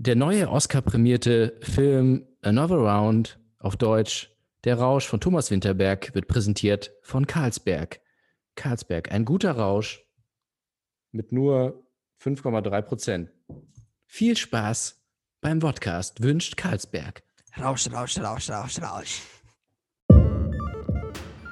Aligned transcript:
Der 0.00 0.14
neue 0.14 0.48
Oscar-prämierte 0.48 1.58
Film 1.60 2.24
Another 2.40 2.76
Round 2.76 3.40
auf 3.58 3.76
Deutsch 3.76 4.30
Der 4.62 4.78
Rausch 4.78 5.08
von 5.08 5.18
Thomas 5.18 5.50
Winterberg 5.50 6.14
wird 6.14 6.28
präsentiert 6.28 6.92
von 7.02 7.26
Carlsberg. 7.26 7.98
Carlsberg, 8.54 9.10
ein 9.10 9.24
guter 9.24 9.50
Rausch 9.56 10.06
mit 11.10 11.32
nur 11.32 11.84
5,3 12.22 12.82
Prozent. 12.82 13.30
Viel 14.06 14.36
Spaß 14.36 15.02
beim 15.40 15.58
Podcast 15.58 16.22
wünscht 16.22 16.56
Carlsberg. 16.56 17.24
Rausch, 17.60 17.90
Rausch, 17.90 18.20
Rausch, 18.20 18.50
Rausch, 18.50 18.80
Rausch. 18.80 19.22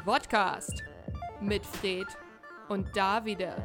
Podcast 0.05 0.85
mit 1.41 1.67
Fred 1.67 2.07
und 2.69 2.97
Davide. 2.97 3.57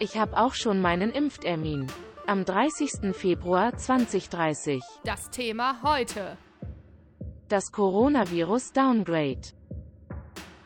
Ich 0.00 0.16
habe 0.16 0.36
auch 0.36 0.54
schon 0.54 0.80
meinen 0.80 1.12
Impftermin. 1.12 1.86
Am 2.26 2.46
30. 2.46 3.14
Februar 3.14 3.76
2030. 3.76 4.82
Das 5.04 5.28
Thema 5.28 5.82
heute. 5.82 6.38
Das 7.48 7.70
Coronavirus 7.70 8.72
Downgrade. 8.72 9.42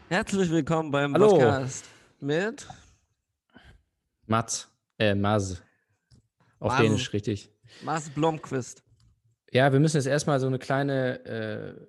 Herzlich 0.08 0.50
willkommen 0.50 0.92
beim 0.92 1.14
Hallo. 1.14 1.30
Podcast 1.30 1.86
mit 2.20 2.68
Mats, 4.26 4.70
äh, 5.00 5.16
Maz. 5.16 5.60
Auf 6.60 6.72
Maz. 6.72 6.80
Dänisch, 6.80 7.12
richtig. 7.12 7.50
Mars 7.82 8.08
Blomqvist. 8.10 8.84
Ja, 9.50 9.72
wir 9.72 9.80
müssen 9.80 9.96
jetzt 9.96 10.06
erstmal 10.06 10.38
so 10.38 10.46
eine 10.46 10.60
kleine 10.60 11.24
äh, 11.24 11.88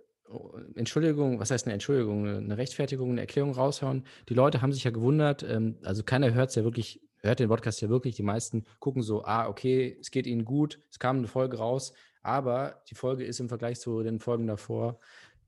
Entschuldigung, 0.76 1.40
was 1.40 1.51
heißt 1.51 1.67
eine 1.67 1.73
Entschuldigung, 1.73 2.27
eine 2.27 2.57
Rechtfertigung, 2.57 3.12
eine 3.12 3.21
Erklärung 3.21 3.54
raushauen. 3.54 4.04
Die 4.29 4.34
Leute 4.34 4.63
haben 4.63 4.73
sich 4.73 4.84
ja 4.84 4.91
gewundert, 4.91 5.43
ähm, 5.43 5.77
also 5.84 6.04
keiner 6.04 6.34
hört 6.34 6.49
es 6.49 6.55
ja 6.55 6.63
wirklich, 6.63 7.01
hört 7.21 7.39
den 7.39 7.49
Podcast 7.49 7.81
ja 7.81 7.89
wirklich, 7.89 8.15
die 8.15 8.23
meisten 8.23 8.65
gucken 8.79 9.01
so, 9.01 9.23
ah, 9.23 9.47
okay, 9.47 9.97
es 9.99 10.11
geht 10.11 10.27
ihnen 10.27 10.45
gut, 10.45 10.79
es 10.89 10.99
kam 10.99 11.17
eine 11.17 11.27
Folge 11.27 11.57
raus, 11.57 11.93
aber 12.21 12.81
die 12.89 12.95
Folge 12.95 13.23
ist 13.25 13.39
im 13.39 13.49
Vergleich 13.49 13.79
zu 13.79 14.01
den 14.03 14.19
Folgen 14.19 14.47
davor 14.47 14.99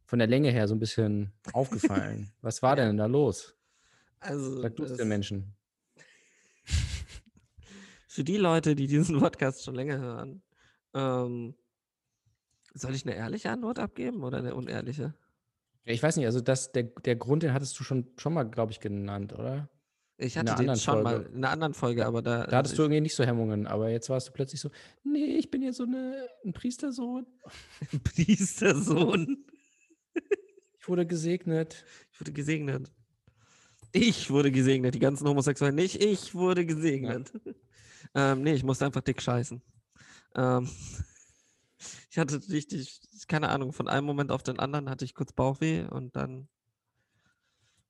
von 0.06 0.20
der 0.20 0.28
Länge 0.28 0.52
her 0.52 0.68
so 0.68 0.76
ein 0.76 0.80
bisschen 0.80 1.32
aufgefallen. 1.54 2.32
was 2.42 2.62
war 2.62 2.76
denn 2.76 2.98
da 2.98 3.06
los? 3.06 3.56
Also, 4.20 4.62
Sag 4.62 4.76
du 4.76 4.84
es 4.84 4.98
den 4.98 5.08
Menschen. 5.08 5.56
für 8.08 8.24
die 8.24 8.38
Leute, 8.38 8.76
die 8.76 8.88
diesen 8.88 9.20
Podcast 9.20 9.64
schon 9.64 9.76
länger 9.76 10.00
hören, 10.00 10.44
ähm, 10.94 11.56
soll 12.74 12.94
ich 12.94 13.06
eine 13.06 13.16
ehrliche 13.16 13.50
Antwort 13.50 13.80
abgeben 13.80 14.24
oder 14.24 14.40
eine 14.40 14.54
unehrliche? 14.54 15.14
Ich 15.84 16.04
weiß 16.04 16.18
nicht, 16.18 16.26
also 16.26 16.42
das, 16.42 16.72
der, 16.72 16.84
der 16.84 17.16
Grund, 17.16 17.44
den 17.44 17.54
hattest 17.54 17.80
du 17.80 17.84
schon, 17.84 18.12
schon 18.18 18.34
mal, 18.34 18.44
glaube 18.44 18.72
ich, 18.72 18.80
genannt, 18.80 19.34
oder? 19.34 19.70
Ich 20.22 20.38
hatte 20.38 20.56
den 20.56 20.76
schon 20.76 21.02
mal 21.02 21.16
Folge. 21.16 21.30
in 21.30 21.38
einer 21.38 21.50
anderen 21.50 21.74
Folge, 21.74 22.06
aber 22.06 22.22
da. 22.22 22.46
Da 22.46 22.58
hattest 22.58 22.74
ich, 22.74 22.78
du 22.78 22.84
irgendwie 22.84 23.02
nicht 23.02 23.16
so 23.16 23.24
Hemmungen, 23.24 23.66
aber 23.66 23.90
jetzt 23.90 24.08
warst 24.10 24.28
du 24.28 24.32
plötzlich 24.32 24.62
so, 24.62 24.70
nee, 25.04 25.38
ich 25.38 25.50
bin 25.50 25.64
ja 25.64 25.74
so 25.74 25.84
eine, 25.84 26.28
ein 26.46 26.54
Priestersohn. 26.54 27.26
Priestersohn. 28.04 29.46
Ich 30.80 30.88
wurde 30.88 31.08
gesegnet. 31.08 31.86
Ich 32.12 32.22
wurde 32.22 32.32
gesegnet. 32.32 32.92
Ich 33.94 34.30
wurde 34.30 34.52
gesegnet, 34.52 34.94
die 34.94 35.00
ganzen 35.00 35.28
Homosexuellen 35.28 35.76
nicht. 35.76 36.02
Ich 36.02 36.36
wurde 36.36 36.66
gesegnet. 36.66 37.32
ähm, 38.16 38.44
nee, 38.44 38.54
ich 38.54 38.64
musste 38.64 38.86
einfach 38.86 39.02
dick 39.02 39.22
scheißen. 39.22 39.62
Ähm, 40.36 40.70
ich 42.12 42.18
hatte 42.20 42.40
richtig, 42.50 43.02
keine 43.28 43.50
Ahnung, 43.50 43.74
von 43.74 43.88
einem 43.88 44.06
Moment 44.06 44.32
auf 44.32 44.44
den 44.44 44.60
anderen 44.60 44.88
hatte 44.88 45.04
ich 45.04 45.16
kurz 45.16 45.34
Bauchweh 45.34 45.86
und 45.86 46.16
dann 46.16 46.48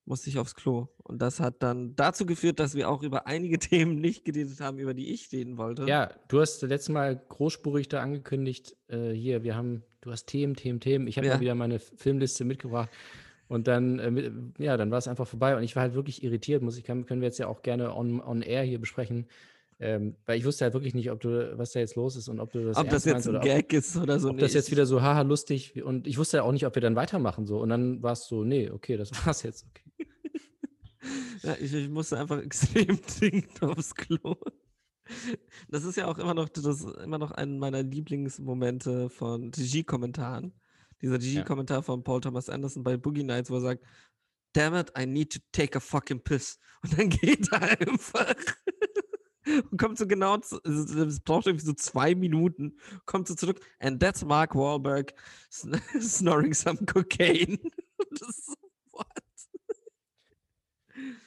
musste 0.06 0.30
ich 0.30 0.40
aufs 0.40 0.56
Klo. 0.56 0.88
Und 1.04 1.22
das 1.22 1.40
hat 1.40 1.62
dann 1.64 1.96
dazu 1.96 2.26
geführt, 2.26 2.60
dass 2.60 2.76
wir 2.76 2.90
auch 2.90 3.04
über 3.04 3.28
einige 3.28 3.60
Themen 3.60 3.96
nicht 4.00 4.26
geredet 4.26 4.60
haben, 4.60 4.80
über 4.80 4.94
die 4.94 5.14
ich 5.14 5.32
reden 5.32 5.58
wollte. 5.58 5.86
Ja, 5.86 6.12
du 6.28 6.42
hast 6.42 6.62
letztes 6.64 6.90
Mal 6.90 7.22
großspurig 7.30 7.88
da 7.90 8.02
angekündigt, 8.02 8.76
äh, 8.88 9.12
hier, 9.12 9.44
wir 9.44 9.56
haben, 9.56 9.84
du 10.02 10.12
hast 10.12 10.26
Themen, 10.26 10.56
Themen, 10.56 10.80
Themen. 10.80 11.08
Ich 11.08 11.18
habe 11.18 11.28
Ja. 11.28 11.40
wieder 11.40 11.56
meine 11.56 11.80
Filmliste 11.80 12.46
mitgebracht. 12.46 12.90
Und 13.48 13.68
dann, 13.68 14.00
äh, 14.00 14.32
ja, 14.64 14.78
dann 14.78 14.92
war 14.92 14.98
es 14.98 15.10
einfach 15.10 15.28
vorbei 15.28 15.58
und 15.58 15.64
ich 15.64 15.76
war 15.76 15.84
halt 15.84 15.94
wirklich 15.94 16.24
irritiert, 16.24 16.62
muss 16.62 16.78
ich, 16.78 16.86
kann, 16.86 17.06
können 17.06 17.20
wir 17.20 17.28
jetzt 17.28 17.38
ja 17.38 17.48
auch 17.48 17.62
gerne 17.64 17.94
on, 17.94 18.22
on 18.22 18.42
air 18.42 18.64
hier 18.64 18.80
besprechen. 18.80 19.28
Ähm, 19.84 20.16
weil 20.28 20.38
ich 20.38 20.46
wusste 20.46 20.64
halt 20.64 20.76
wirklich 20.76 20.94
nicht, 20.94 21.10
ob 21.10 21.20
du, 21.22 21.58
was 21.58 21.72
da 21.72 21.80
jetzt 21.80 21.96
los 21.96 22.16
ist 22.16 22.30
und 22.30 22.40
ob 22.40 22.52
du 22.52 22.66
das 22.66 22.78
Ob 22.78 22.88
das 22.88 23.04
jetzt 23.04 23.28
ein 23.28 23.36
oder 23.36 23.40
Gag 23.44 23.74
ist 23.74 23.98
oder 23.98 24.20
so. 24.20 24.28
ob, 24.28 24.36
ob 24.36 24.40
das 24.40 24.52
nee, 24.52 24.60
jetzt 24.60 24.70
wieder 24.70 24.86
so 24.86 25.02
haha 25.02 25.24
lustig 25.24 25.82
und 25.84 26.06
ich 26.06 26.20
wusste 26.20 26.38
ja 26.38 26.44
auch 26.44 26.52
nicht, 26.52 26.68
ob 26.68 26.76
wir 26.76 26.84
dann 26.84 26.96
weitermachen 26.96 27.48
so 27.48 27.60
und 27.60 27.70
dann 27.70 28.04
war 28.04 28.12
es 28.12 28.28
so, 28.28 28.44
nee, 28.44 28.70
okay, 28.70 28.96
das 28.96 29.10
war's 29.26 29.44
jetzt. 29.44 29.66
Okay. 29.68 30.08
Ja, 31.42 31.56
ich, 31.60 31.74
ich 31.74 31.90
musste 31.90 32.20
einfach 32.20 32.40
extrem 32.44 33.00
dringend 33.02 33.64
aufs 33.64 33.96
Klo. 33.96 34.36
Das 35.68 35.84
ist 35.84 35.98
ja 35.98 36.06
auch 36.06 36.20
immer 36.20 36.36
noch, 36.36 36.48
das 36.48 36.64
ist 36.64 36.84
immer 37.04 37.18
noch 37.18 37.32
ein 37.32 37.58
meiner 37.58 37.82
Lieblingsmomente 37.82 39.10
von 39.10 39.52
Regie-Kommentaren. 39.52 40.54
Dieser 41.02 41.16
Regie-Kommentar 41.16 41.82
von 41.82 42.04
Paul 42.04 42.22
Thomas 42.22 42.50
Anderson 42.50 42.84
bei 42.84 42.98
Boogie 42.98 43.24
Nights, 43.24 43.50
wo 43.50 43.56
er 43.56 43.62
sagt, 43.62 43.84
Damn 44.54 44.76
it, 44.76 44.92
I 44.96 45.08
need 45.08 45.32
to 45.34 45.40
take 45.52 45.76
a 45.76 45.80
fucking 45.80 46.20
piss. 46.20 46.60
Und 46.84 47.00
dann 47.00 47.10
geht 47.10 47.52
er 47.52 47.80
einfach 47.80 48.36
und 49.46 49.78
kommt 49.78 49.98
so 49.98 50.08
genau, 50.08 50.38
es 50.38 51.20
braucht 51.22 51.48
irgendwie 51.48 51.66
so 51.66 51.74
zwei 51.74 52.16
Minuten, 52.16 52.78
kommt 53.06 53.28
so 53.28 53.36
zurück, 53.36 53.60
and 53.80 54.02
that's 54.02 54.24
Mark 54.24 54.56
Wahlberg 54.56 55.14
sn 55.50 55.76
snoring 56.02 56.54
some 56.54 56.80
cocaine. 56.86 57.58
Und 58.02 58.20
das 58.20 58.30
ist 58.30 58.46
so, 58.48 58.56
what? 58.92 59.06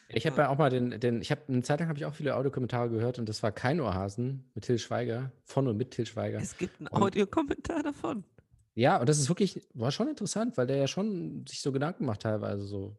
Ich 0.09 0.27
habe 0.27 0.43
ja 0.43 0.49
auch 0.49 0.59
mal 0.59 0.71
den, 0.71 1.01
den 1.01 1.21
ich 1.21 1.31
habe 1.31 1.43
eine 1.49 1.63
Zeit 1.63 1.81
lang 1.81 1.89
habe 1.89 1.99
ich 1.99 2.05
auch 2.05 2.15
viele 2.15 2.37
Audiokommentare 2.37 2.89
gehört 2.91 3.19
und 3.19 3.29
das 3.29 3.43
war 3.43 3.51
kein 3.51 3.81
Ohrhasen 3.81 4.51
mit 4.55 4.65
Till 4.65 4.79
Schweiger, 4.79 5.33
von 5.45 5.67
und 5.67 5.77
mit 5.77 5.91
Till 5.91 6.07
Schweiger. 6.07 6.39
Es 6.39 6.57
gibt 6.57 6.79
einen 6.79 6.89
Audiokommentar 6.89 7.83
davon. 7.83 8.25
Ja, 8.75 8.99
und 8.99 9.09
das 9.09 9.19
ist 9.19 9.29
wirklich, 9.29 9.67
war 9.75 9.93
schon 9.93 10.09
interessant, 10.09 10.57
weil 10.57 10.67
der 10.67 10.77
ja 10.77 10.89
schon 10.89 11.45
sich 11.49 11.61
so 11.61 11.73
Gedanken 11.73 12.05
macht 12.05 12.23
teilweise 12.23 12.65
so. 12.65 12.97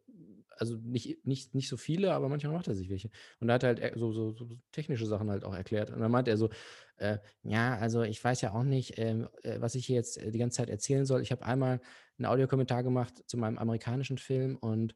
Also 0.58 0.76
nicht, 0.76 1.26
nicht, 1.26 1.54
nicht 1.54 1.68
so 1.68 1.76
viele, 1.76 2.12
aber 2.14 2.28
manchmal 2.28 2.52
macht 2.52 2.68
er 2.68 2.74
sich 2.74 2.88
welche. 2.90 3.10
Und 3.40 3.48
er 3.48 3.56
hat 3.56 3.64
halt 3.64 3.80
e- 3.80 3.92
so, 3.96 4.12
so, 4.12 4.32
so 4.32 4.48
technische 4.72 5.06
Sachen 5.06 5.30
halt 5.30 5.44
auch 5.44 5.54
erklärt. 5.54 5.90
Und 5.90 6.00
dann 6.00 6.10
meinte 6.10 6.30
er 6.30 6.36
so, 6.36 6.48
äh, 6.96 7.18
ja, 7.42 7.76
also 7.76 8.02
ich 8.02 8.22
weiß 8.22 8.40
ja 8.40 8.52
auch 8.54 8.62
nicht, 8.62 8.98
ähm, 8.98 9.28
äh, 9.42 9.60
was 9.60 9.74
ich 9.74 9.86
hier 9.86 9.96
jetzt 9.96 10.18
äh, 10.18 10.30
die 10.30 10.38
ganze 10.38 10.56
Zeit 10.56 10.70
erzählen 10.70 11.04
soll. 11.04 11.20
Ich 11.22 11.30
habe 11.32 11.44
einmal 11.44 11.80
einen 12.18 12.26
Audiokommentar 12.26 12.82
gemacht 12.82 13.22
zu 13.26 13.36
meinem 13.36 13.58
amerikanischen 13.58 14.18
Film 14.18 14.56
und 14.56 14.94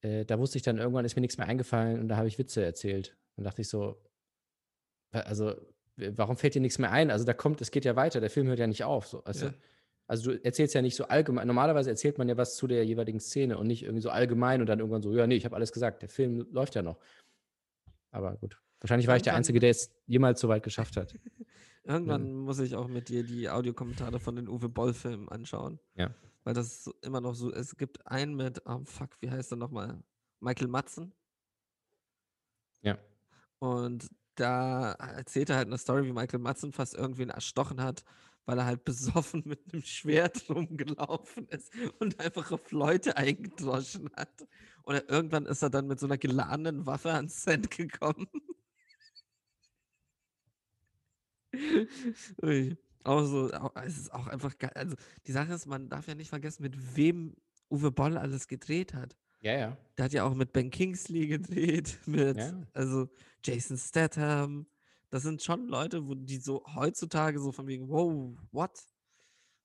äh, 0.00 0.24
da 0.24 0.38
wusste 0.38 0.58
ich 0.58 0.62
dann, 0.62 0.78
irgendwann 0.78 1.04
ist 1.04 1.16
mir 1.16 1.20
nichts 1.22 1.38
mehr 1.38 1.46
eingefallen 1.46 2.00
und 2.00 2.08
da 2.08 2.16
habe 2.16 2.28
ich 2.28 2.38
Witze 2.38 2.64
erzählt. 2.64 3.18
Dann 3.36 3.44
dachte 3.44 3.62
ich 3.62 3.68
so, 3.68 4.02
also 5.10 5.54
warum 5.96 6.36
fällt 6.36 6.54
dir 6.54 6.60
nichts 6.60 6.78
mehr 6.78 6.92
ein? 6.92 7.10
Also 7.10 7.24
da 7.24 7.32
kommt, 7.32 7.60
es 7.60 7.70
geht 7.70 7.84
ja 7.84 7.96
weiter, 7.96 8.20
der 8.20 8.30
Film 8.30 8.46
hört 8.48 8.58
ja 8.58 8.66
nicht 8.66 8.84
auf. 8.84 9.06
So, 9.06 9.22
weißt 9.24 9.42
Ja. 9.42 9.48
du? 9.50 9.54
Also 10.06 10.30
du 10.30 10.44
erzählst 10.44 10.74
ja 10.74 10.82
nicht 10.82 10.96
so 10.96 11.04
allgemein. 11.04 11.46
Normalerweise 11.46 11.90
erzählt 11.90 12.18
man 12.18 12.28
ja 12.28 12.36
was 12.36 12.56
zu 12.56 12.66
der 12.66 12.84
jeweiligen 12.84 13.20
Szene 13.20 13.58
und 13.58 13.66
nicht 13.66 13.82
irgendwie 13.82 14.02
so 14.02 14.10
allgemein 14.10 14.60
und 14.60 14.68
dann 14.68 14.78
irgendwann 14.78 15.02
so, 15.02 15.12
ja, 15.12 15.26
nee, 15.26 15.36
ich 15.36 15.44
habe 15.44 15.56
alles 15.56 15.72
gesagt, 15.72 16.02
der 16.02 16.08
Film 16.08 16.46
läuft 16.52 16.74
ja 16.74 16.82
noch. 16.82 16.98
Aber 18.10 18.36
gut. 18.36 18.60
Wahrscheinlich 18.80 19.08
war 19.08 19.16
ich 19.16 19.22
der 19.22 19.34
Einzige, 19.34 19.58
der 19.58 19.70
es 19.70 19.90
jemals 20.06 20.40
so 20.40 20.48
weit 20.48 20.62
geschafft 20.62 20.96
hat. 20.96 21.14
Irgendwann 21.84 22.34
muss 22.34 22.58
ich 22.58 22.74
auch 22.74 22.88
mit 22.88 23.08
dir 23.08 23.22
die 23.22 23.48
Audiokommentare 23.48 24.18
von 24.18 24.36
den 24.36 24.48
Uwe 24.48 24.68
Boll-Filmen 24.68 25.28
anschauen. 25.28 25.78
Ja. 25.94 26.14
Weil 26.44 26.54
das 26.54 26.90
immer 27.02 27.20
noch 27.20 27.34
so, 27.34 27.52
es 27.52 27.76
gibt 27.76 28.06
einen 28.06 28.34
mit, 28.34 28.62
oh 28.66 28.80
fuck, 28.84 29.10
wie 29.20 29.30
heißt 29.30 29.52
er 29.52 29.56
nochmal? 29.56 30.02
Michael 30.40 30.68
Matzen. 30.68 31.12
Ja. 32.82 32.98
Und 33.58 34.08
da 34.34 34.92
erzählt 34.92 35.50
er 35.50 35.56
halt 35.56 35.68
eine 35.68 35.78
Story, 35.78 36.04
wie 36.04 36.12
Michael 36.12 36.40
Matzen 36.40 36.72
fast 36.72 36.94
irgendwen 36.94 37.30
erstochen 37.30 37.82
hat, 37.82 38.04
weil 38.46 38.58
er 38.58 38.64
halt 38.66 38.84
besoffen 38.84 39.42
mit 39.44 39.60
einem 39.72 39.82
Schwert 39.82 40.44
rumgelaufen 40.48 41.46
ist 41.48 41.70
und 41.98 42.18
einfach 42.20 42.50
auf 42.52 42.70
Leute 42.70 43.16
eingedroschen 43.16 44.10
hat. 44.16 44.46
Oder 44.84 45.08
irgendwann 45.10 45.46
ist 45.46 45.62
er 45.62 45.70
dann 45.70 45.86
mit 45.88 45.98
so 46.00 46.06
einer 46.06 46.16
geladenen 46.18 46.86
Waffe 46.86 47.12
ans 47.12 47.42
Set 47.42 47.70
gekommen. 47.70 48.28
Ui. 52.42 52.76
Auch 53.04 53.24
so, 53.24 53.52
au- 53.52 53.70
es 53.84 53.98
ist 53.98 54.12
auch 54.12 54.26
einfach 54.26 54.56
geil. 54.58 54.72
Also 54.74 54.96
die 55.26 55.32
Sache 55.32 55.52
ist, 55.54 55.66
man 55.66 55.88
darf 55.88 56.08
ja 56.08 56.14
nicht 56.14 56.28
vergessen, 56.28 56.62
mit 56.62 56.96
wem 56.96 57.36
Uwe 57.70 57.90
Boll 57.92 58.16
alles 58.16 58.48
gedreht 58.48 58.94
hat. 58.94 59.16
Ja, 59.40 59.52
ja. 59.56 59.76
Der 59.96 60.06
hat 60.06 60.12
ja 60.12 60.24
auch 60.24 60.34
mit 60.34 60.52
Ben 60.52 60.70
Kingsley 60.70 61.26
gedreht, 61.28 61.98
mit 62.06 62.36
Ja. 62.36 62.62
also 62.72 63.08
Jason 63.44 63.76
Statham. 63.78 64.66
Das 65.10 65.22
sind 65.22 65.42
schon 65.42 65.68
Leute, 65.68 66.06
wo 66.06 66.14
die 66.14 66.38
so 66.38 66.64
heutzutage 66.74 67.38
so 67.38 67.52
von 67.52 67.66
wegen, 67.66 67.88
wow, 67.88 68.36
what? 68.52 68.84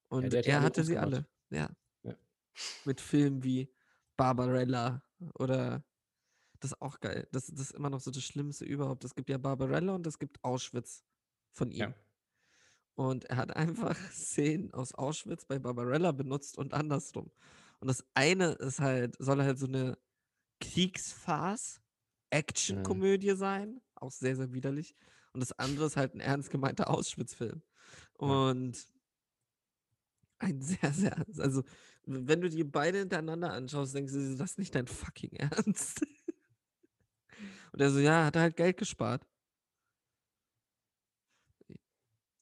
Und 0.09 0.33
ja 0.33 0.41
er 0.41 0.61
hatte 0.61 0.83
sie 0.83 0.93
gemacht. 0.93 1.07
alle. 1.07 1.27
Ja. 1.49 1.69
Ja. 2.03 2.15
Mit 2.85 3.01
Filmen 3.01 3.43
wie 3.43 3.71
Barbarella 4.17 5.03
oder 5.35 5.83
das 6.59 6.71
ist 6.71 6.81
auch 6.81 6.99
geil. 6.99 7.27
Das, 7.31 7.47
das 7.47 7.59
ist 7.59 7.71
immer 7.71 7.89
noch 7.89 8.01
so 8.01 8.11
das 8.11 8.23
Schlimmste 8.23 8.65
überhaupt. 8.65 9.03
Es 9.03 9.15
gibt 9.15 9.29
ja 9.29 9.37
Barbarella 9.37 9.95
und 9.95 10.05
es 10.05 10.19
gibt 10.19 10.43
Auschwitz 10.43 11.03
von 11.51 11.71
ihm. 11.71 11.93
Und 12.95 13.25
er 13.25 13.37
hat 13.37 13.55
einfach 13.55 13.97
Szenen 14.11 14.73
aus 14.73 14.93
Auschwitz 14.93 15.45
bei 15.45 15.57
Barbarella 15.59 16.11
benutzt 16.11 16.57
und 16.57 16.73
andersrum. 16.73 17.31
Und 17.79 17.87
das 17.87 18.05
eine 18.13 18.51
ist 18.53 18.79
halt, 18.79 19.15
soll 19.17 19.41
halt 19.41 19.57
so 19.57 19.65
eine 19.65 19.97
Kriegsfarce, 20.59 21.81
Actionkomödie 22.29 23.35
sein, 23.35 23.81
auch 23.95 24.11
sehr, 24.11 24.35
sehr 24.35 24.53
widerlich. 24.53 24.95
Und 25.33 25.39
das 25.39 25.51
andere 25.53 25.85
ist 25.85 25.97
halt 25.97 26.13
ein 26.13 26.19
ernst 26.19 26.49
gemeinter 26.49 26.89
Auschwitz-Film. 26.89 27.61
Und 28.13 28.77
ein 30.39 30.61
sehr, 30.61 30.91
sehr, 30.91 31.25
also 31.37 31.63
wenn 32.05 32.41
du 32.41 32.49
die 32.49 32.63
beide 32.63 32.99
hintereinander 32.99 33.53
anschaust, 33.53 33.95
denkst 33.95 34.13
du, 34.13 34.35
das 34.35 34.51
ist 34.51 34.59
nicht 34.59 34.73
dein 34.73 34.87
fucking 34.87 35.33
Ernst. 35.33 36.01
Und 37.71 37.79
er 37.79 37.91
so, 37.91 37.99
ja, 37.99 38.25
hat 38.25 38.35
er 38.35 38.41
halt 38.43 38.57
Geld 38.57 38.77
gespart. 38.77 39.25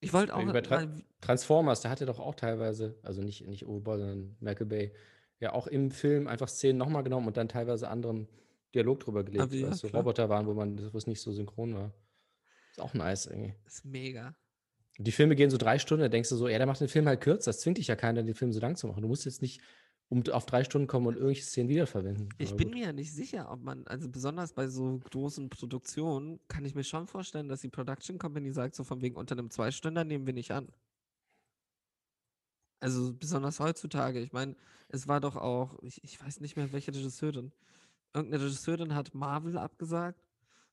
Ich 0.02 0.14
wollte 0.14 0.34
auch 0.34 0.46
bei 0.46 0.62
Tra 0.62 0.88
Transformers, 1.20 1.82
da 1.82 1.90
hat 1.90 2.00
er 2.00 2.08
doch 2.08 2.20
auch 2.20 2.36
teilweise, 2.36 2.98
also 3.04 3.22
nicht, 3.22 3.46
nicht 3.46 3.68
Uwe 3.68 3.82
Boll, 3.82 4.00
sondern 4.00 4.38
Michael 4.40 4.66
Bay, 4.68 4.94
ja 5.40 5.52
auch 5.52 5.68
im 5.68 5.92
Film 5.92 6.28
einfach 6.28 6.48
Szenen 6.48 6.78
nochmal 6.78 7.04
genommen 7.04 7.28
und 7.28 7.36
dann 7.36 7.50
teilweise 7.50 7.90
anderen 7.90 8.30
Dialog 8.74 9.02
drüber 9.02 9.24
gelegt, 9.24 9.42
aber 9.42 9.52
weil 9.52 9.60
ja, 9.60 9.70
es 9.70 9.80
so 9.80 9.88
Roboter 9.88 10.30
waren, 10.30 10.48
wo 10.48 10.54
man, 10.54 10.94
wo 10.94 10.98
es 10.98 11.08
nicht 11.08 11.22
so 11.22 11.32
synchron 11.34 11.76
war. 11.76 11.94
Ist 12.80 12.86
auch 12.86 12.94
nice 12.94 13.26
irgendwie. 13.26 13.54
ist 13.66 13.86
mega. 13.86 14.36
Die 14.98 15.12
Filme 15.12 15.36
gehen 15.36 15.50
so 15.50 15.58
drei 15.58 15.80
Stunden, 15.80 16.02
da 16.02 16.10
denkst 16.10 16.30
du 16.30 16.36
so, 16.36 16.48
ja, 16.48 16.58
der 16.58 16.68
macht 16.68 16.82
den 16.82 16.90
Film 16.90 17.08
halt 17.08 17.22
kürzer. 17.22 17.50
Das 17.52 17.62
zwingt 17.62 17.78
dich 17.78 17.88
ja 17.88 17.96
keiner, 17.96 18.24
den 18.24 18.36
Film 18.36 18.52
so 18.52 18.60
lang 18.60 18.76
zu 18.76 18.88
machen. 18.88 19.02
Du 19.02 19.08
musst 19.08 19.26
jetzt 19.26 19.42
nicht 19.42 19.62
um 20.10 20.24
auf 20.32 20.46
drei 20.46 20.64
Stunden 20.64 20.88
kommen 20.88 21.06
und 21.08 21.14
irgendwelche 21.16 21.44
Szenen 21.44 21.70
wiederverwenden. 21.70 22.30
Ich 22.38 22.50
Aber 22.50 22.58
bin 22.58 22.70
gut. 22.70 22.78
mir 22.78 22.86
ja 22.88 22.94
nicht 22.94 23.14
sicher, 23.14 23.52
ob 23.52 23.62
man, 23.62 23.86
also 23.86 24.10
besonders 24.10 24.54
bei 24.54 24.68
so 24.68 25.00
großen 25.12 25.50
Produktionen, 25.50 26.40
kann 26.48 26.66
ich 26.66 26.74
mir 26.74 26.84
schon 26.84 27.08
vorstellen, 27.08 27.48
dass 27.48 27.62
die 27.62 27.70
Production 27.70 28.18
Company 28.18 28.52
sagt, 28.52 28.76
so 28.76 28.84
von 28.84 29.02
wegen 29.02 29.16
unter 29.16 29.38
einem 29.38 29.52
Zweistünder 29.52 30.04
nehmen 30.04 30.26
wir 30.26 30.34
nicht 30.34 30.52
an. 30.52 30.68
Also 32.80 33.14
besonders 33.14 33.60
heutzutage. 33.60 34.20
Ich 34.20 34.34
meine, 34.34 34.56
es 34.88 35.08
war 35.08 35.20
doch 35.20 35.36
auch, 35.36 35.78
ich, 35.84 36.04
ich 36.04 36.20
weiß 36.24 36.40
nicht 36.40 36.56
mehr, 36.56 36.72
welche 36.72 36.94
Regisseurin. 36.94 37.52
Irgendeine 38.14 38.44
Regisseurin 38.44 38.96
hat 38.96 39.14
Marvel 39.14 39.58
abgesagt, 39.58 40.20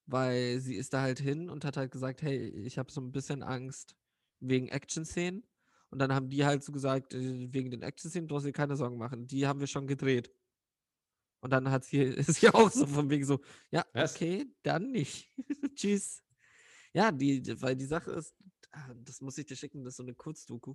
weil 0.07 0.61
sie 0.61 0.77
ist 0.77 0.95
da 0.95 1.03
halt 1.03 1.19
hin 1.19 1.51
und 1.51 1.65
hat 1.65 1.77
halt 1.77 1.91
gesagt, 1.91 2.23
hey, 2.23 2.49
ich 2.49 2.79
habe 2.79 2.91
so 2.91 3.01
ein 3.01 3.13
bisschen 3.13 3.43
Angst 3.43 3.97
wegen 4.41 4.69
Action-Szenen. 4.69 5.45
Und 5.91 5.99
dann 5.99 6.13
haben 6.13 6.29
die 6.29 6.45
halt 6.45 6.65
so 6.65 6.73
gesagt, 6.73 7.15
äh, 7.15 7.53
wegen 7.53 7.71
den 7.71 7.83
Action-Szenen 7.83 8.29
brauchst 8.29 8.45
du 8.45 8.49
dir 8.49 8.53
keine 8.53 8.77
Sorgen 8.77 8.99
machen. 8.99 9.27
Die 9.27 9.47
haben 9.47 9.61
wir 9.61 9.67
schon 9.67 9.87
gedreht. 9.87 10.33
Und 11.41 11.51
dann 11.51 11.71
hat 11.71 11.85
sie, 11.85 11.99
ist 12.03 12.41
sie 12.41 12.49
auch 12.49 12.71
so 12.71 12.87
von 12.87 13.11
wegen 13.11 13.25
so, 13.25 13.41
ja, 13.71 13.85
Was? 13.93 14.15
okay, 14.15 14.47
dann 14.63 14.91
nicht. 14.91 15.33
Tschüss. 15.75 16.23
Ja, 16.93 17.13
die, 17.13 17.61
weil 17.61 17.77
die 17.77 17.85
Sache 17.85 18.13
ist, 18.13 18.35
ah, 18.73 18.95
das 18.95 19.21
muss 19.21 19.39
ich 19.39 19.47
dir 19.47 19.57
schicken, 19.57 19.85
das 19.85 19.93
ist 19.93 19.97
so 19.99 20.03
eine 20.03 20.15
Kurzdoku. 20.15 20.75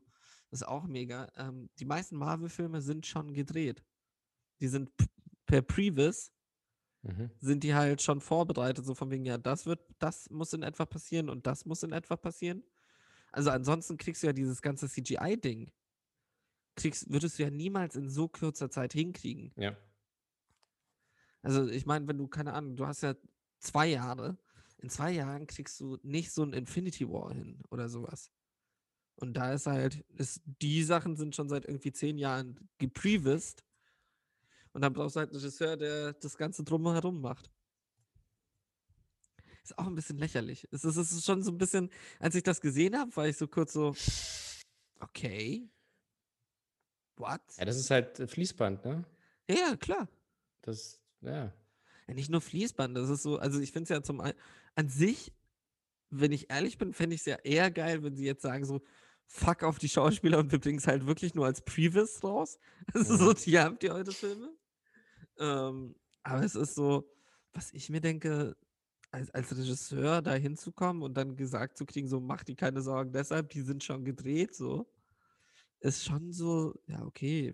Das 0.49 0.61
ist 0.61 0.67
auch 0.67 0.85
mega. 0.85 1.31
Ähm, 1.35 1.69
die 1.79 1.85
meisten 1.85 2.17
Marvel-Filme 2.17 2.81
sind 2.81 3.05
schon 3.05 3.33
gedreht. 3.33 3.83
Die 4.59 4.67
sind 4.67 4.91
per 5.45 5.61
Previs, 5.61 6.31
Mhm. 7.03 7.31
sind 7.39 7.63
die 7.63 7.73
halt 7.73 8.01
schon 8.01 8.21
vorbereitet, 8.21 8.85
so 8.85 8.93
von 8.93 9.09
wegen, 9.09 9.25
ja, 9.25 9.37
das 9.37 9.65
wird, 9.65 9.79
das 9.97 10.29
muss 10.29 10.53
in 10.53 10.61
etwa 10.61 10.85
passieren 10.85 11.29
und 11.29 11.47
das 11.47 11.65
muss 11.65 11.81
in 11.83 11.93
etwa 11.93 12.15
passieren. 12.15 12.63
Also 13.31 13.49
ansonsten 13.49 13.97
kriegst 13.97 14.21
du 14.21 14.27
ja 14.27 14.33
dieses 14.33 14.61
ganze 14.61 14.87
CGI-Ding. 14.87 15.71
Kriegst, 16.75 17.11
würdest 17.11 17.39
du 17.39 17.43
ja 17.43 17.49
niemals 17.49 17.95
in 17.95 18.09
so 18.09 18.27
kurzer 18.27 18.69
Zeit 18.69 18.93
hinkriegen. 18.93 19.51
Ja. 19.57 19.75
Also 21.41 21.67
ich 21.67 21.85
meine, 21.85 22.07
wenn 22.07 22.17
du, 22.17 22.27
keine 22.27 22.53
Ahnung, 22.53 22.75
du 22.75 22.85
hast 22.85 23.01
ja 23.01 23.15
zwei 23.59 23.87
Jahre, 23.87 24.37
in 24.77 24.89
zwei 24.89 25.11
Jahren 25.11 25.47
kriegst 25.47 25.79
du 25.79 25.97
nicht 26.03 26.31
so 26.31 26.43
ein 26.43 26.53
Infinity 26.53 27.09
War 27.09 27.33
hin 27.33 27.61
oder 27.69 27.89
sowas. 27.89 28.31
Und 29.15 29.35
da 29.35 29.53
ist 29.53 29.67
halt, 29.67 30.03
ist, 30.17 30.41
die 30.45 30.83
Sachen 30.83 31.15
sind 31.15 31.35
schon 31.35 31.49
seit 31.49 31.65
irgendwie 31.65 31.91
zehn 31.91 32.17
Jahren 32.17 32.69
geprevist. 32.79 33.63
Und 34.73 34.81
dann 34.81 34.93
brauchst 34.93 35.15
du 35.15 35.19
halt 35.19 35.29
einen 35.31 35.39
Regisseur, 35.39 35.75
der 35.77 36.13
das 36.13 36.37
Ganze 36.37 36.63
drumherum 36.63 37.21
macht. 37.21 37.51
Ist 39.63 39.77
auch 39.77 39.85
ein 39.87 39.95
bisschen 39.95 40.17
lächerlich. 40.17 40.67
Es 40.71 40.83
ist, 40.83 40.95
es 40.95 41.11
ist 41.11 41.25
schon 41.25 41.43
so 41.43 41.51
ein 41.51 41.57
bisschen, 41.57 41.89
als 42.19 42.35
ich 42.35 42.43
das 42.43 42.61
gesehen 42.61 42.97
habe, 42.97 43.15
war 43.15 43.27
ich 43.27 43.37
so 43.37 43.47
kurz 43.47 43.73
so, 43.73 43.93
okay. 44.99 45.69
What? 47.17 47.41
ja, 47.57 47.65
das 47.65 47.77
ist 47.77 47.91
halt 47.91 48.19
äh, 48.19 48.27
Fließband, 48.27 48.83
ne? 48.85 49.05
Ja, 49.49 49.55
ja, 49.55 49.75
klar. 49.75 50.07
Das, 50.61 50.99
ja. 51.21 51.53
Ja, 52.07 52.13
nicht 52.13 52.29
nur 52.31 52.41
Fließband, 52.41 52.97
das 52.97 53.09
ist 53.09 53.21
so, 53.21 53.37
also 53.37 53.59
ich 53.59 53.71
finde 53.71 53.83
es 53.83 53.89
ja 53.89 54.01
zum 54.01 54.21
an 54.21 54.89
sich, 54.89 55.31
wenn 56.09 56.31
ich 56.31 56.49
ehrlich 56.49 56.77
bin, 56.77 56.93
fände 56.93 57.15
ich 57.15 57.21
es 57.21 57.25
ja 57.25 57.35
eher 57.35 57.69
geil, 57.69 58.03
wenn 58.03 58.15
sie 58.15 58.25
jetzt 58.25 58.41
sagen 58.41 58.65
so, 58.65 58.81
fuck 59.27 59.63
auf 59.63 59.77
die 59.79 59.89
Schauspieler 59.89 60.39
und 60.39 60.51
wir 60.51 60.59
bringen 60.59 60.79
es 60.79 60.87
halt 60.87 61.05
wirklich 61.05 61.35
nur 61.35 61.45
als 61.45 61.61
Previs 61.61 62.23
raus. 62.23 62.57
Also 62.93 63.17
so, 63.17 63.29
Mhm. 63.31 63.35
die 63.35 63.59
habt 63.59 63.83
ihr 63.83 63.93
heute 63.93 64.11
Filme. 64.11 64.51
Ähm, 65.39 65.95
aber 66.23 66.43
es 66.43 66.55
ist 66.55 66.75
so, 66.75 67.09
was 67.53 67.73
ich 67.73 67.89
mir 67.89 68.01
denke, 68.01 68.55
als, 69.11 69.29
als 69.31 69.55
Regisseur 69.57 70.21
da 70.21 70.33
hinzukommen 70.33 71.03
und 71.03 71.15
dann 71.15 71.35
gesagt 71.35 71.77
zu 71.77 71.85
kriegen, 71.85 72.07
so 72.07 72.19
mach 72.21 72.43
die 72.43 72.55
keine 72.55 72.81
Sorgen, 72.81 73.11
deshalb, 73.11 73.49
die 73.49 73.61
sind 73.61 73.83
schon 73.83 74.05
gedreht, 74.05 74.55
so, 74.55 74.87
ist 75.79 76.05
schon 76.05 76.31
so, 76.31 76.75
ja, 76.87 77.03
okay, 77.05 77.53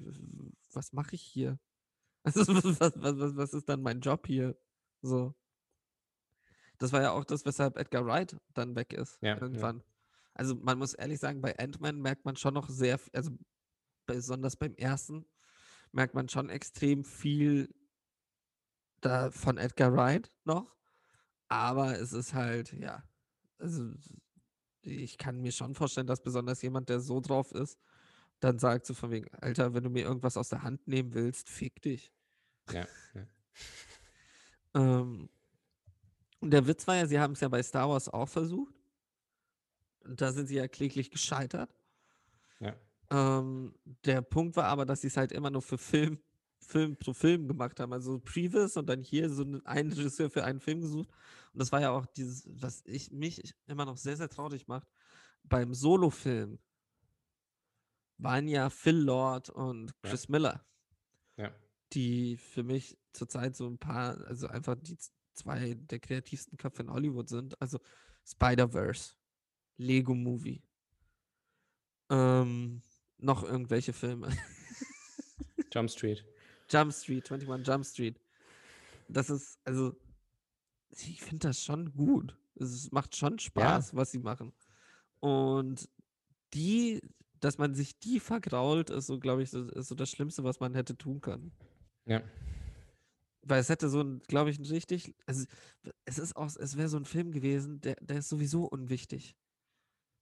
was 0.73 0.93
mache 0.93 1.15
ich 1.15 1.21
hier? 1.23 1.59
Also, 2.23 2.41
was, 2.55 2.79
was, 2.81 2.93
was, 3.19 3.35
was- 3.37 3.53
ist 3.53 3.69
dann 3.69 3.81
mein 3.81 4.01
Job 4.01 4.27
hier? 4.27 4.57
So. 5.01 5.33
Das 6.77 6.91
war 6.91 7.01
ja 7.01 7.11
auch 7.11 7.23
das, 7.23 7.45
weshalb 7.45 7.77
Edgar 7.77 8.05
Wright 8.05 8.35
dann 8.53 8.75
weg 8.75 8.93
ist, 8.93 9.17
Ja, 9.21 9.29
ja. 9.29 9.35
irgendwann. 9.35 9.83
Also, 10.33 10.55
man 10.55 10.77
muss 10.77 10.93
ehrlich 10.93 11.19
sagen, 11.19 11.41
bei 11.41 11.57
Ant-Man 11.57 11.99
merkt 12.01 12.25
man 12.25 12.35
schon 12.35 12.53
noch 12.53 12.69
sehr, 12.69 12.99
also 13.13 13.31
besonders 14.05 14.57
beim 14.57 14.75
ersten, 14.75 15.25
merkt 15.91 16.13
man 16.13 16.29
schon 16.29 16.49
extrem 16.49 17.03
viel 17.03 17.73
da 19.01 19.31
von 19.31 19.57
Edgar 19.57 19.93
Wright 19.95 20.31
noch. 20.43 20.75
Aber 21.47 21.99
es 21.99 22.13
ist 22.13 22.33
halt, 22.33 22.73
ja, 22.73 23.03
also 23.57 23.91
ich 24.81 25.17
kann 25.17 25.41
mir 25.41 25.51
schon 25.51 25.75
vorstellen, 25.75 26.07
dass 26.07 26.21
besonders 26.21 26.61
jemand, 26.61 26.89
der 26.89 26.99
so 26.99 27.19
drauf 27.19 27.51
ist, 27.51 27.79
dann 28.39 28.59
sagt 28.59 28.85
so 28.85 28.93
von 28.93 29.11
wegen, 29.11 29.33
Alter, 29.35 29.73
wenn 29.73 29.83
du 29.83 29.89
mir 29.89 30.03
irgendwas 30.03 30.37
aus 30.37 30.49
der 30.49 30.63
Hand 30.63 30.87
nehmen 30.87 31.13
willst, 31.13 31.49
fick 31.49 31.81
dich. 31.81 32.11
Ja, 32.71 32.85
ja. 33.13 33.27
Ähm, 34.73 35.29
und 36.39 36.51
der 36.51 36.67
Witz 36.67 36.85
war 36.87 36.95
ja, 36.95 37.07
sie 37.07 37.19
haben 37.19 37.33
es 37.33 37.39
ja 37.39 37.47
bei 37.47 37.63
Star 37.63 37.89
Wars 37.89 38.09
auch 38.09 38.27
versucht. 38.27 38.73
Und 40.03 40.21
da 40.21 40.31
sind 40.31 40.47
sie 40.47 40.55
ja 40.55 40.67
kläglich 40.67 41.09
gescheitert. 41.09 41.73
ja. 42.59 42.75
Ähm, 43.09 43.73
der 44.05 44.21
Punkt 44.21 44.55
war 44.55 44.65
aber, 44.65 44.85
dass 44.85 45.01
sie 45.01 45.07
es 45.07 45.17
halt 45.17 45.31
immer 45.31 45.49
nur 45.49 45.61
für 45.61 45.77
Film, 45.77 46.19
Film 46.59 46.97
pro 46.97 47.13
Film 47.13 47.47
gemacht 47.47 47.79
haben. 47.79 47.93
Also 47.93 48.19
Previous 48.19 48.77
und 48.77 48.87
dann 48.87 49.01
hier 49.01 49.29
so 49.29 49.43
einen 49.63 49.91
Regisseur 49.91 50.29
für 50.29 50.43
einen 50.43 50.59
Film 50.59 50.81
gesucht. 50.81 51.09
Und 51.53 51.59
das 51.59 51.71
war 51.71 51.81
ja 51.81 51.91
auch 51.91 52.05
dieses, 52.05 52.47
was 52.49 52.83
ich 52.85 53.11
mich 53.11 53.53
immer 53.67 53.85
noch 53.85 53.97
sehr, 53.97 54.17
sehr 54.17 54.29
traurig 54.29 54.67
macht. 54.67 54.87
Beim 55.43 55.73
Solo-Film 55.73 56.59
waren 58.17 58.47
ja 58.47 58.69
Phil 58.69 58.97
Lord 58.97 59.49
und 59.49 59.93
Ja. 60.03 60.09
Chris 60.09 60.27
Miller, 60.27 60.65
ja. 61.37 61.51
die 61.93 62.37
für 62.37 62.63
mich 62.63 62.97
zurzeit 63.13 63.55
so 63.55 63.67
ein 63.67 63.77
paar, 63.77 64.19
also 64.25 64.47
einfach 64.47 64.75
die 64.75 64.97
zwei 65.33 65.75
der 65.75 65.99
kreativsten 65.99 66.57
Köpfe 66.57 66.81
in 66.83 66.91
Hollywood 66.91 67.29
sind. 67.29 67.59
Also 67.61 67.79
Spider-Verse, 68.25 69.13
Lego 69.77 70.13
Movie. 70.15 70.61
Ähm, 72.09 72.81
noch 73.19 73.43
irgendwelche 73.43 73.93
Filme. 73.93 74.29
Jump 75.73 75.89
Street. 75.89 76.25
Jump 76.69 76.93
Street, 76.93 77.31
21 77.31 77.67
Jump 77.67 77.85
Street. 77.85 78.19
Das 79.07 79.29
ist, 79.29 79.59
also, 79.63 79.95
ich 80.91 81.21
finde 81.21 81.47
das 81.47 81.63
schon 81.63 81.93
gut. 81.93 82.37
Es 82.55 82.91
macht 82.91 83.15
schon 83.15 83.39
Spaß, 83.39 83.95
was 83.95 84.11
sie 84.11 84.19
machen. 84.19 84.53
Und 85.19 85.87
die, 86.53 87.01
dass 87.39 87.57
man 87.57 87.75
sich 87.75 87.99
die 87.99 88.19
vergrault, 88.19 88.89
ist 88.89 89.07
so, 89.07 89.19
glaube 89.19 89.43
ich, 89.43 89.49
so, 89.51 89.67
ist 89.69 89.87
so 89.87 89.95
das 89.95 90.09
Schlimmste, 90.09 90.43
was 90.43 90.59
man 90.59 90.73
hätte 90.73 90.97
tun 90.97 91.21
können. 91.21 91.51
Ja. 92.05 92.21
Weil 93.43 93.61
es 93.61 93.69
hätte 93.69 93.89
so 93.89 94.01
ein, 94.01 94.19
glaube 94.27 94.49
ich, 94.49 94.59
ein 94.59 94.65
richtig, 94.65 95.15
also 95.25 95.45
es 96.05 96.17
ist 96.17 96.35
auch, 96.35 96.53
es 96.57 96.75
wäre 96.77 96.89
so 96.89 96.97
ein 96.97 97.05
Film 97.05 97.31
gewesen, 97.31 97.79
der, 97.79 97.95
der 98.01 98.17
ist 98.17 98.29
sowieso 98.29 98.65
unwichtig. 98.65 99.35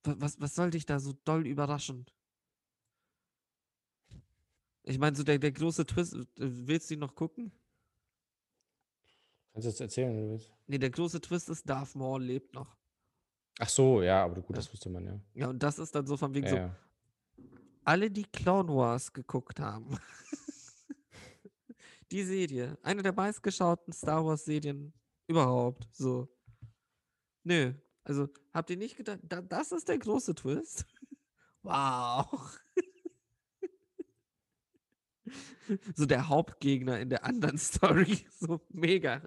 Wa- 0.04 0.16
Was, 0.20 0.40
was 0.40 0.54
soll 0.54 0.70
dich 0.70 0.86
da 0.86 1.00
so 1.00 1.14
doll 1.24 1.48
überraschen? 1.48 2.06
Ich 4.88 5.00
meine, 5.00 5.16
so 5.16 5.24
der, 5.24 5.40
der 5.40 5.52
große 5.52 5.86
Twist, 5.86 6.14
äh, 6.14 6.26
willst 6.38 6.90
du 6.90 6.94
ihn 6.94 7.00
noch 7.00 7.16
gucken? 7.16 7.52
Kannst 9.52 9.66
du 9.66 9.70
jetzt 9.70 9.82
erzählen, 9.82 10.16
wenn 10.16 10.24
du 10.26 10.32
willst? 10.34 10.54
Nee, 10.68 10.78
der 10.78 10.90
große 10.92 11.20
Twist 11.22 11.50
ist, 11.50 11.68
Darth 11.68 11.96
Maul 11.96 12.24
lebt 12.24 12.54
noch. 12.54 12.76
Ach 13.60 13.70
so, 13.70 14.02
ja, 14.04 14.24
aber 14.24 14.36
gut, 14.42 14.50
Ja. 14.50 14.56
das 14.58 14.72
wusste 14.72 14.90
man 14.90 15.06
ja. 15.06 15.20
Ja, 15.34 15.48
und 15.50 15.62
das 15.64 15.80
ist 15.80 15.96
dann 15.96 16.06
so 16.06 16.18
von 16.18 16.34
wegen 16.34 16.46
Ja, 16.46 16.52
so, 16.52 16.58
ja. 16.58 16.76
alle, 17.84 18.12
die 18.12 18.26
Clone 18.26 18.74
Wars 18.74 19.12
geguckt 19.12 19.60
haben. 19.60 19.90
die 22.12 22.24
Serie, 22.24 22.78
eine 22.84 23.02
der 23.02 23.14
meistgeschauten 23.14 23.94
Star 23.94 24.24
Wars 24.26 24.46
Serien 24.46 24.94
überhaupt, 25.28 25.88
so. 25.94 26.28
Nö, 27.44 27.74
also 28.04 28.28
habt 28.54 28.70
ihr 28.70 28.78
nicht 28.78 28.98
gedacht, 28.98 29.20
da, 29.24 29.42
das 29.42 29.72
ist 29.72 29.88
der 29.88 29.98
große 30.00 30.36
Twist? 30.36 30.86
wow. 31.64 32.60
So 35.96 36.06
der 36.06 36.28
Hauptgegner 36.30 37.00
in 37.00 37.10
der 37.10 37.26
anderen 37.26 37.58
Story, 37.60 38.26
so 38.40 38.62
mega. 38.70 39.22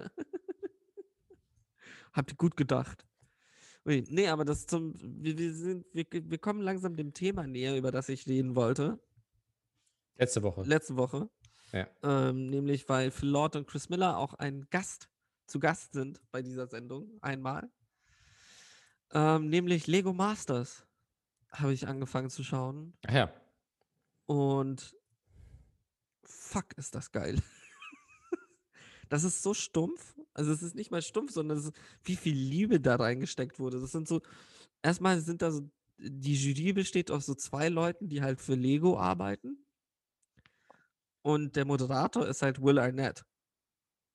habt 2.13 2.31
ihr 2.31 2.37
gut 2.37 2.57
gedacht. 2.57 3.05
Ui, 3.85 4.05
nee, 4.09 4.27
aber 4.27 4.45
das 4.45 4.67
zum. 4.67 4.93
Wir, 4.99 5.37
wir, 5.37 5.53
sind, 5.53 5.85
wir, 5.93 6.05
wir 6.11 6.37
kommen 6.37 6.61
langsam 6.61 6.95
dem 6.95 7.13
Thema 7.13 7.47
näher, 7.47 7.77
über 7.77 7.91
das 7.91 8.09
ich 8.09 8.27
reden 8.27 8.55
wollte. 8.55 8.99
Letzte 10.17 10.43
Woche. 10.43 10.63
Letzte 10.63 10.97
Woche. 10.97 11.29
Ja. 11.71 11.87
Ähm, 12.03 12.49
nämlich, 12.49 12.89
weil 12.89 13.11
Phil 13.11 13.29
Lord 13.29 13.55
und 13.55 13.67
Chris 13.67 13.89
Miller 13.89 14.17
auch 14.17 14.33
ein 14.33 14.67
Gast 14.69 15.09
zu 15.45 15.59
Gast 15.59 15.93
sind 15.93 16.21
bei 16.31 16.41
dieser 16.41 16.67
Sendung. 16.67 17.17
Einmal. 17.21 17.69
Ähm, 19.11 19.49
nämlich 19.49 19.87
Lego 19.87 20.13
Masters 20.13 20.85
habe 21.51 21.73
ich 21.73 21.87
angefangen 21.87 22.29
zu 22.29 22.43
schauen. 22.43 22.93
Ach 23.07 23.13
ja. 23.13 23.33
Und 24.25 24.95
fuck, 26.29 26.73
ist 26.77 26.95
das 26.95 27.11
geil. 27.11 27.41
das 29.09 29.23
ist 29.23 29.43
so 29.43 29.53
stumpf. 29.53 30.15
Also 30.33 30.51
es 30.51 30.61
ist 30.61 30.75
nicht 30.75 30.91
mal 30.91 31.01
stumpf, 31.01 31.31
sondern 31.31 31.57
es 31.57 31.65
ist, 31.65 31.73
wie 32.03 32.15
viel 32.15 32.35
Liebe 32.35 32.79
da 32.79 32.95
reingesteckt 32.95 33.59
wurde. 33.59 33.79
Das 33.79 33.91
sind 33.91 34.07
so, 34.07 34.21
erstmal 34.81 35.19
sind 35.19 35.41
da 35.41 35.51
so, 35.51 35.69
die 35.97 36.35
Jury 36.35 36.73
besteht 36.73 37.11
aus 37.11 37.25
so 37.25 37.35
zwei 37.35 37.69
Leuten, 37.69 38.07
die 38.07 38.21
halt 38.21 38.39
für 38.39 38.55
Lego 38.55 38.97
arbeiten. 38.97 39.65
Und 41.21 41.55
der 41.55 41.65
Moderator 41.65 42.25
ist 42.27 42.41
halt 42.41 42.61
Will 42.61 42.79
Arnett. 42.79 43.25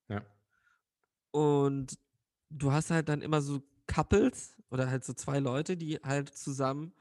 Ja. 0.08 0.24
Und 1.30 1.98
du 2.48 2.72
hast 2.72 2.90
halt 2.90 3.08
dann 3.08 3.20
immer 3.20 3.42
so 3.42 3.62
Couples 3.86 4.56
oder 4.70 4.88
halt 4.88 5.04
so 5.04 5.12
zwei 5.12 5.38
Leute, 5.40 5.76
die 5.76 5.96
halt 5.96 6.34
zusammen 6.34 6.94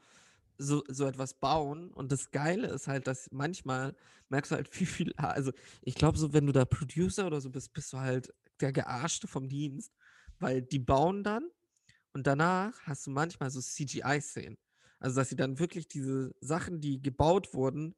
so, 0.58 0.82
so 0.88 1.06
etwas 1.06 1.34
bauen. 1.34 1.90
Und 1.90 2.12
das 2.12 2.30
Geile 2.30 2.68
ist 2.68 2.88
halt, 2.88 3.06
dass 3.06 3.30
manchmal 3.32 3.94
merkst 4.28 4.52
du 4.52 4.56
halt, 4.56 4.68
wie 4.80 4.86
viel, 4.86 5.12
also 5.16 5.52
ich 5.82 5.94
glaube, 5.94 6.18
so, 6.18 6.32
wenn 6.32 6.46
du 6.46 6.52
da 6.52 6.64
Producer 6.64 7.26
oder 7.26 7.40
so 7.40 7.50
bist, 7.50 7.72
bist 7.72 7.92
du 7.92 7.98
halt 7.98 8.32
der 8.60 8.72
Gearschte 8.72 9.26
vom 9.26 9.48
Dienst, 9.48 9.92
weil 10.38 10.62
die 10.62 10.78
bauen 10.78 11.22
dann 11.22 11.50
und 12.12 12.26
danach 12.26 12.80
hast 12.82 13.06
du 13.06 13.10
manchmal 13.10 13.50
so 13.50 13.60
CGI-Szenen. 13.60 14.56
Also, 15.00 15.16
dass 15.16 15.28
sie 15.28 15.36
dann 15.36 15.58
wirklich 15.58 15.88
diese 15.88 16.34
Sachen, 16.40 16.80
die 16.80 17.02
gebaut 17.02 17.52
wurden, 17.52 17.94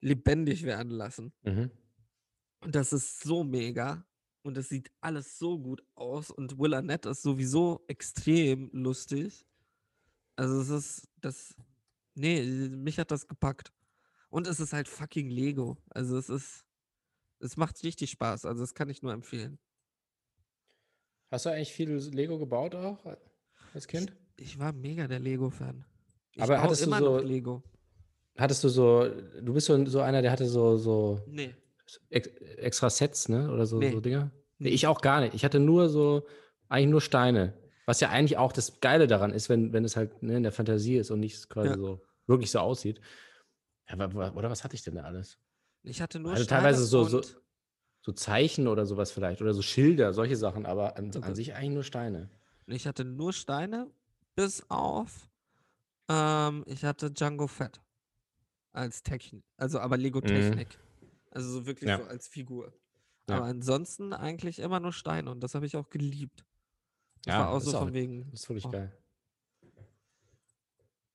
lebendig 0.00 0.64
werden 0.64 0.90
lassen. 0.90 1.32
Mhm. 1.42 1.70
Und 2.60 2.74
das 2.74 2.92
ist 2.92 3.20
so 3.20 3.44
mega. 3.44 4.04
Und 4.42 4.58
es 4.58 4.68
sieht 4.68 4.90
alles 5.00 5.38
so 5.38 5.58
gut 5.58 5.82
aus. 5.94 6.30
Und 6.30 6.58
Will 6.58 6.74
Arnett 6.74 7.06
ist 7.06 7.22
sowieso 7.22 7.84
extrem 7.88 8.68
lustig. 8.72 9.46
Also 10.36 10.60
es 10.60 10.68
ist 10.68 11.08
das. 11.20 11.54
Nee, 12.14 12.42
mich 12.70 12.98
hat 12.98 13.10
das 13.10 13.26
gepackt. 13.26 13.72
Und 14.30 14.46
es 14.46 14.60
ist 14.60 14.72
halt 14.72 14.88
fucking 14.88 15.28
Lego. 15.30 15.76
Also 15.90 16.16
es 16.18 16.28
ist. 16.28 16.64
Es 17.40 17.56
macht 17.56 17.82
richtig 17.82 18.10
Spaß. 18.10 18.44
Also 18.46 18.62
das 18.62 18.74
kann 18.74 18.88
ich 18.88 19.02
nur 19.02 19.12
empfehlen. 19.12 19.58
Hast 21.30 21.46
du 21.46 21.50
eigentlich 21.50 21.72
viel 21.72 21.90
Lego 21.90 22.38
gebaut 22.38 22.74
auch 22.74 23.04
als 23.74 23.86
Kind? 23.88 24.14
Ich 24.36 24.58
war 24.58 24.72
mega 24.72 25.06
der 25.08 25.18
Lego-Fan. 25.20 25.84
Ich 26.32 26.42
Aber 26.42 26.60
hattest 26.62 26.82
du 26.82 26.86
immer 26.86 26.98
so- 26.98 27.16
noch 27.18 27.24
Lego. 27.24 27.62
Hattest 28.36 28.64
du 28.64 28.68
so, 28.68 29.08
du 29.40 29.52
bist 29.54 29.66
so, 29.66 29.84
so 29.86 30.00
einer, 30.00 30.20
der 30.22 30.32
hatte 30.32 30.46
so, 30.48 30.76
so 30.76 31.20
Nee. 31.28 31.54
ex, 32.10 32.26
extra 32.56 32.90
Sets, 32.90 33.28
ne? 33.28 33.52
Oder 33.52 33.66
so, 33.66 33.78
Nee. 33.78 33.92
so 33.92 34.00
Dinger? 34.00 34.32
Nee. 34.58 34.70
ich 34.70 34.86
auch 34.88 35.00
gar 35.00 35.20
nicht. 35.20 35.34
Ich 35.34 35.44
hatte 35.44 35.60
nur 35.60 35.88
so, 35.88 36.26
eigentlich 36.68 36.90
nur 36.90 37.00
Steine. 37.00 37.52
Was 37.86 38.00
ja 38.00 38.08
eigentlich 38.10 38.38
auch 38.38 38.52
das 38.52 38.80
Geile 38.80 39.06
daran 39.06 39.30
ist, 39.32 39.48
wenn, 39.48 39.72
wenn 39.72 39.84
es 39.84 39.96
halt 39.96 40.22
ne, 40.22 40.36
in 40.36 40.42
der 40.42 40.52
Fantasie 40.52 40.96
ist 40.96 41.10
und 41.10 41.20
nicht 41.20 41.48
quasi 41.50 41.70
Ja. 41.70 41.76
so 41.76 42.02
wirklich 42.26 42.50
so 42.50 42.60
aussieht. 42.60 43.00
Ja, 43.88 43.96
oder 44.32 44.50
was 44.50 44.64
hatte 44.64 44.74
ich 44.74 44.82
denn 44.82 44.94
da 44.94 45.02
alles? 45.02 45.38
Ich 45.82 46.00
hatte 46.00 46.18
nur 46.18 46.32
Also 46.32 46.46
teilweise 46.46 46.84
so, 46.86 47.04
so, 47.04 47.22
so 48.02 48.12
Zeichen 48.12 48.66
oder 48.68 48.86
sowas 48.86 49.12
vielleicht. 49.12 49.42
Oder 49.42 49.52
so 49.52 49.60
Schilder, 49.62 50.14
solche 50.14 50.36
Sachen, 50.36 50.64
aber 50.64 50.96
an, 50.96 51.08
Okay. 51.10 51.20
an 51.22 51.34
sich 51.34 51.54
eigentlich 51.54 51.74
nur 51.74 51.84
Steine. 51.84 52.30
ich 52.66 52.86
hatte 52.86 53.04
nur 53.04 53.32
Steine, 53.32 53.90
bis 54.36 54.64
auf 54.70 55.28
ähm, 56.08 56.64
ich 56.66 56.84
hatte 56.84 57.10
Django 57.10 57.46
Fett 57.46 57.80
als 58.72 59.02
Technik, 59.02 59.44
also 59.56 59.78
aber 59.78 59.96
Lego 59.96 60.20
Mhm. 60.20 60.26
Technik. 60.28 60.78
Also 61.30 61.50
so 61.50 61.66
wirklich 61.66 61.90
Ja. 61.90 61.98
so 61.98 62.04
als 62.04 62.28
Figur. 62.28 62.72
Aber 63.28 63.44
ansonsten 63.44 64.12
eigentlich 64.12 64.58
immer 64.58 64.80
nur 64.80 64.92
Steine 64.92 65.30
und 65.30 65.40
das 65.40 65.54
habe 65.54 65.66
ich 65.66 65.76
auch 65.76 65.90
geliebt. 65.90 66.44
Das 67.24 67.32
Ja, 67.32 67.40
war 67.40 67.50
auch 67.52 67.60
so 67.60 67.76
auch- 67.76 67.84
von 67.84 67.94
wegen. 67.94 68.30
Das 68.30 68.42
ist 68.42 68.48
wirklich 68.48 68.66
oh, 68.66 68.70
geil. 68.70 68.92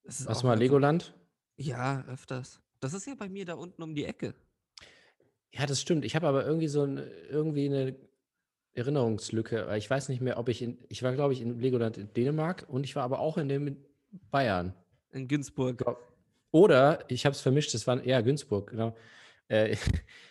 Hast 0.07 0.41
du 0.41 0.47
mal 0.47 0.57
Legoland? 0.57 1.13
Ja, 1.57 2.03
öfters. 2.07 2.59
Das 2.79 2.93
ist 2.93 3.05
ja 3.05 3.13
bei 3.15 3.29
mir 3.29 3.45
da 3.45 3.53
unten 3.53 3.83
um 3.83 3.93
die 3.93 4.05
Ecke. 4.05 4.33
Ja, 5.51 5.65
das 5.65 5.81
stimmt. 5.81 6.05
Ich 6.05 6.15
habe 6.15 6.27
aber 6.27 6.45
irgendwie 6.45 6.67
so 6.67 6.83
ein, 6.83 6.97
irgendwie 7.29 7.65
eine 7.65 7.95
Erinnerungslücke. 8.73 9.75
Ich 9.77 9.89
weiß 9.89 10.09
nicht 10.09 10.21
mehr, 10.21 10.37
ob 10.39 10.49
ich 10.49 10.61
in, 10.61 10.79
ich 10.89 11.03
war, 11.03 11.13
glaube 11.13 11.33
ich, 11.33 11.41
in 11.41 11.59
Legoland 11.59 11.97
in 11.97 12.11
Dänemark 12.13 12.65
und 12.69 12.85
ich 12.85 12.95
war 12.95 13.03
aber 13.03 13.19
auch 13.19 13.37
in 13.37 13.49
dem 13.49 13.77
Bayern. 14.31 14.73
In 15.11 15.27
Günzburg. 15.27 15.83
Oder 16.51 17.03
ich 17.09 17.25
habe 17.25 17.33
es 17.35 17.41
vermischt, 17.41 17.73
es 17.75 17.85
war 17.85 18.03
ja 18.03 18.21
Günzburg, 18.21 18.71
genau. 18.71 18.95
Äh, 19.47 19.75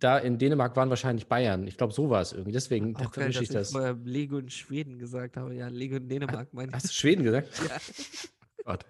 da 0.00 0.18
in 0.18 0.38
Dänemark 0.38 0.76
waren 0.76 0.90
wahrscheinlich 0.90 1.26
Bayern. 1.26 1.66
Ich 1.66 1.76
glaube, 1.76 1.92
so 1.92 2.10
war 2.10 2.20
es 2.20 2.32
irgendwie. 2.32 2.52
Deswegen 2.52 2.96
Auch 2.96 3.12
geil, 3.12 3.30
dass 3.30 3.42
ich 3.42 3.48
das. 3.48 3.68
ich 3.68 3.72
vorher 3.72 3.96
Lego 4.04 4.38
in 4.38 4.50
Schweden 4.50 4.98
gesagt 4.98 5.36
habe. 5.36 5.54
Ja, 5.54 5.68
Lego 5.68 5.96
in 5.96 6.08
Dänemark 6.08 6.52
meine 6.52 6.72
Hast 6.72 6.86
ich. 6.86 6.90
du 6.90 6.96
Schweden 6.96 7.24
gesagt? 7.24 7.48
Ja. 7.68 7.76
Gott. 8.64 8.84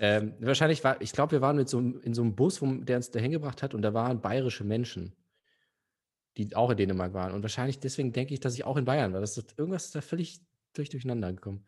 Ähm, 0.00 0.34
wahrscheinlich 0.40 0.82
war, 0.84 1.00
ich 1.02 1.12
glaube, 1.12 1.32
wir 1.32 1.40
waren 1.40 1.56
mit 1.56 1.68
so, 1.68 1.78
in 1.78 2.14
so 2.14 2.22
einem 2.22 2.34
Bus, 2.34 2.62
wo, 2.62 2.66
der 2.66 2.96
uns 2.96 3.10
dahin 3.10 3.30
gebracht 3.30 3.62
hat 3.62 3.74
und 3.74 3.82
da 3.82 3.92
waren 3.92 4.20
bayerische 4.20 4.64
Menschen, 4.64 5.12
die 6.36 6.56
auch 6.56 6.70
in 6.70 6.78
Dänemark 6.78 7.12
waren. 7.12 7.32
Und 7.32 7.42
wahrscheinlich 7.42 7.78
deswegen 7.78 8.12
denke 8.12 8.32
ich, 8.32 8.40
dass 8.40 8.54
ich 8.54 8.64
auch 8.64 8.76
in 8.76 8.86
Bayern 8.86 9.12
war. 9.12 9.20
Das 9.20 9.36
ist, 9.36 9.54
irgendwas 9.58 9.86
ist 9.86 9.94
da 9.94 10.00
völlig 10.00 10.40
durch, 10.72 10.88
durcheinander 10.88 11.32
gekommen. 11.32 11.64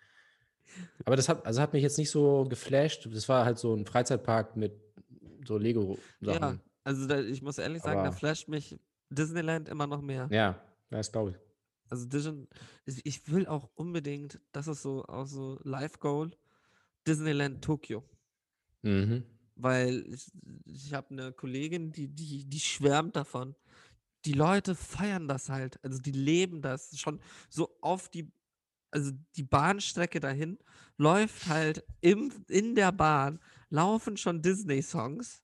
Aber 1.04 1.16
das 1.16 1.28
hat, 1.28 1.44
also 1.46 1.60
hat 1.60 1.72
mich 1.72 1.82
jetzt 1.82 1.98
nicht 1.98 2.10
so 2.10 2.44
geflasht. 2.48 3.08
Das 3.12 3.28
war 3.28 3.44
halt 3.44 3.58
so 3.58 3.74
ein 3.74 3.84
Freizeitpark 3.84 4.56
mit 4.56 4.72
so 5.46 5.58
Lego-Sachen. 5.58 6.42
Ja, 6.42 6.58
also 6.88 7.06
da, 7.06 7.20
ich 7.20 7.42
muss 7.42 7.58
ehrlich 7.58 7.82
sagen, 7.82 8.00
da 8.02 8.08
Aber- 8.08 8.16
flasht 8.16 8.48
mich 8.48 8.78
Disneyland 9.10 9.68
immer 9.68 9.86
noch 9.86 10.00
mehr. 10.00 10.28
Ja, 10.30 10.58
das 10.90 11.12
glaube 11.12 11.30
ich. 11.32 11.36
Also 11.90 12.06
Disney, 12.06 12.46
ich- 12.86 13.04
ich 13.06 13.30
will 13.32 13.46
auch 13.46 13.68
unbedingt, 13.74 14.40
das 14.52 14.66
ist 14.68 14.82
so 14.82 15.04
auch 15.04 15.26
so 15.26 15.58
Life 15.64 15.98
Goal, 15.98 16.30
Disneyland 17.06 17.62
Tokio. 17.62 18.04
Mhm. 18.82 19.24
Weil 19.54 20.04
ich, 20.14 20.30
ich 20.64 20.94
habe 20.94 21.10
eine 21.10 21.32
Kollegin, 21.32 21.90
die, 21.92 22.08
die, 22.08 22.44
die 22.44 22.60
schwärmt 22.60 23.16
davon. 23.16 23.54
Die 24.24 24.32
Leute 24.34 24.74
feiern 24.74 25.26
das 25.28 25.48
halt. 25.48 25.82
Also 25.84 25.98
die 26.00 26.12
leben 26.12 26.60
das 26.62 26.98
schon 26.98 27.20
so 27.48 27.68
auf 27.80 28.08
die, 28.08 28.30
also 28.90 29.10
die 29.36 29.42
Bahnstrecke 29.42 30.20
dahin 30.20 30.58
läuft 30.96 31.46
halt 31.48 31.84
im, 32.00 32.32
in 32.48 32.74
der 32.74 32.92
Bahn, 32.92 33.40
laufen 33.70 34.16
schon 34.16 34.42
Disney-Songs. 34.42 35.42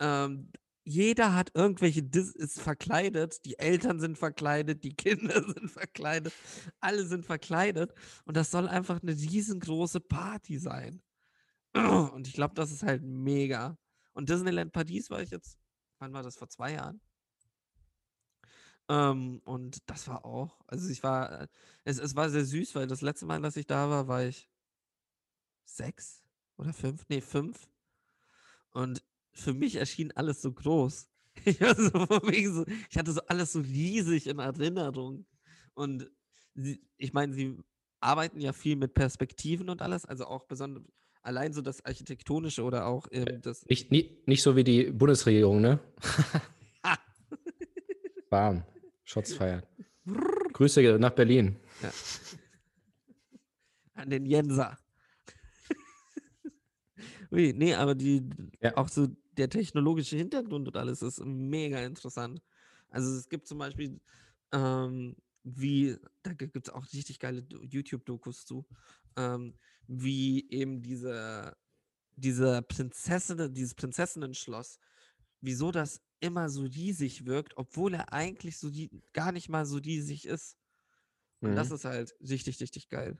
Ähm, 0.00 0.50
jeder 0.84 1.34
hat 1.34 1.50
irgendwelche 1.54 2.02
Dis 2.02 2.30
ist 2.32 2.60
verkleidet, 2.60 3.44
die 3.44 3.58
Eltern 3.58 4.00
sind 4.00 4.18
verkleidet, 4.18 4.82
die 4.84 4.94
Kinder 4.94 5.42
sind 5.54 5.70
verkleidet, 5.70 6.32
alle 6.80 7.06
sind 7.06 7.24
verkleidet 7.24 7.92
und 8.24 8.36
das 8.36 8.50
soll 8.50 8.68
einfach 8.68 9.02
eine 9.02 9.12
riesengroße 9.12 10.00
Party 10.00 10.58
sein. 10.58 11.02
Und 11.74 12.28
ich 12.28 12.34
glaube, 12.34 12.54
das 12.54 12.70
ist 12.70 12.82
halt 12.82 13.02
mega. 13.02 13.78
Und 14.12 14.28
Disneyland 14.28 14.72
Paris 14.72 15.08
war 15.08 15.22
ich 15.22 15.30
jetzt, 15.30 15.58
wann 16.00 16.12
war 16.12 16.22
das? 16.22 16.36
Vor 16.36 16.48
zwei 16.50 16.72
Jahren. 16.74 17.00
Ähm, 18.88 19.40
und 19.44 19.78
das 19.88 20.08
war 20.08 20.24
auch, 20.24 20.60
also 20.66 20.88
ich 20.90 21.02
war, 21.02 21.42
äh, 21.42 21.48
es, 21.84 21.98
es 21.98 22.14
war 22.16 22.28
sehr 22.30 22.44
süß, 22.44 22.74
weil 22.74 22.86
das 22.86 23.00
letzte 23.00 23.26
Mal, 23.26 23.40
dass 23.40 23.56
ich 23.56 23.66
da 23.66 23.88
war, 23.88 24.08
war 24.08 24.24
ich 24.24 24.50
sechs 25.64 26.22
oder 26.58 26.72
fünf, 26.72 27.06
nee, 27.08 27.20
fünf. 27.20 27.68
Und 28.72 29.02
für 29.32 29.54
mich 29.54 29.76
erschien 29.76 30.12
alles 30.12 30.42
so 30.42 30.52
groß. 30.52 31.08
Ich, 31.44 31.58
so 31.58 32.66
ich 32.90 32.98
hatte 32.98 33.12
so 33.12 33.20
alles 33.26 33.52
so 33.52 33.60
riesig 33.60 34.26
in 34.26 34.38
Erinnerung. 34.38 35.24
Und 35.74 36.10
sie, 36.54 36.82
ich 36.98 37.12
meine, 37.14 37.32
sie 37.32 37.56
arbeiten 38.00 38.40
ja 38.40 38.52
viel 38.52 38.76
mit 38.76 38.92
Perspektiven 38.94 39.70
und 39.70 39.80
alles, 39.80 40.04
also 40.04 40.26
auch 40.26 40.44
besonders 40.44 40.84
allein 41.22 41.52
so 41.52 41.62
das 41.62 41.84
Architektonische 41.84 42.62
oder 42.62 42.86
auch 42.86 43.06
ähm, 43.12 43.40
das. 43.40 43.64
Nicht, 43.66 43.90
nicht, 43.90 44.28
nicht 44.28 44.42
so 44.42 44.56
wie 44.56 44.64
die 44.64 44.90
Bundesregierung, 44.90 45.60
ne? 45.60 45.78
Bam. 48.30 48.64
Shots 49.04 49.34
feiern. 49.34 49.62
Grüße 50.52 50.98
nach 50.98 51.10
Berlin. 51.10 51.56
An 53.94 54.10
den 54.10 54.26
Jenser. 54.26 54.78
Ui, 57.30 57.52
nee, 57.52 57.74
aber 57.74 57.94
die, 57.94 58.28
Ja. 58.60 58.76
auch 58.76 58.88
so 58.88 59.08
der 59.32 59.48
technologische 59.50 60.16
Hintergrund 60.16 60.68
und 60.68 60.76
alles 60.76 61.02
ist 61.02 61.20
mega 61.24 61.80
interessant. 61.84 62.42
Also 62.90 63.16
es 63.16 63.28
gibt 63.28 63.46
zum 63.48 63.58
Beispiel, 63.58 64.00
ähm, 64.52 65.16
wie, 65.44 65.96
da 66.22 66.34
gibt 66.34 66.56
es 66.56 66.70
auch 66.72 66.84
richtig 66.92 67.18
geile 67.18 67.42
Do- 67.42 67.62
YouTube-Dokus 67.64 68.44
zu, 68.44 68.66
ähm, 69.16 69.58
wie 69.86 70.48
eben 70.50 70.82
diese, 70.82 71.56
diese 72.16 72.62
Prinzessin, 72.62 73.54
dieses 73.54 73.74
Prinzessinnen-Schloss, 73.74 74.78
wieso 75.40 75.72
das 75.72 76.02
immer 76.20 76.50
so 76.50 76.62
riesig 76.64 77.26
wirkt, 77.26 77.56
obwohl 77.56 77.94
er 77.94 78.12
eigentlich 78.12 78.58
so 78.58 78.70
die, 78.70 78.90
gar 79.12 79.32
nicht 79.32 79.48
mal 79.48 79.66
so 79.66 79.78
riesig 79.78 80.26
ist. 80.26 80.58
Und 81.42 81.56
das 81.56 81.70
Mhm. 81.70 81.72
ist 81.72 81.84
halt 81.84 82.14
richtig, 82.20 82.60
richtig 82.60 82.88
geil. 82.88 83.18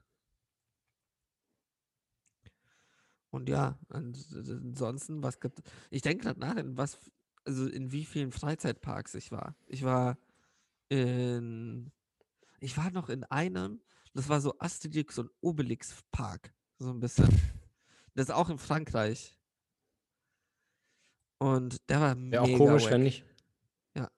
Und 3.32 3.48
ja, 3.48 3.78
ans- 3.88 4.32
ansonsten, 4.32 5.22
was 5.22 5.40
gibt. 5.40 5.60
Ich 5.90 6.02
denke 6.02 6.24
gerade 6.24 6.38
nach, 6.38 6.54
in 6.56 6.76
was, 6.76 6.98
also 7.44 7.66
in 7.66 7.90
wie 7.90 8.04
vielen 8.04 8.30
Freizeitparks 8.30 9.14
ich 9.14 9.32
war. 9.32 9.56
Ich 9.66 9.82
war 9.82 10.18
in. 10.88 11.90
Ich 12.60 12.76
war 12.76 12.90
noch 12.92 13.08
in 13.08 13.24
einem, 13.24 13.80
das 14.14 14.28
war 14.28 14.40
so 14.40 14.54
Asterix 14.60 15.18
und 15.18 15.30
Obelix 15.40 16.02
Park. 16.12 16.54
So 16.78 16.90
ein 16.90 17.00
bisschen. 17.00 17.26
Das 18.14 18.26
ist 18.28 18.34
auch 18.34 18.50
in 18.50 18.58
Frankreich. 18.58 19.36
Und 21.38 21.88
der 21.88 22.00
war 22.00 22.16
Wäre 22.16 22.42
auch 22.42 22.56
komisch, 22.58 22.84
wack. 22.84 22.92
wenn 22.92 23.02
nicht. 23.02 23.24
Ja. 23.96 24.08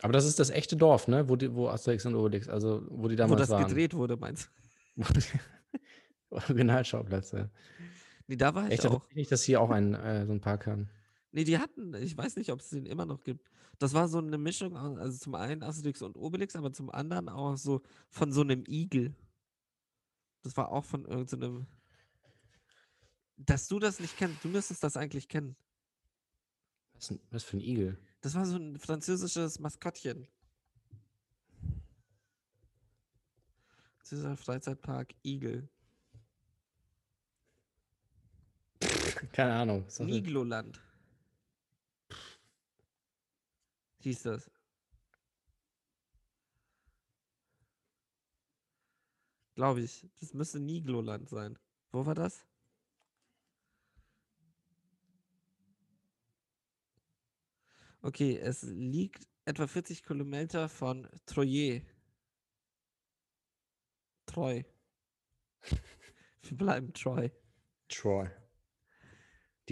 Aber 0.00 0.12
das 0.14 0.24
ist 0.24 0.38
das 0.40 0.50
echte 0.50 0.76
Dorf, 0.76 1.06
ne? 1.06 1.28
Wo, 1.28 1.36
die, 1.36 1.54
wo 1.54 1.68
Asterix 1.68 2.04
und 2.06 2.14
Obelix, 2.16 2.48
also 2.48 2.82
wo 2.88 3.06
die 3.08 3.14
Wo 3.14 3.18
damals 3.18 3.42
das 3.42 3.50
waren. 3.50 3.66
gedreht 3.68 3.94
wurde, 3.94 4.16
meinst 4.16 4.50
du? 4.96 5.02
Originalschauplatz, 6.32 7.32
ja. 7.32 7.48
Nee, 8.26 8.36
da 8.36 8.54
war 8.54 8.66
ich 8.66 8.72
Echt, 8.72 8.86
auch. 8.86 9.08
nicht, 9.12 9.30
dass 9.30 9.42
sie 9.42 9.56
auch 9.56 9.70
einen, 9.70 9.94
äh, 9.94 10.24
so 10.26 10.32
einen 10.32 10.40
Park 10.40 10.66
haben. 10.66 10.88
Nee, 11.32 11.44
die 11.44 11.58
hatten, 11.58 11.94
ich 11.94 12.16
weiß 12.16 12.36
nicht, 12.36 12.52
ob 12.52 12.60
es 12.60 12.70
den 12.70 12.86
immer 12.86 13.06
noch 13.06 13.22
gibt. 13.24 13.50
Das 13.78 13.94
war 13.94 14.06
so 14.08 14.18
eine 14.18 14.38
Mischung, 14.38 14.76
also 14.76 15.18
zum 15.18 15.34
einen 15.34 15.62
Asterix 15.62 16.02
und 16.02 16.16
Obelix, 16.16 16.54
aber 16.54 16.72
zum 16.72 16.90
anderen 16.90 17.28
auch 17.28 17.56
so 17.56 17.82
von 18.10 18.32
so 18.32 18.42
einem 18.42 18.64
Igel. 18.68 19.14
Das 20.42 20.56
war 20.56 20.70
auch 20.70 20.84
von 20.84 21.04
irgendeinem. 21.04 21.66
Dass 23.36 23.66
du 23.66 23.78
das 23.78 23.98
nicht 23.98 24.16
kennst, 24.16 24.44
du 24.44 24.48
müsstest 24.48 24.84
das 24.84 24.96
eigentlich 24.96 25.26
kennen. 25.26 25.56
Was, 26.94 27.14
was 27.30 27.44
für 27.44 27.56
ein 27.56 27.60
Igel? 27.60 27.98
Das 28.20 28.34
war 28.34 28.46
so 28.46 28.56
ein 28.56 28.78
französisches 28.78 29.58
Maskottchen. 29.58 30.28
Dieser 34.10 34.36
Freizeitpark 34.36 35.14
Igel. 35.24 35.68
Keine 39.32 39.54
Ahnung. 39.54 39.86
Nigloland. 40.00 40.80
Hieß 44.00 44.22
das. 44.22 44.50
Glaube 49.54 49.82
ich. 49.82 50.08
Das 50.18 50.34
müsste 50.34 50.58
Nigloland 50.58 51.28
sein. 51.28 51.58
Wo 51.92 52.04
war 52.06 52.14
das? 52.14 52.46
Okay, 58.00 58.36
es 58.38 58.62
liegt 58.62 59.28
etwa 59.44 59.68
40 59.68 60.02
Kilometer 60.02 60.68
von 60.68 61.08
Troyes. 61.26 61.82
Troy. 64.26 64.64
Wir 66.42 66.56
bleiben 66.56 66.92
Troy. 66.92 67.30
Troy. 67.88 68.28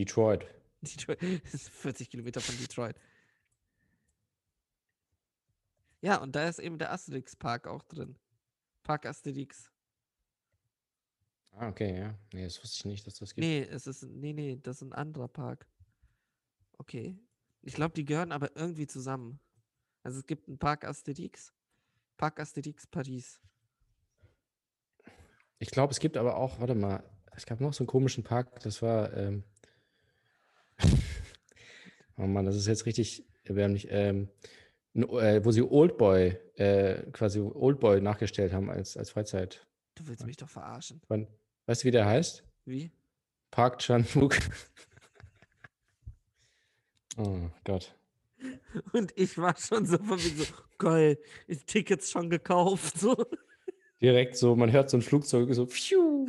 Detroit. 0.04 0.46
Detroit 0.80 1.22
ist 1.52 1.68
40 1.68 2.10
Kilometer 2.10 2.40
von 2.40 2.56
Detroit. 2.58 2.96
Ja, 6.00 6.16
und 6.16 6.34
da 6.34 6.48
ist 6.48 6.58
eben 6.58 6.78
der 6.78 6.92
Asterix-Park 6.92 7.66
auch 7.66 7.82
drin. 7.82 8.16
Park 8.82 9.04
Asterix. 9.04 9.70
Ah, 11.52 11.68
okay, 11.68 11.98
ja. 11.98 12.14
Nee, 12.32 12.44
das 12.44 12.62
wusste 12.62 12.78
ich 12.78 12.84
nicht, 12.86 13.06
dass 13.06 13.16
das 13.16 13.34
gibt. 13.34 13.46
Nee, 13.46 13.62
es 13.62 13.86
ist, 13.86 14.04
nee, 14.04 14.32
nee, 14.32 14.58
das 14.62 14.76
ist 14.76 14.82
ein 14.82 14.92
anderer 14.94 15.28
Park. 15.28 15.66
Okay. 16.78 17.18
Ich 17.60 17.74
glaube, 17.74 17.94
die 17.94 18.06
gehören 18.06 18.32
aber 18.32 18.56
irgendwie 18.56 18.86
zusammen. 18.86 19.38
Also 20.02 20.20
es 20.20 20.26
gibt 20.26 20.48
einen 20.48 20.58
Park 20.58 20.86
Asterix, 20.86 21.52
Park 22.16 22.40
Asterix 22.40 22.86
Paris. 22.86 23.38
Ich 25.58 25.70
glaube, 25.70 25.92
es 25.92 26.00
gibt 26.00 26.16
aber 26.16 26.38
auch, 26.38 26.58
warte 26.58 26.74
mal, 26.74 27.04
es 27.36 27.44
gab 27.44 27.60
noch 27.60 27.74
so 27.74 27.82
einen 27.82 27.88
komischen 27.88 28.24
Park, 28.24 28.60
das 28.60 28.80
war, 28.80 29.12
ähm, 29.14 29.44
oh 32.20 32.26
Mann, 32.26 32.46
das 32.46 32.56
ist 32.56 32.66
jetzt 32.66 32.86
richtig 32.86 33.24
erbärmlich, 33.44 33.88
ähm, 33.90 34.28
äh, 34.94 35.40
wo 35.44 35.50
sie 35.52 35.62
Oldboy, 35.62 36.36
äh, 36.56 37.02
quasi 37.12 37.40
Oldboy 37.40 38.00
nachgestellt 38.00 38.52
haben 38.52 38.70
als, 38.70 38.96
als 38.96 39.10
Freizeit. 39.10 39.66
Du 39.94 40.06
willst 40.06 40.26
mich 40.26 40.36
doch 40.36 40.48
verarschen. 40.48 41.00
Wann- 41.08 41.28
Weißt 41.66 41.82
du, 41.82 41.86
wie 41.86 41.90
der 41.92 42.06
heißt? 42.06 42.44
Wie? 42.64 42.90
Park 43.50 43.78
Chan-wook. 43.78 44.36
oh 47.18 47.38
Gott. 47.64 47.94
Und 48.92 49.12
ich 49.16 49.36
war 49.38 49.54
schon 49.56 49.86
so 49.86 49.98
von 49.98 50.18
wegen 50.22 50.36
so, 50.38 50.44
geil, 50.78 51.18
ist 51.46 51.66
Tickets 51.66 52.10
schon 52.10 52.30
gekauft. 52.30 52.98
So. 52.98 53.16
Direkt 54.00 54.36
so, 54.36 54.56
man 54.56 54.72
hört 54.72 54.88
so 54.90 54.96
ein 54.96 55.02
Flugzeug 55.02 55.52
so, 55.54 55.66
pfiuh. 55.66 56.28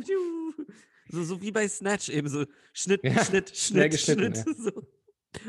So, 1.08 1.24
so 1.24 1.40
wie 1.40 1.50
bei 1.52 1.66
Snatch 1.68 2.08
eben 2.10 2.28
so 2.28 2.44
Schnitt, 2.72 3.02
Ja, 3.02 3.24
Schnitt, 3.24 3.56
Schnitt, 3.56 3.98
Schnitt. 3.98 4.36
So. 4.56 4.70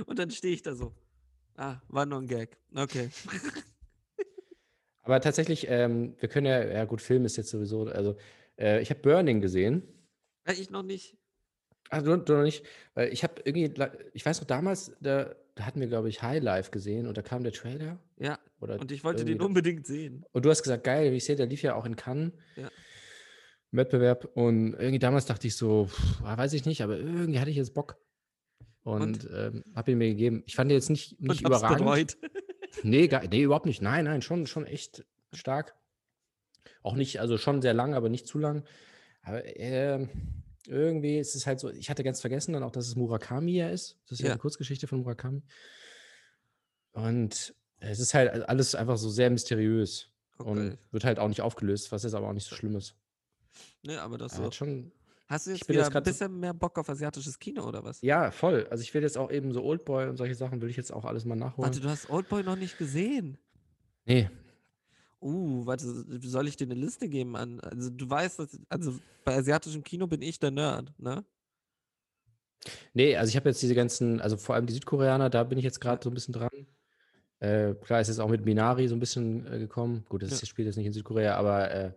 Und 0.06 0.20
dann 0.20 0.32
stehe 0.32 0.54
ich 0.54 0.62
da 0.62 0.76
so. 0.76 0.94
Ah, 1.56 1.78
war 1.88 2.06
nur 2.06 2.20
ein 2.20 2.28
Gag. 2.28 2.58
Okay. 2.76 3.10
Aber 5.04 5.20
tatsächlich, 5.20 5.68
ähm, 5.70 6.16
wir 6.20 6.30
können 6.30 6.48
ja, 6.48 6.64
ja 6.66 6.86
gut, 6.86 7.02
Film 7.02 7.26
ist 7.26 7.36
jetzt 7.36 7.50
sowieso, 7.50 7.84
also 7.88 8.16
äh, 8.58 8.82
ich 8.82 8.90
habe 8.90 9.02
Burning 9.02 9.42
gesehen. 9.42 9.84
Ja, 10.48 10.54
ich 10.54 10.70
noch 10.70 10.84
nicht. 10.84 11.18
Ah, 11.90 12.02
du, 12.02 12.16
du 12.18 12.34
noch 12.34 12.44
nicht? 12.44 12.66
Weil 12.94 13.12
ich 13.12 13.24
habe 13.24 13.42
irgendwie, 13.44 13.74
ich 14.14 14.26
weiß 14.26 14.40
noch 14.40 14.48
damals, 14.48 14.94
da, 15.02 15.36
da 15.56 15.66
hatten 15.66 15.82
wir, 15.82 15.88
glaube 15.88 16.10
ich, 16.10 16.24
High 16.24 16.42
Life 16.42 16.72
gesehen 16.72 17.06
und 17.06 17.18
da 17.18 17.22
kam 17.22 17.44
der 17.44 17.52
Trailer. 17.52 18.00
Ja, 18.18 18.40
Oder 18.62 18.80
und 18.80 18.92
ich 18.92 19.04
wollte 19.04 19.26
den 19.26 19.42
unbedingt 19.42 19.86
sehen. 19.86 20.26
Und 20.32 20.46
du 20.46 20.50
hast 20.50 20.64
gesagt, 20.64 20.86
geil, 20.86 21.12
wie 21.12 21.18
ich 21.18 21.26
sehe, 21.26 21.36
der 21.36 21.46
lief 21.46 21.62
ja 21.62 21.76
auch 21.76 21.86
in 21.86 21.96
Cannes. 21.96 22.32
Ja. 22.56 22.72
Wettbewerb. 23.72 24.26
Und 24.36 24.74
irgendwie 24.74 25.00
damals 25.00 25.26
dachte 25.26 25.48
ich 25.48 25.56
so, 25.56 25.88
pff, 25.88 26.22
weiß 26.22 26.54
ich 26.54 26.66
nicht, 26.66 26.82
aber 26.82 26.98
irgendwie 26.98 27.40
hatte 27.40 27.52
ich 27.52 27.58
jetzt 27.58 27.74
Bock. 27.74 27.98
Und, 28.84 29.02
Und? 29.26 29.30
ähm, 29.34 29.64
habe 29.76 29.92
ihn 29.92 29.98
mir 29.98 30.10
gegeben. 30.10 30.44
Ich 30.46 30.56
fand 30.56 30.70
ihn 30.72 30.76
jetzt 30.76 30.90
nicht, 30.90 31.20
nicht 31.22 31.42
und 31.44 31.48
überragend. 31.48 31.80
bereut. 31.80 32.18
Nee, 32.82 33.08
gar, 33.08 33.26
nee, 33.28 33.44
überhaupt 33.44 33.68
nicht. 33.68 33.84
Nein, 33.84 34.06
nein, 34.06 34.24
schon, 34.24 34.48
schon 34.48 34.66
echt 34.66 35.06
stark. 35.32 35.76
Auch 36.82 36.96
nicht, 36.96 37.20
also 37.22 37.38
schon 37.38 37.62
sehr 37.62 37.76
lang, 37.76 37.94
aber 37.94 38.10
nicht 38.10 38.26
zu 38.26 38.40
lang. 38.40 38.66
Aber 39.22 39.44
ähm, 39.58 40.10
irgendwie 40.68 41.20
ist 41.20 41.36
es 41.36 41.46
halt 41.46 41.60
so, 41.60 41.70
ich 41.70 41.92
hatte 41.92 42.04
ganz 42.04 42.20
vergessen 42.20 42.52
dann 42.54 42.64
auch, 42.64 42.72
dass 42.72 42.88
es 42.88 42.96
Murakami 42.96 43.52
ja 43.58 43.70
ist. 43.70 44.00
Das 44.06 44.14
ist 44.14 44.20
ja, 44.22 44.26
Ja. 44.26 44.32
eine 44.34 44.40
Kurzgeschichte 44.40 44.88
von 44.88 45.02
Murakami. 45.02 45.44
Und 46.94 47.54
es 47.80 48.00
ist 48.00 48.14
halt 48.16 48.32
alles 48.50 48.76
einfach 48.76 48.98
so 48.98 49.10
sehr 49.10 49.30
mysteriös. 49.30 50.10
Okay. 50.40 50.50
Und 50.50 50.78
wird 50.92 51.04
halt 51.06 51.20
auch 51.20 51.28
nicht 51.28 51.42
aufgelöst, 51.42 51.92
was 51.92 52.04
jetzt 52.04 52.16
aber 52.16 52.28
auch 52.28 52.34
nicht 52.34 52.48
so 52.48 52.56
schlimm 52.56 52.76
ist. 52.76 52.96
Ne, 53.84 54.02
aber 54.02 54.18
das 54.18 54.36
so. 54.38 54.44
hat 54.44 54.56
schon, 54.56 54.92
Hast 55.28 55.48
du 55.48 55.52
jetzt 55.52 55.68
wieder 55.70 55.82
jetzt 55.84 55.96
ein 55.96 56.04
bisschen 56.04 56.40
mehr 56.40 56.54
Bock 56.54 56.78
auf 56.78 56.90
asiatisches 56.90 57.40
Kino 57.40 57.66
oder 57.68 57.84
was? 57.84 58.02
ja, 58.02 58.30
voll. 58.32 58.68
Also 58.70 58.82
ich 58.84 58.94
will 58.94 59.02
jetzt 59.02 59.18
auch 59.18 59.32
eben 59.32 59.54
so 59.54 59.64
Oldboy 59.64 60.08
und 60.10 60.18
solche 60.18 60.36
Sachen, 60.36 60.62
will 60.62 60.70
ich 60.70 60.78
jetzt 60.78 60.92
auch 60.92 61.06
alles 61.06 61.26
mal 61.26 61.36
nachholen. 61.36 61.70
Warte, 61.70 61.80
du 61.80 61.90
hast 61.90 62.10
Oldboy 62.10 62.44
noch 62.44 62.56
nicht 62.58 62.78
gesehen. 62.78 63.38
nee, 64.06 64.30
Uh, 65.22 65.66
warte, 65.66 65.86
soll 66.28 66.50
ich 66.50 66.58
dir 66.58 66.66
eine 66.66 66.74
Liste 66.74 67.08
geben 67.08 67.38
an? 67.38 67.62
Also 67.62 67.90
du 67.90 68.10
weißt, 68.10 68.40
dass, 68.40 68.60
also 68.68 68.94
bei 69.24 69.38
asiatischem 69.38 69.82
Kino 69.82 70.06
bin 70.06 70.22
ich 70.22 70.38
der 70.38 70.52
Nerd, 70.52 70.92
ne? 71.00 71.24
Nee, 72.94 73.16
also 73.16 73.30
ich 73.30 73.38
habe 73.38 73.48
jetzt 73.48 73.62
diese 73.62 73.74
ganzen, 73.74 74.20
also 74.20 74.36
vor 74.36 74.56
allem 74.56 74.66
die 74.66 74.74
Südkoreaner, 74.74 75.30
da 75.30 75.46
bin 75.46 75.58
ich 75.58 75.64
jetzt 75.64 75.80
gerade 75.80 76.04
so 76.04 76.10
ein 76.10 76.14
bisschen 76.14 76.34
dran. 76.34 76.50
Äh, 77.40 77.74
klar 77.76 78.02
ist 78.02 78.10
es 78.10 78.20
auch 78.20 78.28
mit 78.30 78.44
Minari 78.44 78.90
so 78.90 78.96
ein 78.96 79.00
bisschen 79.00 79.46
äh, 79.48 79.60
gekommen. 79.60 80.06
Gut, 80.10 80.24
das 80.24 80.32
Ja. 80.32 80.36
ist- 80.36 80.48
spielt 80.50 80.66
jetzt 80.66 80.76
nicht 80.76 80.88
in 80.88 80.94
Südkorea, 80.94 81.36
aber 81.38 81.72
äh, 81.72 81.92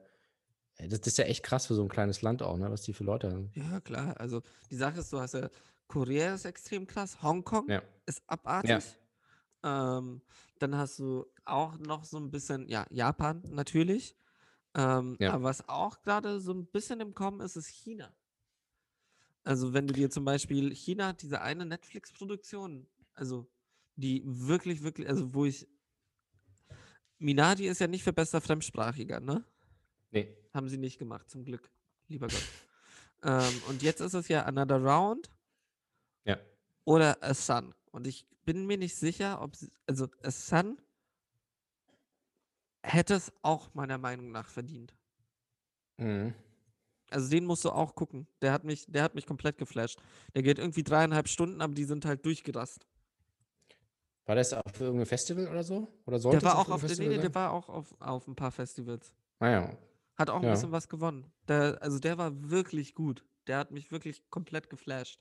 das, 0.79 1.01
das 1.01 1.07
ist 1.09 1.19
ja 1.19 1.25
echt 1.25 1.43
krass 1.43 1.67
für 1.67 1.75
so 1.75 1.83
ein 1.83 1.89
kleines 1.89 2.23
Land 2.23 2.43
auch, 2.43 2.57
ne, 2.57 2.71
was 2.71 2.83
die 2.83 2.93
für 2.93 3.05
Leute 3.05 3.31
haben. 3.31 3.51
Ja, 3.55 3.81
klar. 3.81 4.19
Also 4.21 4.43
die 4.71 4.77
Sache 4.77 5.01
ist, 5.01 5.13
du 5.13 5.21
hast 5.21 5.35
ja, 5.35 5.49
Korea 5.89 6.35
ist 6.35 6.45
extrem 6.45 6.87
krass, 6.87 7.23
Hongkong 7.23 7.69
Ja. 7.69 7.83
ist 8.07 8.23
abartig. 8.27 8.85
Ähm, 9.63 10.23
dann 10.59 10.77
hast 10.77 10.99
du 10.99 11.27
auch 11.45 11.79
noch 11.79 12.05
so 12.05 12.19
ein 12.19 12.31
bisschen, 12.31 12.69
ja, 12.69 12.87
Japan 12.91 13.43
natürlich. 13.49 14.17
Ähm, 14.75 15.17
Ja. 15.19 15.33
Aber 15.33 15.45
was 15.45 15.69
auch 15.69 16.03
gerade 16.03 16.41
so 16.41 16.53
ein 16.53 16.67
bisschen 16.67 17.01
im 17.01 17.15
Kommen 17.15 17.41
ist, 17.41 17.57
ist 17.57 17.69
China. 17.69 18.15
Also 19.45 19.73
wenn 19.73 19.87
du 19.87 19.95
dir 19.95 20.11
zum 20.11 20.25
Beispiel, 20.25 20.75
China 20.75 21.09
hat 21.09 21.23
diese 21.23 21.41
eine 21.41 21.65
Netflix-Produktion, 21.65 22.87
also 23.15 23.49
die 23.95 24.23
wirklich, 24.27 24.83
wirklich, 24.83 25.09
also 25.09 25.33
wo 25.33 25.47
ich, 25.47 25.67
Minari 27.19 27.69
ist 27.69 27.81
ja 27.81 27.87
nicht 27.87 28.03
für 28.05 28.13
bester 28.13 28.41
Fremdsprachiger, 28.41 29.21
ne? 29.21 29.45
Nee. 30.11 30.37
Haben 30.57 30.71
sie 30.71 30.79
nicht 30.79 30.99
gemacht, 30.99 31.29
zum 31.29 31.45
Glück. 31.45 31.71
Lieber 32.09 32.29
Gott. 32.29 32.43
ähm, 33.25 33.63
und 33.69 33.83
jetzt 33.83 34.01
ist 34.01 34.15
es 34.15 34.27
ja 34.29 34.45
Another 34.45 34.79
Round 34.83 35.31
Ja. 36.25 36.39
oder 36.87 37.23
A 37.23 37.35
Sun. 37.35 37.75
Und 37.91 38.07
ich 38.07 38.27
bin 38.47 38.65
mir 38.67 38.79
nicht 38.79 38.97
sicher, 38.97 39.43
ob 39.43 39.55
sie, 39.55 39.71
also 39.87 40.09
A 40.23 40.31
Sun 40.31 40.81
hätte 42.83 43.13
es 43.13 43.31
auch 43.43 43.75
meiner 43.75 43.99
Meinung 43.99 44.31
nach 44.33 44.49
verdient. 44.49 44.95
Mhm. 45.99 46.33
Also 47.11 47.29
den 47.29 47.45
musst 47.45 47.67
du 47.67 47.71
auch 47.71 47.95
gucken. 47.95 48.27
Der 48.41 48.53
hat 48.53 48.65
mich, 48.65 48.87
der 48.89 49.03
hat 49.03 49.15
mich 49.15 49.27
komplett 49.27 49.59
geflasht. 49.59 50.01
Der 50.35 50.43
geht 50.43 50.59
irgendwie 50.59 50.83
dreieinhalb 50.83 51.29
Stunden, 51.29 51.61
aber 51.61 51.75
die 51.75 51.85
sind 51.85 52.07
halt 52.07 52.25
durchgerast. 52.25 52.87
War 54.25 54.37
das 54.37 54.55
auf 54.55 54.81
irgendeinem 54.81 55.07
Festival 55.07 55.49
oder 55.49 55.63
so? 55.63 55.87
Oder 56.07 56.19
sollte 56.19 56.39
Der 56.39 56.49
war 56.49 56.59
auch 56.59 56.71
auf, 56.71 56.83
nee, 56.83 57.19
der 57.19 57.35
war 57.35 57.53
auch 57.53 57.69
auf, 57.69 57.95
auf 58.01 58.27
ein 58.27 58.35
paar 58.35 58.51
Festivals. 58.53 59.15
Ah 59.39 59.51
ja. 59.51 59.79
Hat 60.17 60.31
auch 60.31 60.43
ein 60.43 60.49
Ja. 60.49 60.51
bisschen 60.51 60.73
was 60.73 60.89
gewonnen. 60.89 61.33
Der, 61.49 61.81
also 61.83 61.99
der 61.99 62.19
war 62.19 62.51
wirklich 62.51 62.95
gut. 62.95 63.25
Der 63.47 63.59
hat 63.59 63.71
mich 63.71 63.91
wirklich 63.93 64.29
komplett 64.31 64.69
geflasht. 64.71 65.21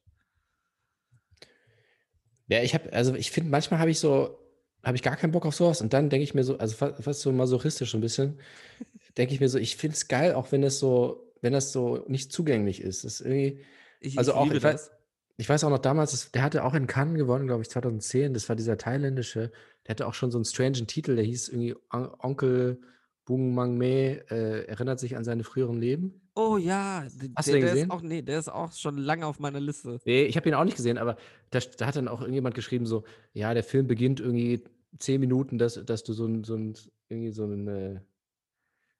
Ja, 2.47 2.61
ich 2.61 2.73
habe, 2.73 2.91
also 2.93 3.15
ich 3.15 3.31
finde, 3.31 3.49
manchmal 3.49 3.79
habe 3.79 3.89
ich 3.91 3.99
so, 3.99 4.37
habe 4.83 4.95
ich 4.95 5.03
gar 5.03 5.15
keinen 5.15 5.31
Bock 5.31 5.45
auf 5.45 5.55
sowas 5.55 5.81
und 5.81 5.93
dann 5.93 6.09
denke 6.09 6.23
ich 6.23 6.33
mir 6.35 6.43
so, 6.43 6.57
also 6.57 6.75
fa- 6.75 6.93
fast 7.01 7.21
so 7.21 7.31
masochistisch 7.31 7.91
so 7.91 7.97
ein 7.97 8.01
bisschen, 8.01 8.39
denke 9.17 9.33
ich 9.33 9.39
mir 9.39 9.49
so, 9.49 9.57
ich 9.57 9.77
finde 9.77 9.95
es 9.95 10.07
geil, 10.07 10.33
auch 10.35 10.51
wenn 10.51 10.61
das 10.61 10.79
so, 10.79 11.33
wenn 11.41 11.53
das 11.53 11.71
so 11.71 12.05
nicht 12.07 12.31
zugänglich 12.31 12.81
ist. 12.81 13.03
Das 13.03 13.15
ist 13.15 13.21
irgendwie, 13.21 13.65
Ich, 13.99 14.17
also 14.17 14.31
ich 14.31 14.37
auch, 14.37 14.51
ich 14.51 14.63
weiß, 14.63 14.91
ich 15.37 15.49
weiß 15.49 15.63
auch 15.63 15.69
noch 15.71 15.79
damals, 15.79 16.11
das, 16.11 16.31
der 16.31 16.43
hatte 16.43 16.63
auch 16.63 16.73
in 16.75 16.87
Cannes 16.87 17.17
gewonnen, 17.17 17.47
glaube 17.47 17.63
ich, 17.63 17.69
2010. 17.69 18.33
Das 18.33 18.47
war 18.49 18.55
dieser 18.55 18.77
thailändische, 18.77 19.51
der 19.87 19.91
hatte 19.91 20.07
auch 20.07 20.13
schon 20.13 20.31
so 20.31 20.37
einen 20.37 20.45
strangen 20.45 20.87
Titel, 20.87 21.15
der 21.15 21.25
hieß 21.25 21.49
irgendwie 21.49 21.75
On 21.91 22.09
Onkel 22.19 22.81
Bung 23.25 23.53
Mang 23.55 23.77
Me, 23.77 24.23
äh, 24.29 24.65
erinnert 24.67 24.99
sich 24.99 25.17
an 25.17 25.23
seine 25.23 25.43
früheren 25.43 25.79
Leben. 25.79 26.21
Oh 26.35 26.57
ja, 26.57 27.03
Hast 27.03 27.47
du 27.47 27.51
der, 27.53 27.61
den 27.61 27.61
der 27.61 27.73
ist 27.85 27.91
auch, 27.91 28.01
nee, 28.01 28.21
der 28.21 28.39
ist 28.39 28.49
auch 28.49 28.71
schon 28.73 28.97
lange 28.97 29.25
auf 29.25 29.39
meiner 29.39 29.59
Liste. 29.59 29.99
Nee, 30.05 30.25
ich 30.25 30.35
habe 30.37 30.47
ihn 30.49 30.55
auch 30.55 30.63
nicht 30.65 30.77
gesehen, 30.77 30.97
aber 30.97 31.17
da, 31.49 31.59
da 31.77 31.87
hat 31.87 31.95
dann 31.95 32.07
auch 32.07 32.19
irgendjemand 32.21 32.55
geschrieben, 32.55 32.85
so, 32.85 33.03
ja, 33.33 33.53
der 33.53 33.63
Film 33.63 33.87
beginnt 33.87 34.19
irgendwie 34.19 34.63
zehn 34.99 35.19
Minuten, 35.19 35.57
dass, 35.57 35.83
dass 35.85 36.03
du 36.03 36.13
so 36.13 36.25
ein, 36.25 36.43
so 36.43 36.55
ein, 36.55 36.73
irgendwie 37.09 37.31
so 37.31 37.45
ein, 37.45 37.67
äh, 37.67 37.99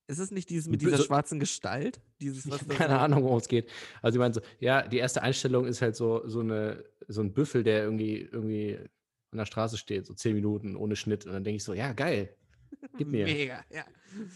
Ist 0.07 0.19
es 0.19 0.31
nicht 0.31 0.49
dieses 0.49 0.67
mit 0.69 0.81
dieser 0.81 0.97
böse- 0.97 1.03
schwarzen 1.03 1.39
Gestalt? 1.39 1.99
Dieses, 2.21 2.45
ich 2.45 2.51
was 2.51 2.67
keine 2.67 2.93
so- 2.93 2.99
Ahnung, 2.99 3.23
worum 3.23 3.37
es 3.37 3.47
geht. 3.47 3.69
Also 4.01 4.17
ich 4.17 4.19
meine 4.19 4.33
so, 4.33 4.41
ja, 4.59 4.87
die 4.87 4.97
erste 4.97 5.21
Einstellung 5.21 5.65
ist 5.65 5.81
halt 5.81 5.95
so, 5.95 6.27
so 6.27 6.39
eine, 6.39 6.83
so 7.07 7.21
ein 7.21 7.33
Büffel, 7.33 7.63
der 7.63 7.83
irgendwie, 7.83 8.21
irgendwie 8.21 8.77
an 9.31 9.37
der 9.39 9.45
Straße 9.45 9.77
steht, 9.77 10.05
so 10.05 10.13
zehn 10.13 10.33
Minuten 10.35 10.75
ohne 10.75 10.95
Schnitt. 10.95 11.25
Und 11.25 11.33
dann 11.33 11.43
denke 11.43 11.57
ich 11.57 11.63
so, 11.63 11.73
ja, 11.73 11.91
geil. 11.93 12.35
Gib 12.97 13.07
mir. 13.11 13.25
Mega, 13.25 13.63
ja. 13.71 13.85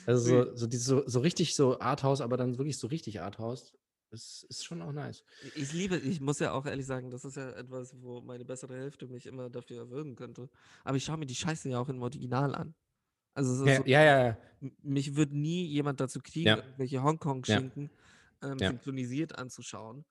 Also 0.06 0.44
so, 0.46 0.56
so, 0.56 0.68
dieses, 0.68 0.86
so, 0.86 1.04
so 1.08 1.20
richtig 1.20 1.56
so 1.56 1.80
Arthouse, 1.80 2.22
aber 2.22 2.38
dann 2.38 2.58
wirklich 2.58 2.78
so 2.78 2.88
richtig 2.88 3.22
Arthouse. 3.22 3.74
Das 4.12 4.44
ist 4.50 4.66
schon 4.66 4.82
auch 4.82 4.92
nice. 4.92 5.24
Ich 5.56 5.72
liebe, 5.72 5.96
ich 5.98 6.20
muss 6.20 6.40
ja 6.40 6.52
auch 6.54 6.66
ehrlich 6.66 6.88
sagen, 6.88 7.12
das 7.12 7.24
ist 7.26 7.38
ja 7.38 7.52
etwas, 7.52 7.94
wo 8.02 8.22
meine 8.22 8.44
bessere 8.44 8.76
Hälfte 8.76 9.08
mich 9.08 9.28
immer 9.28 9.52
dafür 9.52 9.78
erwürgen 9.78 10.16
könnte. 10.16 10.50
Aber 10.84 10.98
ich 10.98 11.04
schaue 11.06 11.18
mir 11.18 11.28
die 11.28 11.36
Scheiße 11.36 11.70
ja 11.70 11.80
auch 11.80 11.90
im 11.90 12.02
Original 12.02 12.56
an. 12.56 12.74
Also 13.36 13.54
es 13.54 13.60
ist 13.62 13.68
Ja, 13.68 13.76
so, 13.78 13.84
ja, 13.86 14.04
ja. 14.04 14.26
ja. 14.30 14.38
mich 14.82 15.16
wird 15.16 15.32
nie 15.32 15.64
jemand 15.68 16.00
dazu 16.00 16.20
kriegen, 16.22 16.48
Ja. 16.48 16.56
irgendwelche 16.58 17.04
Hongkong-Schinken 17.04 17.92
ähm, 18.42 18.58
Ja. 18.58 18.70
synchronisiert 18.70 19.38
anzuschauen, 19.38 20.04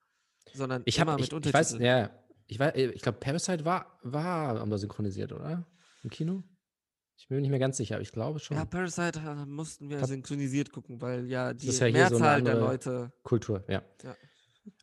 sondern 0.53 0.83
Ich 0.85 0.97
immer 0.97 1.11
habe, 1.11 1.21
mit 1.21 1.33
ich, 1.33 1.37
ich 1.45 1.53
weiß, 1.53 1.73
Untertiteln. 1.73 1.81
ja, 1.85 2.09
ich 2.47 2.57
weiß, 2.57 2.73
ich 2.75 3.01
glaube, 3.01 3.19
Parasite 3.19 3.65
war, 3.65 3.99
war 4.01 4.61
aber 4.61 4.77
synchronisiert, 4.77 5.33
oder? 5.33 5.67
Im 6.03 6.09
Kino? 6.09 6.43
Ich 7.21 7.27
bin 7.27 7.35
mir 7.35 7.41
nicht 7.41 7.49
mehr 7.49 7.59
ganz 7.59 7.75
sicher, 7.75 7.95
aber 7.95 8.01
ich 8.01 8.13
glaube 8.13 8.39
schon. 8.39 8.55
Ja, 8.55 8.63
Parasite 8.63 9.19
äh, 9.19 9.45
mussten 9.45 9.89
wir 9.89 9.97
Glaub- 9.97 10.07
synchronisiert 10.09 10.71
gucken, 10.71 11.01
weil 11.01 11.27
ja 11.27 11.53
die 11.53 11.67
ist 11.67 11.79
ja 11.79 11.87
hier 11.87 12.07
so 12.07 12.15
eine 12.15 12.19
Mehrzahl 12.23 12.41
der 12.41 12.53
andere- 12.53 12.67
Leute. 12.71 13.11
Kultur, 13.23 13.63
ja. 13.67 13.83
Ja. 14.03 14.15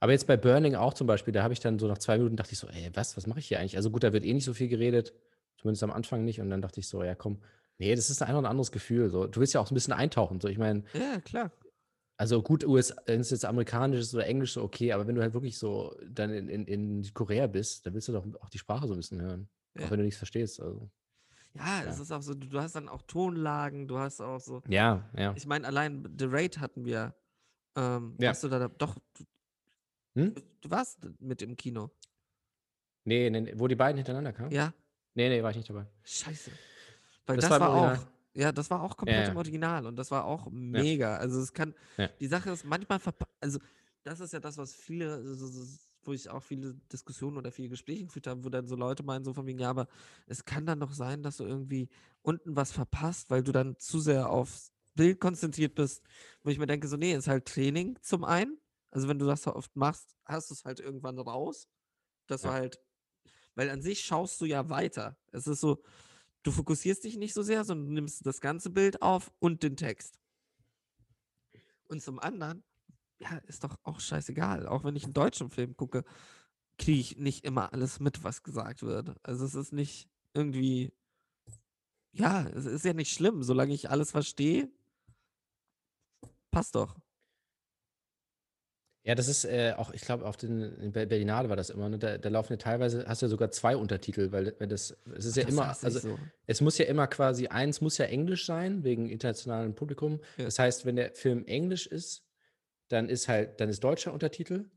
Aber 0.01 0.13
jetzt 0.13 0.27
bei 0.27 0.37
Burning 0.37 0.75
auch 0.75 0.93
zum 0.95 1.07
Beispiel, 1.07 1.33
da 1.33 1.43
habe 1.43 1.55
ich 1.55 1.61
dann 1.61 1.79
so 1.79 1.87
nach 1.89 1.99
zwei 1.99 2.19
Minuten 2.19 2.37
dachte 2.37 2.53
ich 2.53 2.59
so, 2.59 2.67
ey, 2.69 2.91
was, 2.95 3.17
was 3.17 3.27
mache 3.27 3.39
ich 3.39 3.47
hier 3.49 3.59
eigentlich? 3.59 3.77
Also 3.77 3.91
gut, 3.91 4.03
da 4.05 4.13
wird 4.13 4.25
eh 4.25 4.35
nicht 4.35 4.45
so 4.45 4.53
viel 4.53 4.69
geredet, 4.69 5.15
zumindest 5.57 5.83
am 5.83 5.91
Anfang 5.91 6.25
nicht. 6.25 6.41
Und 6.41 6.51
dann 6.51 6.61
dachte 6.61 6.79
ich 6.81 6.89
so, 6.89 7.03
ja 7.03 7.15
komm, 7.15 7.41
nee, 7.79 7.95
das 7.95 8.11
ist 8.11 8.21
einfach 8.21 8.39
ein 8.39 8.47
anderes 8.47 8.71
Gefühl. 8.71 9.09
So. 9.09 9.27
Du 9.27 9.41
willst 9.41 9.55
ja 9.55 9.61
auch 9.61 9.67
so 9.67 9.73
ein 9.73 9.77
bisschen 9.77 9.95
eintauchen. 9.95 10.41
So. 10.41 10.49
Ich 10.49 10.59
meine, 10.59 10.83
Ja, 10.93 11.21
klar. 11.21 11.53
also 12.19 12.43
gut, 12.43 12.65
US, 12.67 12.95
wenn 13.07 13.21
es 13.21 13.31
jetzt 13.31 13.45
amerikanisch 13.47 14.01
ist 14.01 14.15
oder 14.15 14.27
englisch, 14.27 14.53
so 14.53 14.63
okay, 14.63 14.93
aber 14.93 15.07
wenn 15.07 15.15
du 15.15 15.23
halt 15.23 15.33
wirklich 15.35 15.57
so 15.59 15.97
dann 16.07 16.31
in, 16.33 16.49
in, 16.51 16.67
in 16.67 17.03
Südkorea 17.03 17.47
bist, 17.47 17.87
dann 17.87 17.95
willst 17.95 18.09
du 18.09 18.13
doch 18.13 18.27
auch 18.43 18.51
die 18.51 18.59
Sprache 18.59 18.87
so 18.89 18.93
ein 18.95 18.99
bisschen 18.99 19.23
hören. 19.23 19.49
Ja. 19.79 19.87
Auch 19.87 19.91
wenn 19.91 19.99
du 19.99 20.05
nichts 20.05 20.19
verstehst. 20.19 20.61
Also. 20.61 20.91
Ja, 21.59 21.83
es 21.83 21.97
Ja. 21.97 22.03
ist 22.03 22.13
auch 22.13 22.23
so, 22.23 22.35
du, 22.35 22.61
hast 22.61 22.75
dann 22.77 22.89
auch 22.89 23.03
Tonlagen, 23.03 23.87
du 23.89 23.99
hast 23.99 24.21
auch 24.21 24.41
so. 24.41 24.63
Ja, 24.69 25.09
ja. 25.17 25.33
Ich 25.37 25.47
meine, 25.47 25.67
allein 25.67 26.05
The 26.19 26.27
Raid 26.29 26.59
hatten 26.59 26.85
wir. 26.85 27.15
Ähm, 27.77 28.15
Ja. 28.19 28.29
Warst 28.29 28.43
du 28.45 28.49
da, 28.49 28.69
doch, 28.69 28.97
du, 29.15 29.25
Hm? 30.15 30.35
du 30.63 30.71
warst 30.71 30.99
mit 31.21 31.43
im 31.43 31.57
Kino. 31.57 31.91
Nee, 33.05 33.31
nee, 33.31 33.53
wo 33.57 33.69
die 33.69 33.77
beiden 33.77 33.97
hintereinander 33.99 34.33
kamen? 34.33 34.51
Ja? 34.51 34.73
Nee, 35.15 35.29
nee, 35.29 35.43
war 35.43 35.51
ich 35.51 35.57
nicht 35.57 35.69
dabei. 35.71 35.87
Scheiße. 36.05 36.51
Weil 37.27 37.37
Das 37.37 37.49
das, 37.49 37.61
war 37.61 37.71
Original. 37.71 37.97
auch. 37.97 38.07
Ja, 38.35 38.53
das 38.53 38.71
war 38.71 38.83
auch 38.83 38.97
komplett 38.97 39.27
ja. 39.27 39.31
im 39.31 39.37
Original 39.37 39.87
und 39.87 39.97
das 39.97 40.11
war 40.11 40.25
auch 40.25 40.49
mega. 40.51 41.17
Also 41.17 41.41
es 41.41 41.53
kann. 41.53 41.75
Ja. 41.97 42.09
Die 42.21 42.27
Sache 42.27 42.51
ist 42.51 42.65
manchmal 42.65 43.01
also 43.41 43.59
das 44.05 44.21
ist 44.21 44.33
ja 44.33 44.41
das, 44.41 44.57
was 44.59 44.75
viele, 44.75 45.23
so- 45.35 45.47
so- 45.47 45.79
wo 46.07 46.13
ich 46.13 46.29
auch 46.29 46.43
viele 46.43 46.75
Diskussionen 46.93 47.37
oder 47.37 47.53
viele 47.53 47.69
Gespräche 47.69 48.05
geführt 48.05 48.27
habe, 48.27 48.45
wo 48.45 48.49
dann 48.49 48.67
so 48.67 48.77
Leute 48.77 49.03
meinen, 49.03 49.25
so 49.25 49.33
von 49.33 49.47
wegen, 49.47 49.59
ja, 49.59 49.71
aber 49.71 49.89
es 50.27 50.45
kann 50.45 50.67
dann 50.67 50.81
doch 50.81 50.93
sein, 50.93 51.23
dass 51.23 51.39
du 51.39 51.45
irgendwie 51.45 51.89
unten 52.23 52.57
was 52.57 52.73
verpasst, 52.73 53.31
weil 53.31 53.43
du 53.43 53.53
dann 53.53 53.79
zu 53.79 54.01
sehr 54.01 54.31
aufs 54.31 54.73
Bild 54.95 55.21
konzentriert 55.21 55.75
bist. 55.75 56.03
Wo 56.43 56.51
ich 56.51 56.59
mir 56.59 56.67
denke, 56.67 56.89
so, 56.89 56.97
nee, 56.97 57.15
ist 57.15 57.29
halt 57.29 57.47
Training 57.47 57.99
zum 58.03 58.25
einen. 58.25 58.59
Also 58.91 59.09
wenn 59.09 59.19
du 59.19 59.27
das 59.27 59.43
so 59.43 59.55
oft 59.55 59.75
machst, 59.77 60.17
hast 60.25 60.51
du 60.51 60.55
es 60.55 60.65
halt 60.65 60.81
irgendwann 60.81 61.19
raus. 61.19 61.69
Dass 62.27 62.43
du 62.43 62.49
Ja. 62.49 62.55
halt, 62.55 62.81
weil 63.55 63.71
an 63.71 63.83
sich 63.83 64.01
schaust 64.01 64.41
du 64.41 64.47
ja 64.47 64.69
weiter. 64.69 65.19
Es 65.33 65.47
ist 65.47 65.61
so, 65.61 65.83
du 66.43 66.51
fokussierst 66.51 67.05
dich 67.05 67.17
nicht 67.17 67.35
so 67.35 67.43
sehr, 67.43 67.65
sondern 67.65 67.89
du 67.89 67.93
nimmst 67.93 68.25
das 68.27 68.41
ganze 68.41 68.71
Bild 68.71 69.03
auf 69.03 69.31
und 69.39 69.63
den 69.63 69.77
Text. 69.77 70.19
Und 71.89 72.03
zum 72.03 72.19
anderen, 72.19 72.65
ja, 73.19 73.37
ist 73.47 73.65
doch 73.65 73.77
auch 73.83 74.01
scheißegal. 74.01 74.67
Auch 74.67 74.85
wenn 74.85 74.97
ich 74.97 75.05
einen 75.05 75.15
deutschen 75.15 75.51
Film 75.51 75.77
gucke, 75.77 76.05
kriege 76.79 77.01
ich 77.01 77.17
nicht 77.17 77.45
immer 77.45 77.73
alles 77.73 78.01
mit, 78.01 78.25
was 78.25 78.43
gesagt 78.43 78.83
wird. 78.83 79.15
Also 79.23 79.45
es 79.45 79.55
ist 79.55 79.73
nicht 79.73 80.09
irgendwie, 80.35 80.93
ja, 82.13 82.47
es 82.49 82.67
ist 82.67 82.85
ja 82.85 82.93
nicht 82.93 83.13
schlimm, 83.13 83.43
solange 83.43 83.73
ich 83.73 83.91
alles 83.91 84.11
verstehe, 84.11 84.71
passt 86.51 86.75
doch. 86.75 86.99
Ja, 89.05 89.15
das 89.15 89.29
ist 89.29 89.45
äh, 89.45 89.73
auch, 89.77 89.93
ich 89.93 90.01
glaube, 90.01 90.27
auf 90.27 90.37
den 90.37 90.61
in 90.81 90.91
Ber- 90.91 91.07
Berlinale 91.07 91.49
war 91.49 91.55
das 91.55 91.71
immer, 91.71 91.89
ne? 91.89 91.97
Da, 91.97 92.19
da 92.19 92.29
laufen 92.29 92.55
ja 92.55 92.57
teilweise, 92.57 93.07
hast 93.07 93.23
du 93.23 93.27
ja 93.27 93.31
sogar 93.31 93.53
zwei 93.53 93.77
Untertitel, 93.77 94.33
weil 94.33 94.57
wenn 94.59 94.69
das, 94.69 94.97
es 95.15 95.27
ist 95.27 95.37
ja 95.37 95.45
Das 95.45 95.53
immer, 95.53 95.69
also 95.69 95.99
so. 96.01 96.19
es 96.47 96.61
muss 96.61 96.77
ja 96.77 96.87
immer 96.87 97.07
quasi, 97.07 97.47
eins 97.47 97.81
muss 97.81 97.99
ja 97.99 98.07
Englisch 98.07 98.47
sein, 98.47 98.83
wegen 98.83 99.09
internationalem 99.09 99.77
Publikum. 99.77 100.19
Ja. 100.39 100.47
Das 100.47 100.59
heißt, 100.59 100.87
wenn 100.87 100.97
der 100.97 101.15
Film 101.15 101.45
Englisch 101.45 101.87
ist, 101.87 102.26
dann 102.89 103.09
ist 103.09 103.29
halt, 103.29 103.61
dann 103.61 103.69
ist 103.69 103.83
deutscher 103.83 104.13
Untertitel. 104.13 104.71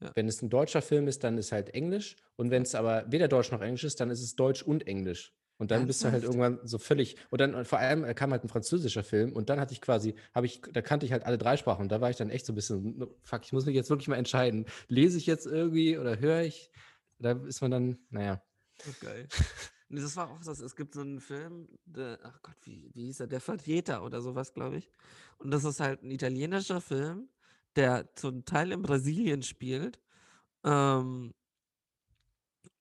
Ja. 0.00 0.12
Wenn 0.14 0.28
es 0.28 0.42
ein 0.42 0.50
deutscher 0.50 0.82
Film 0.82 1.08
ist, 1.08 1.24
dann 1.24 1.38
ist 1.38 1.52
halt 1.52 1.70
Englisch. 1.70 2.16
Und 2.36 2.50
wenn 2.50 2.62
es 2.62 2.74
aber 2.74 3.04
weder 3.10 3.28
Deutsch 3.28 3.50
noch 3.50 3.62
Englisch 3.62 3.84
ist, 3.84 4.00
dann 4.00 4.10
ist 4.10 4.22
es 4.22 4.36
Deutsch 4.36 4.62
und 4.62 4.86
Englisch. 4.86 5.32
Und 5.58 5.70
dann 5.70 5.86
bist 5.86 6.04
du 6.04 6.12
halt 6.12 6.22
irgendwann 6.22 6.60
so 6.64 6.78
völlig. 6.78 7.16
Und 7.30 7.40
dann 7.40 7.64
vor 7.64 7.78
allem 7.78 8.04
äh, 8.04 8.12
kam 8.14 8.30
halt 8.30 8.44
ein 8.44 8.48
französischer 8.48 9.02
Film 9.02 9.32
und 9.32 9.48
dann 9.48 9.58
hatte 9.58 9.72
ich 9.72 9.80
quasi, 9.80 10.14
habe 10.34 10.44
ich, 10.46 10.60
da 10.60 10.82
kannte 10.82 11.06
ich 11.06 11.12
halt 11.12 11.24
alle 11.24 11.38
drei 11.38 11.56
Sprachen 11.56 11.82
und 11.82 11.88
da 11.88 12.00
war 12.00 12.10
ich 12.10 12.16
dann 12.16 12.28
echt 12.28 12.44
so 12.44 12.52
ein 12.52 12.56
bisschen, 12.56 13.06
fuck, 13.22 13.42
ich 13.44 13.52
muss 13.52 13.64
mich 13.64 13.74
jetzt 13.74 13.88
wirklich 13.88 14.08
mal 14.08 14.16
entscheiden. 14.16 14.66
Lese 14.88 15.16
ich 15.16 15.26
jetzt 15.26 15.46
irgendwie 15.46 15.96
oder 15.96 16.18
höre 16.18 16.42
ich? 16.42 16.70
Da 17.18 17.32
ist 17.32 17.62
man 17.62 17.70
dann, 17.70 17.98
naja. 18.10 18.42
Oh, 18.86 18.92
geil. 19.00 19.28
Nee, 19.88 20.00
das 20.00 20.16
war 20.16 20.32
auch 20.32 20.40
das. 20.44 20.58
Es 20.58 20.74
gibt 20.74 20.94
so 20.94 21.00
einen 21.00 21.20
Film, 21.20 21.68
der, 21.84 22.18
ach 22.24 22.42
Gott, 22.42 22.56
wie, 22.62 22.90
wie 22.94 23.04
hieß 23.04 23.20
er? 23.20 23.28
Der 23.28 23.40
Vertreter 23.40 24.02
oder 24.02 24.20
sowas, 24.20 24.52
glaube 24.52 24.78
ich. 24.78 24.90
Und 25.38 25.52
das 25.52 25.62
ist 25.62 25.78
halt 25.78 26.02
ein 26.02 26.10
italienischer 26.10 26.80
Film, 26.80 27.28
der 27.76 28.14
zum 28.14 28.44
Teil 28.44 28.72
in 28.72 28.82
Brasilien 28.82 29.42
spielt. 29.42 30.00
Ähm, 30.64 31.34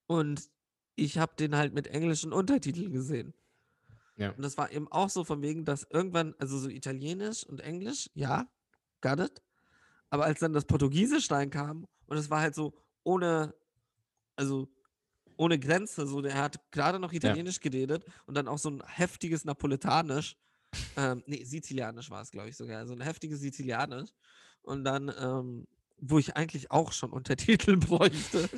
und 0.07 0.41
ich 0.95 1.17
habe 1.17 1.35
den 1.37 1.55
halt 1.55 1.73
mit 1.73 1.87
englischen 1.87 2.31
Untertiteln 2.31 2.91
gesehen. 2.91 3.33
Ja. 4.17 4.31
Und 4.31 4.41
das 4.41 4.57
war 4.57 4.71
eben 4.71 4.89
auch 4.91 5.09
so 5.09 5.23
von 5.23 5.41
wegen, 5.41 5.65
dass 5.65 5.85
irgendwann, 5.89 6.33
also 6.39 6.57
so 6.57 6.69
Italienisch 6.69 7.43
und 7.43 7.59
Englisch, 7.59 8.09
ja, 8.13 8.47
got 9.01 9.19
it. 9.19 9.41
Aber 10.09 10.23
als 10.23 10.39
dann 10.39 10.53
das 10.53 10.65
Portugiesisch 10.65 11.29
reinkam 11.29 11.87
und 12.07 12.17
es 12.17 12.29
war 12.29 12.39
halt 12.39 12.55
so 12.55 12.73
ohne, 13.03 13.53
also 14.37 14.69
ohne 15.37 15.59
Grenze, 15.59 16.07
so 16.07 16.21
der 16.21 16.35
hat 16.35 16.71
gerade 16.71 16.97
noch 16.97 17.11
Italienisch 17.11 17.59
geredet 17.59 18.05
und 18.25 18.35
dann 18.35 18.47
auch 18.47 18.57
so 18.57 18.69
ein 18.69 18.83
heftiges 18.85 19.43
Napoletanisch, 19.43 20.37
ähm, 20.95 21.23
nee, 21.25 21.43
Sizilianisch 21.43 22.09
war 22.09 22.21
es, 22.21 22.31
glaube 22.31 22.49
ich 22.49 22.55
sogar, 22.55 22.85
so 22.87 22.93
ein 22.93 23.01
heftiges 23.01 23.41
Sizilianisch 23.41 24.11
und 24.65 24.83
dann, 24.83 25.13
ähm, 25.17 25.67
wo 25.97 26.19
ich 26.19 26.35
eigentlich 26.35 26.71
auch 26.71 26.91
schon 26.91 27.11
Untertitel 27.11 27.77
bräuchte. 27.77 28.49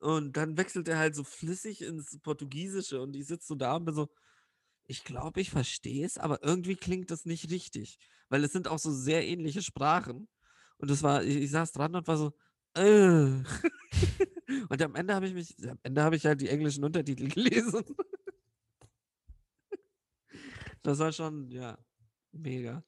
Und 0.00 0.36
dann 0.36 0.56
wechselt 0.56 0.88
er 0.88 0.98
halt 0.98 1.14
so 1.14 1.24
flüssig 1.24 1.82
ins 1.82 2.18
Portugiesische 2.20 3.00
und 3.00 3.14
ich 3.16 3.26
sitze 3.26 3.48
so 3.48 3.54
da 3.54 3.76
und 3.76 3.84
bin 3.84 3.94
so, 3.94 4.08
ich 4.86 5.04
glaube, 5.04 5.40
ich 5.40 5.50
verstehe 5.50 6.04
es, 6.04 6.18
aber 6.18 6.42
irgendwie 6.42 6.76
klingt 6.76 7.10
das 7.10 7.24
nicht 7.24 7.50
richtig, 7.50 7.98
weil 8.28 8.44
es 8.44 8.52
sind 8.52 8.68
auch 8.68 8.78
so 8.78 8.92
sehr 8.92 9.26
ähnliche 9.26 9.62
Sprachen. 9.62 10.28
Und 10.78 10.90
das 10.90 11.02
war, 11.02 11.22
ich, 11.22 11.36
ich 11.36 11.50
saß 11.50 11.72
dran 11.72 11.94
und 11.94 12.06
war 12.06 12.16
so, 12.16 12.32
äh. 12.74 12.82
und 14.68 14.82
am 14.82 14.94
Ende 14.94 15.14
habe 15.14 15.26
ich 15.26 15.34
mich, 15.34 15.56
am 15.68 15.78
Ende 15.82 16.02
habe 16.02 16.16
ich 16.16 16.26
halt 16.26 16.40
die 16.40 16.48
englischen 16.48 16.84
Untertitel 16.84 17.28
gelesen. 17.34 17.84
das 20.82 20.98
war 20.98 21.12
schon, 21.12 21.50
ja, 21.50 21.78
mega. 22.32 22.82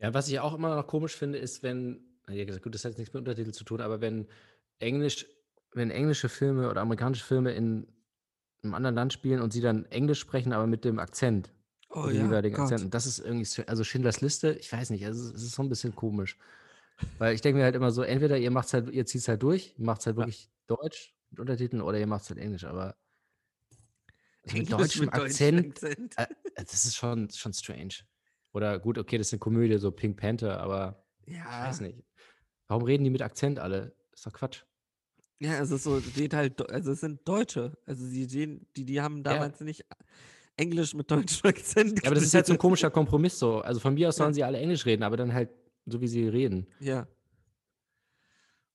Ja, 0.00 0.14
was 0.14 0.28
ich 0.28 0.40
auch 0.40 0.54
immer 0.54 0.74
noch 0.74 0.86
komisch 0.86 1.14
finde, 1.16 1.38
ist, 1.38 1.62
wenn, 1.62 2.00
ja 2.28 2.44
gesagt, 2.44 2.64
gut, 2.64 2.74
das 2.74 2.84
hat 2.84 2.92
jetzt 2.92 2.98
nichts 2.98 3.12
mit 3.14 3.20
Untertitel 3.20 3.52
zu 3.52 3.64
tun, 3.64 3.80
aber 3.80 4.00
wenn 4.00 4.26
Englisch, 4.78 5.26
wenn 5.72 5.90
englische 5.90 6.28
Filme 6.28 6.70
oder 6.70 6.80
amerikanische 6.80 7.24
Filme 7.24 7.52
in 7.52 7.86
einem 8.62 8.74
anderen 8.74 8.94
Land 8.96 9.12
spielen 9.12 9.40
und 9.40 9.52
sie 9.52 9.60
dann 9.60 9.84
Englisch 9.86 10.20
sprechen, 10.20 10.52
aber 10.52 10.66
mit 10.66 10.84
dem 10.84 10.98
Akzent, 10.98 11.52
Oh 11.90 12.06
mit 12.06 12.16
ja, 12.16 12.24
jeweiligen 12.24 12.54
Gott. 12.56 12.64
Akzent. 12.64 12.84
Und 12.84 12.94
das 12.94 13.06
ist 13.06 13.18
irgendwie, 13.18 13.44
so- 13.44 13.62
also 13.66 13.84
Schindlers 13.84 14.20
Liste, 14.20 14.52
ich 14.52 14.72
weiß 14.72 14.90
nicht, 14.90 15.04
also 15.06 15.34
es 15.34 15.42
ist 15.42 15.52
so 15.54 15.62
ein 15.62 15.68
bisschen 15.68 15.94
komisch. 15.94 16.38
Weil 17.18 17.34
ich 17.34 17.40
denke 17.40 17.58
mir 17.58 17.64
halt 17.64 17.74
immer 17.74 17.90
so, 17.90 18.02
entweder 18.02 18.36
ihr 18.38 18.50
macht's 18.50 18.72
halt, 18.74 18.90
ihr 18.90 19.06
zieht 19.06 19.22
es 19.22 19.28
halt 19.28 19.42
durch, 19.42 19.74
ihr 19.78 19.84
macht 19.84 20.00
es 20.00 20.06
halt 20.06 20.16
Ja. 20.16 20.20
wirklich 20.22 20.50
Deutsch 20.66 21.14
mit 21.30 21.40
Untertiteln 21.40 21.82
oder 21.82 21.98
ihr 21.98 22.06
macht 22.06 22.22
es 22.24 22.30
halt 22.30 22.38
Englisch, 22.38 22.64
aber 22.64 22.96
also 24.44 24.56
mit 24.58 24.70
Englisch 24.70 24.70
deutschem 24.70 25.04
mit 25.06 25.14
Akzent, 25.14 25.68
Akzent. 25.82 26.14
äh, 26.18 26.26
das 26.56 26.84
ist 26.84 26.96
schon, 26.96 27.30
schon 27.30 27.52
strange. 27.54 27.94
Oder 28.52 28.78
gut, 28.78 28.98
okay, 28.98 29.18
das 29.18 29.28
ist 29.28 29.32
eine 29.34 29.38
Komödie, 29.40 29.78
so 29.78 29.90
Pink 29.90 30.16
Panther, 30.18 30.60
aber 30.60 31.04
ich 31.26 31.34
Ja, 31.36 31.66
weiß 31.68 31.80
nicht. 31.80 32.02
Warum 32.68 32.84
reden 32.84 33.04
die 33.04 33.10
mit 33.10 33.22
Akzent 33.22 33.58
alle? 33.58 33.94
ist 34.12 34.26
doch 34.26 34.32
Quatsch. 34.32 34.62
ja, 35.38 35.60
es 35.60 35.70
ist 35.70 35.84
so, 35.84 36.00
geht 36.14 36.34
halt, 36.34 36.68
also 36.70 36.92
es 36.92 37.00
sind 37.00 37.26
Deutsche. 37.26 37.76
Also 37.86 38.06
die, 38.06 38.26
die, 38.26 38.84
die, 38.84 39.00
haben 39.00 39.22
damals 39.22 39.60
nicht 39.60 39.84
Englisch 40.56 40.94
mit 40.94 41.10
deutschem 41.10 41.48
Akzent 41.50 42.02
Ja, 42.02 42.08
aber 42.08 42.16
das 42.16 42.24
ist 42.24 42.34
halt 42.34 42.46
so 42.46 42.52
ein 42.52 42.58
komischer 42.58 42.90
Kompromiss 42.90 43.38
so. 43.38 43.60
Also 43.60 43.80
von 43.80 43.94
mir 43.94 44.08
aus 44.08 44.16
Ja. 44.16 44.24
sollen 44.24 44.34
sie 44.34 44.44
alle 44.44 44.58
Englisch 44.58 44.84
reden, 44.84 45.02
aber 45.02 45.16
dann 45.16 45.32
halt 45.32 45.50
so, 45.86 46.00
wie 46.00 46.08
sie 46.08 46.28
reden. 46.28 46.66
Ja. 46.80 47.06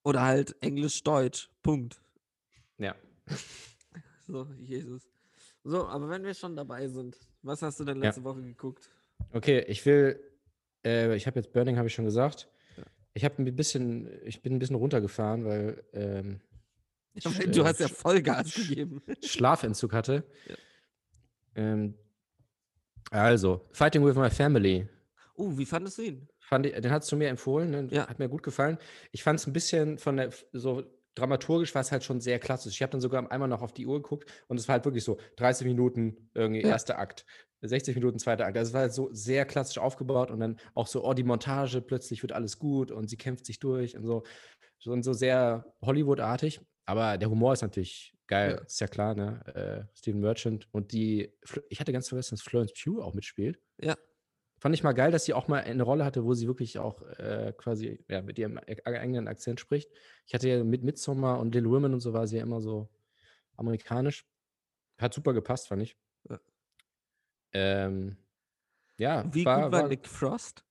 Oder 0.03 0.21
halt 0.21 0.55
Englisch-Deutsch. 0.61 1.49
Punkt. 1.61 2.01
Ja. 2.77 2.95
So, 4.27 4.47
Jesus. 4.57 5.07
So, 5.63 5.85
aber 5.87 6.09
wenn 6.09 6.23
wir 6.23 6.33
schon 6.33 6.55
dabei 6.55 6.87
sind, 6.87 7.15
was 7.43 7.61
hast 7.61 7.79
du 7.79 7.83
denn 7.83 7.97
Ja. 8.01 8.05
letzte 8.07 8.23
Woche 8.23 8.41
geguckt? 8.41 8.89
Okay, 9.31 9.59
ich 9.67 9.85
will, 9.85 10.19
äh, 10.85 11.15
ich 11.15 11.27
habe 11.27 11.39
jetzt 11.39 11.51
Burning, 11.53 11.77
habe 11.77 11.87
ich 11.87 11.93
schon 11.93 12.05
gesagt. 12.05 12.47
Ich 13.13 13.23
habe 13.23 13.41
ein 13.41 13.55
bisschen, 13.55 14.09
ich 14.25 14.41
bin 14.41 14.53
ein 14.55 14.59
bisschen 14.59 14.75
runtergefahren, 14.75 15.45
weil 15.45 15.83
ähm, 15.93 16.41
Ja, 17.13 17.31
weil 17.37 17.47
du 17.49 17.61
äh, 17.61 17.65
hast 17.65 17.79
ja 17.79 17.87
Vollgas 17.87 18.47
Sch- 18.47 18.67
gegeben. 18.69 19.01
Schlafentzug 19.23 19.93
hatte. 19.93 20.23
Ja. 20.49 20.55
Ähm, 21.55 21.93
also, 23.11 23.61
Fighting 23.71 24.05
with 24.05 24.15
My 24.15 24.29
Family. 24.29 24.87
Oh, 25.35 25.57
wie 25.57 25.65
fandest 25.65 25.97
du 25.97 26.01
ihn? 26.03 26.27
Fand 26.39 26.65
ich, 26.65 26.73
den 26.73 26.91
hast 26.91 27.11
du 27.11 27.15
mir 27.15 27.29
empfohlen, 27.29 27.69
ne? 27.71 27.87
Ja. 27.91 28.07
hat 28.07 28.19
mir 28.19 28.29
gut 28.29 28.43
gefallen. 28.43 28.77
Ich 29.11 29.23
fand 29.23 29.39
es 29.39 29.47
ein 29.47 29.53
bisschen 29.53 29.97
von 29.97 30.17
der, 30.17 30.31
so 30.53 30.83
dramaturgisch 31.15 31.73
war 31.73 31.81
es 31.81 31.91
halt 31.91 32.03
schon 32.03 32.19
sehr 32.19 32.39
klassisch. 32.39 32.73
Ich 32.75 32.81
habe 32.81 32.91
dann 32.91 33.01
sogar 33.01 33.31
einmal 33.31 33.47
noch 33.47 33.61
auf 33.61 33.73
die 33.73 33.85
Uhr 33.85 34.01
geguckt 34.01 34.29
und 34.47 34.59
es 34.59 34.67
war 34.67 34.73
halt 34.73 34.85
wirklich 34.85 35.03
so 35.03 35.17
30 35.37 35.65
Minuten 35.65 36.29
irgendwie 36.33 36.61
Ja. 36.61 36.69
erster 36.69 36.99
Akt, 36.99 37.25
60 37.67 37.95
Minuten 37.95 38.19
zweiter 38.19 38.45
Akt. 38.45 38.57
Also 38.57 38.69
es 38.69 38.73
war 38.73 38.81
halt 38.81 38.93
so 38.93 39.09
sehr 39.13 39.45
klassisch 39.45 39.77
aufgebaut 39.77 40.31
und 40.31 40.39
dann 40.39 40.57
auch 40.73 40.87
so, 40.87 41.03
oh, 41.05 41.13
die 41.13 41.23
Montage, 41.23 41.81
plötzlich 41.81 42.21
wird 42.21 42.31
alles 42.31 42.59
gut 42.59 42.91
und 42.91 43.09
sie 43.09 43.17
kämpft 43.17 43.45
sich 43.45 43.59
durch 43.59 43.95
und 43.97 44.05
so. 44.05 44.23
Schon 44.79 45.03
so 45.03 45.13
sehr 45.13 45.73
Hollywood-artig. 45.81 46.61
Aber 46.85 47.17
der 47.17 47.29
Humor 47.29 47.53
ist 47.53 47.61
natürlich 47.63 48.15
geil, 48.27 48.57
Ja. 48.59 48.63
ist 48.63 48.79
ja 48.79 48.87
klar, 48.87 49.15
ne? 49.15 49.41
Äh, 49.93 49.97
Steven 49.97 50.19
Merchant 50.19 50.67
und 50.71 50.91
die, 50.91 51.33
ich 51.69 51.79
hatte 51.79 51.91
ganz 51.93 52.09
vergessen, 52.09 52.35
dass 52.35 52.43
Florence 52.43 52.73
Pugh 52.73 53.01
auch 53.03 53.13
mitspielt. 53.13 53.59
Ja. 53.81 53.95
Fand 54.59 54.73
ich 54.75 54.83
mal 54.83 54.93
geil, 54.93 55.11
dass 55.11 55.25
sie 55.25 55.33
auch 55.33 55.47
mal 55.47 55.61
eine 55.63 55.83
Rolle 55.83 56.05
hatte, 56.05 56.23
wo 56.25 56.33
sie 56.33 56.47
wirklich 56.47 56.77
auch 56.79 57.01
äh, 57.19 57.53
quasi 57.57 58.03
ja, 58.07 58.21
mit 58.21 58.37
ihrem 58.39 58.57
e- 58.65 58.83
eigenen 58.85 59.27
Akzent 59.27 59.59
spricht. 59.59 59.89
Ich 60.27 60.33
hatte 60.33 60.47
ja 60.49 60.63
mit 60.63 60.83
Midsommar 60.83 61.39
und 61.39 61.53
Little 61.53 61.69
Women 61.71 61.93
und 61.93 61.99
so 61.99 62.13
war 62.13 62.25
sie 62.27 62.37
ja 62.37 62.43
immer 62.43 62.61
so 62.61 62.89
amerikanisch. 63.57 64.25
Hat 64.99 65.13
super 65.13 65.33
gepasst, 65.33 65.67
fand 65.67 65.81
ich. 65.83 65.95
Ja. 66.29 66.39
Ähm, 67.53 68.17
ja, 68.97 69.23
Wie 69.33 69.45
war, 69.45 69.63
gut 69.63 69.71
war 69.71 69.83
war 69.83 69.87
Nick 69.89 70.07
Frost? 70.07 70.63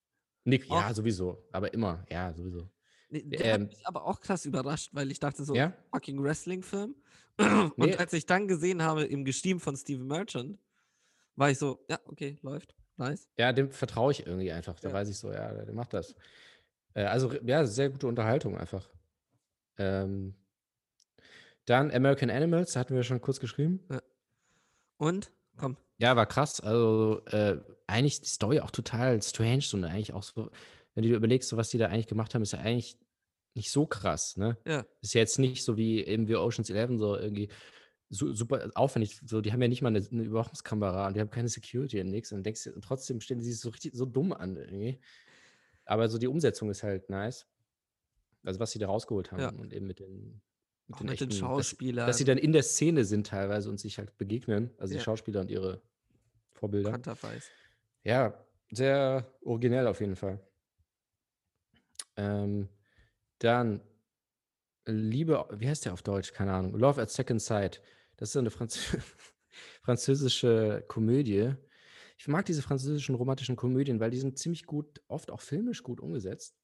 Nick, 0.45 0.69
ja, 0.69 0.93
sowieso. 0.93 1.43
Aber 1.53 1.73
immer, 1.73 2.05
ja, 2.11 2.33
sowieso. 2.33 2.69
Nee, 3.11 3.23
Der 3.23 3.53
Ähm, 3.55 3.63
hat 3.63 3.69
mich 3.71 3.87
aber 3.87 4.05
auch 4.05 4.21
krass 4.21 4.45
überrascht, 4.45 4.91
weil 4.93 5.11
ich 5.11 5.19
dachte 5.19 5.45
so, 5.45 5.55
Ja? 5.55 5.73
fucking 5.93 6.23
Wrestling-Film. 6.23 6.95
Und 7.39 7.75
Nee. 7.79 7.97
als 7.97 8.13
ich 8.13 8.27
dann 8.27 8.49
gesehen 8.49 8.83
habe 8.83 9.05
im 9.05 9.25
Gestiem 9.25 9.61
von 9.61 9.77
Steven 9.77 10.07
Merchant, 10.07 10.59
war 11.37 11.51
ich 11.51 11.59
so, 11.59 11.85
ja, 11.89 11.99
okay, 12.07 12.39
läuft. 12.43 12.75
Nice. 12.97 13.29
Ja, 13.39 13.53
dem 13.53 13.71
vertraue 13.71 14.13
ich 14.13 14.27
irgendwie 14.27 14.53
einfach. 14.53 14.79
Da 14.79 14.89
Ja. 14.89 14.95
weiß 14.95 15.09
ich 15.09 15.19
so, 15.19 15.33
ja, 15.33 15.53
der, 15.53 15.75
macht 15.75 15.93
das. 15.95 16.15
Äh, 16.95 17.05
also, 17.05 17.33
ja, 17.43 17.65
sehr 17.67 17.91
gute 17.91 18.07
Unterhaltung 18.07 18.57
einfach. 18.57 18.89
Ähm, 19.79 20.35
dann 21.67 21.91
American 21.91 22.31
Animals, 22.31 22.77
hatten 22.77 22.95
wir 22.95 23.03
schon 23.03 23.21
kurz 23.21 23.41
geschrieben. 23.41 23.81
Und, 24.99 25.33
komm, 25.57 25.77
Ja, 25.99 26.17
war 26.17 26.27
krass. 26.27 26.61
Also, 26.61 27.23
äh, 27.27 27.59
eigentlich 27.87 28.21
die 28.21 28.29
Story 28.29 28.61
auch 28.61 28.71
total 28.71 29.21
strange 29.23 29.61
so, 29.62 29.77
und 29.77 29.85
eigentlich 29.85 30.12
auch 30.12 30.23
so, 30.23 30.51
wenn 30.95 31.03
du 31.03 31.09
dir 31.11 31.17
überlegst, 31.17 31.49
so 31.49 31.57
was 31.57 31.71
die 31.71 31.79
da 31.79 31.87
eigentlich 31.87 32.07
gemacht 32.07 32.35
haben, 32.35 32.43
ist 32.43 32.53
ja 32.53 32.61
eigentlich 32.61 32.97
nicht 33.55 33.71
so 33.71 33.87
krass, 33.87 34.37
ne? 34.37 34.57
ja, 34.67 34.85
Ist 35.01 35.14
ja 35.14 35.21
jetzt 35.21 35.38
nicht 35.38 35.62
so 35.64 35.77
wie 35.77 36.03
eben 36.05 36.27
wie 36.29 36.35
Ocean's 36.37 36.71
Eleven, 36.71 36.99
so 36.99 37.17
irgendwie 37.17 37.49
su 38.11 38.33
super 38.35 38.71
aufwendig. 38.75 39.21
So, 39.27 39.40
die 39.40 39.53
haben 39.53 39.62
ja 39.62 39.69
nicht 39.69 39.83
mal 39.83 39.88
eine, 39.88 40.07
eine 40.11 40.23
Überwachungskamera 40.23 41.07
und 41.07 41.14
die 41.17 41.21
haben 41.21 41.31
keine 41.31 41.49
Security 41.49 42.01
und 42.01 42.11
nichts. 42.11 42.33
Und 42.33 42.45
denkst 42.45 42.67
und 42.69 42.83
trotzdem 42.83 43.21
stellen 43.21 43.40
die 43.40 43.47
sich 43.47 43.61
so 43.61 43.71
richtig 43.71 43.95
so 43.95 44.07
dumm 44.07 44.33
an 44.33 44.57
irgendwie. 44.57 45.01
Aber 45.85 46.09
so 46.09 46.19
die 46.19 46.27
Umsetzung 46.29 46.71
ist 46.71 46.83
halt 46.83 47.11
nice. 47.11 47.47
Also, 48.45 48.61
was 48.61 48.73
sie 48.73 48.79
da 48.79 48.87
rausgeholt 48.87 49.33
haben 49.33 49.40
Ja. 49.40 49.49
und 49.51 49.73
eben 49.73 49.87
mit 49.87 50.01
den, 50.01 50.43
mit 50.87 51.01
den 51.01 51.09
echten- 51.09 51.29
dass- 51.29 51.38
Schauspielern. 51.38 52.07
Dass 52.07 52.18
sie 52.18 52.25
dann 52.25 52.38
in 52.38 52.53
der 52.53 52.62
Szene 52.62 53.05
sind 53.05 53.27
teilweise 53.29 53.70
und 53.70 53.79
sich 53.81 53.99
halt 53.99 54.16
begegnen. 54.18 54.70
Also 54.79 54.94
Ja. 54.94 54.99
die 54.99 55.05
Schauspieler 55.05 55.40
und 55.40 55.51
ihre 55.51 55.83
Vorbilder. 56.53 56.92
Konterfeis. 56.92 57.49
Ja, 58.03 58.44
sehr 58.70 59.27
originell 59.42 59.87
auf 59.87 60.01
jeden 60.01 60.16
Fall. 60.16 60.40
Ähm, 62.16 62.68
dann 63.38 63.81
Liebe, 64.87 65.47
wie 65.53 65.68
heißt 65.68 65.87
der 65.87 65.94
auf 65.94 66.03
Deutsch? 66.03 66.33
Keine 66.35 66.53
Ahnung. 66.53 66.75
Love 66.79 67.01
at 67.01 67.11
Second 67.11 67.40
Sight. 67.40 67.81
Das 68.16 68.31
ist 68.31 68.37
eine 68.37 68.51
Franz 68.51 68.77
französische 69.83 70.85
Komödie. 70.88 71.55
Ich 72.18 72.29
mag 72.29 72.44
diese 72.44 72.62
französischen 72.62 73.14
romantischen 73.14 73.57
Komödien, 73.57 73.99
weil 73.99 74.11
die 74.11 74.18
sind 74.18 74.38
ziemlich 74.38 74.66
gut, 74.66 75.01
oft 75.09 75.31
auch 75.31 75.40
filmisch 75.40 75.83
gut 75.83 76.01
umgesetzt 76.01 76.55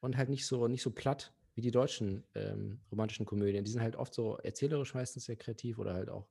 und 0.00 0.16
halt 0.16 0.28
nicht 0.28 0.46
so, 0.46 0.66
nicht 0.68 0.82
so 0.82 0.90
platt 0.90 1.32
wie 1.58 1.62
die 1.62 1.72
deutschen 1.72 2.22
ähm, 2.36 2.78
romantischen 2.88 3.26
Komödien. 3.26 3.64
Die 3.64 3.70
sind 3.72 3.82
halt 3.82 3.96
oft 3.96 4.14
so 4.14 4.36
erzählerisch 4.36 4.94
meistens 4.94 5.24
sehr 5.24 5.34
kreativ 5.34 5.80
oder 5.80 5.92
halt 5.92 6.08
auch 6.08 6.28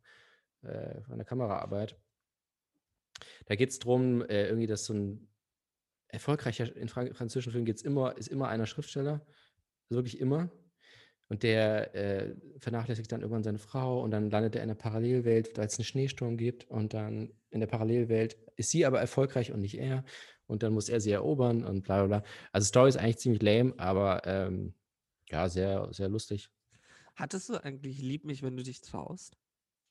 äh, 0.62 1.02
von 1.02 1.18
der 1.18 1.26
Kameraarbeit. 1.26 1.98
Da 3.46 3.56
geht 3.56 3.72
es 3.72 3.80
darum, 3.80 4.22
äh, 4.22 4.48
irgendwie, 4.48 4.68
dass 4.68 4.86
so 4.86 4.94
ein 4.94 5.28
erfolgreicher, 6.08 6.74
in 6.78 6.88
Fran 6.88 7.14
französischen 7.14 7.52
Filmen 7.52 7.66
geht's 7.66 7.82
immer, 7.82 8.18
ist 8.18 8.30
immer 8.30 8.48
einer 8.48 8.68
Schriftsteller, 8.68 9.20
also 9.90 9.98
wirklich 9.98 10.18
immer. 10.18 10.50
Und 11.28 11.44
der 11.44 11.94
äh, 11.94 12.34
vernachlässigt 12.60 13.12
dann 13.12 13.20
irgendwann 13.20 13.44
seine 13.44 13.60
Frau 13.60 14.02
und 14.02 14.12
dann 14.12 14.30
landet 14.30 14.56
er 14.56 14.64
in 14.64 14.70
einer 14.70 14.80
Parallelwelt, 14.80 15.58
weil 15.58 15.68
es 15.68 15.78
einen 15.78 15.84
Schneesturm 15.84 16.38
gibt. 16.38 16.72
Und 16.72 16.94
dann 16.94 17.34
in 17.50 17.60
der 17.60 17.68
Parallelwelt 17.68 18.38
ist 18.56 18.72
sie 18.72 18.86
aber 18.86 19.02
erfolgreich 19.02 19.52
und 19.52 19.60
nicht 19.60 19.78
er. 19.78 20.06
Und 20.46 20.64
dann 20.64 20.72
muss 20.72 20.88
er 20.88 21.02
sie 21.02 21.12
erobern 21.12 21.66
und 21.66 21.84
bla 21.84 22.06
bla 22.06 22.20
bla. 22.20 22.30
Also 22.54 22.68
Story 22.68 22.88
ist 22.88 22.96
eigentlich 22.96 23.18
ziemlich 23.18 23.42
lame, 23.42 23.74
aber 23.78 24.22
ähm, 24.24 24.74
ja, 25.30 25.50
sehr, 25.50 25.92
sehr 25.94 26.10
lustig. 26.10 26.50
Hattest 27.16 27.50
du 27.50 27.64
eigentlich 27.64 28.00
Lieb 28.00 28.26
mich, 28.26 28.44
wenn 28.44 28.56
du 28.56 28.64
dich 28.64 28.82
traust? 28.82 29.38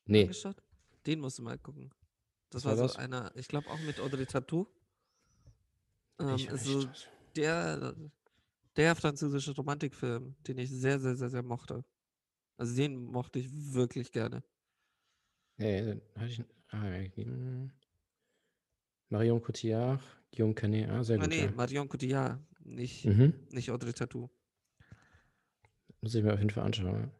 Nee, 0.06 0.22
Angeschaut? 0.22 0.62
Den 1.06 1.20
musst 1.20 1.38
du 1.38 1.42
mal 1.42 1.58
gucken. 1.58 1.90
Das 2.50 2.64
war, 2.64 2.78
war 2.78 2.88
so 2.88 2.96
einer, 2.96 3.32
ich 3.36 3.48
glaube 3.48 3.70
auch 3.70 3.80
mit 3.80 3.98
Audrey 3.98 4.26
Tattoo. 4.26 4.66
Ähm, 6.20 6.36
ich 6.36 6.46
ist 6.48 6.64
so 6.64 6.88
der, 7.34 7.94
der 8.76 8.94
französische 8.96 9.54
Romantikfilm, 9.54 10.36
den 10.46 10.58
ich 10.58 10.70
sehr, 10.70 11.00
sehr, 11.00 11.16
sehr, 11.16 11.30
sehr 11.30 11.42
mochte. 11.42 11.84
Also 12.56 12.74
den 12.76 13.04
mochte 13.04 13.38
ich 13.38 13.48
wirklich 13.52 14.12
gerne. 14.12 14.42
Nee, 15.58 15.82
den 15.82 16.02
hatte 16.14 16.26
ich. 16.30 16.44
Ah. 16.70 17.68
Marion 19.08 19.40
Cotillard, 19.40 20.00
Guillaume 20.32 20.54
Canet, 20.54 20.90
ah, 20.90 21.02
sehr 21.04 21.18
Ah, 21.18 21.22
gut. 21.22 21.30
nee, 21.30 21.44
ja. 21.44 21.50
Marion 21.52 21.88
Cotillard, 21.88 22.40
nicht, 22.64 23.04
Mhm. 23.04 23.32
nicht 23.50 23.70
Audrey 23.70 23.92
Tattoo. 23.92 24.28
Muss 26.00 26.14
ich 26.14 26.22
mir 26.22 26.32
auf 26.32 26.38
jeden 26.38 26.50
Fall 26.50 26.64
anschauen. 26.64 27.10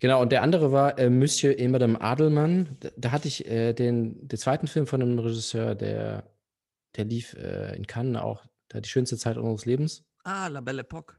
Genau, 0.00 0.20
und 0.20 0.32
der 0.32 0.42
andere 0.42 0.72
war 0.72 0.98
äh, 0.98 1.10
Monsieur 1.10 1.58
et 1.58 1.70
Madame 1.70 2.00
Adelmann. 2.00 2.76
Da, 2.80 2.90
da 2.96 3.12
hatte 3.12 3.28
ich 3.28 3.46
äh, 3.46 3.72
den, 3.72 4.26
den 4.26 4.38
zweiten 4.38 4.66
Film 4.66 4.86
von 4.86 5.02
einem 5.02 5.18
Regisseur, 5.18 5.74
der, 5.74 6.24
der 6.96 7.04
lief 7.04 7.34
äh, 7.34 7.76
in 7.76 7.86
Cannes 7.86 8.20
auch, 8.20 8.44
da 8.68 8.80
die 8.80 8.88
schönste 8.88 9.16
Zeit 9.16 9.36
unseres 9.36 9.66
Lebens. 9.66 10.04
Ah, 10.24 10.48
La 10.48 10.60
Belle 10.60 10.82
Époque. 10.82 11.14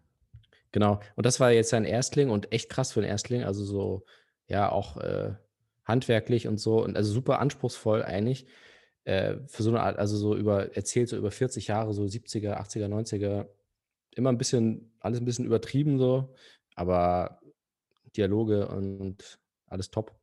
Genau. 0.72 1.00
Und 1.16 1.26
das 1.26 1.40
war 1.40 1.52
jetzt 1.52 1.70
sein 1.70 1.86
Erstling 1.86 2.30
und 2.30 2.52
echt 2.52 2.70
krass 2.70 2.92
für 2.92 3.00
einen 3.00 3.10
Erstling. 3.10 3.44
Also 3.44 3.64
so, 3.64 4.06
ja, 4.48 4.72
auch 4.72 4.98
äh, 4.98 5.34
handwerklich 5.86 6.48
und 6.48 6.60
so. 6.60 6.84
Und 6.84 6.98
also 6.98 7.14
super 7.14 7.40
anspruchsvoll 7.40 8.04
eigentlich. 8.04 8.46
Äh, 9.06 9.38
für 9.48 9.64
so 9.64 9.70
eine 9.70 9.82
Art, 9.82 9.98
also 10.00 10.18
so 10.18 10.36
über, 10.36 10.76
erzählt 10.76 11.08
so 11.10 11.16
über 11.16 11.32
40 11.32 11.68
Jahre, 11.68 11.94
so 11.94 12.04
70er, 12.04 12.60
80er, 12.60 12.88
90er. 12.88 13.48
Immer 14.16 14.32
ein 14.32 14.38
bisschen, 14.38 14.92
alles 15.00 15.20
ein 15.20 15.26
bisschen 15.26 15.46
übertrieben 15.46 16.00
so. 16.00 16.34
Aber 16.76 17.40
Dialoge 18.18 18.68
und 18.68 19.40
alles 19.68 19.92
top. 19.92 20.14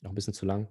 Noch 0.00 0.10
ein 0.10 0.14
bisschen 0.14 0.34
zu 0.34 0.46
lang. 0.46 0.68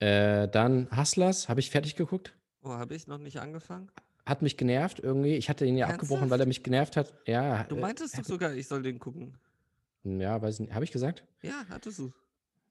Äh, 0.00 0.48
dann 0.48 0.88
Hustlers, 0.96 1.48
habe 1.48 1.60
ich 1.60 1.70
fertig 1.70 1.96
geguckt. 1.96 2.36
Oh, 2.62 2.70
habe 2.70 2.94
ich 2.94 3.06
noch 3.06 3.18
nicht 3.18 3.40
angefangen? 3.40 3.90
Hat 4.26 4.42
mich 4.42 4.56
genervt 4.56 5.00
irgendwie. 5.00 5.34
Ich 5.34 5.48
hatte 5.48 5.64
ihn 5.64 5.76
ja 5.76 5.86
abgebrochen, 5.86 6.30
weil 6.30 6.40
er 6.40 6.46
Ernsthaft? 6.46 6.48
mich 6.48 6.62
genervt 6.62 6.96
hat. 6.96 7.14
Ja. 7.26 7.64
Du 7.64 7.76
äh, 7.76 7.80
meintest 7.80 8.18
doch 8.18 8.24
sogar, 8.24 8.54
ich 8.54 8.68
soll 8.68 8.82
den 8.82 8.98
gucken. 8.98 9.38
Ja, 10.04 10.40
weiß 10.40 10.60
nicht. 10.60 10.72
Habe 10.72 10.84
ich 10.84 10.92
gesagt? 10.92 11.24
Ja, 11.42 11.64
hattest 11.68 11.98
du. 11.98 12.12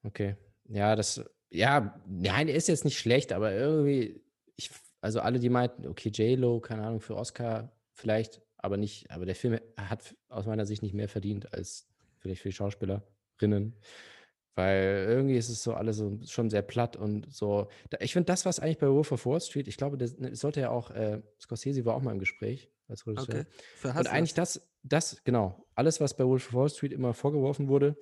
Okay. 0.04 0.36
Ja, 0.70 0.96
das, 0.96 1.24
ja, 1.50 2.00
nein, 2.08 2.48
er 2.48 2.56
ist 2.56 2.68
jetzt 2.68 2.86
nicht 2.86 3.00
schlecht, 3.00 3.32
aber 3.32 3.54
irgendwie, 3.54 4.22
ich, 4.56 4.70
also 5.02 5.20
alle, 5.22 5.40
die 5.40 5.50
meinten, 5.50 5.88
okay, 5.88 6.10
J-Lo, 6.10 6.60
keine 6.60 6.84
Ahnung, 6.84 7.02
für 7.02 7.16
Oscar, 7.16 7.72
vielleicht, 7.98 8.42
aber 8.58 8.78
nicht, 8.78 9.12
aber 9.12 9.26
der 9.26 9.36
Film 9.36 9.60
hat 9.76 10.16
aus 10.30 10.46
meiner 10.46 10.66
Sicht 10.66 10.82
nicht 10.82 10.94
mehr 10.94 11.10
verdient 11.10 11.54
als 11.54 11.88
vielleicht 12.20 12.42
für 12.42 12.50
die 12.50 12.56
Schauspielerinnen. 12.56 13.76
Weil 14.56 15.06
irgendwie 15.08 15.36
ist 15.36 15.50
es 15.50 15.62
so 15.62 15.76
alles 15.76 15.98
so 15.98 16.18
schon 16.26 16.50
sehr 16.50 16.64
platt 16.64 16.96
und 16.96 17.32
so. 17.32 17.68
Ich 18.00 18.14
finde 18.14 18.26
das, 18.26 18.44
was 18.44 18.60
eigentlich 18.60 18.80
bei 18.80 18.90
Wolf 18.90 19.12
of 19.12 19.26
Wall 19.28 19.40
Street, 19.40 19.68
ich 19.68 19.78
glaube, 19.78 19.98
das, 19.98 20.16
das 20.18 20.40
sollte 20.40 20.62
ja 20.62 20.72
auch, 20.72 20.90
äh, 20.90 21.22
Scorsese 21.40 21.86
war 21.86 21.94
auch 21.96 22.02
mal 22.02 22.12
im 22.12 22.20
Gespräch 22.20 22.72
als 22.88 23.06
Regisseur. 23.06 23.46
Okay. 23.84 23.98
Und 24.00 24.08
eigentlich 24.08 24.34
das, 24.34 24.68
das, 24.82 25.24
genau, 25.24 25.64
alles, 25.76 26.02
was 26.02 26.16
bei 26.16 26.26
Wolf 26.26 26.48
of 26.48 26.54
Wall 26.56 26.70
Street 26.70 26.92
immer 26.92 27.14
vorgeworfen 27.14 27.68
wurde, 27.68 27.98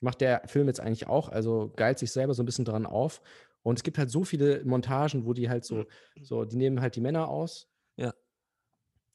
macht 0.00 0.20
der 0.20 0.42
Film 0.46 0.68
jetzt 0.68 0.78
eigentlich 0.78 1.08
auch. 1.08 1.28
Also 1.28 1.72
geilt 1.74 1.98
sich 1.98 2.12
selber 2.12 2.34
so 2.34 2.42
ein 2.42 2.46
bisschen 2.46 2.64
dran 2.64 2.86
auf. 2.86 3.20
Und 3.62 3.80
es 3.80 3.82
gibt 3.82 3.98
halt 3.98 4.10
so 4.10 4.22
viele 4.22 4.64
Montagen, 4.64 5.26
wo 5.26 5.32
die 5.32 5.50
halt 5.50 5.64
so, 5.64 5.86
so, 6.22 6.44
die 6.44 6.56
nehmen 6.56 6.80
halt 6.80 6.94
die 6.94 7.00
Männer 7.00 7.28
aus. 7.28 7.68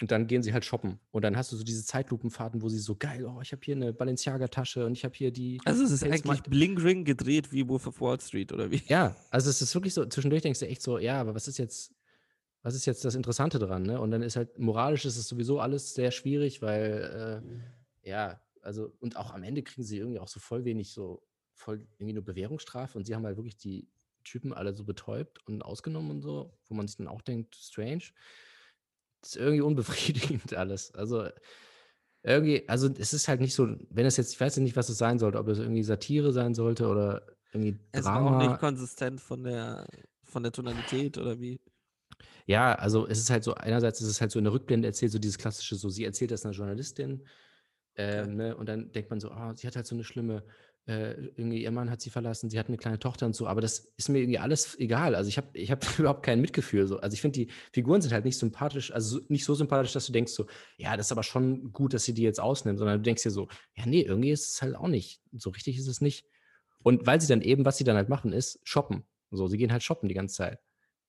Und 0.01 0.09
dann 0.09 0.25
gehen 0.25 0.41
sie 0.41 0.51
halt 0.51 0.65
shoppen. 0.65 0.99
Und 1.11 1.23
dann 1.23 1.37
hast 1.37 1.51
du 1.51 1.55
so 1.55 1.63
diese 1.63 1.85
Zeitlupenfahrten, 1.85 2.63
wo 2.63 2.69
sie 2.69 2.79
so 2.79 2.95
geil, 2.95 3.23
oh, 3.25 3.39
ich 3.41 3.51
habe 3.51 3.61
hier 3.63 3.75
eine 3.75 3.93
Balenciaga-Tasche 3.93 4.85
und 4.85 4.93
ich 4.93 5.05
habe 5.05 5.13
hier 5.15 5.31
die. 5.31 5.61
Also 5.63 5.83
es 5.83 5.91
ist 5.91 5.99
Kate 6.01 6.13
eigentlich 6.13 6.23
Smart- 6.23 6.49
Bling 6.49 6.77
Ring 6.79 7.05
gedreht 7.05 7.51
wie 7.51 7.67
Wolf 7.67 7.85
of 7.85 8.01
Wall 8.01 8.19
Street, 8.19 8.51
oder 8.51 8.71
wie? 8.71 8.81
Ja, 8.87 9.15
also 9.29 9.49
es 9.51 9.61
ist 9.61 9.75
wirklich 9.75 9.93
so, 9.93 10.03
zwischendurch 10.05 10.41
denkst 10.41 10.59
du 10.59 10.67
echt 10.67 10.81
so, 10.81 10.97
ja, 10.97 11.21
aber 11.21 11.35
was 11.35 11.47
ist 11.47 11.59
jetzt, 11.59 11.93
was 12.63 12.73
ist 12.73 12.87
jetzt 12.87 13.05
das 13.05 13.13
Interessante 13.13 13.59
dran, 13.59 13.83
ne? 13.83 14.01
Und 14.01 14.09
dann 14.09 14.23
ist 14.23 14.35
halt, 14.35 14.57
moralisch 14.57 15.05
ist 15.05 15.17
es 15.17 15.27
sowieso 15.27 15.59
alles 15.59 15.93
sehr 15.93 16.09
schwierig, 16.09 16.63
weil, 16.63 17.43
äh, 18.03 18.09
ja, 18.09 18.41
also, 18.63 18.91
und 18.99 19.17
auch 19.17 19.31
am 19.33 19.43
Ende 19.43 19.61
kriegen 19.61 19.83
sie 19.83 19.99
irgendwie 19.99 20.19
auch 20.19 20.27
so 20.27 20.39
voll 20.39 20.65
wenig 20.65 20.91
so, 20.91 21.21
voll 21.53 21.87
irgendwie 21.99 22.13
nur 22.13 22.23
Bewährungsstrafe 22.23 22.97
und 22.97 23.05
sie 23.05 23.13
haben 23.13 23.25
halt 23.25 23.37
wirklich 23.37 23.57
die 23.57 23.87
Typen 24.23 24.51
alle 24.51 24.73
so 24.73 24.83
betäubt 24.83 25.45
und 25.47 25.61
ausgenommen 25.61 26.09
und 26.09 26.21
so, 26.21 26.57
wo 26.65 26.73
man 26.73 26.87
sich 26.87 26.97
dann 26.97 27.07
auch 27.07 27.21
denkt, 27.21 27.55
strange. 27.55 28.05
Ist 29.23 29.37
irgendwie 29.37 29.61
unbefriedigend 29.61 30.53
alles. 30.55 30.93
Also, 30.95 31.27
irgendwie, 32.23 32.67
also 32.69 32.89
es 32.97 33.13
ist 33.13 33.27
halt 33.27 33.41
nicht 33.41 33.55
so, 33.55 33.67
wenn 33.89 34.05
es 34.05 34.17
jetzt, 34.17 34.33
ich 34.33 34.41
weiß 34.41 34.57
nicht, 34.57 34.75
was 34.75 34.89
es 34.89 34.97
sein 34.97 35.19
sollte, 35.19 35.39
ob 35.39 35.47
es 35.47 35.59
irgendwie 35.59 35.83
Satire 35.83 36.31
sein 36.33 36.53
sollte 36.53 36.87
oder 36.87 37.25
irgendwie 37.53 37.79
Es 37.91 38.13
war 38.13 38.13
Drama. 38.13 38.29
auch 38.29 38.35
nicht 38.35 38.59
konsistent 38.59 39.21
von 39.21 39.43
der, 39.43 39.87
von 40.23 40.43
der 40.43 40.51
Tonalität 40.51 41.17
oder 41.17 41.39
wie? 41.39 41.59
Ja, 42.47 42.73
also 42.75 43.07
es 43.07 43.19
ist 43.19 43.29
halt 43.29 43.43
so, 43.43 43.53
einerseits 43.55 44.01
ist 44.01 44.07
es 44.07 44.21
halt 44.21 44.31
so 44.31 44.39
in 44.39 44.45
der 44.45 44.53
Rückblende 44.53 44.87
erzählt, 44.87 45.11
so 45.11 45.19
dieses 45.19 45.37
klassische, 45.37 45.75
so 45.75 45.89
sie 45.89 46.05
erzählt 46.05 46.31
das 46.31 46.45
einer 46.45 46.53
Journalistin, 46.53 47.25
ähm, 47.95 48.35
ne, 48.35 48.55
und 48.55 48.67
dann 48.69 48.91
denkt 48.91 49.09
man 49.09 49.19
so, 49.19 49.31
ah, 49.31 49.53
sie 49.55 49.67
hat 49.67 49.75
halt 49.75 49.87
so 49.87 49.95
eine 49.95 50.03
schlimme, 50.03 50.45
äh, 50.87 51.11
irgendwie 51.13 51.63
ihr 51.63 51.71
Mann 51.71 51.89
hat 51.91 52.01
sie 52.01 52.09
verlassen, 52.09 52.49
sie 52.49 52.57
hat 52.57 52.67
eine 52.67 52.77
kleine 52.77 52.97
Tochter 52.99 53.25
und 53.27 53.35
so, 53.35 53.45
aber 53.47 53.61
das 53.61 53.93
ist 53.97 54.09
mir 54.09 54.19
irgendwie 54.19 54.39
alles 54.39 54.77
egal. 54.79 55.13
Also 55.15 55.27
ich 55.29 55.37
habe 55.37 55.47
ich 55.53 55.69
hab 55.71 55.85
überhaupt 55.99 56.23
kein 56.23 56.41
Mitgefühl. 56.41 56.87
So. 56.87 56.97
Also 56.99 57.13
ich 57.13 57.21
finde, 57.21 57.39
die 57.39 57.51
Figuren 57.71 58.01
sind 58.01 58.11
halt 58.13 58.25
nicht 58.25 58.37
sympathisch, 58.37 58.91
also 58.91 59.19
so- 59.19 59.25
nicht 59.29 59.45
so 59.45 59.53
sympathisch, 59.53 59.93
dass 59.93 60.07
du 60.07 60.11
denkst 60.11 60.33
so, 60.33 60.47
ja, 60.77 60.97
das 60.97 61.07
ist 61.07 61.11
aber 61.11 61.23
schon 61.23 61.71
gut, 61.71 61.93
dass 61.93 62.03
sie 62.03 62.13
die 62.13 62.23
jetzt 62.23 62.39
ausnimmt, 62.39 62.79
sondern 62.79 62.97
du 62.97 63.03
denkst 63.03 63.23
dir 63.23 63.31
so, 63.31 63.47
ja, 63.75 63.85
nee, 63.85 64.01
irgendwie 64.01 64.31
ist 64.31 64.53
es 64.55 64.61
halt 64.61 64.75
auch 64.75 64.87
nicht. 64.87 65.21
So 65.33 65.51
richtig 65.51 65.77
ist 65.77 65.87
es 65.87 66.01
nicht. 66.01 66.25
Und 66.83 67.05
weil 67.05 67.21
sie 67.21 67.27
dann 67.27 67.41
eben, 67.41 67.63
was 67.63 67.77
sie 67.77 67.83
dann 67.83 67.95
halt 67.95 68.09
machen, 68.09 68.33
ist 68.33 68.59
shoppen. 68.63 69.03
So, 69.29 69.47
sie 69.47 69.57
gehen 69.57 69.71
halt 69.71 69.83
shoppen 69.83 70.09
die 70.09 70.15
ganze 70.15 70.35
Zeit. 70.35 70.59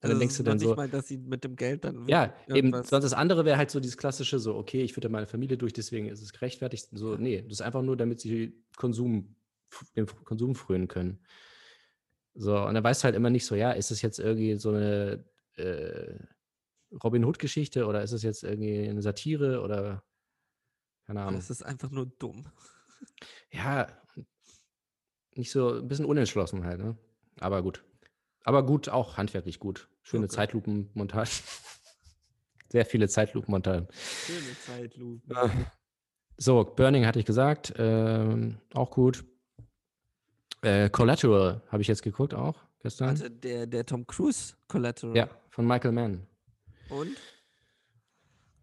Also 0.00 0.14
dann 0.14 0.20
denkst 0.20 0.36
du 0.36 0.42
dann 0.42 0.58
so, 0.58 0.74
mal, 0.74 0.88
dass 0.88 1.06
sie 1.06 1.16
mit 1.16 1.44
dem 1.44 1.54
Geld 1.54 1.84
dann 1.84 2.08
ja, 2.08 2.34
eben, 2.52 2.72
sonst 2.72 2.90
das 3.04 3.12
andere 3.12 3.44
wäre 3.44 3.56
halt 3.56 3.70
so 3.70 3.78
dieses 3.78 3.96
klassische, 3.96 4.40
so, 4.40 4.56
okay, 4.56 4.82
ich 4.82 4.94
fütter 4.94 5.08
meine 5.08 5.28
Familie 5.28 5.56
durch, 5.56 5.72
deswegen 5.72 6.08
ist 6.08 6.20
es 6.20 6.32
gerechtfertigt. 6.32 6.88
So, 6.90 7.16
nee, 7.16 7.40
das 7.42 7.52
ist 7.52 7.62
einfach 7.62 7.82
nur, 7.82 7.96
damit 7.96 8.20
sie 8.20 8.52
Konsum, 8.76 9.36
dem 9.96 10.06
Konsum 10.06 10.54
frönen 10.54 10.88
können. 10.88 11.24
So, 12.34 12.56
und 12.58 12.74
dann 12.74 12.84
weißt 12.84 13.02
du 13.02 13.04
halt 13.04 13.14
immer 13.14 13.30
nicht 13.30 13.46
so, 13.46 13.54
ja, 13.54 13.72
ist 13.72 13.90
es 13.90 14.02
jetzt 14.02 14.18
irgendwie 14.18 14.56
so 14.56 14.70
eine 14.70 15.24
äh, 15.56 16.18
Robin 17.02 17.24
Hood-Geschichte 17.24 17.86
oder 17.86 18.02
ist 18.02 18.12
es 18.12 18.22
jetzt 18.22 18.42
irgendwie 18.42 18.88
eine 18.88 19.02
Satire 19.02 19.60
oder 19.60 20.02
keine 21.06 21.22
Ahnung. 21.22 21.36
Das 21.36 21.50
ist 21.50 21.62
einfach 21.62 21.90
nur 21.90 22.06
dumm. 22.06 22.46
Ja, 23.50 23.88
nicht 25.34 25.50
so, 25.50 25.74
ein 25.74 25.88
bisschen 25.88 26.06
unentschlossen 26.06 26.64
halt, 26.64 26.78
ne? 26.80 26.96
Aber 27.40 27.62
gut. 27.62 27.84
Aber 28.44 28.64
gut, 28.64 28.88
auch 28.88 29.16
handwerklich 29.16 29.58
gut. 29.58 29.88
Schöne 30.02 30.24
Okay. 30.24 30.34
Zeitlupenmontage. 30.36 31.30
Sehr 32.68 32.86
viele 32.86 33.08
Zeitlupenmontagen. 33.08 33.88
Schöne 33.92 34.58
Zeitlupe. 34.64 35.36
Ah. 35.36 35.50
So, 36.38 36.64
Burning 36.64 37.06
hatte 37.06 37.18
ich 37.18 37.26
gesagt, 37.26 37.74
ähm, 37.76 38.58
auch 38.72 38.90
gut. 38.90 39.24
Äh, 40.62 40.90
Collateral 40.90 41.60
habe 41.68 41.82
ich 41.82 41.88
jetzt 41.88 42.02
geguckt 42.02 42.34
auch 42.34 42.56
gestern. 42.80 43.08
Warte, 43.18 43.30
der, 43.30 43.66
der 43.66 43.84
Tom 43.84 44.06
Cruise 44.06 44.54
Collateral. 44.68 45.16
Ja, 45.16 45.28
von 45.50 45.66
Michael 45.66 45.92
Mann. 45.92 46.26
Und? 46.88 47.16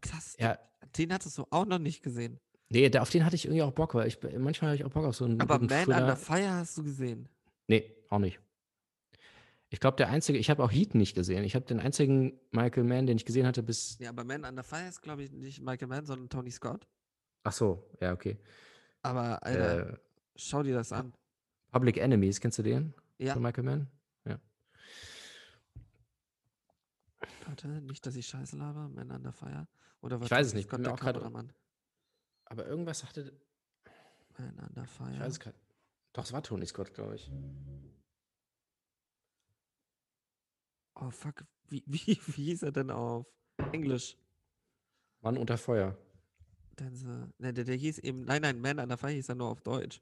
Krass. 0.02 0.36
Ja, 0.40 0.58
Den 0.98 1.12
hattest 1.14 1.38
du 1.38 1.46
auch 1.50 1.66
noch 1.66 1.80
nicht 1.80 2.02
gesehen. 2.04 2.40
nee, 2.70 2.90
der, 2.90 3.02
auf 3.02 3.10
den 3.10 3.26
hatte 3.26 3.36
ich 3.36 3.46
irgendwie 3.46 3.64
auch 3.64 3.72
Bock, 3.74 3.96
weil 3.96 4.08
ich 4.08 4.18
manchmal 4.38 4.70
habe 4.72 4.76
ich 4.76 4.86
auch 4.86 4.92
Bock 4.92 5.06
auf 5.06 5.16
so 5.16 5.26
einen 5.26 5.42
Aber 5.42 5.60
Man 5.60 5.68
Thriller. 5.68 5.98
Under 5.98 6.16
Fire 6.16 6.52
hast 6.54 6.78
du 6.78 6.84
gesehen. 6.84 7.28
Nee, 7.68 7.94
auch 8.10 8.20
nicht. 8.20 8.40
Ich 9.72 9.80
glaube, 9.80 9.98
der 9.98 10.10
einzige, 10.10 10.40
ich 10.40 10.50
habe 10.50 10.64
auch 10.64 10.72
Heat 10.72 10.96
nicht 10.96 11.14
gesehen. 11.14 11.44
Ich 11.44 11.54
habe 11.54 11.66
den 11.66 11.80
einzigen 11.80 12.40
Michael 12.52 12.86
Mann, 12.86 13.06
den 13.06 13.18
ich 13.18 13.26
gesehen 13.26 13.46
hatte, 13.46 13.62
bis. 13.62 13.98
Ja, 14.00 14.10
aber 14.10 14.24
Man 14.24 14.44
Under 14.46 14.64
Fire 14.64 14.88
ist, 14.88 15.02
glaube 15.02 15.24
ich, 15.24 15.32
nicht 15.32 15.62
Michael 15.62 15.88
Mann, 15.90 16.06
sondern 16.06 16.30
Tony 16.30 16.50
Scott. 16.50 16.88
Ach 17.44 17.52
so, 17.52 17.88
ja, 18.02 18.14
okay. 18.14 18.38
Aber, 19.04 19.44
Alter, 19.44 19.90
Äh, 19.92 19.98
schau 20.36 20.64
dir 20.64 20.74
das 20.74 20.92
an. 20.92 21.14
Public 21.72 21.98
Enemies, 21.98 22.40
kennst 22.40 22.58
du 22.58 22.64
den? 22.64 22.94
Ja, 23.18 23.34
Von 23.34 23.44
Michael 23.44 23.64
Mann? 23.64 23.88
Ja. 24.26 24.40
warte, 27.46 27.68
nicht, 27.68 28.06
dass 28.06 28.16
ich 28.16 28.28
Scheiße 28.28 28.58
laber. 28.58 28.90
Man 28.90 29.12
Under 29.12 29.32
Fire. 29.32 29.68
Oder 30.02 30.20
war 30.20 30.26
Ich 30.26 30.32
weiß 30.32 30.48
es 30.48 30.54
nicht, 30.54 30.72
mir 30.72 30.80
der 30.80 30.96
Kameramann? 30.96 31.54
Aber 32.46 32.66
irgendwas 32.66 33.00
sagte. 33.00 33.40
Man 34.38 34.58
Under 34.58 34.86
Fire. 34.86 35.14
Ich 35.14 35.20
weiß 35.20 35.34
es 35.34 35.40
gerade. 35.40 35.58
Doch, 36.14 36.24
es 36.24 36.34
war 36.34 36.42
Tony 36.42 36.66
Scott, 36.66 36.94
glaube 36.94 37.16
ich. 37.16 37.30
Oh, 40.96 41.12
fuck. 41.12 41.46
Wie, 41.68 41.84
wie, 41.88 42.20
wie 42.26 42.44
hieß 42.46 42.64
er 42.64 42.72
denn 42.72 42.90
auf 42.90 43.28
Englisch? 43.72 44.18
Mann 45.22 45.38
unter 45.38 45.58
Feuer. 45.58 45.98
Denzel. 46.80 47.32
Ne, 47.38 47.54
der, 47.54 47.66
der 47.66 47.76
hieß 47.76 48.00
eben. 48.00 48.24
Nein, 48.24 48.42
nein, 48.42 48.60
Man 48.60 48.80
Under 48.80 48.98
Fire 48.98 49.12
hieß 49.12 49.30
er 49.30 49.36
nur 49.36 49.50
auf 49.50 49.62
Deutsch. 49.62 50.02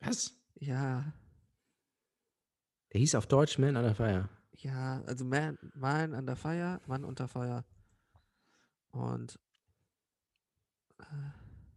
Was? 0.00 0.36
Ja, 0.58 1.12
Der 2.92 3.00
hieß 3.00 3.14
auf 3.14 3.26
Deutsch 3.26 3.58
Man 3.58 3.76
under 3.76 3.94
Fire. 3.94 4.28
ja, 4.52 5.02
also 5.06 5.24
Man, 5.24 5.58
Man 5.74 6.14
Under 6.14 6.34
Fire, 6.36 6.80
Mann 6.86 7.04
unter 7.04 7.28
Feuer. 7.28 7.64
Und 8.90 9.38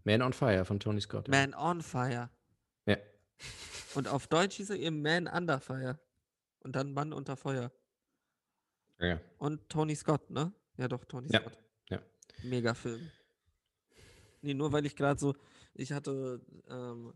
Man 0.05 0.21
on 0.21 0.33
Fire 0.33 0.63
von 0.65 0.79
Tony 0.79 1.01
Scott. 1.01 1.27
ja. 1.27 1.31
Man 1.33 1.53
on 1.53 1.81
Fire. 1.81 2.29
Ja. 2.85 2.97
Und 3.95 4.07
auf 4.07 4.27
Deutsch 4.27 4.55
hieß 4.57 4.69
er 4.69 4.77
eben 4.77 5.01
Man 5.01 5.27
Under 5.27 5.59
Fire. 5.59 5.99
Und 6.61 6.75
dann 6.75 6.93
Mann 6.93 7.11
unter 7.13 7.35
Feuer. 7.35 7.71
ja. 8.99 9.19
Und 9.39 9.67
Tony 9.69 9.95
Scott, 9.95 10.29
ne? 10.29 10.53
Ja, 10.77 10.87
doch, 10.87 11.03
Tony 11.05 11.27
Ja, 11.31 11.41
Scott. 11.41 11.57
ja. 11.89 11.99
Mega 12.43 12.73
Film. 12.73 13.09
Nee, 14.41 14.53
nur 14.53 14.71
weil 14.71 14.85
ich 14.85 14.95
gerade 14.95 15.19
so, 15.19 15.35
ich 15.73 15.91
hatte 15.91 16.41
ähm, 16.69 17.13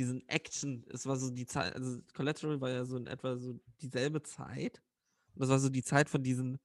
diesen 0.00 0.26
Action, 0.28 0.84
es 0.92 1.06
war 1.06 1.16
so 1.16 1.30
die 1.30 1.46
Zeit, 1.46 1.74
also 1.74 1.98
Collateral 2.14 2.60
war 2.60 2.70
ja 2.70 2.84
so 2.84 2.96
in 2.96 3.06
etwa 3.06 3.36
so 3.36 3.60
dieselbe 3.82 4.22
Zeit. 4.22 4.82
Und 5.34 5.40
das 5.42 5.50
war 5.50 5.58
so 5.58 5.68
die 5.68 5.82
Zeit 5.82 6.08
von 6.08 6.22
diesen 6.22 6.58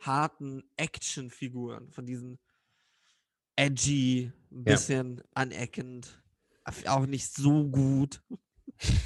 harten 0.00 0.62
Action-Figuren, 0.76 1.90
von 1.90 2.06
diesen 2.06 2.38
edgy, 3.56 4.32
ein 4.50 4.64
Ja. 4.64 4.74
bisschen 4.74 5.22
aneckend, 5.34 6.22
af- 6.64 6.86
auch 6.86 7.06
nicht 7.06 7.34
so 7.34 7.66
gut. 7.68 8.22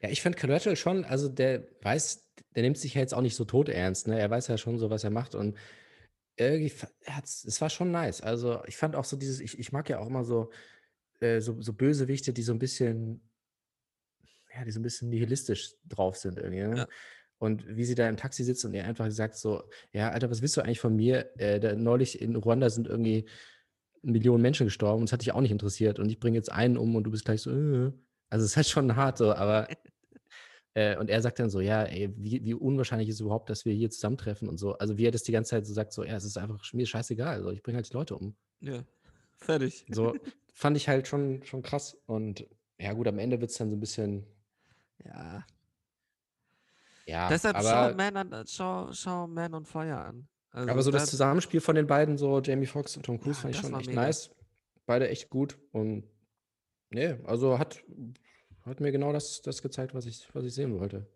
Ja, 0.00 0.10
ich 0.10 0.22
finde 0.22 0.38
Collateral 0.38 0.76
schon, 0.76 1.04
also 1.04 1.28
der 1.28 1.66
weiß, 1.82 2.30
der 2.54 2.62
nimmt 2.62 2.78
sich 2.78 2.94
ja 2.94 3.00
jetzt 3.00 3.14
auch 3.14 3.20
nicht 3.20 3.34
so 3.34 3.44
tot 3.44 3.68
ernst, 3.68 4.06
ne? 4.06 4.16
Er 4.16 4.30
weiß 4.30 4.46
ja 4.46 4.56
schon 4.56 4.78
so, 4.78 4.90
was 4.90 5.02
er 5.02 5.10
macht 5.10 5.34
und 5.34 5.58
irgendwie, 6.36 6.72
es 7.44 7.60
war 7.60 7.68
schon 7.68 7.90
nice. 7.90 8.20
Also 8.20 8.62
ich 8.66 8.76
fand 8.76 8.94
auch 8.94 9.04
so 9.04 9.16
dieses, 9.16 9.40
ich, 9.40 9.58
ich 9.58 9.72
mag 9.72 9.88
ja 9.88 9.98
auch 9.98 10.06
immer 10.06 10.22
so, 10.22 10.52
äh, 11.20 11.40
so, 11.40 11.60
so 11.60 11.72
Bösewichte, 11.72 12.32
die 12.32 12.42
so 12.42 12.52
ein 12.52 12.58
bisschen, 12.58 13.20
ja, 14.54 14.64
die 14.64 14.70
so 14.70 14.80
ein 14.80 14.82
bisschen 14.82 15.08
nihilistisch 15.08 15.74
drauf 15.86 16.16
sind 16.16 16.38
irgendwie, 16.38 16.62
ne? 16.62 16.76
Ja. 16.76 16.88
Und 17.38 17.64
wie 17.68 17.84
sie 17.84 17.94
da 17.94 18.08
im 18.08 18.16
Taxi 18.16 18.42
sitzt 18.42 18.64
und 18.64 18.74
er 18.74 18.84
einfach 18.84 19.08
sagt 19.12 19.36
so, 19.36 19.62
ja, 19.92 20.10
Alter, 20.10 20.28
was 20.28 20.42
willst 20.42 20.56
du 20.56 20.60
eigentlich 20.60 20.80
von 20.80 20.96
mir? 20.96 21.30
Äh, 21.38 21.60
da, 21.60 21.74
neulich 21.76 22.20
in 22.20 22.34
Ruanda 22.34 22.68
sind 22.68 22.88
irgendwie 22.88 23.28
Millionen 24.02 24.42
Menschen 24.42 24.66
gestorben 24.66 25.00
und 25.00 25.08
es 25.08 25.12
hat 25.12 25.20
dich 25.20 25.32
auch 25.32 25.40
nicht 25.40 25.52
interessiert 25.52 25.98
und 25.98 26.10
ich 26.10 26.18
bringe 26.18 26.36
jetzt 26.36 26.50
einen 26.50 26.76
um 26.76 26.96
und 26.96 27.04
du 27.04 27.10
bist 27.10 27.24
gleich 27.24 27.42
so, 27.42 27.50
äh. 27.50 27.92
Also 28.30 28.44
es 28.44 28.52
ist 28.52 28.56
halt 28.56 28.68
schon 28.68 28.96
hart 28.96 29.18
so, 29.18 29.32
aber 29.32 29.68
äh, 30.74 30.96
und 30.96 31.10
er 31.10 31.22
sagt 31.22 31.38
dann 31.38 31.48
so, 31.48 31.60
ja, 31.60 31.84
ey, 31.84 32.12
wie, 32.16 32.44
wie 32.44 32.54
unwahrscheinlich 32.54 33.08
ist 33.08 33.16
es 33.16 33.20
überhaupt, 33.20 33.50
dass 33.50 33.64
wir 33.64 33.72
hier 33.72 33.90
zusammentreffen 33.90 34.48
und 34.48 34.58
so. 34.58 34.76
Also 34.76 34.98
wie 34.98 35.06
er 35.06 35.12
das 35.12 35.22
die 35.22 35.32
ganze 35.32 35.50
Zeit 35.50 35.66
so 35.66 35.72
sagt, 35.72 35.92
so, 35.92 36.04
ja, 36.04 36.16
es 36.16 36.24
ist 36.24 36.36
einfach 36.36 36.60
mir 36.72 36.86
scheißegal, 36.86 37.36
also 37.36 37.50
ich 37.50 37.62
bringe 37.62 37.76
halt 37.76 37.88
die 37.88 37.94
Leute 37.94 38.16
um. 38.16 38.36
Ja, 38.60 38.84
fertig. 39.36 39.86
So 39.90 40.14
fand 40.58 40.76
ich 40.76 40.88
halt 40.88 41.06
schon, 41.06 41.42
schon 41.44 41.62
krass 41.62 41.96
und 42.06 42.46
ja 42.78 42.92
gut, 42.92 43.06
am 43.06 43.18
Ende 43.20 43.40
wird 43.40 43.50
es 43.52 43.56
dann 43.58 43.70
so 43.70 43.76
ein 43.76 43.80
bisschen, 43.80 44.26
Ja. 45.04 45.46
ja, 47.06 47.28
Deshalb 47.28 47.56
schau 47.56 47.66
aber 47.68 47.94
Man, 47.94 48.16
on, 48.34 48.46
schau, 48.46 48.92
schau 48.92 49.26
Man 49.28 49.54
on 49.54 49.64
Fire 49.64 49.98
an. 50.04 50.28
Also 50.50 50.70
Aber 50.70 50.82
so 50.82 50.90
das 50.90 51.04
da- 51.04 51.10
Zusammenspiel 51.10 51.60
von 51.60 51.76
den 51.76 51.86
beiden, 51.86 52.18
so 52.18 52.40
Jamie 52.40 52.66
Foxx 52.66 52.96
und 52.96 53.04
Tom 53.06 53.20
Cruise, 53.20 53.38
Ja, 53.38 53.42
fand 53.42 53.54
ich 53.54 53.60
das 53.60 53.70
schon 53.70 53.78
echt 53.78 53.88
mega. 53.90 54.02
nice. 54.02 54.30
Beide 54.86 55.08
echt 55.08 55.28
gut. 55.30 55.58
Und 55.72 56.08
nee, 56.90 57.14
also 57.24 57.58
hat, 57.58 57.82
hat 58.64 58.80
mir 58.80 58.90
genau 58.90 59.12
das, 59.12 59.42
das 59.42 59.62
gezeigt, 59.62 59.94
was 59.94 60.06
ich, 60.06 60.28
was 60.34 60.44
ich 60.44 60.54
sehen 60.54 60.78
wollte. 60.80 61.06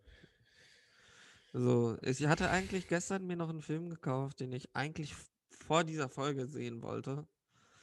So, 1.52 1.96
ich 2.02 2.26
hatte 2.26 2.48
eigentlich 2.50 2.86
gestern 2.88 3.26
mir 3.26 3.36
noch 3.36 3.50
einen 3.50 3.62
Film 3.62 3.90
gekauft, 3.90 4.40
den 4.40 4.52
ich 4.52 4.74
eigentlich 4.74 5.14
vor 5.50 5.84
dieser 5.84 6.08
Folge 6.08 6.46
sehen 6.46 6.82
wollte. 6.82 7.26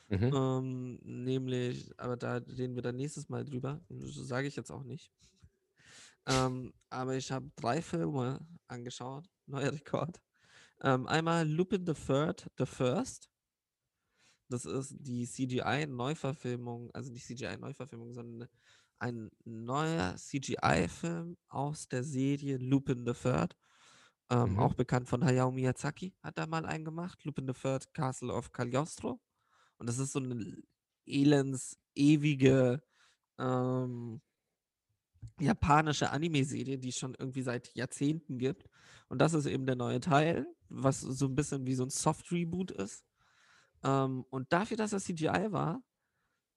Mhm. 0.10 0.34
Ähm, 0.34 1.00
nämlich, 1.04 1.92
aber 2.00 2.18
da 2.18 2.36
reden 2.38 2.76
wir 2.76 2.82
dann 2.84 2.96
nächstes 2.98 3.30
Mal 3.30 3.46
drüber. 3.46 3.82
Das 3.90 4.16
sage 4.16 4.48
ich 4.48 4.56
jetzt 4.56 4.72
auch 4.72 4.84
nicht. 4.84 5.12
Ähm, 6.28 6.74
aber 6.90 7.16
ich 7.16 7.32
habe 7.32 7.52
drei 7.56 7.82
Filme 7.82 8.40
angeschaut. 8.68 9.26
Neuer 9.48 9.72
Rekord. 9.74 10.22
Ähm, 10.82 11.08
einmal 11.08 11.48
Lupin 11.50 11.86
the 11.86 11.94
Third, 11.94 12.50
The 12.58 12.66
First. 12.66 13.30
Das 14.50 14.66
ist 14.66 14.96
die 15.00 15.26
CGI-Neuverfilmung, 15.28 16.90
also 16.94 17.12
nicht 17.12 17.26
CGI-Neuverfilmung, 17.26 18.14
sondern 18.14 18.50
ein 19.00 19.30
neuer 19.46 20.16
CGI-Film 20.18 21.38
aus 21.50 21.88
der 21.88 22.04
Serie 22.04 22.58
Lupin 22.58 23.06
the 23.06 23.14
Third. 23.14 23.56
Ähm, 24.32 24.58
Mhm. 24.58 24.60
Auch 24.60 24.74
bekannt 24.76 25.10
von 25.10 25.24
Hayao 25.26 25.52
Miyazaki, 25.52 26.16
hat 26.24 26.38
da 26.38 26.48
mal 26.48 26.66
einen 26.66 26.86
gemacht. 26.86 27.24
Lupin 27.26 27.48
the 27.48 27.54
Third, 27.54 27.94
Castle 27.94 28.34
of 28.34 28.52
Cagliostro. 28.52 29.20
Und 29.80 29.88
das 29.88 29.98
ist 29.98 30.12
so 30.12 30.20
eine 30.20 30.58
elends, 31.06 31.78
ewige 31.96 32.84
ähm, 33.40 34.22
japanische 35.40 36.12
Anime-Serie, 36.12 36.78
die 36.78 36.90
es 36.90 36.98
schon 36.98 37.16
irgendwie 37.18 37.42
seit 37.42 37.74
Jahrzehnten 37.76 38.38
gibt. 38.38 38.70
Und 39.08 39.20
das 39.20 39.34
ist 39.34 39.46
eben 39.46 39.66
der 39.66 39.76
neue 39.76 40.00
Teil, 40.00 40.46
was 40.70 41.02
so 41.02 41.26
ein 41.26 41.36
bisschen 41.36 41.66
wie 41.66 41.76
so 41.76 41.84
ein 41.84 41.90
Soft-Reboot 41.90 42.72
ist. 42.72 43.04
Ähm, 43.84 44.26
und 44.30 44.52
dafür, 44.54 44.78
dass 44.78 44.92
das 44.92 45.06
CGI 45.06 45.48
war, 45.52 45.82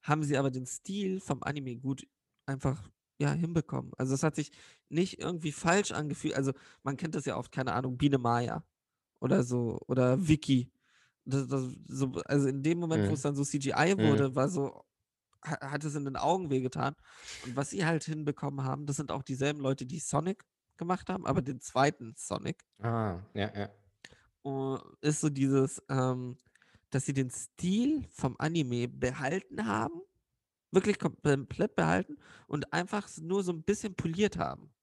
haben 0.03 0.25
sie 0.25 0.37
aber 0.37 0.51
den 0.51 0.67
Stil 0.67 1.21
vom 1.21 1.43
Anime 1.43 1.77
gut 1.77 2.07
einfach 2.45 2.91
ja, 3.19 3.33
hinbekommen. 3.33 3.93
Also 3.97 4.15
es 4.15 4.25
hat 4.25 4.35
sich 4.35 4.51
nicht 4.89 5.21
irgendwie 5.21 5.53
falsch 5.53 5.93
angefühlt. 5.93 6.35
Also 6.35 6.53
man 6.83 6.97
kennt 6.97 7.15
das 7.15 7.25
ja 7.25 7.37
oft, 7.37 7.53
keine 7.53 7.73
Ahnung, 7.73 7.97
Biene 7.97 8.19
Maya 8.19 8.65
oder 9.21 9.45
so 9.45 9.81
oder 9.87 10.27
Wiki. 10.27 10.71
Das, 11.25 11.47
das, 11.49 11.65
so, 11.89 12.13
also 12.27 12.49
in 12.49 12.63
dem 12.63 12.79
Moment, 12.79 13.07
wo 13.09 13.11
Mhm. 13.11 13.15
es 13.15 13.23
dann 13.23 13.37
so 13.37 13.45
CGI 13.45 13.97
Mhm. 13.97 13.99
wurde, 13.99 14.35
war 14.35 14.49
so, 14.49 14.85
ha- 15.45 15.71
hat 15.73 15.85
es 15.85 15.95
in 15.95 16.05
den 16.05 16.17
Augen 16.17 16.51
wehgetan. 16.51 16.95
Und 17.41 17.57
was 17.57 17.71
sie 17.71 17.87
halt 17.87 18.05
hinbekommen 18.05 18.65
haben, 18.65 18.87
das 18.87 18.97
sind 18.97 19.13
auch 19.13 19.23
dieselben 19.23 19.61
Leute, 19.61 19.87
die 19.87 20.01
Sonic 20.01 20.45
gemacht 20.79 21.09
haben, 21.11 21.27
aber 21.27 21.43
den 21.43 21.61
zweiten 21.61 22.15
Sonic. 22.17 22.65
Ah, 22.83 23.21
ja, 23.35 23.51
ja. 23.55 23.71
Und 24.43 24.81
ist 25.01 25.21
so 25.21 25.29
dieses, 25.31 25.83
ähm, 25.89 26.37
dass 26.91 27.07
sie 27.07 27.13
den 27.13 27.31
Stil 27.31 28.07
vom 28.11 28.37
Anime 28.39 28.89
behalten 28.89 29.67
haben, 29.67 30.01
wirklich 30.73 30.97
kom- 30.99 31.21
komplett 31.23 31.77
behalten 31.77 32.19
und 32.49 32.73
einfach 32.73 33.09
nur 33.19 33.45
so 33.45 33.53
ein 33.53 33.65
bisschen 33.65 33.95
poliert 33.97 34.39
haben. 34.39 34.75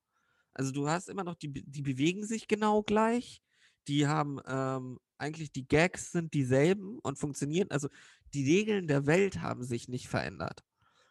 Also 0.54 0.72
du 0.74 0.90
hast 0.90 1.10
immer 1.10 1.24
noch, 1.26 1.36
die, 1.36 1.52
die 1.54 1.82
bewegen 1.84 2.26
sich 2.26 2.48
genau 2.48 2.84
gleich, 2.84 3.44
die 3.90 4.08
haben 4.08 4.40
ähm, 4.48 5.00
eigentlich 5.18 5.52
die 5.52 5.68
Gags 5.68 6.12
sind 6.12 6.34
dieselben 6.34 7.00
und 7.00 7.18
funktionieren, 7.18 7.70
also 7.72 7.90
die 8.34 8.46
Regeln 8.46 8.88
der 8.88 9.06
Welt 9.08 9.42
haben 9.42 9.64
sich 9.64 9.90
nicht 9.90 10.08
verändert. 10.08 10.64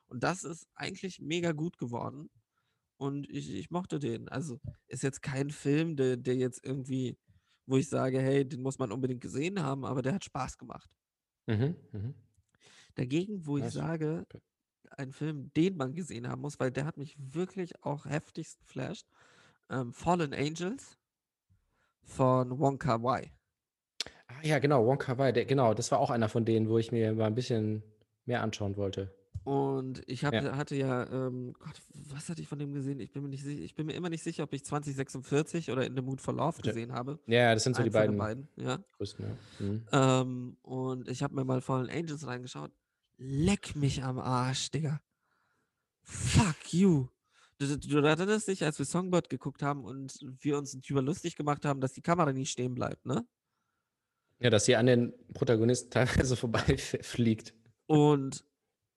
Und 0.07 0.22
das 0.22 0.45
ist 0.45 0.66
eigentlich 0.74 1.20
mega 1.20 1.53
gut 1.53 1.76
geworden. 1.76 2.31
Und 2.97 3.29
ich, 3.29 3.53
ich 3.53 3.70
mochte 3.70 3.99
den. 3.99 4.29
Also 4.29 4.61
ist 4.87 5.03
jetzt 5.03 5.22
kein 5.22 5.51
Film, 5.51 5.97
der, 5.97 6.16
der 6.16 6.37
jetzt 6.37 6.64
irgendwie, 6.64 7.18
wo 7.66 7.76
ich 7.76 7.89
sage, 7.89 8.20
hey, 8.20 8.49
den 8.49 8.62
muss 8.62 8.79
man 8.79 8.93
unbedingt 8.93 9.20
gesehen 9.20 9.62
haben, 9.62 9.85
aber 9.85 10.01
der 10.01 10.14
hat 10.14 10.24
Spaß 10.24 10.57
gemacht. 10.57 10.91
Mhm. 11.47 11.76
Mhm. 11.93 12.14
Dagegen, 12.95 13.47
wo 13.47 13.59
ich 13.59 13.64
Nice. 13.64 13.74
sage, 13.74 14.26
ein 14.91 15.12
Film, 15.12 15.53
den 15.55 15.76
man 15.76 15.95
gesehen 15.95 16.29
haben 16.29 16.41
muss, 16.41 16.59
weil 16.59 16.72
der 16.72 16.87
hat 16.87 16.97
mich 16.97 17.16
wirklich 17.18 17.83
auch 17.85 18.07
heftigst 18.07 18.59
geflasht. 18.61 19.07
Ähm, 19.68 19.93
Fallen 19.93 20.33
Angels 20.33 20.99
von 22.09 22.59
Wonka 22.59 23.02
Wai. 23.02 23.30
Ah, 24.26 24.34
ja, 24.42 24.59
genau, 24.59 24.84
Wonka 24.86 25.16
Wai, 25.18 25.32
der, 25.32 25.44
genau, 25.44 25.74
das 25.74 25.90
war 25.92 26.00
auch 26.00 26.11
einer 26.11 26.28
von 26.28 26.44
denen, 26.44 26.68
wo 26.68 26.78
ich 26.78 26.90
mir 26.90 27.12
mal 27.14 27.26
ein 27.26 27.34
bisschen 27.34 27.82
mehr 28.24 28.42
anschauen 28.42 28.76
wollte. 28.76 29.14
Und 29.44 30.02
ich 30.06 30.24
hab, 30.24 30.34
Ja. 30.34 30.56
hatte 30.56 30.76
ja, 30.76 31.04
ähm, 31.11 31.54
Gott, 31.59 31.80
was 32.12 32.28
hatte 32.28 32.42
ich 32.42 32.48
von 32.48 32.59
dem 32.59 32.72
gesehen? 32.74 33.00
Ich 33.00 33.12
bin 33.12 33.22
mir 33.22 33.28
nicht 33.30 33.46
ich 33.46 33.74
bin 33.74 33.86
mir 33.86 33.94
immer 33.94 34.11
nicht 34.11 34.22
sicher, 34.22 34.42
ob 34.42 34.52
ich 34.52 34.64
2046 34.64 35.70
oder 35.70 35.86
In 35.86 35.94
the 35.96 36.02
Mood 36.02 36.20
for 36.20 36.34
Love 36.34 36.61
gesehen 36.61 36.92
habe. 36.92 37.18
Ja, 37.26 37.54
das 37.54 37.64
sind 37.64 37.74
so 37.74 37.82
die 37.82 37.86
Eins 37.88 37.94
beiden 37.94 38.18
beiden, 38.18 38.48
ja. 38.56 38.78
größten, 38.98 39.24
ja. 39.26 39.64
Mhm. 39.66 39.86
Ähm, 39.92 40.56
und 40.62 41.09
ich 41.09 41.22
habe 41.22 41.34
mir 41.34 41.44
mal 41.44 41.62
Fallen 41.62 41.88
Angels 41.88 42.26
reingeschaut. 42.26 42.72
Leck 43.16 43.74
mich 43.74 44.02
am 44.04 44.18
Arsch, 44.18 44.70
Digga. 44.70 45.00
Fuck 46.02 46.72
you. 46.72 47.06
Du, 47.59 47.76
du, 47.76 47.98
erinnerst 47.98 48.46
dich, 48.46 48.64
als 48.64 48.78
wir 48.78 48.86
Songbird 48.86 49.28
geguckt 49.28 49.62
haben 49.62 49.84
und 49.84 50.18
wir 50.40 50.59
uns 50.59 50.78
darüber 50.80 51.02
lustig 51.02 51.34
gemacht 51.34 51.64
haben, 51.64 51.80
dass 51.80 51.92
die 51.92 52.02
Kamera 52.02 52.32
nie 52.32 52.46
stehen 52.46 52.74
bleibt, 52.74 53.04
ne? 53.04 53.26
Ja, 54.38 54.50
dass 54.50 54.66
sie 54.66 54.76
an 54.76 54.86
den 54.86 55.12
Protagonisten 55.34 55.90
teilweise 55.90 56.36
vorbeifliegt. 56.36 57.54
Und 57.86 58.44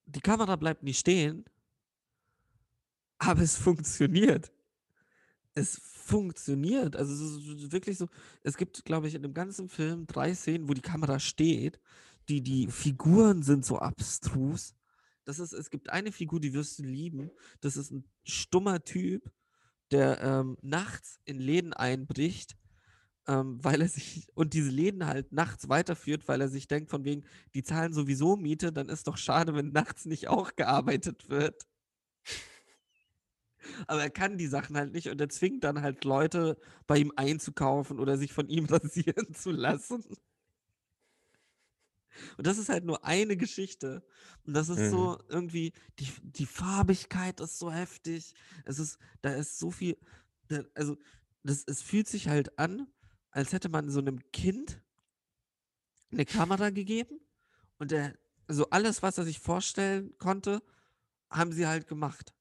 die 0.06 0.20
Kamera 0.20 0.54
bleibt 0.54 0.84
nie 0.84 0.94
stehen, 0.94 1.44
aber 3.18 3.42
es 3.42 3.56
funktioniert. 3.56 4.52
Es 5.54 5.80
funktioniert. 5.82 6.94
Also 6.96 7.12
es 7.12 7.20
ist 7.20 7.72
wirklich 7.72 7.98
so, 7.98 8.08
es 8.42 8.56
gibt, 8.56 8.84
glaube 8.84 9.08
ich, 9.08 9.14
in 9.14 9.22
dem 9.22 9.34
ganzen 9.34 9.68
Film 9.68 10.06
drei 10.06 10.34
Szenen, 10.34 10.68
wo 10.68 10.74
die 10.74 10.80
Kamera 10.80 11.18
steht. 11.18 11.80
Die, 12.28 12.40
die 12.40 12.68
Figuren 12.68 13.42
sind 13.42 13.64
so 13.64 13.78
abstrus. 13.78 14.74
Das 15.24 15.38
ist, 15.38 15.52
es 15.52 15.70
gibt 15.70 15.90
eine 15.90 16.12
Figur, 16.12 16.40
die 16.40 16.52
wirst 16.52 16.78
du 16.78 16.82
lieben. 16.82 17.30
Das 17.60 17.76
ist 17.76 17.90
ein 17.90 18.04
stummer 18.24 18.82
Typ, 18.84 19.30
der 19.90 20.20
ähm, 20.20 20.56
nachts 20.62 21.20
in 21.24 21.38
Läden 21.38 21.72
einbricht, 21.72 22.56
ähm, 23.28 23.62
weil 23.62 23.82
er 23.82 23.88
sich 23.88 24.28
und 24.34 24.54
diese 24.54 24.70
Läden 24.70 25.06
halt 25.06 25.32
nachts 25.32 25.68
weiterführt, 25.68 26.26
weil 26.28 26.40
er 26.40 26.48
sich 26.48 26.66
denkt, 26.66 26.90
von 26.90 27.04
wegen, 27.04 27.24
die 27.54 27.62
zahlen 27.62 27.92
sowieso 27.92 28.36
Miete, 28.36 28.72
dann 28.72 28.88
ist 28.88 29.06
doch 29.06 29.16
schade, 29.16 29.54
wenn 29.54 29.70
nachts 29.70 30.06
nicht 30.06 30.28
auch 30.28 30.56
gearbeitet 30.56 31.28
wird. 31.28 31.66
Aber 33.86 34.02
er 34.02 34.10
kann 34.10 34.38
die 34.38 34.46
Sachen 34.46 34.76
halt 34.76 34.92
nicht 34.92 35.08
und 35.08 35.20
er 35.20 35.28
zwingt 35.28 35.64
dann 35.64 35.82
halt 35.82 36.04
Leute, 36.04 36.58
bei 36.86 36.98
ihm 36.98 37.12
einzukaufen 37.16 38.00
oder 38.00 38.16
sich 38.16 38.32
von 38.32 38.48
ihm 38.48 38.64
rasieren 38.70 39.34
zu 39.34 39.50
lassen. 39.50 40.04
Und 42.36 42.46
das 42.46 42.58
ist 42.58 42.68
halt 42.68 42.84
nur 42.84 43.04
eine 43.04 43.36
Geschichte. 43.36 44.04
Und 44.44 44.54
das 44.54 44.68
ist 44.68 44.78
Mhm. 44.78 44.90
so 44.90 45.18
irgendwie, 45.28 45.72
die, 45.98 46.08
die 46.22 46.46
Farbigkeit 46.46 47.40
ist 47.40 47.58
so 47.58 47.70
heftig. 47.72 48.34
Es 48.64 48.78
ist, 48.78 48.98
da 49.22 49.30
ist 49.34 49.58
so 49.58 49.70
viel, 49.70 49.96
da, 50.48 50.62
also 50.74 50.96
das, 51.42 51.64
es 51.66 51.82
fühlt 51.82 52.08
sich 52.08 52.28
halt 52.28 52.58
an, 52.58 52.86
als 53.30 53.52
hätte 53.52 53.68
man 53.68 53.90
so 53.90 54.00
einem 54.00 54.20
Kind 54.32 54.82
eine 56.10 56.24
Kamera 56.26 56.70
gegeben 56.70 57.20
und 57.78 57.90
der, 57.90 58.16
also 58.46 58.68
alles, 58.70 59.02
was 59.02 59.18
er 59.18 59.24
sich 59.24 59.38
vorstellen 59.40 60.16
konnte, 60.18 60.62
haben 61.30 61.52
sie 61.52 61.66
halt 61.66 61.86
gemacht. 61.88 62.34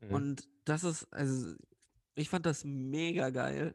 Mhm. 0.00 0.10
Und 0.12 0.48
das 0.64 0.84
ist, 0.84 1.12
also, 1.12 1.54
ich 2.14 2.28
fand 2.28 2.46
das 2.46 2.64
mega 2.64 3.30
geil. 3.30 3.74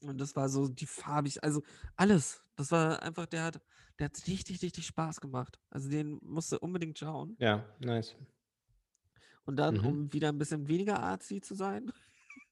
Und 0.00 0.18
das 0.18 0.34
war 0.34 0.48
so 0.48 0.66
die 0.66 0.86
farbig, 0.86 1.42
also 1.44 1.62
alles. 1.96 2.42
Das 2.56 2.70
war 2.72 3.02
einfach, 3.02 3.26
der 3.26 3.44
hat, 3.44 3.60
der 4.00 4.06
hat 4.06 4.26
richtig, 4.26 4.62
richtig 4.62 4.86
Spaß 4.86 5.20
gemacht. 5.20 5.60
Also 5.70 5.88
den 5.90 6.18
musst 6.22 6.50
du 6.52 6.58
unbedingt 6.58 6.98
schauen. 6.98 7.36
Ja, 7.38 7.64
nice. 7.78 8.16
Und 9.44 9.56
dann, 9.56 9.76
Mhm. 9.76 9.86
um 9.86 10.12
wieder 10.12 10.28
ein 10.30 10.38
bisschen 10.38 10.66
weniger 10.68 11.00
artsy 11.00 11.40
zu 11.40 11.54
sein, 11.54 11.92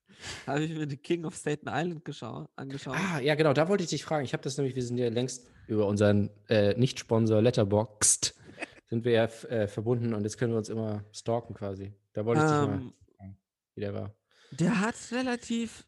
habe 0.47 0.65
ich 0.65 0.73
mir 0.75 0.89
The 0.89 0.97
King 0.97 1.25
of 1.25 1.35
Staten 1.35 1.69
Island 1.69 2.05
geschau 2.05 2.49
angeschaut. 2.57 2.97
Ah, 2.97 3.21
ja, 3.21 3.35
genau, 3.35 3.53
da 3.53 3.69
wollte 3.69 3.85
ich 3.85 3.91
dich 3.91 4.05
fragen. 4.05 4.25
Ich 4.25 4.33
habe 4.33 4.43
das 4.43 4.57
nämlich, 4.57 4.75
wir 4.75 4.83
sind 4.85 4.99
ja 4.99 5.09
längst 5.09 5.47
über 5.67 5.87
unseren 5.87 6.31
äh, 6.49 6.75
Nicht-Sponsor 6.75 7.41
Letterboxd 7.43 8.35
sind 8.91 9.05
wir 9.05 9.13
ja 9.13 9.25
äh, 9.25 9.69
verbunden 9.69 10.15
und 10.15 10.25
jetzt 10.25 10.39
können 10.39 10.53
wir 10.53 10.59
uns 10.59 10.69
immer 10.69 11.05
stalken 11.13 11.55
quasi. 11.55 11.93
Da 12.15 12.25
wollte 12.25 12.41
ich 12.43 12.51
dich 12.51 12.61
mal 12.61 12.79
Ähm, 12.79 12.95
fragen, 13.17 13.39
wie 13.75 13.81
der 13.81 13.95
war. 13.95 14.15
Der 14.51 14.81
hat 14.81 14.95
relativ 15.13 15.87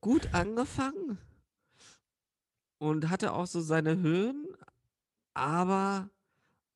gut 0.00 0.32
angefangen 0.34 1.18
und 2.78 3.10
hatte 3.10 3.32
auch 3.32 3.46
so 3.46 3.60
seine 3.60 3.96
Höhen, 3.98 4.46
aber 5.38 6.10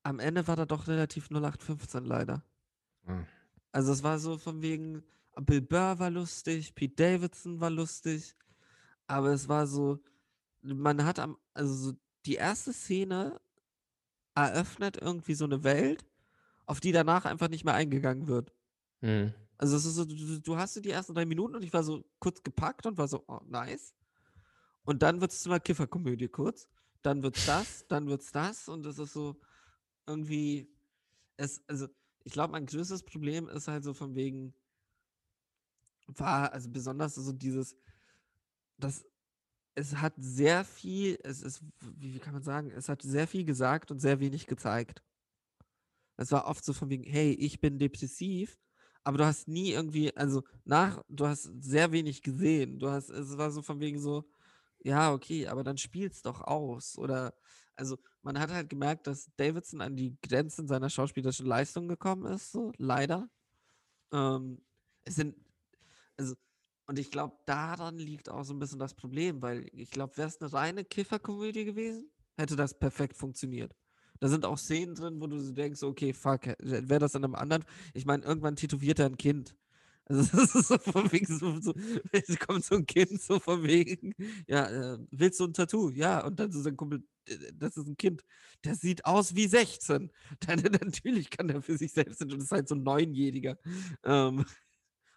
am 0.05 0.19
Ende 0.21 0.47
war 0.47 0.57
er 0.59 0.67
doch 0.67 0.87
relativ 0.87 1.31
0815 1.31 2.05
leider. 2.05 2.45
Ah. 3.07 3.25
Also 3.73 3.93
es 3.93 4.03
war 4.03 4.19
so 4.19 4.39
von 4.39 4.63
wegen, 4.63 5.03
Bill 5.41 5.61
Burr 5.63 5.99
war 5.99 6.11
lustig, 6.11 6.75
Pete 6.75 6.95
Davidson 6.95 7.61
war 7.61 7.71
lustig, 7.71 8.35
aber 9.07 9.33
es 9.33 9.49
war 9.49 9.67
so, 9.67 9.99
man 10.63 11.05
hat 11.05 11.19
am, 11.19 11.37
also 11.55 11.75
so 11.75 11.93
die 12.27 12.35
erste 12.35 12.73
Szene 12.73 13.41
eröffnet 14.35 14.97
irgendwie 15.01 15.35
so 15.35 15.45
eine 15.45 15.65
Welt, 15.65 16.05
auf 16.67 16.81
die 16.81 16.93
danach 16.93 17.25
einfach 17.25 17.49
nicht 17.49 17.65
mehr 17.65 17.75
eingegangen 17.75 18.29
wird. 18.29 18.53
Mhm. 19.01 19.35
Also 19.59 19.77
es 19.77 19.85
ist 19.85 19.95
so, 19.95 20.05
du, 20.05 20.41
du- 20.41 20.57
hast 20.57 20.83
die 20.85 20.91
ersten 20.91 21.15
drei 21.15 21.25
Minuten 21.25 21.55
und 21.57 21.63
ich 21.65 21.73
war 21.73 21.83
so 21.85 22.05
kurz 22.19 22.43
gepackt 22.43 22.87
und 22.87 22.99
war 22.99 23.09
so, 23.09 23.25
oh, 23.27 23.41
nice. 23.47 23.95
Und 24.85 25.03
dann 25.03 25.21
wird 25.21 25.33
es 25.33 25.43
zu 25.43 25.51
einer 25.51 25.61
Kifferkomödie 25.61 26.29
kurz. 26.29 26.69
Dann 27.03 27.23
wird's 27.23 27.47
das, 27.47 27.87
dann 27.89 28.07
wird's 28.09 28.33
das. 28.33 28.69
Und 28.69 28.87
es 28.87 28.99
ist 28.99 29.13
so 29.13 29.41
irgendwie. 30.07 30.69
Es, 31.37 31.63
also, 31.69 31.89
ich 32.25 32.33
glaube, 32.33 32.53
mein 32.53 32.67
größtes 32.67 33.03
Problem 33.03 33.49
ist 33.49 33.69
halt 33.69 33.85
so 33.85 33.95
von 33.95 34.15
wegen. 34.15 34.55
War, 36.07 36.53
also 36.53 36.69
besonders 36.71 37.15
so 37.15 37.33
dieses. 37.33 37.77
Das 38.79 39.05
es 39.75 39.97
hat 39.97 40.15
sehr 40.19 40.65
viel, 40.65 41.19
es 41.23 41.43
ist, 41.43 41.63
wie 41.81 42.19
kann 42.19 42.35
man 42.35 42.43
sagen, 42.43 42.71
es 42.71 42.89
hat 42.89 43.03
sehr 43.03 43.27
viel 43.27 43.45
gesagt 43.45 43.91
und 43.91 44.01
sehr 44.01 44.21
wenig 44.21 44.47
gezeigt. 44.47 45.03
Es 46.17 46.31
war 46.31 46.47
oft 46.47 46.65
so 46.65 46.73
von 46.73 46.91
wegen, 46.91 47.05
hey, 47.05 47.33
ich 47.33 47.61
bin 47.61 47.79
depressiv, 47.79 48.59
aber 49.03 49.19
du 49.19 49.25
hast 49.25 49.49
nie 49.49 49.73
irgendwie, 49.73 50.15
also 50.17 50.43
nach, 50.65 51.03
du 51.09 51.27
hast 51.27 51.51
sehr 51.61 51.91
wenig 51.93 52.23
gesehen. 52.23 52.79
Du 52.79 52.91
hast, 52.91 53.09
es 53.09 53.37
war 53.39 53.51
so 53.51 53.63
von 53.63 53.81
wegen 53.81 53.99
so, 53.99 54.29
ja, 54.85 55.12
okay, 55.12 55.47
aber 55.47 55.64
dann 55.64 55.78
spiel's 55.78 56.22
doch 56.22 56.41
aus. 56.41 56.99
Oder, 56.99 57.35
also 57.76 57.99
man 58.22 58.39
hat 58.39 58.51
halt 58.51 58.68
gemerkt, 58.68 59.07
dass 59.07 59.30
Davidson 59.37 59.80
an 59.80 59.97
die 59.97 60.16
Grenzen 60.22 60.66
seiner 60.68 60.91
schauspielerischen 60.91 61.47
Leistung 61.47 61.89
gekommen 61.89 62.26
ist, 62.26 62.53
so, 62.53 62.72
leider. 62.78 63.28
Ähm, 64.12 64.62
es 65.05 65.16
sind, 65.16 65.37
also 66.16 66.35
und 66.87 66.99
ich 66.99 67.11
glaube, 67.11 67.37
daran 67.47 67.97
liegt 67.97 68.28
auch 68.28 68.45
so 68.45 68.53
ein 68.53 68.59
bisschen 68.59 68.78
das 68.78 68.95
Problem, 68.95 69.41
weil 69.41 69.66
ich 69.72 69.91
glaube, 69.91 70.16
wäre 70.16 70.28
es 70.28 70.41
eine 70.41 70.53
reine 70.53 70.85
Kifferkomödie 70.85 71.64
gewesen, 71.64 72.11
hätte 72.37 72.57
das 72.57 72.78
perfekt 72.78 73.16
funktioniert. 73.16 73.72
Da 74.20 74.28
sind 74.28 74.45
auch 74.45 74.59
Szenen 74.59 74.95
drin, 74.95 75.20
wo 75.20 75.26
du 75.26 75.53
denkst, 75.53 75.83
okay, 75.83 76.12
fuck, 76.12 76.47
wäre 76.59 76.99
das 77.01 77.14
in 77.14 77.24
einem 77.24 77.35
anderen. 77.35 77.64
Ich 77.95 78.05
meine, 78.05 78.24
irgendwann 78.24 78.57
tätowiert 78.57 78.99
er 78.99 79.07
ein 79.07 79.16
Kind. 79.16 79.57
Also 80.05 80.23
das 80.37 80.55
ist 80.55 80.69
so 80.69 80.79
von 80.79 81.11
wegen 81.13 81.27
so, 81.27 81.61
so 81.61 81.75
kommt 82.39 82.65
so 82.65 82.77
ein 82.77 82.87
Kind 82.87 83.21
so 83.21 83.39
von 83.39 83.63
wegen, 83.63 84.15
ja, 84.47 84.95
äh, 84.95 84.99
willst 85.11 85.41
du 85.41 85.45
ein 85.45 85.53
Tattoo? 85.53 85.91
Ja, 85.91 86.25
und 86.25 86.39
dann 86.39 86.51
so 86.51 86.61
sein 86.61 86.77
Kumpel, 86.77 87.05
das 87.55 87.77
ist 87.77 87.87
ein 87.87 87.97
Kind, 87.97 88.23
der 88.65 88.75
sieht 88.75 89.05
aus 89.05 89.35
wie 89.35 89.47
16. 89.47 90.11
Dann, 90.41 90.61
natürlich 90.61 91.31
kann 91.31 91.49
der 91.49 91.63
für 91.63 91.77
sich 91.77 91.93
selbst 91.93 92.19
sein 92.19 92.33
und 92.33 92.43
ist 92.43 92.51
halt 92.51 92.69
so 92.69 92.75
ein 92.75 92.83
Neunjähriger. 92.83 93.59
Ähm, 94.05 94.45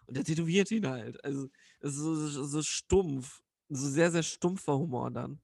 und 0.06 0.16
der 0.16 0.22
tätowiert 0.22 0.70
ihn 0.70 0.86
halt. 0.86 1.22
Also, 1.24 1.48
es 1.80 1.94
ist 1.94 1.98
so, 1.98 2.44
so 2.44 2.62
stumpf. 2.62 3.42
So 3.68 3.88
sehr, 3.88 4.12
sehr 4.12 4.22
stumpfer 4.22 4.78
Humor 4.78 5.10
dann. 5.10 5.40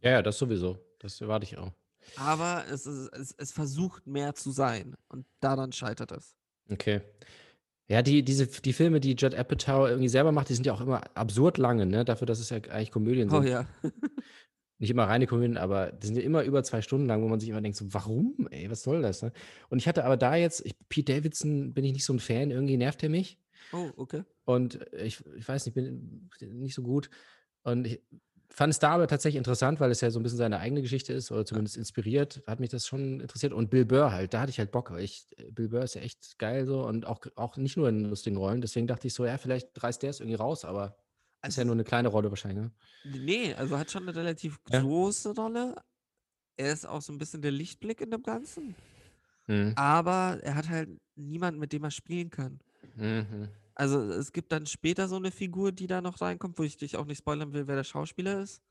Ja, 0.00 0.12
ja, 0.12 0.22
das 0.22 0.38
sowieso. 0.38 0.78
Das 0.98 1.20
erwarte 1.20 1.44
ich 1.44 1.58
auch. 1.58 1.72
Aber 2.16 2.64
es, 2.70 2.86
ist, 2.86 3.08
es, 3.12 3.34
es 3.36 3.52
versucht 3.52 4.06
mehr 4.06 4.34
zu 4.34 4.50
sein. 4.50 4.96
Und 5.08 5.26
daran 5.40 5.72
scheitert 5.72 6.12
es. 6.12 6.34
Okay. 6.70 7.02
Ja, 7.88 8.02
die, 8.02 8.24
diese, 8.24 8.46
die 8.48 8.72
Filme, 8.72 8.98
die 9.00 9.14
Judd 9.14 9.34
Apatow 9.34 9.88
irgendwie 9.88 10.08
selber 10.08 10.32
macht, 10.32 10.48
die 10.48 10.54
sind 10.54 10.66
ja 10.66 10.72
auch 10.72 10.80
immer 10.80 11.02
absurd 11.16 11.56
lange, 11.58 11.86
ne? 11.86 12.04
Dafür, 12.04 12.26
dass 12.26 12.40
es 12.40 12.50
ja 12.50 12.56
eigentlich 12.56 12.90
Komödien 12.90 13.30
Oh 13.30 13.40
sind. 13.40 13.48
ja. 13.50 13.66
Nicht 14.78 14.90
immer 14.90 15.04
reine 15.04 15.26
Komödien, 15.26 15.56
aber 15.56 15.92
die 15.92 16.06
sind 16.08 16.16
ja 16.16 16.22
immer 16.22 16.42
über 16.42 16.62
zwei 16.62 16.82
Stunden 16.82 17.06
lang, 17.06 17.22
wo 17.22 17.28
man 17.28 17.40
sich 17.40 17.48
immer 17.48 17.62
denkt, 17.62 17.78
so, 17.78 17.86
warum, 17.94 18.48
ey, 18.50 18.68
was 18.70 18.82
soll 18.82 19.00
das, 19.00 19.22
ne? 19.22 19.32
Und 19.70 19.78
ich 19.78 19.88
hatte 19.88 20.04
aber 20.04 20.16
da 20.16 20.34
jetzt, 20.36 20.66
ich, 20.66 20.74
Pete 20.88 21.14
Davidson 21.14 21.72
bin 21.72 21.84
ich 21.84 21.92
nicht 21.92 22.04
so 22.04 22.12
ein 22.12 22.18
Fan, 22.18 22.50
irgendwie 22.50 22.76
nervt 22.76 23.02
er 23.02 23.08
mich. 23.08 23.38
Oh, 23.72 23.90
okay. 23.96 24.22
Und 24.44 24.80
ich, 24.92 25.24
ich 25.36 25.48
weiß 25.48 25.64
nicht, 25.66 25.74
bin 25.74 26.28
nicht 26.40 26.74
so 26.74 26.82
gut. 26.82 27.08
Und 27.62 27.86
ich 27.86 28.02
fand 28.50 28.72
es 28.72 28.78
da 28.78 28.90
aber 28.92 29.06
tatsächlich 29.06 29.38
interessant, 29.38 29.80
weil 29.80 29.90
es 29.90 30.00
ja 30.00 30.10
so 30.10 30.18
ein 30.18 30.22
bisschen 30.22 30.38
seine 30.38 30.58
eigene 30.58 30.82
Geschichte 30.82 31.12
ist 31.12 31.30
oder 31.30 31.44
zumindest 31.44 31.76
inspiriert. 31.76 32.42
Hat 32.46 32.60
mich 32.60 32.70
das 32.70 32.86
schon 32.86 33.20
interessiert. 33.20 33.52
Und 33.52 33.70
Bill 33.70 33.84
Burr 33.84 34.12
halt, 34.12 34.32
da 34.34 34.40
hatte 34.40 34.50
ich 34.50 34.58
halt 34.58 34.70
Bock. 34.72 34.90
Weil 34.90 35.04
ich, 35.04 35.26
Bill 35.50 35.68
Burr 35.68 35.82
ist 35.82 35.94
ja 35.94 36.00
echt 36.02 36.38
geil 36.38 36.66
so 36.66 36.84
und 36.84 37.06
auch, 37.06 37.20
auch 37.36 37.56
nicht 37.56 37.76
nur 37.76 37.88
in 37.88 38.04
lustigen 38.04 38.36
Rollen. 38.36 38.60
Deswegen 38.60 38.86
dachte 38.86 39.06
ich 39.06 39.14
so, 39.14 39.24
ja, 39.26 39.38
vielleicht 39.38 39.82
reißt 39.82 40.02
der 40.02 40.10
es 40.10 40.20
irgendwie 40.20 40.36
raus, 40.36 40.64
aber 40.64 40.96
ist 41.46 41.56
ja 41.56 41.62
Also, 41.62 41.64
nur 41.64 41.74
eine 41.74 41.84
kleine 41.84 42.08
Rolle 42.08 42.30
wahrscheinlich. 42.30 42.64
Ne? 42.64 42.70
nee, 43.04 43.54
also 43.54 43.78
hat 43.78 43.90
schon 43.90 44.02
eine 44.02 44.14
relativ 44.16 44.58
Ja. 44.70 44.80
große 44.80 45.34
Rolle. 45.34 45.76
Er 46.56 46.72
ist 46.72 46.86
auch 46.88 47.02
so 47.02 47.12
ein 47.12 47.18
bisschen 47.18 47.42
der 47.42 47.50
Lichtblick 47.52 48.00
in 48.00 48.10
dem 48.10 48.22
Ganzen. 48.22 48.74
Mhm. 49.46 49.72
Aber 49.76 50.38
er 50.42 50.54
hat 50.54 50.68
halt 50.68 50.88
niemanden, 51.14 51.60
mit 51.60 51.72
dem 51.72 51.84
er 51.84 51.90
spielen 51.90 52.30
kann. 52.30 52.58
Mhm. 52.96 53.48
Also 53.76 54.00
es 54.10 54.32
gibt 54.32 54.50
dann 54.52 54.64
später 54.66 55.06
so 55.06 55.16
eine 55.16 55.30
Figur, 55.30 55.70
die 55.70 55.86
da 55.86 56.00
noch 56.00 56.20
reinkommt, 56.20 56.58
wo 56.58 56.62
ich 56.62 56.78
dich 56.78 56.96
auch 56.96 57.04
nicht 57.04 57.18
spoilern 57.18 57.52
will, 57.52 57.68
wer 57.68 57.76
der 57.76 57.84
Schauspieler 57.84 58.40
ist. 58.40 58.62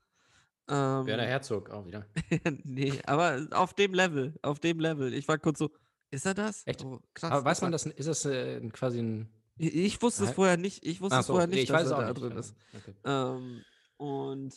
Werner 0.66 1.22
Ähm, 1.22 1.28
Herzog 1.28 1.70
auch 1.70 1.86
wieder. 1.86 2.06
nee, 2.64 3.00
aber 3.06 3.46
auf 3.52 3.72
dem 3.74 3.94
Level, 3.94 4.34
auf 4.42 4.58
dem 4.58 4.80
Level. 4.80 5.14
Ich 5.14 5.28
war 5.28 5.38
kurz 5.38 5.60
so, 5.60 5.70
ist 6.10 6.26
er 6.26 6.34
das? 6.34 6.66
Echt? 6.66 6.84
Oh, 6.84 7.00
krass. 7.14 7.30
Aber 7.30 7.44
weiß 7.44 7.62
man 7.62 7.70
das, 7.70 7.86
ist 7.86 8.08
das 8.08 8.24
äh, 8.24 8.60
quasi 8.70 8.98
ein. 9.00 9.28
Ich, 9.58 9.74
ich 9.74 10.02
wusste 10.02 10.24
es 10.24 10.32
vorher 10.32 10.56
nicht. 10.56 10.84
Ich 10.84 11.00
wusste 11.00 11.20
es 11.20 11.26
so, 11.26 11.34
vorher 11.34 11.46
nicht, 11.46 11.62
ich 11.62 11.68
dass 11.68 11.84
weiß 11.84 11.90
er 11.90 11.96
auch 11.96 12.00
da 12.00 12.08
nicht. 12.08 12.20
drin 12.20 12.36
ist. 12.36 12.56
Okay. 12.74 12.94
Ähm, 13.04 13.64
und 13.96 14.54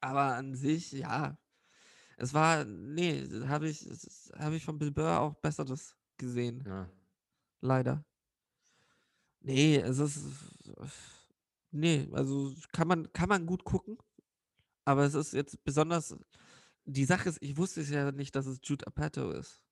aber 0.00 0.34
an 0.34 0.54
sich, 0.54 0.92
ja. 0.92 1.38
Es 2.18 2.34
war, 2.34 2.64
nee, 2.64 3.26
habe 3.46 3.68
ich, 3.68 3.88
habe 4.36 4.56
ich 4.56 4.64
von 4.64 4.78
Bill 4.78 4.90
Burr 4.92 5.18
auch 5.20 5.34
Besseres 5.36 5.96
gesehen. 6.18 6.62
Ja. 6.66 6.88
Leider. 7.62 8.04
Nee, 9.42 9.76
es 9.76 9.98
ist. 9.98 10.20
Nee, 11.70 12.08
also 12.12 12.52
kann 12.72 12.88
man, 12.88 13.12
kann 13.12 13.28
man 13.28 13.46
gut 13.46 13.64
gucken. 13.64 13.98
Aber 14.84 15.04
es 15.04 15.14
ist 15.14 15.32
jetzt 15.32 15.62
besonders. 15.64 16.16
Die 16.84 17.04
Sache 17.04 17.28
ist, 17.28 17.38
ich 17.40 17.56
wusste 17.56 17.80
es 17.80 17.90
ja 17.90 18.10
nicht, 18.12 18.34
dass 18.34 18.46
es 18.46 18.58
Jude 18.62 18.86
Apatow 18.86 19.32
ist. 19.32 19.62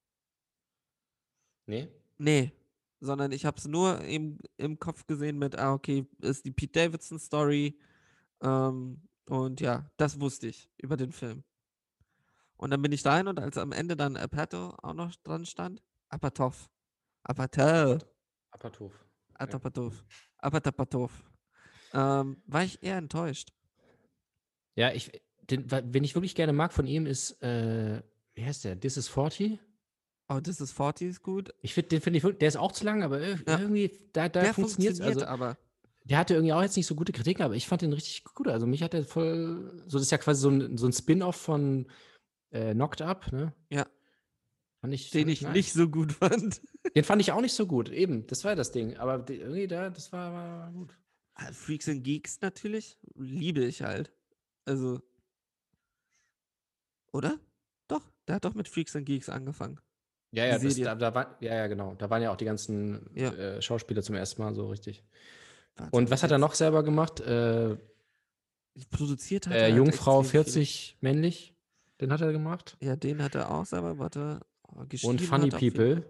Nee? 1.66 1.88
Nee, 2.18 2.52
sondern 3.00 3.32
ich 3.32 3.44
habe 3.44 3.56
es 3.58 3.66
nur 3.66 4.00
im, 4.02 4.38
im 4.56 4.78
Kopf 4.78 5.06
gesehen 5.06 5.38
mit, 5.38 5.58
ah, 5.58 5.72
okay, 5.72 6.06
ist 6.20 6.44
die 6.44 6.52
Pete 6.52 6.72
Davidson 6.72 7.18
Story. 7.18 7.78
Ähm, 8.42 9.08
und 9.26 9.60
ja, 9.60 9.90
das 9.96 10.20
wusste 10.20 10.48
ich 10.48 10.70
über 10.78 10.96
den 10.96 11.12
Film. 11.12 11.44
Und 12.56 12.70
dann 12.70 12.82
bin 12.82 12.92
ich 12.92 13.02
dahin 13.02 13.26
und 13.26 13.40
als 13.40 13.56
am 13.56 13.72
Ende 13.72 13.96
dann 13.96 14.16
Apatow 14.16 14.74
auch 14.82 14.94
noch 14.94 15.14
dran 15.24 15.46
stand, 15.46 15.82
Apatow. 16.10 16.68
Apatow. 17.22 17.98
Apatow. 18.50 18.92
Atapatow. 19.40 19.92
Apatapatow. 20.38 21.10
Ähm, 21.92 22.42
war 22.46 22.62
ich 22.64 22.82
eher 22.82 22.96
enttäuscht. 22.98 23.50
Ja, 24.76 24.92
ich, 24.92 25.10
den, 25.50 25.70
wa- 25.70 25.82
wen 25.84 26.04
ich 26.04 26.14
wirklich 26.14 26.34
gerne 26.34 26.52
mag 26.52 26.72
von 26.72 26.86
ihm 26.86 27.06
ist, 27.06 27.42
äh, 27.42 28.02
wie 28.34 28.44
heißt 28.44 28.64
der? 28.64 28.78
This 28.78 28.96
is 28.96 29.08
40? 29.08 29.58
Oh, 30.28 30.38
das 30.40 30.60
ist 30.60 30.72
40 30.72 31.08
ist 31.08 31.22
gut. 31.22 31.52
Ich 31.60 31.74
finde, 31.74 31.88
den 31.88 32.00
finde 32.00 32.18
ich 32.18 32.22
wirklich, 32.22 32.38
der 32.38 32.48
ist 32.48 32.56
auch 32.56 32.72
zu 32.72 32.84
lang, 32.84 33.02
aber 33.02 33.20
Ja. 33.20 33.58
irgendwie, 33.58 33.90
da, 34.12 34.28
da 34.28 34.42
Der 34.42 34.54
funktioniert 34.54 34.92
es. 34.94 34.98
funktioniert 35.00 35.28
Also, 35.28 35.44
aber. 35.44 35.58
der 36.04 36.18
hatte 36.18 36.34
irgendwie 36.34 36.52
auch 36.52 36.62
jetzt 36.62 36.76
nicht 36.76 36.86
so 36.86 36.94
gute 36.94 37.12
Kritiken, 37.12 37.42
aber 37.42 37.56
ich 37.56 37.66
fand 37.66 37.82
den 37.82 37.92
richtig 37.92 38.22
gut. 38.24 38.46
Also, 38.46 38.66
mich 38.66 38.82
hat 38.82 38.92
der 38.92 39.04
voll, 39.04 39.82
so, 39.86 39.98
das 39.98 40.02
ist 40.02 40.12
ja 40.12 40.18
quasi 40.18 40.40
so 40.40 40.50
ein, 40.50 40.78
so 40.78 40.86
ein 40.86 40.92
Spin-off 40.92 41.36
von 41.36 41.88
äh, 42.50 42.72
Knocked 42.74 43.02
Up, 43.02 43.32
ne? 43.32 43.52
Ja. 43.70 43.86
Fand 44.80 44.94
ich, 44.94 45.10
Den 45.10 45.22
fand 45.22 45.30
ich 45.32 45.42
nice. 45.42 45.54
nicht 45.54 45.72
so 45.72 45.88
gut 45.88 46.12
fand. 46.20 46.60
Den 46.96 47.04
fand 47.04 47.20
ich 47.20 47.32
auch 47.32 47.40
nicht 47.40 47.54
so 47.54 47.66
gut, 47.66 47.90
eben. 47.90 48.26
Das 48.26 48.44
war 48.44 48.56
das 48.56 48.72
Ding. 48.72 48.96
Aber 48.96 49.24
irgendwie 49.28 49.66
da, 49.66 49.90
das 49.90 50.10
war, 50.12 50.32
war 50.32 50.72
gut. 50.72 50.96
Ah, 51.34 51.52
Freaks 51.52 51.88
and 51.88 52.02
Geeks 52.04 52.40
natürlich. 52.40 52.98
Liebe 53.14 53.64
ich 53.64 53.82
halt. 53.82 54.10
Also. 54.64 55.00
Oder? 57.12 57.38
Doch, 57.88 58.02
der 58.28 58.36
hat 58.36 58.44
doch 58.44 58.54
mit 58.54 58.68
Freaks 58.68 58.94
and 58.96 59.06
Geeks 59.06 59.28
angefangen. 59.28 59.80
Ja, 60.32 60.46
ja, 60.46 60.58
das, 60.58 60.76
da, 60.76 60.94
da 60.94 61.12
war, 61.14 61.36
ja, 61.40 61.54
ja, 61.56 61.66
genau. 61.66 61.94
Da 61.96 62.08
waren 62.08 62.22
ja 62.22 62.30
auch 62.30 62.36
die 62.36 62.44
ganzen 62.44 63.10
Ja. 63.14 63.32
äh, 63.32 63.60
Schauspieler 63.60 64.02
zum 64.02 64.14
ersten 64.14 64.40
Mal 64.42 64.54
so 64.54 64.68
richtig. 64.68 65.02
Warte, 65.76 65.96
Und 65.96 66.10
was 66.10 66.22
hat 66.22 66.30
er 66.30 66.38
noch 66.38 66.54
selber 66.54 66.82
gemacht? 66.84 67.20
Äh, 67.20 67.76
Produziert 68.90 69.46
hat 69.48 69.54
äh, 69.54 69.58
er 69.58 69.64
halt 69.64 69.76
Jungfrau 69.76 70.20
extrem 70.20 70.44
viel. 70.44 70.52
40 70.52 70.98
männlich. 71.00 71.54
Den 72.00 72.12
hat 72.12 72.20
er 72.20 72.32
gemacht. 72.32 72.76
Ja, 72.80 72.94
den 72.96 73.22
hat 73.22 73.34
er 73.34 73.50
auch 73.50 73.66
selber, 73.66 73.98
warte. 73.98 74.40
Geschrieben 74.88 75.10
Und 75.10 75.20
Funny 75.20 75.50
hat 75.50 75.60
People. 75.60 76.04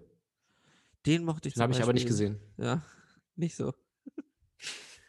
Den 1.06 1.24
mochte 1.24 1.48
ich 1.48 1.54
Den 1.54 1.62
habe 1.62 1.72
ich 1.72 1.82
aber 1.82 1.92
nicht 1.92 2.06
gesehen. 2.06 2.38
Ja, 2.56 2.84
nicht 3.36 3.56
so. 3.56 3.74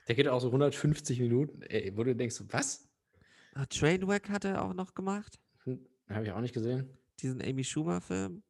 Der 0.08 0.16
geht 0.16 0.28
auch 0.28 0.40
so 0.40 0.48
150 0.48 1.20
Minuten, 1.20 1.62
ey, 1.64 1.96
wo 1.96 2.04
du 2.04 2.16
denkst, 2.16 2.42
was? 2.50 2.90
Ah, 3.54 3.66
Trainwreck 3.66 4.30
hat 4.30 4.46
er 4.46 4.64
auch 4.64 4.74
noch 4.74 4.94
gemacht. 4.94 5.40
Hm, 5.64 5.86
Habe 6.10 6.26
ich 6.26 6.32
auch 6.32 6.42
nicht 6.42 6.54
gesehen. 6.54 6.98
Diesen 7.20 7.42
Amy 7.42 7.64
Schumer-Film. 7.64 8.44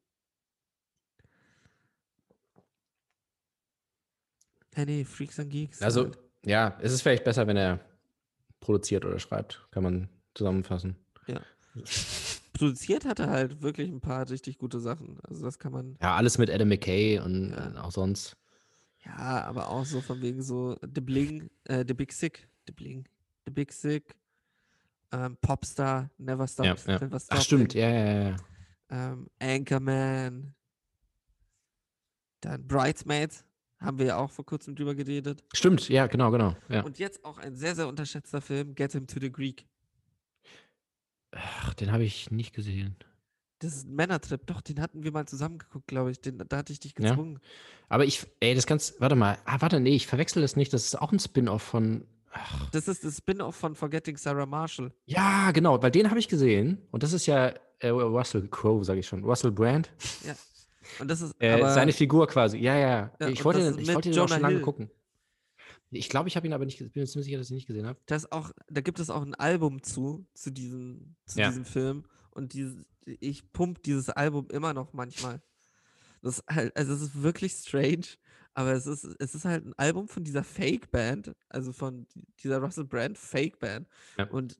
Ja, 4.76 4.86
nee, 4.86 5.04
Freaks 5.04 5.40
and 5.40 5.50
Geeks. 5.50 5.82
Also, 5.82 6.06
halt. 6.06 6.20
ja, 6.46 6.78
es 6.82 6.94
ist 6.94 7.02
vielleicht 7.02 7.24
besser, 7.24 7.46
wenn 7.48 7.58
er 7.58 7.80
produziert 8.60 9.04
oder 9.06 9.20
schreibt. 9.20 9.68
Kann 9.72 9.84
man 9.84 10.10
zusammenfassen. 10.34 10.96
Produziert 12.62 13.06
hat 13.06 13.18
er 13.20 13.30
halt 13.32 13.64
wirklich 13.64 13.90
ein 13.90 14.02
paar 14.02 14.30
richtig 14.30 14.60
gute 14.60 14.80
Sachen. 14.80 15.18
Also 15.24 15.44
das 15.44 15.58
kann 15.58 15.72
man, 15.72 15.98
Ja, 16.00 16.16
alles 16.16 16.38
mit 16.38 16.48
Adam 16.52 16.68
McKay 16.70 17.18
und 17.20 17.50
Ja. 17.50 17.72
äh, 17.74 17.78
auch 17.80 17.92
sonst. 17.92 18.38
ja, 19.04 19.44
aber 19.46 19.70
auch 19.70 19.84
so 19.84 20.00
von 20.00 20.22
wegen 20.22 20.44
so 20.44 20.78
The 20.84 21.02
Bling, 21.02 21.50
äh, 21.64 21.84
The 21.88 21.96
Big 21.96 22.12
Sick, 22.14 22.48
The 22.68 22.72
Bling, 22.74 23.06
The 23.46 23.52
Big 23.52 23.74
Sick, 23.74 24.16
ähm, 25.12 25.38
Popstar, 25.42 26.12
Never 26.20 26.48
Stop, 26.48 26.68
Ja, 26.68 26.76
ja. 26.86 27.00
Never 27.00 27.16
Ach, 27.16 27.22
Stopping, 27.22 27.42
stimmt, 27.42 27.74
ja, 27.74 27.90
ja, 27.90 28.30
ja. 28.30 28.36
ähm, 28.92 29.28
Anchorman, 29.40 30.54
dann 32.42 32.68
Bridesmaids, 32.68 33.44
haben 33.80 33.98
wir 33.98 34.06
ja 34.06 34.18
auch 34.18 34.30
vor 34.30 34.46
kurzem 34.46 34.76
drüber 34.76 34.94
geredet. 34.94 35.44
Stimmt, 35.56 35.90
ja, 35.90 36.06
genau, 36.06 36.30
genau. 36.30 36.56
Ja. 36.70 36.84
Und 36.84 37.00
jetzt 37.00 37.26
auch 37.26 37.40
ein 37.40 37.56
sehr, 37.56 37.74
sehr 37.76 37.88
unterschätzter 37.88 38.40
Film, 38.40 38.76
Get 38.76 38.92
Him 38.92 39.08
to 39.08 39.20
the 39.20 39.32
Greek. 39.32 39.66
Ach, 41.32 41.74
den 41.76 41.92
habe 41.92 42.04
ich 42.04 42.32
nicht 42.32 42.54
gesehen. 42.54 42.96
Das 43.60 43.76
ist 43.76 43.88
ein 43.88 43.96
Männertrip. 43.96 44.46
Doch, 44.48 44.62
den 44.62 44.82
hatten 44.82 45.04
wir 45.04 45.12
mal 45.12 45.28
zusammengeguckt, 45.28 45.88
glaube 45.88 46.12
ich. 46.12 46.20
Den, 46.20 46.38
da 46.50 46.58
hatte 46.58 46.74
ich 46.74 46.80
dich 46.80 46.94
Ja? 46.98 47.10
gezwungen. 47.10 47.40
Aber 47.90 48.06
ich, 48.06 48.26
ey, 48.40 48.56
das 48.56 48.66
kannst, 48.66 49.00
warte 49.00 49.16
mal. 49.16 49.38
Ah, 49.46 49.58
warte, 49.60 49.80
nee, 49.80 49.96
ich 49.96 50.08
verwechsel 50.08 50.42
das 50.42 50.56
nicht. 50.56 50.74
Das 50.74 50.84
ist 50.86 50.96
auch 51.00 51.12
ein 51.12 51.20
Spin-off 51.20 51.62
von. 51.62 52.06
Ach, 52.34 52.70
Das 52.72 52.88
ist 52.88 53.04
das 53.04 53.18
Spin-off 53.18 53.56
von 53.56 53.76
Forgetting 53.76 54.18
Sarah 54.18 54.46
Marshall. 54.46 54.92
ja, 55.06 55.52
genau, 55.52 55.82
weil 55.84 55.92
den 55.92 56.10
habe 56.10 56.20
ich 56.20 56.28
gesehen. 56.28 56.80
Und 56.92 57.04
das 57.04 57.14
ist 57.14 57.26
ja 57.28 57.54
äh, 57.80 57.90
Russell 57.90 58.48
Crowe, 58.48 58.84
sage 58.84 59.00
ich 59.02 59.08
schon. 59.08 59.24
Russell 59.24 59.52
Brand. 59.52 59.92
Und 61.00 61.10
das 61.10 61.22
ist 61.22 61.36
Äh, 61.40 61.60
seine 61.74 61.94
Figur 61.94 62.28
quasi. 62.28 62.58
Ja, 62.58 62.76
ja. 62.78 63.12
Ja, 63.20 63.28
ich 63.28 63.44
wollte 63.46 63.60
den, 63.72 63.80
ich 63.80 63.94
wollte 63.94 64.10
den 64.10 64.20
auch 64.20 64.28
schon 64.28 64.42
lange 64.42 64.62
gucken. 64.62 64.90
Ich 65.94 66.08
glaube, 66.10 66.30
ich 66.30 66.36
habe 66.38 66.48
ihn 66.48 66.54
aber 66.54 66.66
nicht, 66.66 66.80
ich 66.80 66.92
bin 66.92 67.02
mir 67.04 67.08
ziemlich 67.08 67.26
sicher, 67.26 67.38
dass 67.38 67.48
ich 67.48 67.52
ihn 67.52 67.56
nicht 67.56 67.68
gesehen 67.68 67.86
habe. 67.86 68.00
das 68.06 68.32
auch, 68.32 68.52
da 68.70 68.82
gibt 68.82 69.00
es 69.00 69.10
auch 69.10 69.22
ein 69.22 69.36
Album 69.36 69.84
zu, 69.84 70.26
zu 70.34 70.50
diesem, 70.52 71.16
zu 71.26 71.40
Ja. 71.40 71.50
diesem 71.50 71.66
Film. 71.66 72.06
Und 72.32 72.54
dieses, 72.54 72.86
ich 73.06 73.52
pump 73.52 73.84
dieses 73.84 74.10
Album 74.10 74.48
immer 74.52 74.74
noch 74.74 74.94
manchmal. 74.94 75.42
Das 76.22 76.40
ist 76.40 76.46
halt, 76.50 76.76
also 76.78 76.94
es 76.94 77.02
ist 77.02 77.22
wirklich 77.22 77.52
strange, 77.54 78.06
aber 78.54 78.72
es 78.74 78.88
ist, 78.88 79.04
es 79.20 79.36
ist 79.36 79.44
halt 79.44 79.66
ein 79.66 79.74
Album 79.74 80.08
von 80.08 80.24
dieser 80.24 80.44
Fake-Band, 80.46 81.34
also 81.50 81.74
von 81.74 82.08
di- 82.10 82.24
dieser 82.42 82.60
Russell 82.60 82.86
Brand 82.86 83.18
Fake-Band. 83.18 83.88
Ja. 84.18 84.30
Und 84.30 84.60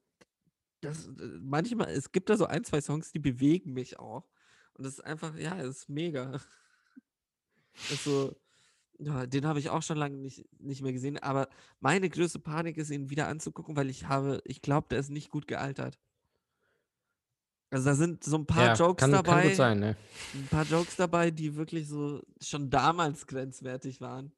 das, 0.82 1.10
manchmal, 1.40 1.90
es 1.92 2.12
gibt 2.12 2.30
da 2.30 2.36
so 2.36 2.46
ein, 2.46 2.64
zwei 2.66 2.82
Songs, 2.82 3.12
die 3.12 3.20
bewegen 3.20 3.72
mich 3.74 4.00
auch. 4.00 4.28
Und 4.74 4.86
das 4.86 4.94
ist 4.96 5.06
einfach, 5.06 5.38
ja, 5.38 5.58
es 5.62 5.78
ist 5.84 5.90
mega. 5.90 6.42
Das 7.74 7.92
ist 7.92 8.04
so, 8.04 8.36
ja, 9.04 9.26
den 9.26 9.46
habe 9.46 9.60
ich 9.60 9.70
auch 9.70 9.82
schon 9.82 9.98
lange 9.98 10.18
nicht, 10.18 10.46
nicht 10.60 10.82
mehr 10.82 10.94
gesehen, 10.94 11.18
aber 11.18 11.50
meine 11.80 12.10
größte 12.10 12.40
Panik 12.40 12.78
ist, 12.78 12.92
ihn 12.92 13.10
wieder 13.10 13.28
anzugucken, 13.28 13.76
weil 13.76 13.90
ich 13.90 14.08
habe, 14.08 14.42
ich 14.46 14.62
glaube, 14.62 14.88
der 14.90 15.00
ist 15.00 15.10
nicht 15.10 15.32
gut 15.32 15.48
gealtert. 15.48 16.00
Also 17.72 17.90
da 17.90 17.96
sind 17.96 18.24
so 18.24 18.38
ein 18.38 18.46
paar 18.46 18.68
ja, 18.68 18.74
Jokes 18.74 19.02
kann, 19.02 19.12
dabei, 19.12 19.48
kann 19.48 19.56
sein, 19.56 19.80
ne? 19.80 19.98
ein 20.34 20.48
paar 20.48 20.66
Jokes 20.66 20.96
dabei, 20.98 21.32
die 21.32 21.56
wirklich 21.56 21.88
so 21.88 22.22
schon 22.40 22.70
damals 22.70 23.26
grenzwertig 23.28 24.02
waren. 24.02 24.32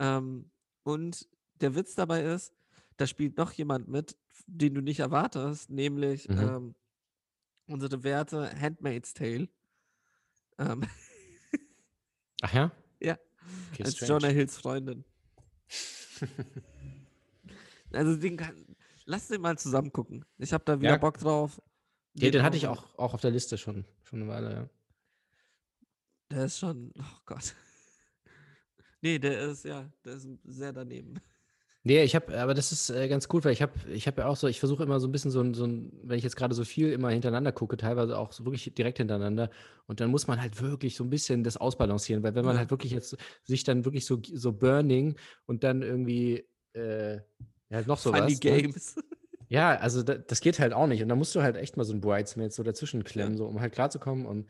Ähm, 0.00 0.50
und 0.82 1.28
der 1.60 1.74
Witz 1.74 1.94
dabei 1.94 2.22
ist, 2.24 2.52
da 2.96 3.06
spielt 3.06 3.38
noch 3.38 3.52
jemand 3.52 3.88
mit, 3.88 4.16
den 4.46 4.74
du 4.74 4.82
nicht 4.82 5.00
erwartest, 5.00 5.70
nämlich 5.70 6.28
Mhm. 6.28 6.38
ähm, 6.38 6.74
unsere 7.68 8.02
Werte 8.02 8.50
Handmaid's 8.60 9.14
Tale. 9.14 9.48
Ähm, 10.58 10.84
Ach 12.42 12.52
ja? 12.52 12.70
Ja, 13.00 13.18
Okay, 13.72 13.84
als 13.84 13.96
strange. 13.96 14.12
Jonah 14.12 14.28
Hills 14.28 14.56
Freundin. 14.58 15.04
Also 17.94 18.16
den 18.16 18.38
kann, 18.38 18.64
lass 19.04 19.28
den 19.28 19.42
mal 19.42 19.58
zusammen 19.58 19.92
gucken. 19.92 20.24
Ich 20.38 20.54
habe 20.54 20.64
da 20.64 20.80
wieder 20.80 20.92
Ja. 20.92 20.96
Bock 20.96 21.18
drauf. 21.18 21.60
Ja, 22.14 22.30
den 22.30 22.42
hatte 22.42 22.56
ich 22.56 22.66
auch, 22.66 22.98
auch 22.98 23.12
auf 23.12 23.20
der 23.20 23.30
Liste 23.30 23.58
schon, 23.58 23.84
schon 24.02 24.22
eine 24.22 24.30
Weile, 24.30 24.54
ja. 24.54 24.68
Der 26.30 26.44
ist 26.46 26.58
schon, 26.58 26.92
oh 26.98 27.18
Gott. 27.26 27.54
Nee, 29.04 29.18
der 29.18 29.40
ist, 29.50 29.64
ja, 29.64 29.90
der 30.04 30.14
ist 30.14 30.28
sehr 30.44 30.72
daneben. 30.72 31.20
Nee, 31.84 32.02
ich 32.04 32.14
habe, 32.14 32.38
aber 32.38 32.54
das 32.54 32.70
ist 32.70 32.90
äh, 32.90 33.08
ganz 33.08 33.26
gut, 33.28 33.44
weil 33.44 33.52
ich 33.52 33.60
habe, 33.60 33.72
ich 33.90 34.06
habe 34.06 34.22
ja 34.22 34.28
auch 34.28 34.36
so, 34.36 34.46
ich 34.46 34.60
versuche 34.60 34.84
immer 34.84 35.00
so 35.00 35.08
ein 35.08 35.12
bisschen 35.12 35.32
so 35.32 35.40
ein, 35.40 35.52
so 35.52 35.64
ein, 35.66 35.92
wenn 36.04 36.16
ich 36.16 36.22
jetzt 36.22 36.36
gerade 36.36 36.54
so 36.54 36.64
viel 36.64 36.92
immer 36.92 37.10
hintereinander 37.10 37.50
gucke, 37.50 37.76
teilweise 37.76 38.16
auch 38.18 38.30
so 38.32 38.44
wirklich 38.44 38.72
direkt 38.74 38.98
hintereinander, 38.98 39.50
und 39.86 39.98
dann 40.00 40.10
muss 40.10 40.28
man 40.28 40.40
halt 40.40 40.62
wirklich 40.62 40.94
so 40.94 41.02
ein 41.02 41.10
bisschen 41.10 41.42
das 41.42 41.56
ausbalancieren, 41.56 42.22
weil 42.22 42.34
wenn 42.36 42.44
man 42.44 42.54
Ja. 42.54 42.60
halt 42.60 42.70
wirklich 42.70 42.92
jetzt 42.92 43.16
sich 43.42 43.64
dann 43.64 43.84
wirklich 43.84 44.06
so, 44.06 44.20
so 44.22 44.52
Burning 44.52 45.16
und 45.46 45.64
dann 45.64 45.82
irgendwie, 45.82 46.46
äh, 46.74 47.16
ja, 47.68 47.82
noch 47.86 47.98
sowas. 47.98 48.20
Funny 48.20 48.34
ne? 48.34 48.38
Games. 48.38 48.94
Ja, 49.48 49.76
also 49.76 50.02
da, 50.02 50.14
das 50.14 50.40
geht 50.40 50.58
halt 50.60 50.72
auch 50.72 50.86
nicht. 50.86 51.02
Und 51.02 51.10
da 51.10 51.14
musst 51.14 51.34
du 51.34 51.42
halt 51.42 51.56
echt 51.56 51.76
mal 51.76 51.84
so 51.84 51.92
ein 51.92 52.00
Bridesmaid 52.00 52.54
so 52.54 52.62
dazwischen 52.62 53.04
klemmen, 53.04 53.36
so 53.36 53.44
um 53.46 53.60
halt 53.60 53.74
klarzukommen. 53.74 54.24
Und 54.24 54.48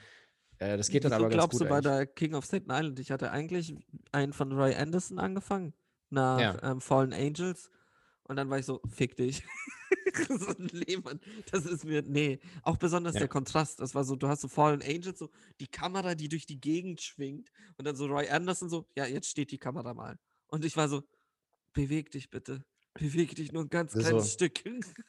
äh, 0.59 0.77
das 0.77 0.91
geht 0.91 1.05
dann 1.05 1.11
Wieso 1.13 1.17
aber 1.25 1.29
ganz 1.31 1.35
glaubst 1.35 1.59
gut. 1.59 1.63
du 1.63 1.67
bei 1.67 1.77
eigentlich. 1.79 1.93
der 1.93 2.07
King 2.07 2.35
of 2.35 2.45
Staten 2.45 2.71
Island? 2.71 3.01
Ich 3.01 3.11
hatte 3.11 3.33
eigentlich 3.33 3.75
einen 4.13 4.33
von 4.33 4.53
Roy 4.53 4.75
Anderson 4.77 5.19
angefangen, 5.19 5.75
nach 6.13 6.41
Ja. 6.41 6.63
ähm, 6.73 6.81
Fallen 6.81 7.13
Angels. 7.13 7.71
Und 8.25 8.37
dann 8.37 8.49
war 8.51 8.59
ich 8.59 8.67
so, 8.67 8.81
fick 8.89 9.17
dich. 9.17 9.43
so, 10.29 10.55
nee, 10.59 10.97
Mann, 10.99 11.21
das 11.51 11.65
ist 11.67 11.85
mir, 11.85 12.03
nee. 12.03 12.39
Auch 12.63 12.77
besonders 12.77 13.15
Ja. 13.15 13.21
der 13.21 13.29
Kontrast. 13.29 13.81
Das 13.81 13.95
war 13.95 14.05
so, 14.05 14.15
du 14.17 14.29
hast 14.29 14.41
so 14.43 14.49
Fallen 14.49 14.83
Angels, 14.83 15.19
so 15.19 15.31
die 15.61 15.67
Kamera, 15.67 16.15
die 16.15 16.29
durch 16.29 16.47
die 16.47 16.61
Gegend 16.61 17.01
schwingt. 17.01 17.51
Und 17.79 17.87
dann 17.87 17.97
so 17.97 18.07
Roy 18.07 18.29
Anderson 18.29 18.69
so, 18.69 18.87
ja, 18.97 19.07
jetzt 19.07 19.29
steht 19.29 19.51
die 19.51 19.59
Kamera 19.59 19.93
mal. 19.95 20.19
Und 20.49 20.65
ich 20.65 20.77
war 20.77 20.89
so, 20.89 21.03
beweg 21.73 22.11
dich 22.11 22.31
bitte. 22.31 22.65
Beweg 22.95 23.35
dich 23.35 23.53
nur 23.53 23.65
ein 23.65 23.71
ganz 23.71 23.95
ist 23.95 24.03
kleines 24.07 24.25
so- 24.25 24.31
Stück. 24.31 24.63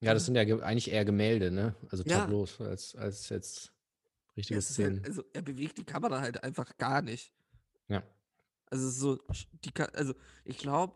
Ja, 0.00 0.12
das 0.12 0.26
sind 0.26 0.34
ja 0.34 0.44
ge- 0.44 0.60
eigentlich 0.60 0.90
eher 0.90 1.04
Gemälde, 1.06 1.50
ne? 1.50 1.74
Also 1.90 2.04
Ja. 2.04 2.20
Tableaus, 2.20 2.60
als, 2.60 2.94
als 2.96 3.28
jetzt 3.30 3.66
Ja, 3.66 4.32
richtige 4.36 4.58
ist 4.58 4.68
halt, 4.68 4.74
Szenen. 4.74 5.04
also 5.06 5.24
er 5.32 5.40
bewegt 5.42 5.78
die 5.78 5.84
Kamera 5.84 6.20
halt 6.20 6.44
einfach 6.44 6.76
gar 6.76 7.00
nicht. 7.02 7.32
Also 8.70 8.90
so, 8.90 9.18
die, 9.64 9.72
also 9.94 10.14
ich 10.44 10.58
glaube, 10.58 10.94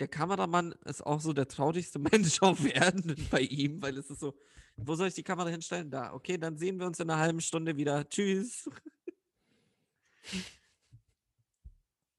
der 0.00 0.08
Kameramann 0.08 0.72
ist 0.84 1.04
auch 1.04 1.20
so 1.20 1.32
der 1.32 1.48
traurigste 1.48 1.98
Mensch 2.12 2.42
auf 2.42 2.64
Erden 2.64 3.14
bei 3.30 3.40
ihm, 3.40 3.80
weil 3.82 3.96
es 3.96 4.10
ist 4.10 4.20
so, 4.20 4.34
wo 4.76 4.94
soll 4.94 5.08
ich 5.08 5.14
die 5.14 5.22
Kamera 5.22 5.48
hinstellen? 5.48 5.90
Da, 5.90 6.12
okay, 6.12 6.38
dann 6.38 6.56
sehen 6.56 6.78
wir 6.78 6.86
uns 6.86 6.98
in 6.98 7.10
einer 7.10 7.20
halben 7.20 7.40
Stunde 7.40 7.76
wieder. 7.76 8.08
Tschüss. 8.08 8.68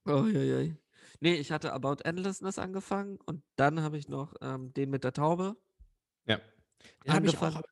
Oh, 0.05 0.25
ja, 0.25 0.41
ja. 0.41 0.73
Nee, 1.19 1.35
ich 1.35 1.51
hatte 1.51 1.71
About 1.71 2.03
Endlessness 2.03 2.59
angefangen 2.59 3.17
und 3.25 3.43
dann 3.55 3.81
habe 3.81 3.97
ich 3.97 4.09
noch 4.09 4.33
ähm, 4.41 4.73
den 4.73 4.89
mit 4.89 5.05
der 5.05 5.13
Taube. 5.13 5.55
Ja. 6.25 6.41
Den 7.05 7.13
habe 7.13 7.27
ich 7.27 7.37
auch. 7.37 7.43
angefangen. 7.43 7.65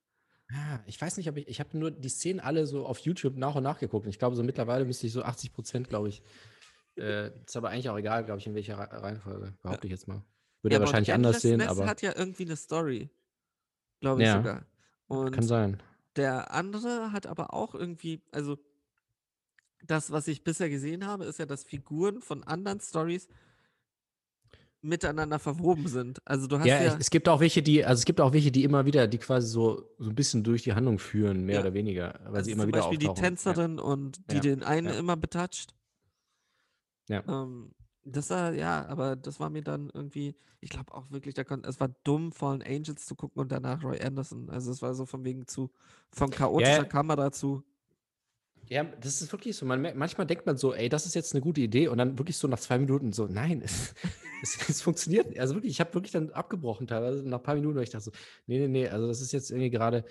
Ja, 0.49 0.84
ich 0.86 0.99
weiß 0.99 1.17
nicht, 1.17 1.29
ob 1.29 1.38
ich, 1.38 1.47
ich 1.47 1.59
habe 1.59 1.77
nur 1.77 1.91
die 1.91 2.09
Szenen 2.09 2.39
alle 2.39 2.65
so 2.65 2.86
auf 2.86 2.99
YouTube 2.99 3.38
nach 3.38 3.55
und 3.55 3.63
nach 3.63 3.79
geguckt. 3.79 4.07
Ich 4.07 4.19
glaube, 4.19 4.36
so 4.36 4.43
mittlerweile 4.43 4.86
müsste 4.86 5.07
ich 5.07 5.13
so 5.13 5.23
80 5.23 5.53
Prozent, 5.53 5.89
glaube 5.89 6.09
ich. 6.09 6.21
Äh, 7.02 7.32
ist 7.45 7.56
aber 7.58 7.70
eigentlich 7.70 7.89
auch 7.89 7.97
egal, 7.97 8.24
glaube 8.24 8.39
ich, 8.39 8.47
in 8.47 8.54
welcher 8.56 8.78
Re- 8.78 9.02
Reihenfolge, 9.02 9.54
behaupte 9.62 9.88
ich 9.88 9.91
jetzt 9.91 10.08
mal. 10.08 10.24
Würde 10.62 10.76
Ja, 10.76 10.80
er 10.80 10.86
wahrscheinlich 10.86 11.14
anders 11.14 11.41
sehen, 11.41 11.62
aber 11.62 11.88
hat 11.88 12.02
ja 12.02 12.14
irgendwie 12.16 12.45
eine 12.45 12.56
Story. 12.56 13.10
Glaube 13.99 14.22
ich 14.22 14.28
Ja, 14.28 14.38
sogar. 14.38 14.66
Und 15.08 15.32
kann 15.32 15.43
sein. 15.43 15.82
Der 16.16 16.52
andere 16.52 17.12
hat 17.12 17.26
aber 17.26 17.54
auch 17.54 17.74
irgendwie, 17.74 18.22
also 18.32 18.58
das, 19.84 20.12
was 20.12 20.28
ich 20.28 20.43
bisher 20.43 20.70
gesehen 20.70 21.08
habe, 21.08 21.26
ist 21.26 21.39
ja, 21.39 21.45
dass 21.45 21.64
Figuren 21.64 22.22
von 22.22 22.43
anderen 22.43 22.80
Stories 22.80 23.28
miteinander 24.84 25.38
verwoben 25.39 25.88
sind. 25.88 26.22
Also 26.26 26.47
du 26.47 26.58
hast 26.60 26.66
Ja, 26.66 26.82
ja, 26.82 26.97
es 26.99 27.10
gibt 27.12 27.30
auch 27.30 27.39
welche, 27.39 27.62
die, 27.62 27.86
also 27.86 27.99
es 28.02 28.06
gibt 28.06 28.20
auch 28.20 28.34
welche, 28.34 28.52
die 28.52 28.64
immer 28.64 28.86
wieder, 28.86 29.08
die 29.08 29.20
quasi 29.20 29.47
so, 29.47 29.89
so 29.99 30.10
ein 30.10 30.16
bisschen 30.16 30.43
durch 30.43 30.64
die 30.64 30.74
Handlung 30.74 30.97
führen, 30.97 31.45
mehr 31.45 31.56
Ja. 31.56 31.62
oder 31.62 31.74
weniger, 31.74 32.20
weil 32.24 32.36
also 32.38 32.45
sie 32.45 32.52
immer 32.52 32.64
zum 32.64 32.68
wieder 32.70 32.80
Beispiel 32.80 32.97
die 32.97 33.08
auftauchen. 33.08 33.24
Ja. 33.24 33.30
Tänzerin 33.30 33.80
und 33.80 34.32
die 34.32 34.36
Ja, 34.36 34.41
den 34.41 34.64
einen 34.64 34.88
ja. 34.88 34.93
immer 34.99 35.18
betatscht. 35.18 35.74
Ja. 37.12 37.24
Ähm, 37.28 37.74
das 38.03 38.30
war, 38.32 38.53
ja, 38.53 38.86
aber 38.88 39.16
das 39.16 39.39
war 39.39 39.49
mir 39.49 39.62
dann 39.64 39.89
irgendwie, 39.93 40.36
ich 40.59 40.70
glaube 40.70 40.93
auch 40.93 41.12
wirklich, 41.12 41.36
da 41.36 41.43
kon, 41.43 41.64
es 41.66 41.80
war 41.80 41.89
dumm, 42.03 42.32
Fallen 42.32 42.64
Angels 42.64 43.05
zu 43.05 43.16
gucken 43.16 43.41
und 43.41 43.51
danach 43.51 43.84
Roy 43.84 43.99
Anderson. 44.01 44.49
Also 44.49 44.72
es 44.72 44.82
war 44.82 44.93
so 44.95 45.05
von 45.05 45.24
wegen 45.24 45.45
zu, 45.47 45.72
von 46.12 46.34
chaotischer 46.34 46.84
Ja. 46.84 46.84
Kamera 46.86 47.32
zu, 47.32 47.64
Ja, 48.70 48.84
das 48.86 49.22
ist 49.22 49.32
wirklich 49.32 49.55
so. 49.55 49.66
Man, 49.66 49.82
mer- 49.82 49.95
manchmal 49.95 50.26
denkt 50.28 50.45
man 50.45 50.57
so, 50.57 50.74
ey, 50.74 50.88
das 50.89 51.05
ist 51.05 51.14
jetzt 51.16 51.34
eine 51.34 51.41
gute 51.41 51.62
Idee 51.62 51.89
und 51.89 51.97
dann 51.97 52.18
wirklich 52.18 52.38
so 52.38 52.47
nach 52.47 52.59
zwei 52.59 52.78
Minuten 52.80 53.12
so, 53.12 53.28
nein, 53.28 53.62
es, 53.66 53.93
es, 54.41 54.70
es 54.70 54.82
funktioniert. 54.82 55.38
Also 55.38 55.55
wirklich, 55.55 55.72
ich 55.74 55.80
habe 55.82 55.93
wirklich 55.93 56.12
dann 56.14 56.30
abgebrochen 56.32 56.88
teilweise 56.88 57.22
nach 57.28 57.39
ein 57.39 57.43
paar 57.43 57.55
Minuten, 57.55 57.76
weil 57.76 57.84
ich 57.84 57.89
dachte 57.89 58.05
so, 58.05 58.12
nee, 58.47 58.59
nee, 58.59 58.68
nee, 58.68 58.88
also 58.88 59.07
das 59.07 59.22
ist 59.22 59.32
jetzt 59.34 59.51
irgendwie 59.51 59.70
gerade 59.70 60.05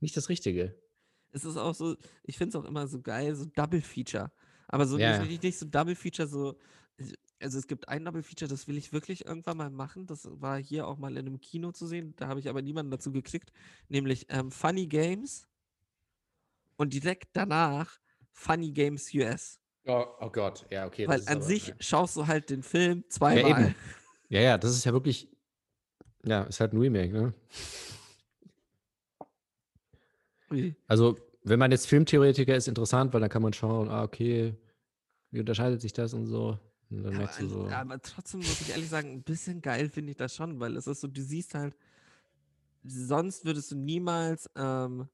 nicht 0.00 0.16
das 0.16 0.28
Richtige. 0.28 0.76
es 1.32 1.44
ist 1.44 1.56
auch 1.56 1.74
so, 1.74 1.96
ich 2.22 2.36
finde 2.38 2.56
es 2.58 2.64
auch 2.64 2.68
immer 2.68 2.86
so 2.86 3.00
geil, 3.00 3.34
so 3.34 3.46
Double 3.46 3.80
Feature. 3.80 4.30
Aber 4.68 4.86
so 4.86 4.98
Ja. 4.98 5.22
nicht, 5.22 5.42
nicht, 5.42 5.58
so 5.58 5.66
Double 5.66 5.94
Feature, 5.94 6.28
so, 6.28 6.56
also 7.40 7.58
es 7.58 7.66
gibt 7.66 7.88
ein 7.88 8.04
Double 8.04 8.22
Feature, 8.22 8.48
das 8.48 8.66
will 8.66 8.76
ich 8.76 8.92
wirklich 8.92 9.26
irgendwann 9.26 9.56
mal 9.56 9.70
machen. 9.70 10.06
Das 10.06 10.28
war 10.40 10.58
hier 10.58 10.86
auch 10.86 10.98
mal 10.98 11.12
in 11.16 11.26
einem 11.26 11.40
Kino 11.40 11.72
zu 11.72 11.86
sehen, 11.86 12.14
da 12.16 12.28
habe 12.28 12.40
ich 12.40 12.48
aber 12.48 12.62
niemanden 12.62 12.90
dazu 12.90 13.12
gekriegt, 13.12 13.52
nämlich 13.88 14.26
ähm, 14.28 14.50
Funny 14.50 14.86
Games 14.86 15.46
und 16.76 16.92
direkt 16.92 17.30
danach 17.34 17.98
Funny 18.32 18.72
Games 18.72 19.12
US. 19.14 19.60
Oh, 19.84 20.04
oh 20.20 20.30
Gott, 20.30 20.66
ja, 20.70 20.86
okay. 20.86 21.06
Weil 21.06 21.20
an 21.26 21.36
aber- 21.36 21.42
sich 21.42 21.68
Ja. 21.68 21.74
schaust 21.80 22.16
du 22.16 22.26
halt 22.26 22.50
den 22.50 22.62
Film 22.62 23.02
Ja, 23.04 23.08
zweimal. 23.08 23.62
eben. 23.66 23.74
Ja, 24.28 24.40
ja, 24.40 24.58
das 24.58 24.72
ist 24.72 24.84
ja 24.84 24.92
wirklich, 24.92 25.28
ja, 26.24 26.42
ist 26.42 26.58
halt 26.58 26.72
ein 26.72 26.80
Remake, 26.80 27.12
ne? 27.12 27.34
Also, 30.88 31.16
wenn 31.46 31.58
man 31.58 31.70
jetzt 31.70 31.86
Filmtheoretiker 31.86 32.56
ist, 32.56 32.68
interessant, 32.68 33.12
weil 33.14 33.20
dann 33.20 33.30
kann 33.30 33.42
man 33.42 33.52
schauen, 33.52 33.88
ah, 33.88 34.02
okay, 34.02 34.54
wie 35.30 35.40
unterscheidet 35.40 35.80
sich 35.80 35.92
das 35.92 36.14
und 36.14 36.26
so. 36.26 36.58
Und 36.90 37.04
dann 37.04 37.12
Ja, 37.12 37.18
merkst 37.18 37.40
du 37.40 37.46
aber, 37.46 37.48
so. 37.48 37.68
aber 37.76 38.00
trotzdem 38.02 38.40
muss 38.40 38.60
ich 38.60 38.70
ehrlich 38.70 38.88
sagen, 38.88 39.12
ein 39.12 39.22
bisschen 39.22 39.62
geil 39.62 39.88
finde 39.88 40.10
ich 40.12 40.16
das 40.16 40.34
schon, 40.34 40.58
weil 40.60 40.76
es 40.76 40.86
ist 40.86 41.00
so, 41.00 41.08
du 41.08 41.22
siehst 41.22 41.54
halt, 41.54 41.76
sonst 42.84 43.44
würdest 43.44 43.70
du 43.72 43.76
niemals 43.76 44.48
ähm, 44.56 45.08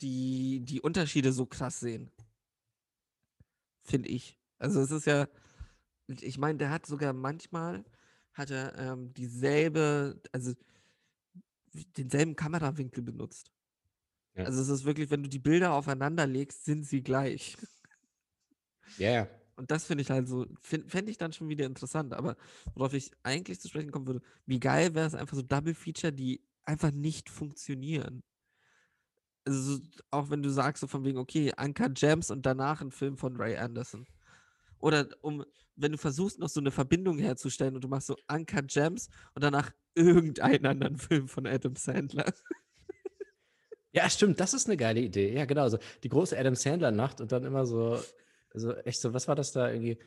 die, 0.00 0.60
die 0.64 0.80
Unterschiede 0.80 1.32
so 1.32 1.46
krass 1.46 1.80
sehen. 1.80 2.10
Finde 3.84 4.08
ich. 4.08 4.38
Also 4.58 4.80
es 4.80 4.90
ist 4.90 5.06
ja, 5.06 5.28
ich 6.08 6.38
meine, 6.38 6.58
der 6.58 6.70
hat 6.70 6.86
sogar 6.86 7.12
manchmal, 7.12 7.84
hat 8.32 8.50
er 8.50 8.78
ähm, 8.78 9.12
dieselbe, 9.14 10.20
also 10.32 10.52
denselben 11.72 12.36
Kamerawinkel 12.36 13.02
benutzt. 13.02 13.50
Ja. 14.34 14.44
Also 14.44 14.62
es 14.62 14.68
ist 14.68 14.84
wirklich, 14.84 15.10
wenn 15.10 15.22
du 15.22 15.28
die 15.28 15.38
Bilder 15.38 15.72
aufeinander 15.72 16.26
legst, 16.26 16.64
sind 16.64 16.84
sie 16.84 17.02
gleich. 17.02 17.56
Ja, 18.98 19.10
ja. 19.10 19.28
Und 19.56 19.70
das 19.70 19.84
finde 19.84 20.02
ich 20.02 20.10
halt 20.10 20.28
so, 20.28 20.46
fände 20.60 21.10
ich 21.10 21.18
dann 21.18 21.32
schon 21.32 21.48
wieder 21.48 21.66
interessant. 21.66 22.14
Aber 22.14 22.36
worauf 22.74 22.94
ich 22.94 23.10
eigentlich 23.22 23.60
zu 23.60 23.68
sprechen 23.68 23.90
kommen 23.90 24.06
würde, 24.06 24.22
wie 24.46 24.58
geil 24.58 24.94
wäre 24.94 25.06
es 25.06 25.14
einfach 25.14 25.36
so 25.36 25.42
Double 25.42 25.74
Feature, 25.74 26.12
die 26.12 26.42
einfach 26.64 26.90
nicht 26.90 27.28
funktionieren. 27.28 28.22
Also 29.44 29.76
so, 29.76 29.80
auch 30.10 30.30
wenn 30.30 30.42
du 30.42 30.50
sagst 30.50 30.80
so 30.80 30.86
von 30.86 31.04
wegen, 31.04 31.18
okay, 31.18 31.52
Anka 31.56 31.88
Gems 31.88 32.30
und 32.30 32.46
danach 32.46 32.80
ein 32.80 32.90
Film 32.90 33.16
von 33.16 33.36
Ray 33.36 33.56
Anderson. 33.56 34.06
Oder 34.82 35.08
um, 35.22 35.44
wenn 35.76 35.92
du 35.92 35.98
versuchst, 35.98 36.38
noch 36.38 36.48
so 36.50 36.60
eine 36.60 36.70
Verbindung 36.72 37.18
herzustellen 37.18 37.74
und 37.76 37.82
du 37.84 37.88
machst 37.88 38.08
so 38.08 38.16
Anka 38.26 38.60
Gems 38.62 39.08
und 39.34 39.42
danach 39.42 39.70
irgendeinen 39.94 40.66
anderen 40.66 40.96
Film 40.98 41.28
von 41.28 41.46
Adam 41.46 41.76
Sandler. 41.76 42.26
Ja, 43.94 44.08
stimmt, 44.08 44.40
das 44.40 44.54
ist 44.54 44.66
eine 44.68 44.78
geile 44.78 45.00
Idee. 45.00 45.34
Ja, 45.34 45.44
genau. 45.44 45.68
So 45.68 45.78
die 46.02 46.08
große 46.08 46.38
Adam 46.38 46.54
Sandler-Nacht 46.54 47.20
und 47.20 47.30
dann 47.30 47.44
immer 47.44 47.66
so, 47.66 48.00
also 48.48 48.72
echt 48.72 48.98
so, 48.98 49.12
was 49.12 49.28
war 49.28 49.34
das 49.34 49.52
da 49.52 49.70
irgendwie? 49.70 49.98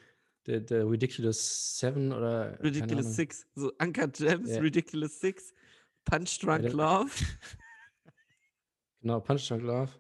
Der, 0.48 0.60
der 0.62 0.90
Ridiculous 0.90 1.78
Seven 1.78 2.12
oder. 2.12 2.60
Ridiculous. 2.64 3.16
Six. 3.16 3.46
So 3.54 3.72
Anka 3.78 4.08
Gems, 4.08 4.50
Ja. 4.50 4.60
Ridiculous 4.60 5.20
Six, 5.20 5.54
Punch 6.04 6.40
Drunk 6.40 6.74
Love 6.74 7.12
Genau, 9.02 9.20
Punch 9.20 9.48
Drunk 9.48 9.62
Love. 9.62 9.92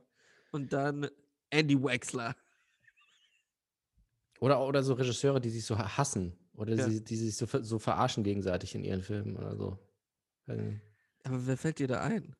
und 0.52 0.74
dann 0.74 1.08
Andy 1.52 1.80
Wexler. 1.80 2.36
Oder, 4.40 4.60
oder 4.66 4.84
so 4.84 4.94
Regisseure, 4.94 5.40
die 5.40 5.50
sich 5.50 5.66
so 5.66 5.78
ha- 5.78 5.98
hassen. 5.98 6.38
Oder 6.54 6.76
Ja. 6.76 6.90
sie, 6.90 7.04
die 7.04 7.16
sich 7.16 7.36
so, 7.36 7.46
so 7.62 7.80
verarschen 7.80 8.24
gegenseitig 8.24 8.76
in 8.76 8.84
ihren 8.84 9.02
Filmen 9.02 9.36
oder 9.36 9.56
so. 9.56 9.78
Aber 10.48 11.46
wer 11.48 11.58
fällt 11.58 11.80
dir 11.80 11.88
da 11.88 12.02
ein? 12.02 12.36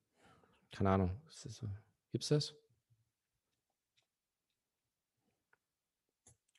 Keine 0.72 0.90
Ahnung. 0.92 1.12
So? 1.28 1.68
Gibt's 2.12 2.28
das? 2.30 2.54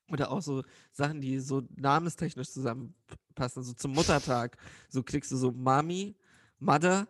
Oder 0.08 0.30
auch 0.30 0.40
so 0.40 0.62
Sachen, 0.92 1.20
die 1.20 1.38
so 1.40 1.62
namenstechnisch 1.76 2.50
zusammenpassen. 2.50 3.62
So 3.62 3.72
zum 3.74 3.92
Muttertag. 3.92 4.56
So 4.88 5.02
kriegst 5.02 5.32
du 5.32 5.36
so 5.36 5.50
Mami, 5.50 6.14
Mother. 6.58 7.08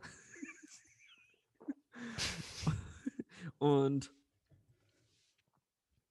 Und 3.59 4.11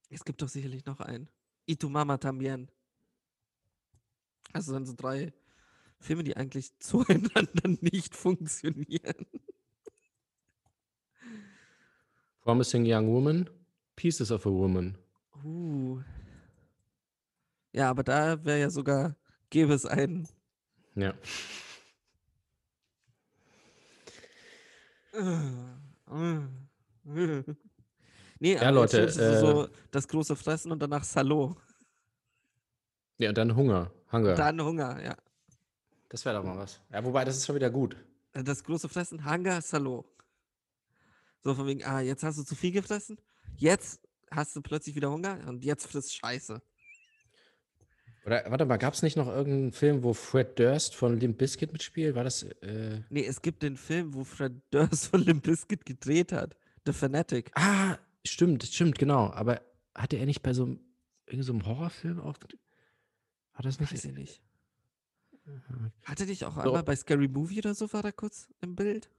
es 0.09 0.23
gibt 0.23 0.41
doch 0.41 0.49
sicherlich 0.49 0.85
noch 0.85 0.99
einen. 0.99 1.27
Y 1.67 1.77
tu 1.77 1.89
Mama 1.89 2.17
también. 2.17 2.69
Also 4.53 4.73
dann 4.73 4.85
so 4.85 4.93
drei 4.95 5.33
Filme, 5.99 6.23
die 6.23 6.37
eigentlich 6.37 6.71
zueinander 6.79 7.69
nicht 7.81 8.15
funktionieren. 8.15 9.25
Promising 12.41 12.85
Young 12.85 13.07
Woman, 13.07 13.49
Pieces 13.95 14.31
of 14.31 14.45
a 14.45 14.49
Woman. 14.49 14.97
Uh. 15.43 16.01
Ja, 17.73 17.89
aber 17.89 18.03
da 18.03 18.43
wäre 18.45 18.59
ja 18.59 18.69
sogar, 18.69 19.15
gäbe 19.49 19.73
es 19.73 19.85
einen. 19.85 20.27
Ja. 20.95 21.13
Nee, 28.39 28.53
Ja, 28.55 28.61
aber 28.63 28.71
Leute, 28.71 29.05
du 29.05 29.11
so 29.39 29.63
äh, 29.65 29.69
das 29.91 30.07
große 30.07 30.35
Fressen 30.35 30.71
und 30.71 30.79
danach 30.81 31.03
Salo. 31.03 31.55
Ja, 33.17 33.29
und 33.29 33.37
dann 33.37 33.55
Hunger. 33.55 33.91
Hunger. 34.11 34.35
Dann 34.35 34.61
Hunger, 34.61 35.01
ja. 35.03 35.15
das 36.09 36.25
wäre 36.25 36.35
doch 36.37 36.43
mal 36.43 36.57
was. 36.57 36.81
Ja, 36.91 37.03
wobei, 37.03 37.23
das 37.25 37.37
ist 37.37 37.45
schon 37.45 37.55
wieder 37.55 37.69
gut. 37.69 37.95
Äh, 38.33 38.43
Das 38.43 38.63
große 38.63 38.89
Fressen, 38.89 39.23
Hunger, 39.29 39.61
Salo. 39.61 40.05
So 41.43 41.53
von 41.53 41.67
wegen, 41.67 41.83
ah, 41.85 42.01
jetzt 42.01 42.23
hast 42.23 42.37
du 42.39 42.43
zu 42.43 42.55
viel 42.55 42.71
gefressen, 42.71 43.17
jetzt 43.55 44.01
hast 44.31 44.55
du 44.55 44.61
plötzlich 44.61 44.95
wieder 44.95 45.11
Hunger 45.11 45.39
und 45.47 45.63
jetzt 45.63 45.87
frisst 45.87 46.15
Scheiße. 46.15 46.61
Oder 48.25 48.43
warte 48.49 48.65
mal, 48.65 48.77
gab 48.77 48.95
es 48.95 49.03
nicht 49.03 49.15
noch 49.17 49.27
irgendeinen 49.27 49.71
Film, 49.71 50.01
wo 50.03 50.13
Fred 50.13 50.57
Durst 50.57 50.95
von 50.95 51.19
Limp 51.19 51.37
Bizkit 51.37 51.71
mitspielt? 51.71 52.15
War 52.15 52.23
das. 52.23 52.41
Äh, 52.41 53.03
Nee, 53.09 53.25
es 53.25 53.39
gibt 53.41 53.61
den 53.61 53.77
Film, 53.77 54.15
wo 54.15 54.23
Fred 54.23 54.53
Durst 54.71 55.07
von 55.07 55.21
Limp 55.21 55.43
Bizkit 55.43 55.85
gedreht 55.85 56.31
hat. 56.31 56.55
The 56.87 56.93
Fanatic. 56.93 57.51
ah, 57.55 57.97
stimmt, 58.25 58.63
stimmt, 58.63 58.97
genau. 58.97 59.31
Aber 59.31 59.61
hatte 59.93 60.17
er 60.17 60.25
nicht 60.25 60.41
bei 60.41 60.53
so 60.53 60.65
einem, 60.65 60.79
irgend 61.25 61.45
so 61.45 61.53
einem 61.53 61.65
Horrorfilm 61.65 62.19
auch. 62.19 62.37
War 63.53 63.63
das 63.63 63.79
nicht? 63.79 63.93
Weiß 63.93 64.05
ich 64.05 64.13
nicht. 64.13 64.41
Hatte 66.03 66.25
dich 66.25 66.45
auch 66.45 66.55
So. 66.55 66.61
einmal 66.61 66.83
bei 66.83 66.95
Scary 66.95 67.27
Movie 67.27 67.59
oder 67.59 67.75
so, 67.75 67.91
war 67.93 68.01
da 68.01 68.11
kurz 68.11 68.49
im 68.61 68.75
Bild? 68.75 69.11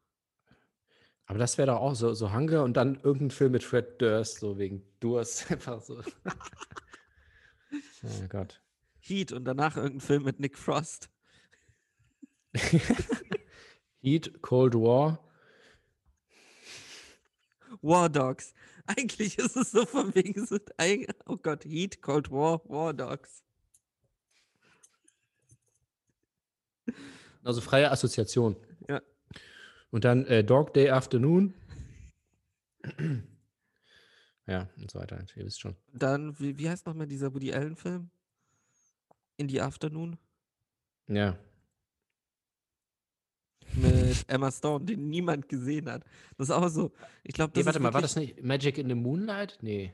Aber 1.26 1.38
das 1.38 1.58
wäre 1.58 1.68
doch 1.68 1.80
auch 1.80 1.94
so, 1.94 2.14
so 2.14 2.32
Hunger 2.32 2.62
und 2.62 2.76
dann 2.76 3.00
irgendein 3.00 3.30
Film 3.30 3.52
mit 3.52 3.64
Fred 3.64 4.00
Durst, 4.00 4.38
so 4.38 4.58
wegen 4.58 4.82
Durst. 5.00 5.50
Einfach 5.50 5.80
so. 5.80 5.98
oh 8.02 8.26
Gott. 8.28 8.60
Heat 9.00 9.32
und 9.32 9.44
danach 9.44 9.76
irgendein 9.76 10.00
Film 10.00 10.24
mit 10.24 10.40
Nick 10.40 10.58
Frost. 10.58 11.10
Heat, 14.00 14.40
Cold 14.42 14.74
War. 14.74 15.22
War 17.82 18.08
Dogs. 18.08 18.52
Eigentlich 18.96 19.38
ist 19.38 19.56
es 19.56 19.72
so 19.72 19.84
von 19.84 20.14
wegen, 20.14 20.46
sind 20.46 20.70
oh 21.26 21.36
Gott, 21.36 21.64
Heat, 21.64 22.02
Cold 22.02 22.30
War, 22.30 22.60
War 22.68 22.94
Dogs. 22.94 23.42
Also 27.42 27.60
freie 27.60 27.90
Assoziation. 27.90 28.56
Ja. 28.88 29.02
Und 29.90 30.04
dann 30.04 30.26
äh, 30.26 30.44
Dog 30.44 30.74
Day 30.74 30.90
Afternoon. 30.90 31.54
ja, 34.46 34.68
und 34.76 34.90
so 34.90 34.98
weiter. 34.98 35.24
Ihr 35.36 35.44
wisst 35.44 35.60
schon. 35.60 35.76
Dann, 35.92 36.38
wie, 36.38 36.58
wie 36.58 36.68
heißt 36.68 36.86
nochmal 36.86 37.06
dieser 37.06 37.34
Woody 37.34 37.52
Allen-Film? 37.52 38.10
In 39.36 39.48
the 39.48 39.60
Afternoon? 39.60 40.16
Ja. 41.08 41.38
Mit 43.76 44.24
Emma 44.28 44.50
Stone, 44.50 44.84
den 44.84 45.08
niemand 45.08 45.48
gesehen 45.48 45.90
hat. 45.90 46.04
Das 46.38 46.48
ist 46.48 46.54
auch 46.54 46.68
so. 46.68 46.92
Ich 47.22 47.34
glaube, 47.34 47.52
das 47.52 47.60
Nee, 47.62 47.66
warte 47.66 47.80
mal, 47.80 47.92
war 47.94 48.02
das 48.02 48.16
nicht 48.16 48.42
Magic 48.42 48.78
in 48.78 48.88
the 48.88 48.94
Moonlight? 48.94 49.58
Nee. 49.60 49.92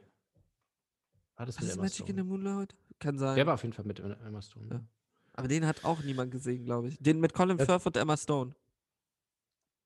War 1.36 1.46
das 1.46 1.56
ist 1.56 1.72
Emma 1.72 1.82
Magic 1.82 2.00
in 2.00 2.06
Stone? 2.16 2.22
the 2.22 2.28
Moonlight? 2.28 2.74
Kann 2.98 3.18
sein. 3.18 3.36
Der 3.36 3.46
war 3.46 3.54
auf 3.54 3.62
jeden 3.62 3.72
Fall 3.72 3.84
mit 3.84 3.98
Emma 4.00 4.40
Stone. 4.42 4.68
Ja. 4.70 4.84
Aber 5.34 5.48
den 5.48 5.66
hat 5.66 5.84
auch 5.84 6.02
niemand 6.02 6.30
gesehen, 6.30 6.64
glaube 6.64 6.88
ich. 6.88 6.98
Den 6.98 7.18
mit 7.20 7.32
Colin 7.34 7.58
Ja. 7.58 7.64
Firth 7.64 7.86
und 7.86 7.96
Emma 7.96 8.16
Stone. 8.16 8.54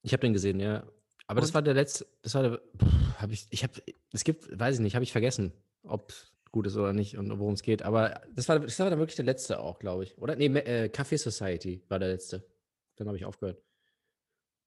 Ich 0.02 0.12
habe 0.12 0.20
den 0.20 0.32
gesehen, 0.32 0.60
ja. 0.60 0.84
Aber 1.26 1.40
das 1.40 1.50
Und? 1.50 1.54
war 1.54 1.62
der 1.62 1.74
letzte, 1.74 2.06
das 2.22 2.34
war 2.34 2.42
der, 2.42 2.60
habe 3.18 3.32
ich, 3.32 3.46
ich 3.50 3.62
habe, 3.64 3.72
es 4.12 4.22
gibt, 4.22 4.58
weiß 4.58 4.76
ich 4.76 4.80
nicht, 4.80 4.94
habe 4.94 5.02
ich 5.02 5.12
vergessen, 5.12 5.52
ob 5.82 6.12
gut 6.52 6.66
ist 6.68 6.76
oder 6.76 6.92
nicht 6.92 7.16
und 7.18 7.36
worum 7.38 7.54
es 7.54 7.62
geht. 7.62 7.82
Aber 7.82 8.20
das 8.32 8.48
war, 8.48 8.60
das 8.60 8.78
war 8.78 8.90
dann 8.90 8.98
wirklich 8.98 9.16
der 9.16 9.24
letzte 9.24 9.58
auch, 9.60 9.78
glaube 9.78 10.04
ich. 10.04 10.16
Oder? 10.18 10.36
Nee, 10.36 10.46
äh, 10.46 10.88
Café 10.88 11.18
Society 11.18 11.82
war 11.88 11.98
der 11.98 12.08
letzte. 12.08 12.46
Dann 12.96 13.08
habe 13.08 13.16
ich 13.16 13.24
aufgehört. 13.24 13.60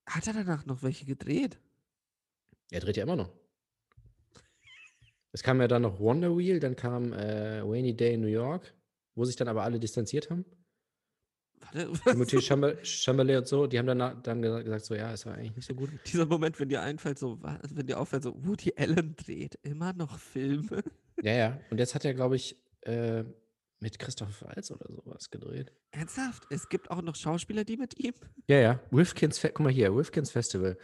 Hat 0.09 0.25
er 0.27 0.33
danach 0.33 0.65
noch 0.65 0.81
welche 0.81 1.05
gedreht? 1.05 1.59
Er 2.71 2.79
dreht 2.79 2.97
ja 2.97 3.03
immer 3.03 3.15
noch. 3.15 3.31
Es 5.31 5.43
kam 5.43 5.61
ja 5.61 5.67
dann 5.67 5.83
noch 5.83 5.99
Wonder 5.99 6.35
Wheel, 6.35 6.59
dann 6.59 6.75
kam 6.75 7.13
äh, 7.13 7.59
Rainy 7.59 7.95
Day 7.95 8.15
in 8.15 8.21
New 8.21 8.27
York, 8.27 8.73
wo 9.15 9.23
sich 9.25 9.35
dann 9.35 9.47
aber 9.47 9.63
alle 9.63 9.79
distanziert 9.79 10.31
haben. 10.31 10.43
Warte, 11.71 11.93
Timothy 12.03 12.41
Chalamet 12.83 13.37
und 13.37 13.47
so, 13.47 13.67
die 13.67 13.77
haben 13.77 13.85
dann, 13.85 13.99
dann 14.23 14.43
gesa- 14.43 14.63
gesagt, 14.63 14.85
so, 14.85 14.95
ja, 14.95 15.13
es 15.13 15.25
war 15.27 15.35
eigentlich 15.35 15.55
nicht 15.55 15.67
so 15.67 15.75
gut. 15.75 15.91
Dieser 16.07 16.25
Moment, 16.25 16.59
wenn 16.59 16.69
dir 16.69 16.81
einfällt, 16.81 17.19
so, 17.19 17.39
wenn 17.41 17.85
dir 17.85 17.99
auffällt, 17.99 18.23
so, 18.23 18.33
Woody 18.43 18.73
Allen 18.75 19.15
dreht 19.15 19.59
immer 19.61 19.93
noch 19.93 20.17
Filme. 20.17 20.83
Ja, 21.21 21.33
ja. 21.33 21.61
Und 21.69 21.77
jetzt 21.77 21.93
hat 21.93 22.05
er, 22.05 22.15
glaube 22.15 22.37
ich, 22.37 22.57
äh, 22.81 23.23
mit 23.79 23.97
Christoph 23.99 24.41
Waltz 24.43 24.71
oder 24.71 24.91
sowas 24.91 25.29
gedreht. 25.29 25.71
Ernsthaft? 25.91 26.43
Es 26.49 26.67
gibt 26.69 26.91
auch 26.91 27.01
noch 27.01 27.15
Schauspieler, 27.15 27.63
die 27.63 27.77
mit 27.77 27.97
ihm? 27.99 28.13
Ja, 28.47 28.57
ja. 28.57 28.79
Rifkins, 28.91 29.39
Fe 29.39 29.49
guck 29.49 29.61
mal 29.65 29.71
hier, 29.71 29.95
Rifkins 29.95 30.31
Festival. 30.31 30.77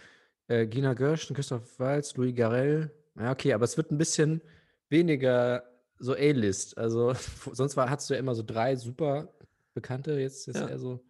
Äh, 0.47 0.67
Gina 0.67 0.93
Gershon, 0.93 1.35
Christoph 1.35 1.79
Waltz, 1.79 2.15
Louis 2.15 2.33
Garrel. 2.35 2.91
Ja, 3.17 3.31
okay, 3.31 3.53
aber 3.53 3.65
es 3.65 3.77
wird 3.77 3.91
ein 3.91 3.97
bisschen 3.97 4.41
weniger 4.89 5.63
so 5.99 6.13
A-List. 6.13 6.77
Also, 6.77 7.13
sonst 7.51 7.75
war, 7.75 7.89
hattest 7.89 8.09
du 8.09 8.13
ja 8.13 8.19
immer 8.19 8.35
so 8.35 8.43
drei 8.43 8.75
super 8.75 9.33
Bekannte, 9.73 10.19
jetzt 10.19 10.47
ist 10.47 10.55
Ja. 10.55 10.67
er 10.67 10.79
so. 10.79 11.03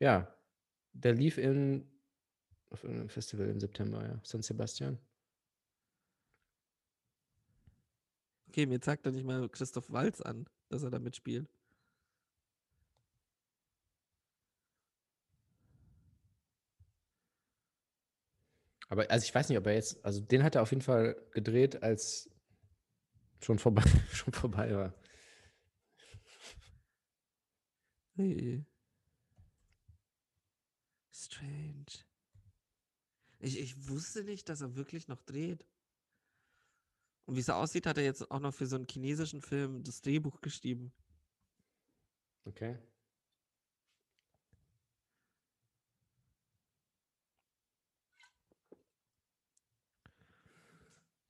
Ja, 0.00 0.34
der 0.92 1.12
lief 1.12 1.36
in, 1.38 1.86
auf 2.70 2.84
einem 2.84 3.08
Festival 3.08 3.48
im 3.48 3.60
September, 3.60 4.02
ja. 4.06 4.18
San 4.22 4.42
Sebastian. 4.42 4.98
Okay, 8.54 8.66
mir 8.66 8.80
zeigt 8.80 9.04
er 9.04 9.10
nicht 9.10 9.24
mal 9.24 9.48
Christoph 9.48 9.90
Walz 9.90 10.20
an, 10.20 10.48
dass 10.68 10.84
er 10.84 10.90
da 10.90 11.00
mitspielt. 11.00 11.48
Aber 18.88 19.10
also 19.10 19.24
ich 19.24 19.34
weiß 19.34 19.48
nicht, 19.48 19.58
ob 19.58 19.66
er 19.66 19.74
jetzt, 19.74 20.04
also 20.04 20.20
den 20.20 20.44
hat 20.44 20.54
er 20.54 20.62
auf 20.62 20.70
jeden 20.70 20.82
Fall 20.82 21.16
gedreht, 21.32 21.82
als 21.82 22.30
schon 23.40 23.58
vorbei, 23.58 23.82
schon 24.12 24.32
vorbei 24.32 24.72
war. 24.72 24.94
Hey. 28.14 28.64
strange. 31.12 32.04
Ich, 33.40 33.58
ich 33.58 33.88
wusste 33.88 34.22
nicht, 34.22 34.48
dass 34.48 34.60
er 34.60 34.76
wirklich 34.76 35.08
noch 35.08 35.22
dreht. 35.22 35.66
Und 37.26 37.36
wie 37.36 37.40
es 37.40 37.48
aussieht, 37.50 37.86
hat 37.86 37.96
er 37.98 38.04
jetzt 38.04 38.30
auch 38.30 38.40
noch 38.40 38.52
für 38.54 38.66
so 38.66 38.76
einen 38.76 38.86
chinesischen 38.88 39.40
Film 39.40 39.82
das 39.82 40.02
Drehbuch 40.02 40.40
geschrieben. 40.40 40.92
Okay. 42.44 42.78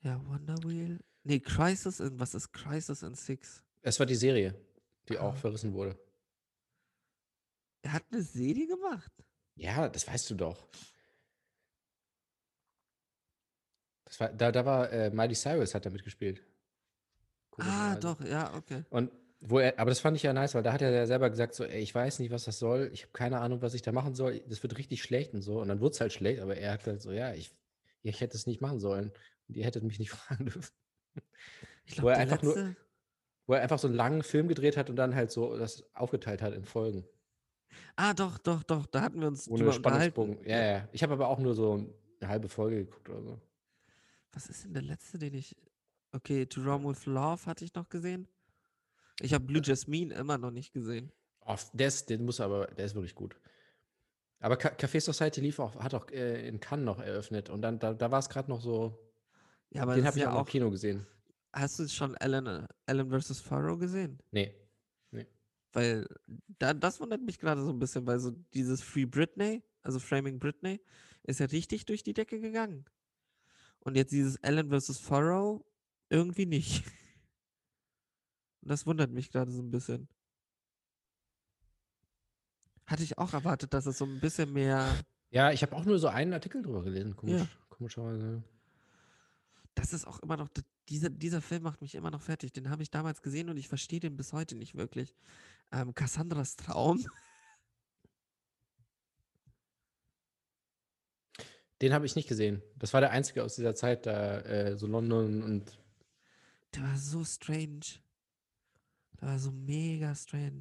Ja, 0.03 0.21
Wonder 0.27 0.57
Wheel. 0.65 1.01
Nee, 1.23 1.41
Crisis 1.41 2.01
in, 2.01 2.19
was 2.21 2.35
ist 2.35 2.53
Crisis 2.53 3.03
in 3.03 3.15
Six? 3.15 3.63
Es 3.83 3.99
war 3.99 4.07
die 4.07 4.15
Serie, 4.15 4.55
die 5.09 5.19
Ah. 5.19 5.23
auch 5.29 5.37
verrissen 5.37 5.73
wurde. 5.73 5.99
Er 7.83 7.93
hat 7.95 8.05
eine 8.11 8.23
Serie 8.23 8.67
gemacht. 8.67 9.13
Ja, 9.57 9.89
das 9.89 10.07
weißt 10.07 10.31
du 10.31 10.35
doch. 10.35 10.67
Das 14.04 14.04
war, 14.21 14.29
da, 14.33 14.53
da 14.53 14.65
war 14.65 14.91
äh, 14.93 15.11
Miley 15.11 15.35
Cyrus 15.35 15.75
hat 15.75 15.87
da 15.87 15.91
mitgespielt. 15.91 16.43
Ah, 17.59 17.95
doch, 17.97 18.21
ja, 18.21 18.53
okay. 18.55 18.83
Und 18.91 19.11
wo 19.41 19.59
er, 19.59 19.79
aber 19.79 19.91
das 19.91 20.01
fand 20.01 20.17
ich 20.17 20.23
ja 20.23 20.33
nice, 20.33 20.55
weil 20.55 20.63
da 20.63 20.73
hat 20.73 20.83
er 20.83 20.91
ja 20.91 21.07
selber 21.07 21.29
gesagt, 21.31 21.55
so, 21.55 21.65
ey, 21.65 21.81
ich 21.83 21.95
weiß 21.95 22.19
nicht, 22.19 22.31
was 22.33 22.45
das 22.45 22.59
soll, 22.59 22.91
ich 22.93 23.03
habe 23.03 23.13
keine 23.13 23.41
Ahnung, 23.41 23.63
was 23.63 23.75
ich 23.75 23.83
da 23.83 23.93
machen 23.93 24.15
soll, 24.15 24.41
das 24.49 24.63
wird 24.63 24.77
richtig 24.79 25.03
schlecht 25.03 25.35
und 25.35 25.43
so. 25.43 25.61
Und 25.61 25.69
dann 25.69 25.81
wurde 25.81 25.93
es 25.93 26.01
halt 26.01 26.13
schlecht, 26.13 26.41
aber 26.41 26.57
er 26.57 26.73
hat 26.73 26.87
halt 26.87 27.03
so, 27.03 27.13
ja, 27.13 27.33
ich, 27.35 27.55
ich 28.03 28.21
hätte 28.21 28.37
es 28.37 28.47
nicht 28.47 28.61
machen 28.61 28.81
sollen. 28.81 29.13
Und 29.49 29.57
ihr 29.57 29.65
hättet 29.65 29.85
mich 29.85 29.99
nicht 29.99 30.11
fragen 30.13 30.47
dürfen. 30.47 30.75
Ich 31.85 31.93
Wo 31.99 32.03
glaube, 32.03 32.13
er 32.13 32.19
einfach 32.19 32.43
nur- 32.43 32.55
letzte. 32.57 32.77
Wo 33.47 33.53
er 33.53 33.61
einfach 33.61 33.79
so 33.79 33.89
einen 33.89 33.97
langen 33.97 34.23
Film 34.23 34.49
gedreht 34.49 34.79
hat 34.79 34.89
und 34.89 34.97
dann 34.97 35.15
halt 35.15 35.31
so 35.31 35.59
das 35.59 35.85
aufgeteilt 35.95 36.41
hat 36.41 36.55
in 36.55 36.65
Folgen. 36.65 37.05
Ah, 37.95 38.15
doch, 38.15 38.39
doch, 38.39 38.63
doch. 38.63 38.87
Da 38.87 39.03
hatten 39.03 39.21
wir 39.21 39.29
uns 39.29 39.47
Ohne 39.49 39.59
drüber. 39.65 39.73
Spannungsbogen. 39.75 40.39
Ja, 40.47 40.65
ja. 40.65 40.89
Ich 40.93 41.03
habe 41.03 41.13
aber 41.13 41.29
auch 41.29 41.39
nur 41.39 41.55
so 41.55 41.75
eine 42.21 42.29
halbe 42.31 42.49
Folge 42.49 42.87
geguckt 42.87 43.11
oder 43.11 43.21
so. 43.23 43.41
Was 44.35 44.49
ist 44.49 44.65
denn 44.65 44.75
der 44.75 44.83
letzte, 44.83 45.19
den 45.19 45.35
ich. 45.35 45.57
Okay, 46.13 46.47
To 46.47 46.61
Rome 46.63 46.89
with 46.91 47.07
Love 47.07 47.47
hatte 47.47 47.65
ich 47.65 47.75
noch 47.75 47.89
gesehen. 47.89 48.29
Ich 49.21 49.33
habe 49.33 49.45
Blue 49.45 49.63
Jasmine 49.63 50.15
immer 50.15 50.39
noch 50.39 50.51
nicht 50.51 50.73
gesehen. 50.73 51.13
Oh, 51.47 51.57
der 51.73 51.89
ist, 51.89 52.09
den 52.11 52.25
muss 52.25 52.41
aber, 52.41 52.67
der 52.67 52.87
ist 52.87 52.95
wirklich 52.95 53.15
gut. 53.15 53.37
Aber 54.41 54.57
Ca- 54.57 54.75
Café 54.75 55.01
Society 55.01 55.41
lief 55.41 55.59
auch, 55.59 55.75
hat 55.77 55.95
auch 55.95 56.09
äh, 56.11 56.47
in 56.49 56.61
Cannes 56.61 56.85
noch 56.85 57.01
eröffnet 57.01 57.49
und 57.51 57.63
dann, 57.63 57.79
da, 57.79 57.95
da 57.95 58.11
war 58.11 58.19
es 58.19 58.29
gerade 58.29 58.51
noch 58.51 58.61
so, 58.61 58.99
Ja, 59.71 59.83
aber 59.83 59.95
den 59.95 60.05
habe 60.05 60.17
ich 60.19 60.23
ja 60.25 60.33
auch 60.33 60.41
im. 60.41 60.47
Kino 60.47 60.71
gesehen. 60.71 61.07
Hast 61.53 61.79
du 61.79 61.89
schon 61.89 62.15
äh, 62.17 62.67
Ellen 62.87 63.11
vs. 63.21 63.41
Farrow 63.41 63.79
gesehen? 63.79 64.19
Nee. 64.33 64.55
Weil 65.73 66.07
da, 66.59 66.73
das 66.73 67.01
wundert 67.01 67.23
mich 67.23 67.39
gerade 67.39 67.63
so 67.63 67.71
ein 67.71 67.79
bisschen, 67.81 68.07
weil 68.07 68.21
so 68.21 68.31
dieses 68.55 68.81
Free 68.81 69.07
Britney, 69.07 69.61
also 69.83 69.99
Framing 69.99 70.39
Britney, 70.39 70.81
ist 71.25 71.41
ja 71.41 71.47
richtig 71.47 71.85
durch 71.87 72.05
die 72.05 72.15
Decke 72.15 72.41
gegangen. 72.41 72.85
Und 73.85 73.97
jetzt 73.97 74.13
dieses 74.13 74.37
Ellen 74.37 74.69
vs. 74.71 74.99
Farrow 74.99 75.65
irgendwie 76.09 76.47
nicht. 76.47 76.85
Und 78.63 78.71
das 78.71 78.87
wundert 78.87 79.11
mich 79.11 79.31
gerade 79.31 79.51
so 79.53 79.63
ein 79.63 79.71
bisschen. 79.71 80.09
Hatte 82.87 83.03
ich 83.03 83.19
auch 83.19 83.33
erwartet, 83.33 83.73
dass 83.73 83.87
es 83.87 83.99
so 83.99 84.05
ein 84.05 84.21
bisschen 84.21 84.53
mehr. 84.53 84.95
Ja, 85.31 85.51
ich 85.53 85.63
habe 85.63 85.75
auch 85.75 85.85
nur 85.85 85.99
so 85.99 86.09
einen 86.09 86.33
Artikel 86.33 86.63
drüber 86.63 86.83
gelesen, 86.83 87.17
komisch, 87.17 87.41
Ja. 87.41 87.49
komischerweise. 87.69 88.43
Das 89.75 89.93
ist 89.93 90.07
auch 90.07 90.21
immer 90.21 90.37
noch. 90.37 90.49
Dieser, 90.89 91.11
dieser 91.11 91.41
Film 91.41 91.63
macht 91.63 91.81
mich 91.81 91.95
immer 91.95 92.11
noch 92.11 92.21
fertig. 92.23 92.53
Den 92.53 92.71
habe 92.71 92.83
ich 92.83 92.91
damals 92.91 93.23
gesehen 93.23 93.49
und 93.49 93.57
ich 93.57 93.69
verstehe 93.69 94.01
den 94.01 94.17
bis 94.17 94.33
heute 94.33 94.55
nicht 94.55 94.75
wirklich. 94.77 95.15
Ähm, 95.73 95.95
Cassandras 95.95 96.57
Traum. 96.57 97.05
Den 101.85 101.93
habe 101.93 102.07
ich 102.07 102.17
nicht 102.17 102.29
gesehen. 102.31 102.63
Das 102.79 102.95
war 102.95 103.03
der 103.03 103.11
einzige 103.11 103.45
aus 103.45 103.57
dieser 103.57 103.75
Zeit, 103.75 104.07
da 104.07 104.39
äh, 104.41 104.75
so 104.79 104.87
London 104.87 105.43
und 105.43 105.79
Der 106.75 106.83
war 106.83 106.97
so 106.97 107.23
strange. 107.25 107.81
Der 109.21 109.29
war 109.29 109.39
so 109.39 109.51
mega 109.53 110.15
strange. 110.15 110.61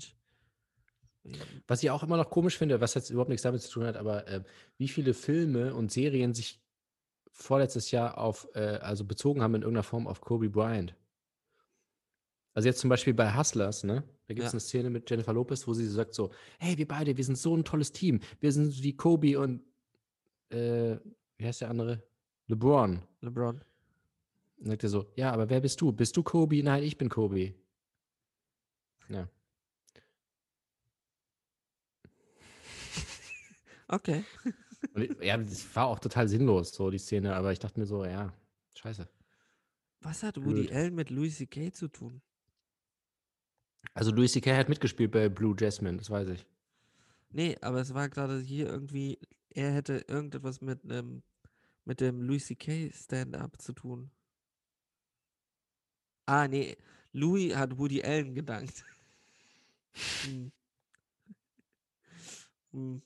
Was 1.65 1.81
ich 1.81 1.89
auch 1.91 2.03
immer 2.03 2.17
noch 2.17 2.29
komisch 2.29 2.57
finde, 2.57 2.81
was 2.81 2.93
jetzt 2.93 3.09
überhaupt 3.09 3.29
nichts 3.29 3.43
damit 3.43 3.61
zu 3.61 3.71
tun 3.71 3.85
hat, 3.85 3.95
aber 3.95 4.27
äh, 4.27 4.43
wie 4.77 4.89
viele 4.89 5.13
Filme 5.13 5.73
und 5.73 5.93
Serien 5.93 6.33
sich 6.33 6.61
vorletztes 7.31 7.91
Jahr 7.91 8.17
auf, 8.17 8.49
äh, 8.53 8.59
also 8.81 9.05
bezogen 9.05 9.41
haben 9.41 9.55
in 9.55 9.61
irgendeiner 9.61 9.83
Form 9.83 10.07
auf 10.07 10.19
Kobe 10.19 10.49
Bryant. 10.49 10.93
Also 12.53 12.67
jetzt 12.67 12.79
zum 12.81 12.89
Beispiel 12.89 13.13
bei 13.13 13.33
Hustlers, 13.37 13.85
ne? 13.85 14.03
Da 14.27 14.33
gibt 14.33 14.45
es 14.45 14.51
Ja. 14.51 14.57
eine 14.57 14.59
Szene 14.59 14.89
mit 14.89 15.09
Jennifer 15.09 15.31
Lopez, 15.31 15.65
wo 15.67 15.73
sie 15.73 15.87
sagt 15.87 16.13
so, 16.13 16.31
hey, 16.59 16.77
wir 16.77 16.87
beide, 16.87 17.15
wir 17.15 17.23
sind 17.23 17.37
so 17.37 17.55
ein 17.55 17.63
tolles 17.63 17.93
Team. 17.93 18.19
Wir 18.41 18.51
sind 18.51 18.83
wie 18.83 18.95
Kobe 18.97 19.39
und 19.39 19.61
äh, 20.53 20.99
wie 21.37 21.45
heißt 21.45 21.61
der 21.61 21.69
andere? 21.69 22.03
LeBron. 22.47 23.01
LeBron. 23.21 23.61
Und 24.59 24.67
sagt 24.67 24.83
er 24.83 24.89
so, 24.89 25.05
ja, 25.15 25.31
aber 25.31 25.49
wer 25.49 25.59
bist 25.59 25.79
du? 25.81 25.91
Bist 25.91 26.15
du 26.15 26.23
Kobe? 26.23 26.61
Nein, 26.63 26.83
ich 26.83 26.97
bin 26.97 27.09
Kobe. 27.09 27.53
Ja. 29.09 29.27
Okay. 33.87 34.23
Ich- 34.95 35.11
ja, 35.21 35.37
das 35.37 35.75
war 35.75 35.87
auch 35.87 35.99
total 35.99 36.27
sinnlos, 36.27 36.73
so 36.73 36.89
die 36.89 36.97
Szene, 36.97 37.35
aber 37.35 37.51
ich 37.51 37.59
dachte 37.59 37.79
mir 37.79 37.85
so, 37.85 38.05
ja, 38.05 38.33
scheiße. 38.75 39.07
Was 40.01 40.23
hat 40.23 40.37
Woody 40.37 40.63
Blöd. 40.63 40.71
Allen 40.71 40.95
mit 40.95 41.09
Louis 41.09 41.37
C.K. 41.37 41.71
zu 41.71 41.87
tun? 41.87 42.21
Also 43.93 44.11
Louis 44.11 44.31
C.K. 44.31 44.55
hat 44.55 44.69
mitgespielt 44.69 45.11
bei 45.11 45.29
Blue 45.29 45.55
Jasmine, 45.57 45.97
das 45.97 46.09
weiß 46.09 46.29
ich. 46.29 46.45
Nee, 47.31 47.57
aber 47.61 47.81
es 47.81 47.93
war 47.93 48.09
gerade 48.09 48.39
hier 48.39 48.67
irgendwie, 48.67 49.17
er 49.55 49.71
hätte 49.73 50.05
irgendetwas 50.07 50.61
mit 50.61 50.83
einem, 50.83 51.23
mit 51.85 52.01
dem 52.01 52.21
Louis 52.21 52.45
C.K. 52.45 52.91
Stand-up 52.91 53.61
zu 53.61 53.73
tun. 53.73 54.11
Ah, 56.25 56.47
nee, 56.47 56.77
Louis 57.11 57.55
hat 57.55 57.77
Woody 57.77 58.03
Allen 58.03 58.35
gedankt. 58.35 58.83
Hm. 60.25 60.51
Hm. 62.71 63.03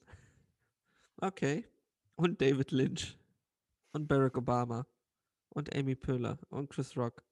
Okay. 1.17 1.65
Und 2.15 2.39
David 2.41 2.71
Lynch. 2.71 3.17
Und 3.91 4.07
Barack 4.07 4.37
Obama. 4.37 4.87
Und 5.49 5.75
Amy 5.75 5.95
Poehler. 5.95 6.39
Und 6.49 6.69
Chris 6.69 6.95
Rock. 6.95 7.25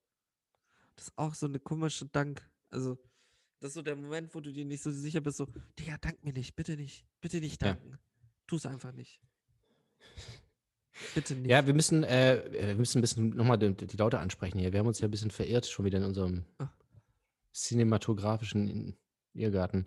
Das 0.96 1.06
ist 1.08 1.18
auch 1.18 1.34
so 1.34 1.46
eine 1.46 1.60
komische 1.60 2.06
Dank. 2.08 2.46
Also, 2.70 2.98
das 3.60 3.70
ist 3.70 3.74
so 3.76 3.82
der 3.82 3.96
Moment, 3.96 4.34
wo 4.36 4.42
du 4.42 4.52
dir 4.52 4.66
nicht 4.66 4.84
so 4.84 4.92
sicher 4.92 5.22
bist, 5.22 5.38
so, 5.38 5.48
Digga, 5.80 5.98
dank 5.98 6.24
mir 6.24 6.34
nicht, 6.34 6.56
bitte 6.56 6.76
nicht, 6.76 7.06
bitte 7.22 7.40
nicht 7.40 7.62
Ja. 7.64 7.78
Tu 8.48 8.56
es 8.58 8.66
einfach 8.66 8.92
nicht. 8.94 9.20
Bitte 11.14 11.36
nicht. 11.36 11.50
Ja, 11.50 11.66
wir 11.68 11.74
müssen, 11.74 12.04
äh, 12.04 12.38
äh, 12.38 12.68
wir 12.70 12.76
müssen 12.76 13.00
ein 13.00 13.02
bisschen 13.02 13.30
nochmal 13.32 13.58
die, 13.58 13.74
die 13.74 13.98
Laute 13.98 14.20
ansprechen 14.20 14.60
hier. 14.60 14.72
Wir 14.72 14.80
haben 14.80 14.88
uns 14.88 15.00
ja 15.00 15.08
ein 15.08 15.12
bisschen 15.12 15.32
verirrt 15.32 15.66
schon 15.68 15.86
wieder 15.86 15.98
in 15.98 16.06
unserem 16.06 16.46
Ah. 16.58 16.70
cinematografischen 17.54 18.96
Irrgarten. 19.34 19.86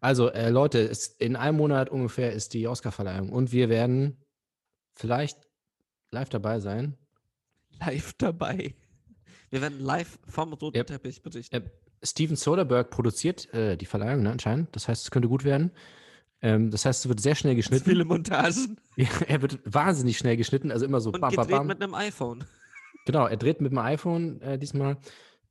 Also, 0.00 0.28
äh, 0.30 0.50
Leute, 0.50 0.80
es, 0.80 1.06
in 1.06 1.36
einem 1.36 1.56
Monat 1.56 1.88
ungefähr 1.88 2.32
ist 2.32 2.52
die 2.52 2.66
Oscarverleihung 2.68 3.30
und 3.30 3.52
wir 3.52 3.68
werden 3.70 4.18
vielleicht 4.94 5.38
live 6.10 6.28
dabei 6.28 6.60
sein. 6.60 6.96
live 7.80 8.12
dabei. 8.18 8.74
Wir 9.48 9.62
werden 9.62 9.80
live 9.80 10.18
vom 10.28 10.52
roten 10.52 10.76
Ja. 10.76 10.84
Teppich 10.84 11.22
berichten. 11.22 11.54
Äh, 11.56 11.70
Steven 12.04 12.36
Soderbergh 12.36 12.90
produziert 12.90 13.52
äh, 13.54 13.76
die 13.76 13.86
Verleihung, 13.86 14.22
ne, 14.22 14.30
anscheinend. 14.30 14.74
Das 14.76 14.88
heißt, 14.88 15.04
es 15.04 15.10
könnte 15.10 15.28
gut 15.28 15.44
werden. 15.44 15.70
Ähm, 16.42 16.70
das 16.70 16.84
heißt, 16.86 17.04
es 17.04 17.08
wird 17.08 17.20
sehr 17.20 17.34
schnell 17.34 17.54
geschnitten. 17.54 17.84
viele 17.88 18.04
Montagen. 18.04 18.78
Ja, 18.96 19.08
er 19.28 19.40
wird 19.42 19.60
wahnsinnig 19.64 20.18
schnell 20.18 20.36
geschnitten, 20.36 20.70
also 20.70 20.84
immer 20.84 21.00
so 21.00 21.10
Und 21.10 21.20
bam, 21.20 21.30
gedreht 21.30 21.48
bam. 21.50 21.66
mit 21.66 21.82
einem 21.82 21.94
iPhone. 21.94 22.44
Genau, 23.06 23.26
er 23.26 23.36
dreht 23.36 23.60
mit 23.60 23.72
dem 23.72 23.78
iPhone 23.78 24.40
äh, 24.42 24.58
diesmal. 24.58 24.98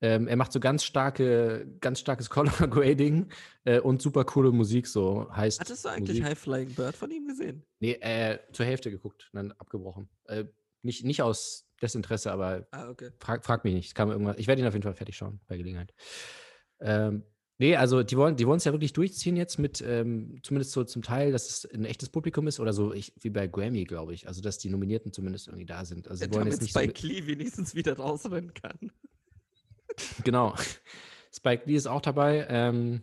Ähm, 0.01 0.27
er 0.27 0.35
macht 0.37 0.53
so 0.53 0.59
ganz 0.61 0.83
starke, 0.83 1.67
ganz 1.81 1.99
starkes 1.99 2.29
Color 2.29 2.51
Grading 2.69 3.27
äh, 3.65 3.79
und 3.79 4.01
super 4.01 4.23
coole 4.23 4.51
Musik, 4.51 4.87
so 4.87 5.27
heißt. 5.35 5.59
Hattest 5.59 5.83
du 5.85 5.89
eigentlich 5.89 6.19
Musik. 6.19 6.23
High 6.25 6.39
Flying 6.39 6.73
Bird 6.75 6.95
von 6.95 7.11
ihm 7.11 7.27
gesehen? 7.27 7.63
Nee, 7.79 7.93
äh, 8.01 8.39
zur 8.53 8.65
Hälfte 8.65 8.91
geguckt, 8.91 9.29
dann 9.33 9.51
abgebrochen. 9.53 10.07
Äh, 10.25 10.45
nicht, 10.83 11.03
nicht 11.03 11.21
aus 11.21 11.65
Desinteresse, 11.81 12.31
aber 12.31 12.65
Ah, 12.71 12.87
okay. 12.89 13.09
frag, 13.19 13.43
frag 13.43 13.63
mich 13.65 13.73
nicht. 13.73 13.93
Kam 13.95 14.09
irgendwas. 14.09 14.37
Ich 14.37 14.47
werde 14.47 14.61
ihn 14.61 14.67
auf 14.67 14.73
jeden 14.73 14.83
Fall 14.83 14.93
fertig 14.93 15.17
schauen, 15.17 15.41
bei 15.47 15.57
Gelegenheit. 15.57 15.93
Ähm, 16.79 17.23
nee, 17.59 17.75
also 17.75 18.01
die 18.01 18.17
wollen 18.17 18.35
die 18.35 18.45
es 18.45 18.63
ja 18.63 18.71
wirklich 18.71 18.93
durchziehen 18.93 19.35
jetzt 19.35 19.59
mit, 19.59 19.83
ähm, 19.85 20.39
zumindest 20.41 20.71
so 20.71 20.83
zum 20.83 21.03
Teil, 21.03 21.31
dass 21.31 21.49
es 21.49 21.71
ein 21.71 21.85
echtes 21.85 22.09
Publikum 22.09 22.47
ist 22.47 22.59
oder 22.59 22.73
so, 22.73 22.93
ich, 22.93 23.13
wie 23.19 23.29
bei 23.29 23.47
Grammy, 23.47 23.83
glaube 23.83 24.13
ich. 24.13 24.27
Also, 24.27 24.41
dass 24.41 24.57
die 24.57 24.69
Nominierten 24.69 25.13
zumindest 25.13 25.47
irgendwie 25.47 25.65
da 25.65 25.85
sind. 25.85 26.07
Also, 26.07 26.23
sie 26.23 26.31
wollen 26.31 26.45
Damit 26.45 26.53
jetzt 26.53 26.61
nicht 26.61 26.73
so. 26.73 26.79
Spike 26.79 27.05
Lee 27.05 27.27
wenigstens 27.27 27.75
wieder 27.75 27.95
rausrennen 27.97 28.53
kann. 28.53 28.91
Genau. 30.23 30.55
Spike 31.33 31.63
Lee 31.65 31.75
ist 31.75 31.87
auch 31.87 31.99
dabei. 31.99 32.47
Ähm, 32.49 33.01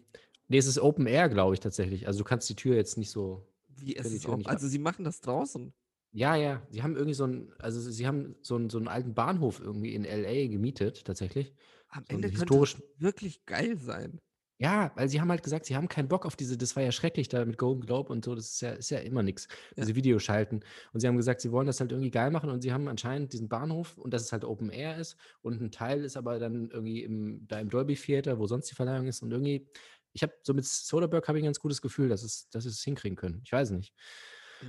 nee, 0.49 0.57
es 0.57 0.67
ist 0.67 0.79
Open 0.79 1.07
Air, 1.07 1.29
glaube 1.29 1.53
ich, 1.53 1.61
tatsächlich. 1.61 2.07
Also, 2.07 2.21
du 2.21 2.25
kannst 2.25 2.49
die 2.49 2.55
Tür 2.55 2.75
jetzt 2.75 2.97
nicht 2.97 3.11
so. 3.11 3.47
Wie 3.69 3.93
ist 3.93 4.11
es 4.11 4.25
auch? 4.25 4.41
Also 4.47 4.67
sie 4.67 4.79
machen 4.79 5.05
das 5.05 5.21
draußen. 5.21 5.75
Ja, 6.13 6.35
ja, 6.35 6.67
sie 6.71 6.83
haben 6.83 6.95
irgendwie 6.95 7.13
so 7.13 7.25
einen, 7.25 7.53
also 7.59 7.79
sie 7.79 8.07
haben 8.07 8.37
so 8.41 8.55
einen, 8.55 8.71
so 8.71 8.79
einen 8.79 8.89
alten 8.89 9.13
Bahnhof 9.13 9.61
irgendwie 9.61 9.95
in 9.95 10.05
LA 10.05 10.47
gemietet, 10.47 11.05
tatsächlich. 11.05 11.53
Am 11.89 12.05
So 12.09 12.15
Ende 12.15 12.31
könnte 12.31 12.63
es 12.63 12.83
wirklich 12.97 13.45
geil 13.45 13.77
sein. 13.77 14.19
Ja, 14.59 14.91
weil 14.95 15.09
sie 15.11 15.21
haben 15.21 15.31
halt 15.31 15.43
gesagt, 15.43 15.67
sie 15.67 15.77
haben 15.77 15.87
keinen 15.87 16.09
Bock 16.09 16.25
auf 16.25 16.35
diese, 16.35 16.57
das 16.57 16.77
war 16.77 16.83
ja 16.83 16.91
schrecklich 16.91 17.29
da 17.29 17.45
mit 17.45 17.59
Golden 17.59 17.83
Globe 17.83 18.11
und 18.11 18.25
so, 18.25 18.35
das 18.35 18.53
ist 18.53 18.61
ja, 18.63 18.71
ist 18.71 18.89
ja 18.91 18.99
immer 19.01 19.23
nichts, 19.23 19.49
Ja. 19.77 19.83
diese 19.85 19.95
Videos 19.95 20.23
schalten. 20.23 20.61
Und 20.95 21.01
sie 21.01 21.07
haben 21.09 21.17
gesagt, 21.19 21.43
sie 21.43 21.53
wollen 21.53 21.67
das 21.67 21.79
halt 21.81 21.93
irgendwie 21.93 22.11
geil 22.11 22.31
machen 22.31 22.49
und 22.49 22.63
sie 22.63 22.73
haben 22.73 22.89
anscheinend 22.89 23.35
diesen 23.35 23.49
Bahnhof 23.51 23.99
und 23.99 24.15
dass 24.15 24.23
es 24.23 24.33
halt 24.33 24.45
Open 24.45 24.71
Air 24.71 24.97
ist 24.97 25.17
und 25.43 25.61
ein 25.61 25.71
Teil 25.71 26.05
ist 26.05 26.17
aber 26.17 26.39
dann 26.39 26.71
irgendwie 26.71 27.03
im, 27.03 27.47
da 27.47 27.61
im 27.61 27.69
Dolby 27.69 27.97
Theater, 27.97 28.39
wo 28.39 28.47
sonst 28.47 28.71
die 28.71 28.75
Verleihung 28.75 29.07
ist 29.07 29.21
und 29.23 29.31
irgendwie, 29.31 29.69
ich 30.15 30.23
habe 30.23 30.33
so 30.43 30.55
mit 30.55 30.65
Soderbergh 30.65 31.29
habe 31.29 31.39
ich 31.39 31.43
ein 31.45 31.49
ganz 31.49 31.61
gutes 31.61 31.83
Gefühl, 31.83 32.09
dass 32.09 32.23
es, 32.23 32.49
dass 32.49 32.63
sie 32.65 32.71
es 32.71 32.83
hinkriegen 32.83 33.17
können. 33.17 33.43
Ich 33.45 33.53
weiß 33.53 33.73
nicht. 33.73 33.93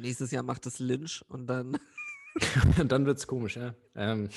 Nächstes 0.01 0.31
Jahr 0.31 0.43
macht 0.43 0.65
es 0.65 0.79
Lynch 0.79 1.23
und 1.29 1.47
dann. 1.47 1.77
Und 2.77 2.91
dann 2.91 3.05
wird 3.05 3.19
es 3.19 3.25
komisch, 3.25 3.55
ja. 3.55 3.73
Ähm, 3.95 4.27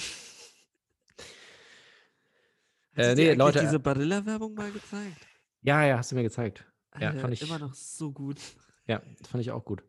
Hat 2.96 3.04
Äh, 3.04 3.14
nee, 3.16 3.34
Leute, 3.34 3.58
diese 3.60 3.80
Barilla-Werbung 3.80 4.54
mal 4.54 4.70
gezeigt? 4.70 5.26
Ja, 5.62 5.84
ja, 5.84 5.98
hast 5.98 6.10
du 6.12 6.16
mir 6.16 6.22
gezeigt. 6.22 6.64
Ja, 6.98 7.08
Alter, 7.08 7.20
fand 7.20 7.34
ich- 7.34 7.42
immer 7.42 7.58
noch 7.58 7.74
so 7.74 8.12
gut. 8.12 8.38
Ja, 8.86 9.00
das 9.18 9.28
fand 9.28 9.42
ich 9.42 9.50
auch 9.50 9.64
gut. 9.64 9.82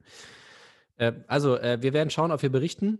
Äh, 0.97 1.13
also, 1.27 1.57
äh, 1.57 1.81
wir 1.81 1.93
werden 1.93 2.09
schauen, 2.09 2.31
ob 2.31 2.41
wir 2.41 2.51
berichten. 2.51 2.99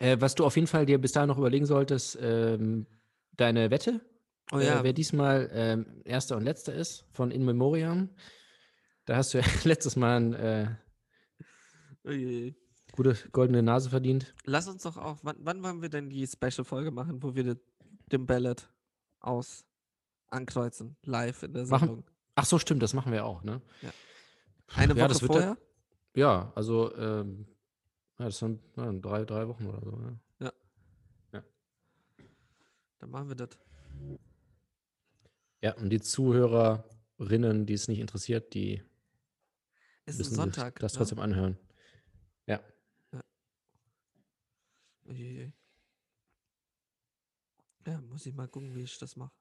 Äh, 0.00 0.16
was 0.20 0.34
du 0.34 0.44
auf 0.44 0.56
jeden 0.56 0.66
Fall 0.66 0.84
dir 0.86 0.98
bis 1.00 1.12
dahin 1.12 1.28
noch 1.28 1.38
überlegen 1.38 1.66
solltest, 1.66 2.18
ähm, 2.20 2.86
deine 3.36 3.70
Wette, 3.70 4.00
Oh 4.52 4.58
äh, 4.58 4.66
ja, 4.66 4.82
wer 4.82 4.92
diesmal 4.92 5.48
ähm, 5.52 6.02
erster 6.04 6.36
und 6.36 6.42
letzter 6.44 6.74
ist 6.74 7.04
von 7.12 7.30
In 7.30 7.44
Memoriam. 7.44 8.10
Da 9.04 9.16
hast 9.16 9.32
du 9.34 9.38
ja 9.38 9.44
letztes 9.64 9.96
Mal 9.96 10.16
eine 10.16 10.78
äh, 12.04 12.08
Uiuiui. 12.08 12.56
gute 12.92 13.14
goldene 13.32 13.62
Nase 13.62 13.90
verdient. 13.90 14.34
Lass 14.44 14.68
uns 14.68 14.82
doch 14.82 14.96
auch, 14.96 15.18
wann, 15.22 15.36
wann 15.40 15.62
wollen 15.62 15.82
wir 15.82 15.88
denn 15.90 16.08
die 16.10 16.26
Special-Folge 16.26 16.90
machen, 16.90 17.22
wo 17.22 17.34
wir 17.34 17.44
de, 17.44 17.56
den 18.10 18.26
Ballot 18.26 18.68
aus 19.20 19.64
ankreuzen, 20.30 20.96
live 21.04 21.42
in 21.42 21.52
der 21.54 21.66
Machen- 21.66 21.88
Sendung? 21.88 22.04
Ach 22.34 22.44
so, 22.44 22.58
stimmt, 22.58 22.82
das 22.82 22.94
machen 22.94 23.12
wir 23.12 23.24
auch, 23.24 23.42
ne? 23.42 23.60
Eine 24.74 24.94
Ja, 24.94 25.00
Woche 25.00 25.08
das 25.08 25.22
wird 25.22 25.32
vorher? 25.32 25.58
Ja, 26.14 26.52
also, 26.54 26.94
ähm, 26.96 27.46
ja, 28.18 28.26
das 28.26 28.38
sind 28.38 28.60
ja, 28.76 28.92
drei, 28.92 29.24
drei 29.24 29.48
Wochen 29.48 29.66
oder 29.66 29.80
so. 29.80 30.18
Ja. 30.40 30.52
Dann 33.00 33.10
machen 33.10 33.28
wir 33.28 33.36
das. 33.36 33.50
ja, 35.62 35.74
und 35.76 35.90
die 35.90 36.00
Zuhörerinnen, 36.00 37.66
die 37.66 37.74
es 37.74 37.88
nicht 37.88 38.00
interessiert, 38.00 38.54
die 38.54 38.82
Es 40.04 40.14
ist 40.14 40.18
müssen 40.18 40.34
Sonntag. 40.34 40.78
das 40.80 40.92
ne? 40.94 40.98
trotzdem 40.98 41.18
anhören. 41.20 41.58
Uiuiui. 45.08 45.52
Ja, 47.86 47.98
muss 48.02 48.26
ich 48.26 48.34
mal 48.34 48.46
gucken, 48.48 48.74
wie 48.74 48.82
ich 48.82 48.98
das 48.98 49.16
mache. 49.16 49.32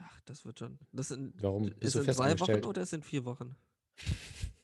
Ach, 0.00 0.19
das 0.30 0.44
wird 0.44 0.58
schon. 0.60 0.78
Das 0.92 1.08
sind, 1.08 1.34
Warum 1.42 1.68
ist 1.68 1.80
bist 1.80 1.94
du 1.94 1.98
in 2.00 2.04
fest 2.04 2.18
drei 2.20 2.38
Wochen 2.38 2.64
oder 2.64 2.82
ist 2.82 2.92
in 2.92 3.02
vier 3.02 3.24
Wochen? 3.24 3.56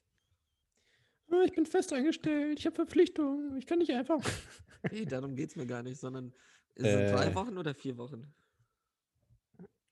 Ah, 1.28 1.42
Ich 1.44 1.52
bin 1.52 1.66
fest 1.66 1.92
eingestellt, 1.92 2.60
ich 2.60 2.66
habe 2.66 2.76
Verpflichtungen, 2.76 3.56
ich 3.56 3.66
kann 3.66 3.78
nicht 3.78 3.90
einfach. 3.92 4.20
Nee, 4.92 5.04
darum 5.04 5.34
geht 5.34 5.50
es 5.50 5.56
mir 5.56 5.66
gar 5.66 5.82
nicht, 5.82 5.98
sondern 5.98 6.32
ist 6.76 6.86
es 6.86 6.94
in 6.94 7.12
drei 7.12 7.26
Äh. 7.26 7.34
Wochen 7.34 7.58
oder 7.58 7.74
vier 7.74 7.96
Wochen? 7.98 8.32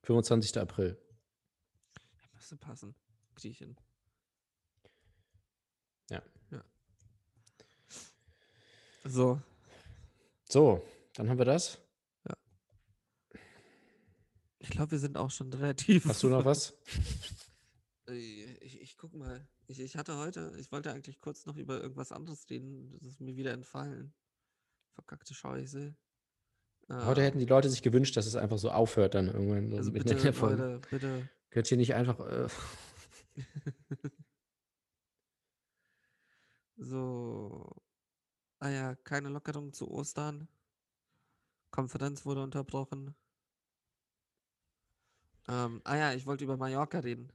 25. 0.05 0.57
April. 0.61 0.97
Ja, 1.97 2.29
müsste 2.35 2.57
passen. 2.57 2.95
Hin. 3.43 3.77
Ja. 6.11 6.23
ja. 6.53 6.65
So, 9.05 9.41
So, 10.49 10.87
dann 11.15 11.29
haben 11.29 11.39
wir 11.39 11.45
das. 11.45 11.79
Ich 14.65 14.71
glaube, 14.71 14.93
wir 14.93 14.99
sind 14.99 15.17
auch 15.19 15.31
schon 15.31 15.53
relativ. 15.53 16.07
Hast 16.07 16.23
du 16.23 16.29
noch 16.29 16.45
was? 16.45 16.75
Äh, 18.09 18.45
Ich, 18.65 18.81
ich 18.81 18.97
guck 18.97 19.13
mal. 19.15 19.47
Ich, 19.67 19.79
ich 19.81 19.97
hatte 19.97 20.17
heute, 20.17 20.53
ich 20.59 20.73
wollte 20.73 20.91
eigentlich 20.93 21.21
kurz 21.21 21.47
noch 21.47 21.57
über 21.57 21.81
irgendwas 21.81 22.13
anderes 22.13 22.49
reden. 22.51 22.91
Das 22.93 23.03
ist 23.05 23.21
mir 23.21 23.37
wieder 23.37 23.53
entfallen. 23.53 24.13
Verkackte 24.93 25.35
Scheiße. 25.35 25.95
Heute 26.91 27.21
Ähm, 27.21 27.25
hätten 27.25 27.39
die 27.39 27.47
Leute 27.47 27.71
sich 27.71 27.83
gewünscht, 27.83 28.17
dass 28.17 28.27
es 28.27 28.37
einfach 28.37 28.59
so 28.59 28.71
aufhört 28.71 29.15
dann 29.15 29.29
irgendwann. 29.29 29.71
So 29.71 29.77
Also 29.77 29.93
bitte. 29.93 30.15
Leute, 30.15 30.81
bitte. 30.91 31.29
Könnt 31.51 31.71
ihr 31.71 31.77
nicht 31.77 31.95
einfach. 31.95 32.21
Äh, 32.21 32.49
So. 36.77 37.71
Ah 38.59 38.69
ja, 38.69 38.95
keine 38.97 39.29
Lockerung 39.29 39.73
zu 39.73 39.91
Ostern. 39.91 40.49
Konferenz 41.71 42.25
wurde 42.25 42.43
unterbrochen. 42.43 43.15
Ähm, 45.49 45.81
ah 45.85 45.97
ja, 45.97 46.13
ich 46.15 46.27
wollte 46.27 46.45
über 46.45 46.57
Mallorca 46.57 47.01
reden. 47.01 47.31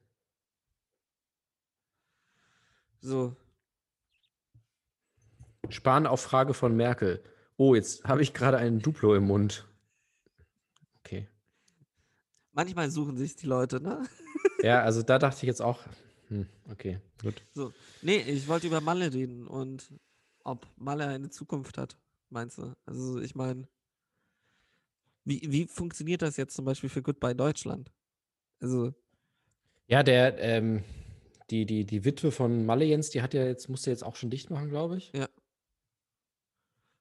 So, 3.01 3.35
Spahn 5.69 6.07
auf 6.07 6.21
Frage 6.21 6.53
von 6.53 6.75
Merkel. 6.75 7.23
Oh, 7.57 7.75
jetzt 7.75 8.03
habe 8.05 8.21
ich 8.21 8.33
gerade 8.33 8.57
einen 8.57 8.79
Duplo 8.79 9.15
im 9.15 9.25
Mund. 9.25 9.67
Okay. 10.99 11.27
manchmal 12.51 12.91
suchen 12.91 13.17
sich 13.17 13.35
die 13.35 13.47
Leute, 13.47 13.81
ne? 13.81 14.07
Ja, 14.61 14.81
also 14.81 15.01
da 15.03 15.19
dachte 15.19 15.37
ich 15.37 15.43
jetzt 15.43 15.61
auch. 15.61 15.79
Hm, 16.27 16.45
okay, 16.69 16.99
gut. 17.21 17.41
So. 17.53 17.71
Nee, 18.01 18.17
ich 18.17 18.49
wollte 18.49 18.67
über 18.67 18.81
Malle 18.81 19.13
reden 19.13 19.47
und 19.47 19.93
ob 20.43 20.67
Malle 20.75 21.07
eine 21.07 21.29
Zukunft 21.29 21.77
hat, 21.77 21.97
meinst 22.29 22.57
du? 22.57 22.75
Also 22.85 23.21
ich 23.21 23.35
meine, 23.35 23.69
wie, 25.23 25.41
wie 25.49 25.65
funktioniert 25.65 26.21
das 26.21 26.35
jetzt 26.35 26.57
zum 26.57 26.65
Beispiel 26.65 26.89
für 26.89 27.01
Goodbye 27.01 27.35
Deutschland? 27.35 27.89
Also, 28.59 28.93
Ja, 29.87 30.03
der, 30.03 30.37
ähm, 30.39 30.83
die, 31.49 31.65
die, 31.65 31.85
die 31.85 32.05
Witwe 32.05 32.31
von 32.31 32.65
Malle 32.65 32.85
Jens, 32.85 33.09
die 33.09 33.21
hat 33.21 33.33
ja 33.33 33.43
jetzt, 33.43 33.69
musste 33.69 33.89
jetzt 33.89 34.03
auch 34.03 34.15
schon 34.15 34.29
dicht 34.29 34.49
machen, 34.49 34.69
glaube 34.69 34.97
ich. 34.97 35.11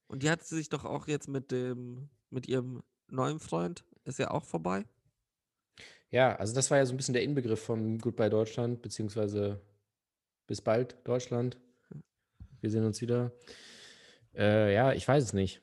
und 0.09 0.23
die 0.23 0.31
hat 0.31 0.43
sich 0.43 0.69
doch 0.69 0.85
auch 0.85 1.07
jetzt 1.07 1.29
mit 1.29 1.53
dem, 1.53 2.09
mit 2.31 2.49
ihrem 2.49 2.83
neuen 3.09 3.39
Freund, 3.39 3.85
ist 4.05 4.19
ja 4.19 4.31
auch 4.31 4.45
vorbei. 4.45 4.87
Ja, 6.11 6.35
also 6.37 6.55
das 6.55 6.71
war 6.71 6.79
ja 6.79 6.87
so 6.87 6.95
ein 6.95 6.97
bisschen 6.97 7.13
der 7.13 7.23
Inbegriff 7.23 7.63
von 7.63 7.99
Goodbye 7.99 8.31
Deutschland, 8.31 8.81
beziehungsweise 8.81 9.61
bis 10.47 10.63
bald 10.63 10.97
Deutschland. 11.05 11.59
Wir 12.61 12.71
sehen 12.71 12.85
uns 12.85 13.01
wieder. 13.03 13.33
Äh, 14.35 14.75
ja, 14.75 14.93
ich 14.93 15.07
weiß 15.07 15.23
es 15.23 15.33
nicht. 15.35 15.61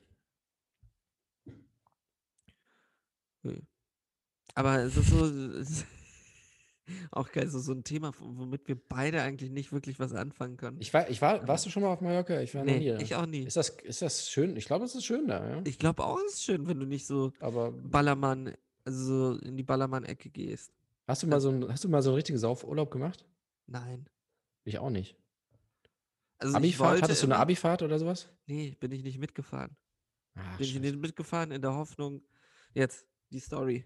Aber 4.56 4.78
es 4.78 4.96
ist 4.96 5.10
so, 5.10 5.26
es 5.26 5.84
auch 7.10 7.30
geil, 7.30 7.46
so, 7.48 7.58
so 7.58 7.72
ein 7.72 7.84
Thema, 7.84 8.12
womit 8.18 8.66
wir 8.66 8.76
beide 8.76 9.20
eigentlich 9.22 9.50
nicht 9.50 9.70
wirklich 9.70 10.00
was 10.00 10.14
anfangen 10.14 10.56
können. 10.56 10.78
Ich 10.80 10.92
war, 10.94 11.08
ich 11.10 11.20
war, 11.20 11.46
warst 11.46 11.66
du 11.66 11.70
schon 11.70 11.82
mal 11.82 11.90
auf 11.90 12.00
Mallorca? 12.00 12.40
Ich 12.40 12.54
war 12.54 12.64
noch 12.64 12.72
nie 12.72 12.78
nee, 12.78 12.92
da. 12.92 12.98
ich 12.98 13.14
auch 13.14 13.26
nie. 13.26 13.44
Ist 13.44 13.58
das, 13.58 13.68
ist 13.68 14.00
das 14.00 14.30
schön? 14.30 14.56
Ich 14.56 14.64
glaube, 14.64 14.86
es 14.86 14.94
ist 14.94 15.04
schön 15.04 15.28
da, 15.28 15.46
ja. 15.46 15.62
Ich 15.64 15.78
glaube 15.78 16.04
auch, 16.04 16.18
es 16.26 16.34
ist 16.34 16.44
schön, 16.44 16.66
wenn 16.66 16.80
du 16.80 16.86
nicht 16.86 17.06
so 17.06 17.32
Aber 17.38 17.70
Ballermann, 17.70 18.54
also 18.84 19.34
so 19.34 19.38
in 19.40 19.58
die 19.58 19.62
Ballermann-Ecke 19.62 20.30
gehst. 20.30 20.72
hast 21.06 21.22
du 21.22 21.26
mal 21.26 21.40
so 21.40 21.50
ein, 21.50 21.68
hast 21.68 21.84
du 21.84 21.90
mal 21.90 22.00
so 22.00 22.10
einen 22.10 22.16
richtigen 22.16 22.38
Saufurlaub 22.38 22.90
gemacht? 22.90 23.26
Nein. 23.66 24.08
Ich 24.64 24.78
auch 24.78 24.90
nicht. 24.90 25.16
Also 26.38 26.52
ich 26.52 26.56
Abifahrt? 26.56 27.02
Hattest 27.02 27.22
du 27.22 27.26
eine 27.26 27.36
Abifahrt 27.36 27.82
oder 27.82 27.98
sowas? 27.98 28.30
Nee, 28.46 28.74
bin 28.80 28.90
ich 28.92 29.02
nicht 29.02 29.18
mitgefahren. 29.18 29.76
Ah, 30.34 30.56
bin 30.56 30.64
ich 30.64 30.72
scheiße. 30.72 30.80
nicht 30.80 30.98
mitgefahren 30.98 31.50
in 31.50 31.60
der 31.60 31.74
Hoffnung, 31.74 32.22
jetzt 32.72 33.06
die 33.30 33.38
Story. 33.38 33.84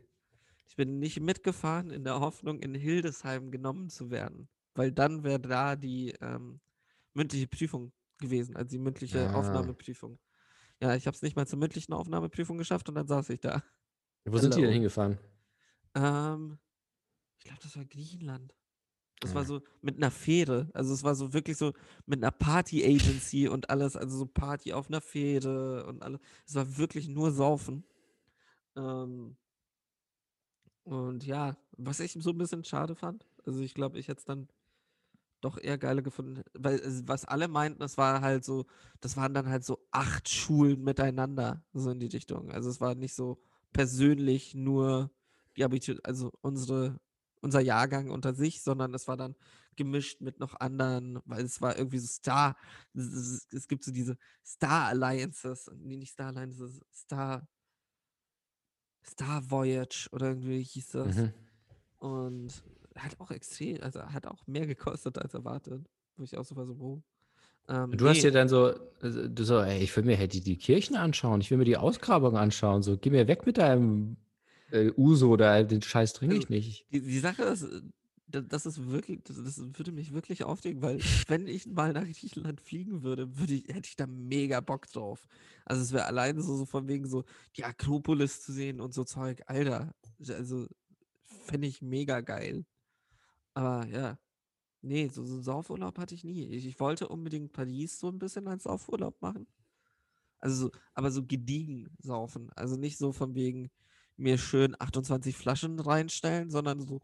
Ich 0.70 0.76
bin 0.76 1.00
nicht 1.00 1.18
mitgefahren 1.20 1.90
in 1.90 2.04
der 2.04 2.20
Hoffnung, 2.20 2.60
in 2.60 2.74
Hildesheim 2.76 3.50
genommen 3.50 3.88
zu 3.90 4.12
werden. 4.12 4.48
Weil 4.74 4.92
dann 4.92 5.24
wäre 5.24 5.40
da 5.40 5.74
die 5.74 6.14
ähm, 6.20 6.60
mündliche 7.12 7.48
Prüfung 7.48 7.92
gewesen, 8.18 8.54
also 8.54 8.68
die 8.70 8.78
mündliche 8.78 9.30
Ah. 9.30 9.34
Aufnahmeprüfung. 9.34 10.20
Ja, 10.80 10.94
ich 10.94 11.08
habe 11.08 11.16
es 11.16 11.22
nicht 11.22 11.34
mal 11.34 11.44
zur 11.48 11.58
mündlichen 11.58 11.92
Aufnahmeprüfung 11.92 12.56
geschafft 12.56 12.88
und 12.88 12.94
dann 12.94 13.08
saß 13.08 13.30
ich 13.30 13.40
da. 13.40 13.64
Wo 14.24 14.38
sind 14.38 14.54
die 14.54 14.60
denn 14.60 14.70
hingefahren? 14.70 15.18
Ähm, 15.96 16.58
ich 17.38 17.44
glaube, 17.46 17.60
das 17.64 17.76
war 17.76 17.84
Griechenland. 17.84 18.54
Das 19.18 19.34
war 19.34 19.42
Ah. 19.42 19.46
so 19.46 19.62
mit 19.82 19.96
einer 19.96 20.12
Fähre. 20.12 20.70
Also 20.72 20.94
es 20.94 21.02
war 21.02 21.16
so 21.16 21.32
wirklich 21.32 21.56
so 21.56 21.72
mit 22.06 22.22
einer 22.22 22.30
Party-Agency 22.30 23.48
und 23.48 23.70
alles, 23.70 23.96
also 23.96 24.16
so 24.18 24.24
Party 24.26 24.72
auf 24.72 24.86
einer 24.86 25.00
Fähre 25.00 25.84
und 25.86 26.04
alles. 26.04 26.20
Es 26.46 26.54
war 26.54 26.78
wirklich 26.78 27.08
nur 27.08 27.32
Saufen. 27.32 27.84
Ähm, 28.76 29.36
und 30.84 31.24
ja, 31.26 31.56
was 31.76 32.00
ich 32.00 32.12
so 32.12 32.30
ein 32.30 32.38
bisschen 32.38 32.64
schade 32.64 32.94
fand, 32.94 33.26
also 33.46 33.60
ich 33.60 33.74
glaube, 33.74 33.98
ich 33.98 34.08
hätte 34.08 34.18
es 34.20 34.24
dann 34.24 34.48
doch 35.40 35.58
eher 35.58 35.78
geiler 35.78 36.02
gefunden, 36.02 36.42
weil 36.54 36.76
es- 36.80 37.08
was 37.08 37.24
alle 37.24 37.48
meinten, 37.48 37.80
das 37.80 37.96
war 37.98 38.20
halt 38.20 38.44
so, 38.44 38.66
das 39.00 39.16
waren 39.16 39.34
dann 39.34 39.48
halt 39.48 39.64
so 39.64 39.78
acht 39.90 40.28
Schulen 40.28 40.82
miteinander, 40.84 41.64
so 41.72 41.90
in 41.90 42.00
die 42.00 42.06
Richtung. 42.08 42.50
Also 42.52 42.68
es 42.70 42.80
war 42.80 42.94
nicht 42.94 43.14
so 43.14 43.40
persönlich 43.72 44.54
nur 44.54 45.10
die 45.56 45.64
Abitur, 45.64 45.96
also 46.04 46.30
unsere, 46.42 47.00
unser 47.40 47.60
Jahrgang 47.60 48.10
unter 48.10 48.34
sich, 48.34 48.62
sondern 48.62 48.92
es 48.94 49.08
war 49.08 49.16
dann 49.16 49.34
gemischt 49.76 50.20
mit 50.20 50.40
noch 50.40 50.60
anderen, 50.60 51.20
weil 51.24 51.44
es 51.44 51.60
war 51.62 51.76
irgendwie 51.78 51.98
so 51.98 52.06
Star, 52.06 52.56
es, 52.94 53.04
es, 53.06 53.46
es 53.52 53.68
gibt 53.68 53.84
so 53.84 53.92
diese 53.92 54.18
Star 54.44 54.88
Alliances, 54.88 55.70
nee, 55.76 55.96
nicht 55.96 56.12
Star 56.12 56.28
Alliances, 56.28 56.80
Star, 56.92 57.48
Star 59.06 59.50
Voyage 59.50 60.08
oder 60.12 60.28
irgendwie 60.30 60.62
hieß 60.62 60.90
das. 60.92 61.16
Mhm. 61.16 61.32
Und 61.98 62.64
hat 62.96 63.20
auch 63.20 63.30
extrem, 63.30 63.82
also 63.82 64.02
hat 64.04 64.26
auch 64.26 64.46
mehr 64.46 64.66
gekostet 64.66 65.18
als 65.18 65.34
erwartet. 65.34 65.86
Wo 66.16 66.24
ich 66.24 66.36
auch 66.38 66.44
so 66.44 66.56
war, 66.56 66.66
so, 66.66 66.78
wo. 66.78 67.02
Ähm, 67.68 67.98
Du 67.98 68.08
hast 68.08 68.22
nee, 68.22 68.22
dir 68.22 68.30
dann 68.30 68.48
so, 68.48 68.68
äh, 68.68 69.28
du 69.28 69.44
so, 69.44 69.58
ey, 69.60 69.82
ich 69.82 69.96
will 69.96 70.04
mir 70.04 70.16
halt 70.16 70.32
die, 70.32 70.40
die 70.42 70.56
Kirchen 70.58 70.96
anschauen, 70.96 71.40
ich 71.40 71.50
will 71.50 71.58
mir 71.58 71.64
die 71.64 71.76
Ausgrabung 71.76 72.36
anschauen, 72.36 72.82
so, 72.82 72.96
geh 72.96 73.10
mir 73.10 73.26
weg 73.26 73.46
mit 73.46 73.58
deinem 73.58 74.16
äh, 74.70 74.90
Uso 74.96 75.28
oder 75.30 75.64
den 75.64 75.82
Scheiß 75.82 76.12
trinke 76.12 76.36
ich 76.36 76.48
Also, 76.48 76.48
nicht. 76.48 76.86
die, 76.90 77.00
die 77.02 77.18
Sache 77.18 77.42
ist, 77.44 77.62
äh, 77.64 77.82
das 78.30 78.66
ist 78.66 78.90
wirklich, 78.90 79.22
das, 79.24 79.36
das 79.42 79.58
würde 79.58 79.92
mich 79.92 80.12
wirklich 80.12 80.44
aufregen, 80.44 80.82
weil 80.82 80.98
wenn 81.28 81.46
ich 81.46 81.66
mal 81.66 81.92
nach 81.92 82.04
Griechenland 82.04 82.60
fliegen 82.60 83.02
würde, 83.02 83.38
würde 83.38 83.54
ich, 83.54 83.68
hätte 83.68 83.88
ich 83.88 83.96
da 83.96 84.06
mega 84.06 84.60
Bock 84.60 84.86
drauf. 84.88 85.26
Also 85.64 85.82
es 85.82 85.92
wäre 85.92 86.06
alleine 86.06 86.42
so, 86.42 86.56
so 86.56 86.66
von 86.66 86.88
wegen 86.88 87.06
so 87.06 87.24
die 87.56 87.64
Akropolis 87.64 88.42
zu 88.42 88.52
sehen 88.52 88.80
und 88.80 88.94
so 88.94 89.04
Zeug, 89.04 89.42
Alter. 89.46 89.94
Also 90.28 90.66
fände 91.44 91.66
ich 91.68 91.82
mega 91.82 92.20
geil. 92.20 92.64
Aber 93.54 93.86
ja, 93.86 94.18
nee, 94.82 95.08
so, 95.08 95.24
so 95.24 95.34
einen 95.34 95.42
Saufurlaub 95.42 95.98
hatte 95.98 96.14
ich 96.14 96.24
nie. 96.24 96.48
Ich, 96.48 96.66
ich 96.66 96.80
wollte 96.80 97.08
unbedingt 97.08 97.52
Paris 97.52 97.98
so 97.98 98.08
ein 98.08 98.18
bisschen 98.18 98.48
als 98.48 98.64
Saufurlaub 98.64 99.20
machen. 99.22 99.46
Also, 100.40 100.66
so, 100.66 100.70
aber 100.94 101.10
so 101.10 101.24
gediegen 101.24 101.88
saufen. 102.00 102.50
Also 102.56 102.76
nicht 102.76 102.98
so 102.98 103.12
von 103.12 103.34
wegen 103.34 103.70
mir 104.16 104.38
schön 104.38 104.76
28 104.78 105.36
Flaschen 105.36 105.78
reinstellen, 105.80 106.50
sondern 106.50 106.80
so 106.80 107.00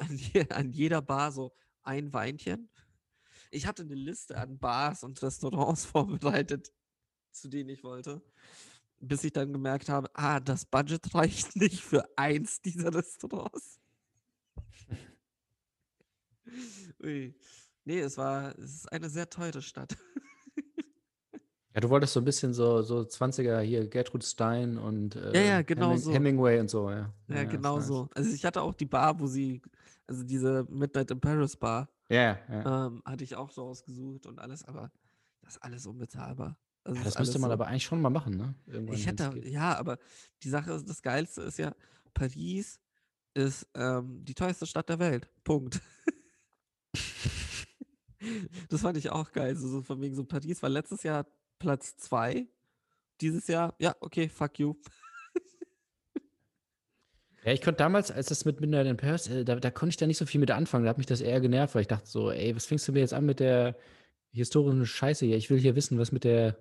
an, 0.00 0.16
je, 0.16 0.48
an 0.50 0.70
jeder 0.70 1.02
Bar 1.02 1.32
so 1.32 1.54
ein 1.82 2.12
Weinchen. 2.12 2.68
Ich 3.50 3.66
hatte 3.66 3.82
eine 3.82 3.94
Liste 3.94 4.36
an 4.36 4.58
Bars 4.58 5.02
und 5.02 5.20
Restaurants 5.22 5.84
vorbereitet, 5.86 6.72
zu 7.32 7.48
denen 7.48 7.70
ich 7.70 7.82
wollte. 7.82 8.22
Bis 8.98 9.24
ich 9.24 9.32
dann 9.32 9.52
gemerkt 9.52 9.88
habe, 9.88 10.10
ah, 10.14 10.40
das 10.40 10.66
Budget 10.66 11.14
reicht 11.14 11.56
nicht 11.56 11.82
für 11.82 12.04
eins 12.16 12.60
dieser 12.60 12.94
Restaurants. 12.94 13.80
Ui. 17.02 17.34
Nee, 17.84 18.00
es 18.00 18.18
war, 18.18 18.56
es 18.58 18.74
ist 18.74 18.92
eine 18.92 19.08
sehr 19.08 19.30
teure 19.30 19.62
Stadt. 19.62 19.96
Ja, 21.74 21.80
du 21.80 21.88
wolltest 21.88 22.14
so 22.14 22.20
ein 22.20 22.24
bisschen 22.24 22.52
so, 22.52 22.82
so 22.82 23.00
20er 23.00 23.60
hier, 23.60 23.86
Gertrud 23.88 24.24
Stein 24.24 24.76
und 24.76 25.14
äh, 25.14 25.46
ja, 25.46 25.62
genau 25.62 25.96
so. 25.96 26.12
Hemingway 26.12 26.58
und 26.58 26.68
so, 26.68 26.90
ja. 26.90 27.14
Ja, 27.28 27.42
ist 27.42 27.50
genau 27.50 27.76
nice. 27.76 27.86
so. 27.86 28.08
Also 28.12 28.34
ich 28.34 28.44
hatte 28.44 28.62
auch 28.62 28.74
die 28.74 28.86
Bar, 28.86 29.20
wo 29.20 29.28
sie, 29.28 29.62
also 30.10 30.24
diese 30.24 30.66
Midnight 30.68 31.10
in 31.12 31.20
Paris 31.20 31.56
Bar, 31.56 31.88
Ja, 32.10 32.36
ja. 32.48 32.86
ähm, 32.88 33.00
hatte 33.04 33.22
ich 33.24 33.36
auch 33.36 33.50
so 33.50 33.62
ausgesucht 33.62 34.26
und 34.26 34.40
alles, 34.40 34.64
aber 34.64 34.90
das 35.42 35.54
ist 35.54 35.62
alles 35.62 35.86
unbezahlbar. 35.86 36.58
Also 36.84 36.98
ja 36.98 37.04
das 37.04 37.18
müsste 37.18 37.38
man 37.38 37.50
so- 37.50 37.54
aber 37.54 37.68
eigentlich 37.68 37.84
schon 37.84 38.00
mal 38.02 38.10
machen, 38.10 38.36
ne? 38.36 38.54
Irgendwann, 38.66 38.96
Ich 38.96 39.06
hätte, 39.06 39.38
ja, 39.48 39.76
aber 39.78 39.98
die 40.42 40.48
Sache 40.48 40.72
ist, 40.72 40.88
das 40.88 41.00
Geilste 41.02 41.42
ist 41.42 41.58
ja, 41.58 41.74
Paris 42.12 42.80
ist 43.34 43.68
ähm, 43.74 44.24
die 44.24 44.34
teuerste 44.34 44.66
Stadt 44.66 44.88
der 44.88 44.98
Welt. 44.98 45.30
Punkt. 45.44 45.80
das 48.68 48.80
fand 48.80 48.96
ich 48.96 49.10
auch 49.10 49.30
geil. 49.32 49.54
So, 49.56 49.68
so 49.68 49.82
von 49.82 50.00
wegen 50.00 50.14
so, 50.16 50.24
Paris 50.24 50.62
war 50.62 50.70
letztes 50.70 51.02
Jahr 51.04 51.26
Platz 51.58 51.96
zwei. 51.96 52.48
Dieses 53.20 53.46
Jahr, 53.46 53.74
ja, 53.78 53.94
okay, 54.00 54.28
fuck 54.28 54.58
you. 54.58 54.74
Ja, 57.44 57.52
ich 57.52 57.62
konnte 57.62 57.78
damals, 57.78 58.10
als 58.10 58.26
das 58.26 58.44
mit 58.44 58.60
Midnight 58.60 58.86
in 58.86 58.96
Paris, 58.96 59.26
äh, 59.28 59.44
da, 59.44 59.56
da 59.56 59.70
konnte 59.70 59.90
ich 59.90 59.96
da 59.96 60.06
nicht 60.06 60.18
so 60.18 60.26
viel 60.26 60.40
mit 60.40 60.50
anfangen. 60.50 60.84
Da 60.84 60.90
hat 60.90 60.98
mich 60.98 61.06
das 61.06 61.20
eher 61.22 61.40
genervt, 61.40 61.74
weil 61.74 61.82
ich 61.82 61.88
dachte 61.88 62.06
so, 62.06 62.30
ey, 62.30 62.54
was 62.54 62.66
fängst 62.66 62.86
du 62.86 62.92
mir 62.92 63.00
jetzt 63.00 63.14
an 63.14 63.24
mit 63.24 63.40
der 63.40 63.76
historischen 64.32 64.84
Scheiße 64.86 65.24
hier? 65.26 65.36
Ich 65.36 65.48
will 65.50 65.58
hier 65.58 65.74
wissen, 65.74 65.98
was 65.98 66.12
mit 66.12 66.24
der 66.24 66.56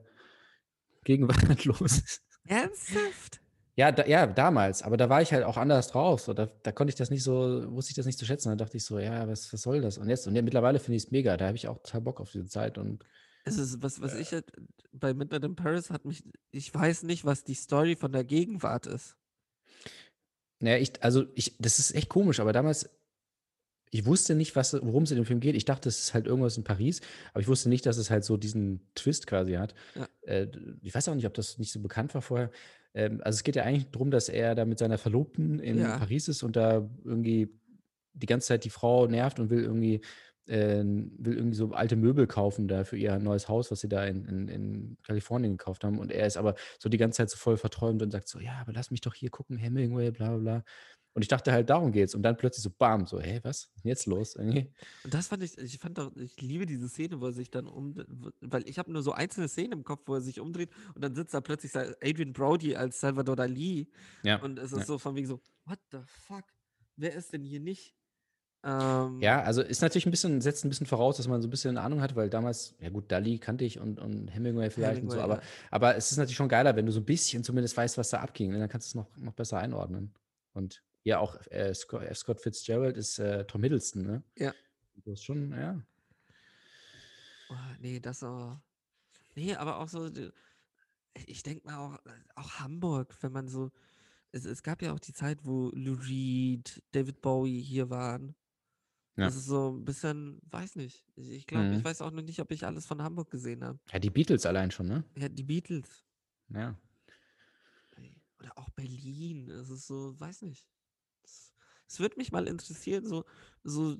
Gegenwart 1.03 1.65
los 1.65 1.81
ist. 1.81 2.21
Ernsthaft? 2.45 3.41
Ja, 3.75 3.91
da, 3.93 4.05
ja, 4.05 4.27
damals, 4.27 4.81
aber 4.83 4.97
da 4.97 5.09
war 5.09 5.21
ich 5.21 5.31
halt 5.31 5.43
auch 5.45 5.55
anders 5.55 5.87
drauf. 5.89 6.19
So, 6.21 6.33
da, 6.33 6.47
da 6.63 6.71
konnte 6.71 6.89
ich 6.89 6.95
das 6.95 7.09
nicht 7.09 7.23
so, 7.23 7.63
wusste 7.71 7.91
ich 7.91 7.95
das 7.95 8.05
nicht 8.05 8.19
zu 8.19 8.25
schätzen. 8.25 8.49
Da 8.49 8.55
dachte 8.55 8.75
ich 8.77 8.83
so, 8.85 8.99
ja, 8.99 9.27
was, 9.27 9.51
was 9.53 9.61
soll 9.61 9.81
das? 9.81 9.97
Und 9.97 10.09
jetzt, 10.09 10.27
und 10.27 10.35
ja, 10.35 10.41
mittlerweile 10.41 10.79
finde 10.79 10.97
ich 10.97 11.03
es 11.05 11.11
mega. 11.11 11.37
Da 11.37 11.47
habe 11.47 11.55
ich 11.57 11.67
auch 11.67 11.77
total 11.79 12.01
Bock 12.01 12.19
auf 12.19 12.31
diese 12.31 12.47
Zeit. 12.47 12.77
Und 12.77 13.05
Es 13.45 13.57
ist, 13.57 13.81
was, 13.81 13.99
Äh. 13.99 14.01
was 14.01 14.15
ich 14.15 14.31
halt 14.33 14.51
bei 14.91 15.13
Midnight 15.13 15.43
in 15.45 15.55
Paris 15.55 15.91
hat 15.91 16.03
mich, 16.03 16.23
ich 16.51 16.73
weiß 16.73 17.03
nicht, 17.03 17.23
was 17.25 17.43
die 17.45 17.53
Story 17.53 17.95
von 17.95 18.11
der 18.11 18.23
Gegenwart 18.25 18.85
ist. 18.85 19.15
Naja, 20.59 20.77
ich, 20.77 21.01
also 21.03 21.25
ich, 21.35 21.55
das 21.59 21.79
ist 21.79 21.95
echt 21.95 22.09
komisch, 22.09 22.39
aber 22.39 22.53
damals, 22.53 22.89
ich 23.91 24.05
wusste 24.05 24.35
nicht, 24.35 24.55
was, 24.55 24.73
worum 24.73 25.03
es 25.03 25.11
in 25.11 25.17
dem 25.17 25.25
Film 25.25 25.39
geht. 25.39 25.55
Ich 25.55 25.65
dachte, 25.65 25.89
es 25.89 25.99
ist 25.99 26.13
halt 26.13 26.27
irgendwas 26.27 26.57
in 26.57 26.63
Paris, 26.63 27.01
aber 27.33 27.41
ich 27.41 27.47
wusste 27.47 27.69
nicht, 27.69 27.85
dass 27.85 27.97
es 27.97 28.11
halt 28.11 28.23
so 28.23 28.37
diesen 28.37 28.81
Twist 28.93 29.25
quasi 29.25 29.53
hat. 29.53 29.73
Ja. 29.95 30.07
Äh, 30.21 30.47
ich 30.81 30.93
weiß 30.93 31.07
auch 31.09 31.15
nicht, 31.15 31.25
ob 31.25 31.33
das 31.33 31.57
nicht 31.57 31.71
so 31.71 31.79
bekannt 31.81 32.13
war 32.13 32.21
vorher. 32.21 32.51
Ähm, 32.93 33.19
also 33.23 33.37
es 33.37 33.43
geht 33.43 33.55
ja 33.55 33.63
eigentlich 33.63 33.89
darum, 33.91 34.11
dass 34.11 34.29
er 34.29 34.53
da 34.53 34.65
mit 34.65 34.77
seiner 34.77 34.97
Verlobten 34.97 35.59
in 35.59 35.79
Ja. 35.79 35.97
Paris 35.97 36.27
ist 36.27 36.43
und 36.43 36.55
da 36.55 36.87
irgendwie 37.03 37.49
die 38.13 38.27
ganze 38.27 38.49
Zeit 38.49 38.63
die 38.65 38.69
Frau 38.69 39.07
nervt 39.07 39.39
und 39.39 39.49
will 39.49 39.63
irgendwie, 39.63 40.01
äh, 40.49 40.83
will 40.83 41.37
irgendwie 41.37 41.55
so 41.55 41.71
alte 41.71 41.95
Möbel 41.95 42.27
kaufen 42.27 42.67
da 42.67 42.83
für 42.83 42.97
ihr 42.97 43.17
neues 43.19 43.47
Haus, 43.47 43.71
was 43.71 43.81
sie 43.81 43.89
da 43.89 44.05
in, 44.05 44.25
in, 44.25 44.47
in 44.47 44.97
Kalifornien 45.03 45.57
gekauft 45.57 45.83
haben. 45.83 45.99
Und 45.99 46.11
er 46.11 46.27
ist 46.27 46.37
aber 46.37 46.55
so 46.79 46.89
die 46.89 46.97
ganze 46.97 47.17
Zeit 47.17 47.29
so 47.29 47.37
voll 47.37 47.57
verträumt 47.57 48.01
und 48.01 48.11
sagt 48.11 48.27
so, 48.27 48.39
ja, 48.39 48.59
aber 48.61 48.73
lass 48.73 48.91
mich 48.91 49.01
doch 49.01 49.13
hier 49.13 49.29
gucken, 49.29 49.57
Hemingway, 49.57 50.11
bla 50.11 50.29
bla 50.29 50.37
bla. 50.37 50.63
Und 51.13 51.23
ich 51.23 51.27
dachte 51.27 51.51
halt, 51.51 51.69
darum 51.69 51.91
geht's. 51.91 52.13
Und 52.13 52.21
dann 52.23 52.37
plötzlich 52.37 52.63
so, 52.63 52.69
bam, 52.69 53.05
so, 53.07 53.19
hä, 53.19 53.39
was? 53.43 53.71
Jetzt 53.83 54.05
los? 54.05 54.35
Irgendwie. 54.35 54.71
Und 55.03 55.13
das 55.13 55.27
fand 55.27 55.43
ich, 55.43 55.57
ich 55.57 55.77
fand 55.77 55.97
doch, 55.97 56.15
ich 56.15 56.39
liebe 56.39 56.65
diese 56.65 56.87
Szene, 56.87 57.19
wo 57.19 57.25
er 57.25 57.33
sich 57.33 57.49
dann 57.49 57.67
um, 57.67 57.95
weil 58.41 58.67
ich 58.69 58.77
habe 58.77 58.91
nur 58.91 59.01
so 59.01 59.11
einzelne 59.11 59.47
Szenen 59.47 59.73
im 59.73 59.83
Kopf, 59.83 60.03
wo 60.05 60.15
er 60.15 60.21
sich 60.21 60.39
umdreht 60.39 60.69
und 60.93 61.03
dann 61.03 61.15
sitzt 61.15 61.33
da 61.33 61.41
plötzlich 61.41 61.75
Adrian 61.75 62.31
Brody 62.31 62.75
als 62.75 62.99
Salvador 62.99 63.35
Dali 63.35 63.89
Ja. 64.23 64.41
und 64.41 64.59
es 64.59 64.71
ist 64.71 64.79
ja. 64.79 64.85
so 64.85 64.97
von 64.97 65.15
wegen 65.15 65.27
so, 65.27 65.41
what 65.65 65.79
the 65.91 65.99
fuck? 66.05 66.45
Wer 66.95 67.13
ist 67.15 67.33
denn 67.33 67.43
hier 67.43 67.59
nicht? 67.59 67.95
Ähm, 68.63 69.19
Ja, 69.21 69.41
also 69.41 69.61
ist 69.61 69.81
natürlich 69.81 70.05
ein 70.05 70.11
bisschen, 70.11 70.41
setzt 70.41 70.65
ein 70.65 70.69
bisschen 70.69 70.87
voraus, 70.87 71.17
dass 71.17 71.27
man 71.27 71.41
so 71.41 71.47
ein 71.47 71.51
bisschen 71.51 71.71
eine 71.71 71.81
Ahnung 71.81 72.01
hat, 72.01 72.15
weil 72.15 72.29
damals, 72.29 72.75
ja 72.79 72.89
gut, 72.89 73.11
Dali 73.11 73.39
kannte 73.39 73.63
ich 73.63 73.79
und, 73.79 73.99
und 73.99 74.27
Hemingway 74.27 74.69
vielleicht 74.69 75.01
und 75.01 75.09
so, 75.09 75.17
Hemingway, 75.17 75.33
aber, 75.35 75.41
ja. 75.41 75.49
aber 75.71 75.95
es 75.95 76.11
ist 76.11 76.17
natürlich 76.17 76.35
schon 76.35 76.49
geiler, 76.49 76.75
wenn 76.75 76.85
du 76.85 76.91
so 76.91 76.99
ein 76.99 77.05
bisschen 77.05 77.43
zumindest 77.43 77.77
weißt, 77.77 77.97
was 77.97 78.09
da 78.09 78.19
abging. 78.19 78.51
Ne? 78.51 78.59
Dann 78.59 78.69
kannst 78.69 78.87
du 78.87 78.99
es 78.99 79.05
noch, 79.05 79.17
noch 79.17 79.33
besser 79.33 79.59
einordnen. 79.59 80.13
Und 80.53 80.83
ja, 81.03 81.19
auch 81.19 81.37
äh, 81.49 81.73
Scott, 81.73 82.03
äh, 82.03 82.13
Scott 82.13 82.41
Fitzgerald 82.41 82.97
ist 82.97 83.19
äh, 83.19 83.45
Tom 83.45 83.63
Hiddleston, 83.63 84.03
ne? 84.03 84.23
Ja. 84.37 84.53
Du 85.05 85.11
hast 85.11 85.23
schon, 85.23 85.51
ja. 85.51 85.81
Oh, 87.49 87.55
nee, 87.79 87.99
das 87.99 88.19
so. 88.19 88.59
Nee, 89.35 89.55
aber 89.55 89.79
auch 89.79 89.87
so, 89.87 90.09
ich 91.25 91.43
denke 91.43 91.65
mal 91.65 91.77
auch, 91.77 91.97
auch 92.35 92.59
Hamburg, 92.59 93.15
wenn 93.21 93.31
man 93.31 93.47
so, 93.47 93.71
es, 94.31 94.45
es 94.45 94.61
gab 94.63 94.81
ja 94.81 94.93
auch 94.93 94.99
die 94.99 95.13
Zeit, 95.13 95.45
wo 95.45 95.71
Lou 95.73 95.93
Reed, 95.93 96.83
David 96.91 97.21
Bowie 97.21 97.61
hier 97.61 97.89
waren. 97.89 98.35
Ja. 99.19 99.25
Das 99.25 99.35
ist 99.35 99.45
so 99.45 99.71
ein 99.71 99.85
bisschen, 99.85 100.39
weiß 100.49 100.75
nicht. 100.75 101.05
Ich, 101.15 101.29
ich 101.29 101.47
glaube, 101.47 101.71
ich 101.73 101.79
Mhm. 101.79 101.83
weiß 101.83 102.01
auch 102.01 102.11
noch 102.11 102.21
nicht, 102.23 102.39
ob 102.39 102.51
ich 102.51 102.65
alles 102.65 102.85
von 102.85 103.01
Hamburg 103.01 103.29
gesehen 103.31 103.63
habe. 103.63 103.79
Ja, 103.91 103.99
die 103.99 104.09
Beatles 104.09 104.45
allein 104.45 104.71
schon, 104.71 104.87
ne? 104.87 105.03
Ja, 105.17 105.29
die 105.29 105.43
Beatles. 105.43 106.05
Ja. 106.49 106.77
Oder 108.39 108.57
auch 108.57 108.69
Berlin. 108.69 109.49
Es 109.49 109.69
ist 109.69 109.87
so, 109.87 110.17
weiß 110.19 110.43
nicht. 110.43 110.67
Es, 111.23 111.53
es 111.87 111.99
würde 111.99 112.15
mich 112.17 112.31
mal 112.31 112.47
interessieren, 112.47 113.05
so, 113.05 113.25
so 113.63 113.97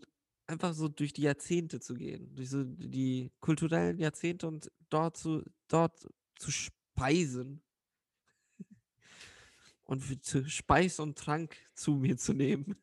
einfach 0.48 0.74
so 0.74 0.88
durch 0.88 1.12
die 1.14 1.24
Jahrzehnte 1.24 1.80
zu 1.80 1.94
gehen, 1.94 2.34
durch 2.36 2.50
so 2.50 2.64
die 2.64 3.32
kulturellen 3.42 4.00
Jahrzehnte 4.00 4.48
und 4.48 4.72
dort 4.90 5.18
zu, 5.18 5.44
dort 5.68 6.08
zu 6.38 6.52
speisen. 6.52 7.62
Und 9.84 10.02
für, 10.02 10.20
zu 10.20 10.48
Speis 10.48 11.00
und 11.00 11.18
Trank 11.18 11.58
zu 11.74 11.96
mir 11.96 12.16
zu 12.18 12.34
nehmen. 12.34 12.76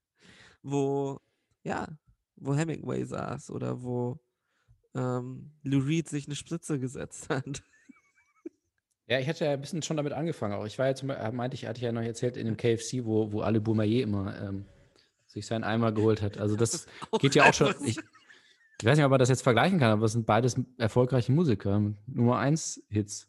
Wo, 0.62 1.20
ja, 1.62 1.88
wo 2.36 2.54
Hemingway 2.54 3.04
saß 3.04 3.50
oder 3.50 3.82
wo 3.82 4.20
ähm, 4.94 5.52
Lou 5.62 5.80
Reed 5.80 6.08
sich 6.08 6.26
eine 6.26 6.36
Spritze 6.36 6.78
gesetzt 6.78 7.28
hat. 7.28 7.62
Ja, 9.06 9.18
ich 9.18 9.28
hatte 9.28 9.44
ja 9.44 9.50
ein 9.50 9.60
bisschen 9.60 9.82
schon 9.82 9.96
damit 9.96 10.12
angefangen. 10.12 10.54
Auch 10.54 10.64
ich 10.64 10.78
war 10.78 10.86
ja 10.86 10.94
zum 10.94 11.08
Beispiel, 11.08 11.32
meinte 11.32 11.56
ich, 11.56 11.66
hatte 11.66 11.78
ich 11.78 11.82
ja 11.82 11.90
noch 11.90 12.00
erzählt, 12.00 12.36
in 12.36 12.46
dem 12.46 12.56
KFC, 12.56 13.04
wo, 13.04 13.32
wo 13.32 13.40
Ali 13.40 13.58
Boumaier 13.58 14.04
immer 14.04 14.40
ähm, 14.40 14.66
sich 15.26 15.46
seinen 15.46 15.64
Eimer 15.64 15.90
geholt 15.90 16.22
hat. 16.22 16.38
Also 16.38 16.54
das 16.56 16.86
geht 17.18 17.34
ja 17.34 17.48
auch 17.48 17.52
schon. 17.52 17.74
Ich, 17.84 17.98
ich 17.98 18.86
weiß 18.86 18.96
nicht, 18.96 19.04
ob 19.04 19.10
man 19.10 19.18
das 19.18 19.28
jetzt 19.28 19.42
vergleichen 19.42 19.80
kann, 19.80 19.90
aber 19.90 20.06
es 20.06 20.12
sind 20.12 20.26
beides 20.26 20.54
erfolgreiche 20.78 21.32
Musiker. 21.32 21.92
Nummer 22.06 22.38
eins 22.38 22.80
Hits. 22.88 23.28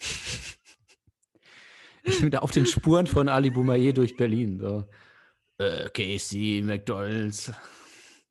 Ich 2.02 2.18
bin 2.18 2.30
da 2.30 2.38
auf 2.38 2.50
den 2.50 2.64
Spuren 2.64 3.06
von 3.06 3.28
Ali 3.28 3.50
Boumaier 3.50 3.92
durch 3.92 4.16
Berlin. 4.16 4.58
So. 4.58 4.88
Äh, 5.60 5.90
KFC, 5.90 6.62
McDonalds, 6.64 7.52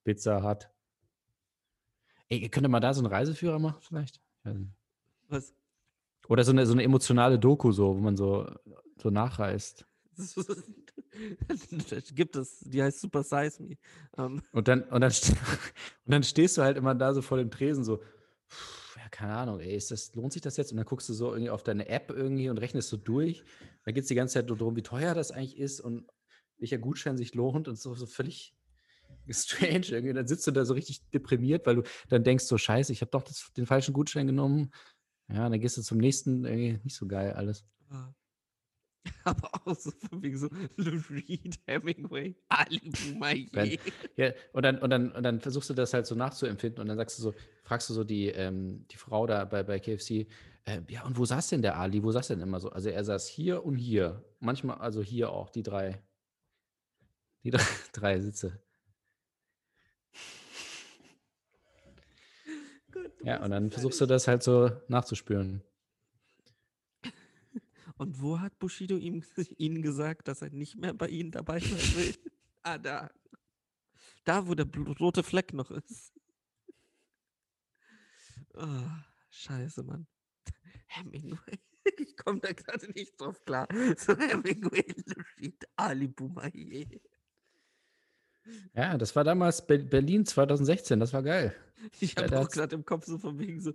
Pizza 0.04 0.42
Hut. 0.42 0.68
Ey, 2.28 2.50
könnte 2.50 2.70
man 2.70 2.82
da 2.82 2.92
so 2.92 3.02
einen 3.02 3.14
Reiseführer 3.14 3.60
machen 3.60 3.78
vielleicht? 3.82 4.20
Was? 5.28 5.54
Oder 6.28 6.44
so 6.44 6.52
eine, 6.52 6.66
so 6.66 6.74
eine 6.74 6.82
emotionale 6.82 7.38
Doku, 7.38 7.72
so, 7.72 7.96
wo 7.96 8.00
man 8.00 8.18
so, 8.18 8.52
so 8.98 9.12
nachreist. 9.12 9.86
Das 11.90 12.14
gibt 12.14 12.36
es, 12.36 12.60
die 12.60 12.82
heißt 12.82 13.02
Super 13.02 13.24
Size 13.24 13.62
Me. 13.62 13.78
Ähm, 14.18 14.42
Und 14.52 14.68
dann, 14.68 14.84
und, 14.84 15.02
dann, 15.02 15.12
und 16.06 16.12
dann 16.12 16.24
stehst 16.24 16.58
du 16.58 16.62
halt 16.62 16.78
immer 16.78 16.94
da 16.96 17.14
so 17.14 17.22
vor 17.22 17.38
dem 17.38 17.50
Tresen, 17.50 17.84
so. 17.84 18.02
ja, 18.96 19.10
keine 19.10 19.34
Ahnung, 19.36 19.60
ey, 19.60 19.76
ist 19.76 19.92
das, 19.92 20.14
lohnt 20.16 20.34
sich 20.34 20.42
das 20.42 20.56
jetzt? 20.58 20.72
Und 20.72 20.78
dann 20.78 20.86
guckst 20.86 21.10
du 21.10 21.14
so 21.14 21.32
irgendwie 21.32 21.50
auf 21.50 21.64
deine 21.64 21.90
App 21.90 22.12
irgendwie 22.12 22.50
und 22.50 22.60
rechnest 22.60 22.90
so 22.90 22.98
durch. 22.98 23.44
Dann 23.84 23.94
geht 23.94 24.04
es 24.04 24.08
die 24.08 24.16
ganze 24.16 24.36
Zeit 24.36 24.48
nur 24.48 24.58
darum, 24.58 24.76
wie 24.76 24.84
teuer 24.84 25.14
das 25.14 25.32
eigentlich 25.32 25.58
ist 25.58 25.82
und 25.82 26.08
welcher 26.60 26.78
Gutschein 26.78 27.18
sich 27.18 27.34
lohnt 27.34 27.68
und 27.68 27.78
so, 27.78 27.94
so 27.96 28.06
völlig 28.06 28.54
strange 29.30 29.88
irgendwie. 29.88 30.14
Dann 30.14 30.28
sitzt 30.28 30.46
du 30.48 30.52
da 30.52 30.66
so 30.66 30.74
richtig 30.74 31.08
deprimiert, 31.10 31.66
weil 31.66 31.76
du 31.76 31.84
dann 32.10 32.24
denkst 32.24 32.46
so, 32.46 32.58
scheiße, 32.58 32.92
ich 32.92 33.02
habe 33.02 33.12
doch 33.12 33.24
das, 33.24 33.52
den 33.56 33.66
falschen 33.66 33.94
Gutschein 33.94 34.28
genommen. 34.28 34.72
Ja, 35.32 35.48
dann 35.50 35.60
gehst 35.60 35.78
du 35.78 35.82
zum 35.82 36.00
nächsten, 36.00 36.46
irgendwie 36.46 36.80
nicht 36.84 36.96
so 36.96 37.08
geil 37.08 37.34
alles. 37.34 37.64
Aber 39.24 39.50
auch 39.54 39.76
so 39.76 39.92
von 39.92 40.22
wegen 40.22 40.38
so 40.38 40.50
Lou 40.76 41.00
Reed, 41.10 41.60
Hemingway, 41.66 42.36
Ali 42.50 42.80
Boumaier. 42.90 43.78
ja, 44.18 44.32
und 44.54 44.64
dann, 44.64 44.80
und, 44.80 44.90
dann, 44.90 45.12
und 45.12 45.24
dann 45.24 45.40
versuchst 45.40 45.70
du 45.70 45.74
das 45.74 45.94
halt 45.94 46.06
so 46.06 46.16
nachzuempfinden 46.16 46.82
und 46.82 46.88
dann 46.88 46.98
sagst 46.98 47.18
du 47.18 47.24
so, 47.24 47.34
fragst 47.64 47.90
du 47.90 47.94
so 47.94 48.04
die, 48.04 48.28
ähm, 48.28 48.86
die 48.92 48.98
Frau 48.98 49.26
da 49.26 49.46
bei, 49.46 49.64
bei 49.64 49.80
KFC, 49.80 50.28
äh, 50.66 50.82
ja, 50.90 51.06
und 51.06 51.18
wo 51.18 51.26
saß 51.26 51.50
denn 51.50 51.62
der 51.62 51.78
Ali? 51.78 52.04
Wo 52.04 52.12
saß 52.12 52.28
denn 52.28 52.42
immer 52.42 52.60
so? 52.60 52.70
Also 52.70 52.90
er 52.90 53.04
saß 53.04 53.28
hier 53.28 53.66
und 53.66 53.76
hier. 53.76 54.24
Manchmal, 54.40 54.78
also 54.78 55.02
hier 55.02 55.32
auch, 55.32 55.50
die 55.50 55.64
drei. 55.64 56.02
Die 57.44 57.52
drei, 57.52 57.64
drei 57.94 58.20
Sitze. 58.20 58.62
Du 62.92 63.00
Ja, 63.24 63.42
und 63.44 63.52
dann 63.52 63.72
versuchst 63.72 64.02
du 64.02 64.06
das 64.06 64.28
halt 64.28 64.44
so 64.44 64.72
nachzuspüren. 64.88 65.64
Und 67.98 68.22
wo 68.22 68.40
hat 68.40 68.60
Bushido 68.60 68.98
ihm, 68.98 69.24
ihnen 69.58 69.82
gesagt, 69.82 70.28
dass 70.28 70.42
er 70.42 70.50
nicht 70.50 70.76
mehr 70.76 70.94
bei 70.94 71.08
ihnen 71.08 71.32
dabei 71.32 71.60
sein 71.60 71.96
will? 71.96 72.16
ah, 72.64 72.78
da. 72.78 73.10
Da, 74.26 74.48
wo 74.48 74.54
der 74.54 74.68
rote 75.00 75.24
Fleck 75.24 75.54
noch 75.54 75.72
ist. 75.72 76.14
Oh, 78.54 78.90
scheiße, 79.30 79.84
Mann. 79.84 80.08
Hemingway. 80.88 81.60
Ich 81.98 82.18
komme 82.18 82.40
da 82.42 82.52
gerade 82.52 82.92
nicht 82.92 83.20
drauf 83.20 83.44
klar. 83.46 83.68
So 83.98 84.18
Hemingway, 84.18 84.86
Lurid, 85.06 85.66
Ali 85.78 86.08
Boumaier. 86.08 87.00
Ja, 88.74 88.98
das 88.98 89.16
war 89.16 89.24
damals 89.24 89.66
Be 89.66 89.80
Berlin 89.80 90.26
2016, 90.26 91.00
das 91.00 91.14
war 91.14 91.24
geil. 91.24 91.56
Ich 92.02 92.18
habe 92.18 92.38
auch 92.38 92.50
gerade 92.50 92.76
im 92.76 92.84
Kopf 92.84 93.06
so 93.06 93.18
von 93.18 93.40
wegen 93.40 93.62
so. 93.62 93.72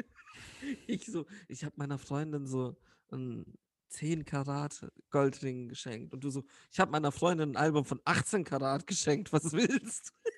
ich 0.86 1.06
so, 1.06 1.24
ich 1.48 1.64
habe 1.64 1.72
meiner 1.78 1.96
Freundin 1.96 2.46
so 2.46 2.76
einen 3.10 3.56
10 3.88 4.24
Karat 4.24 4.86
Goldring 5.10 5.68
geschenkt. 5.68 6.12
Und 6.12 6.22
du 6.22 6.30
so, 6.30 6.44
ich 6.70 6.78
habe 6.80 6.90
meiner 6.90 7.12
Freundin 7.12 7.52
ein 7.52 7.56
Album 7.56 7.84
von 7.84 8.00
18 8.04 8.44
Karat 8.44 8.86
geschenkt. 8.86 9.32
Was 9.32 9.52
willst 9.52 10.10
du? 10.10 10.30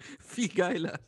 Viel 0.20 0.48
geiler. 0.48 0.98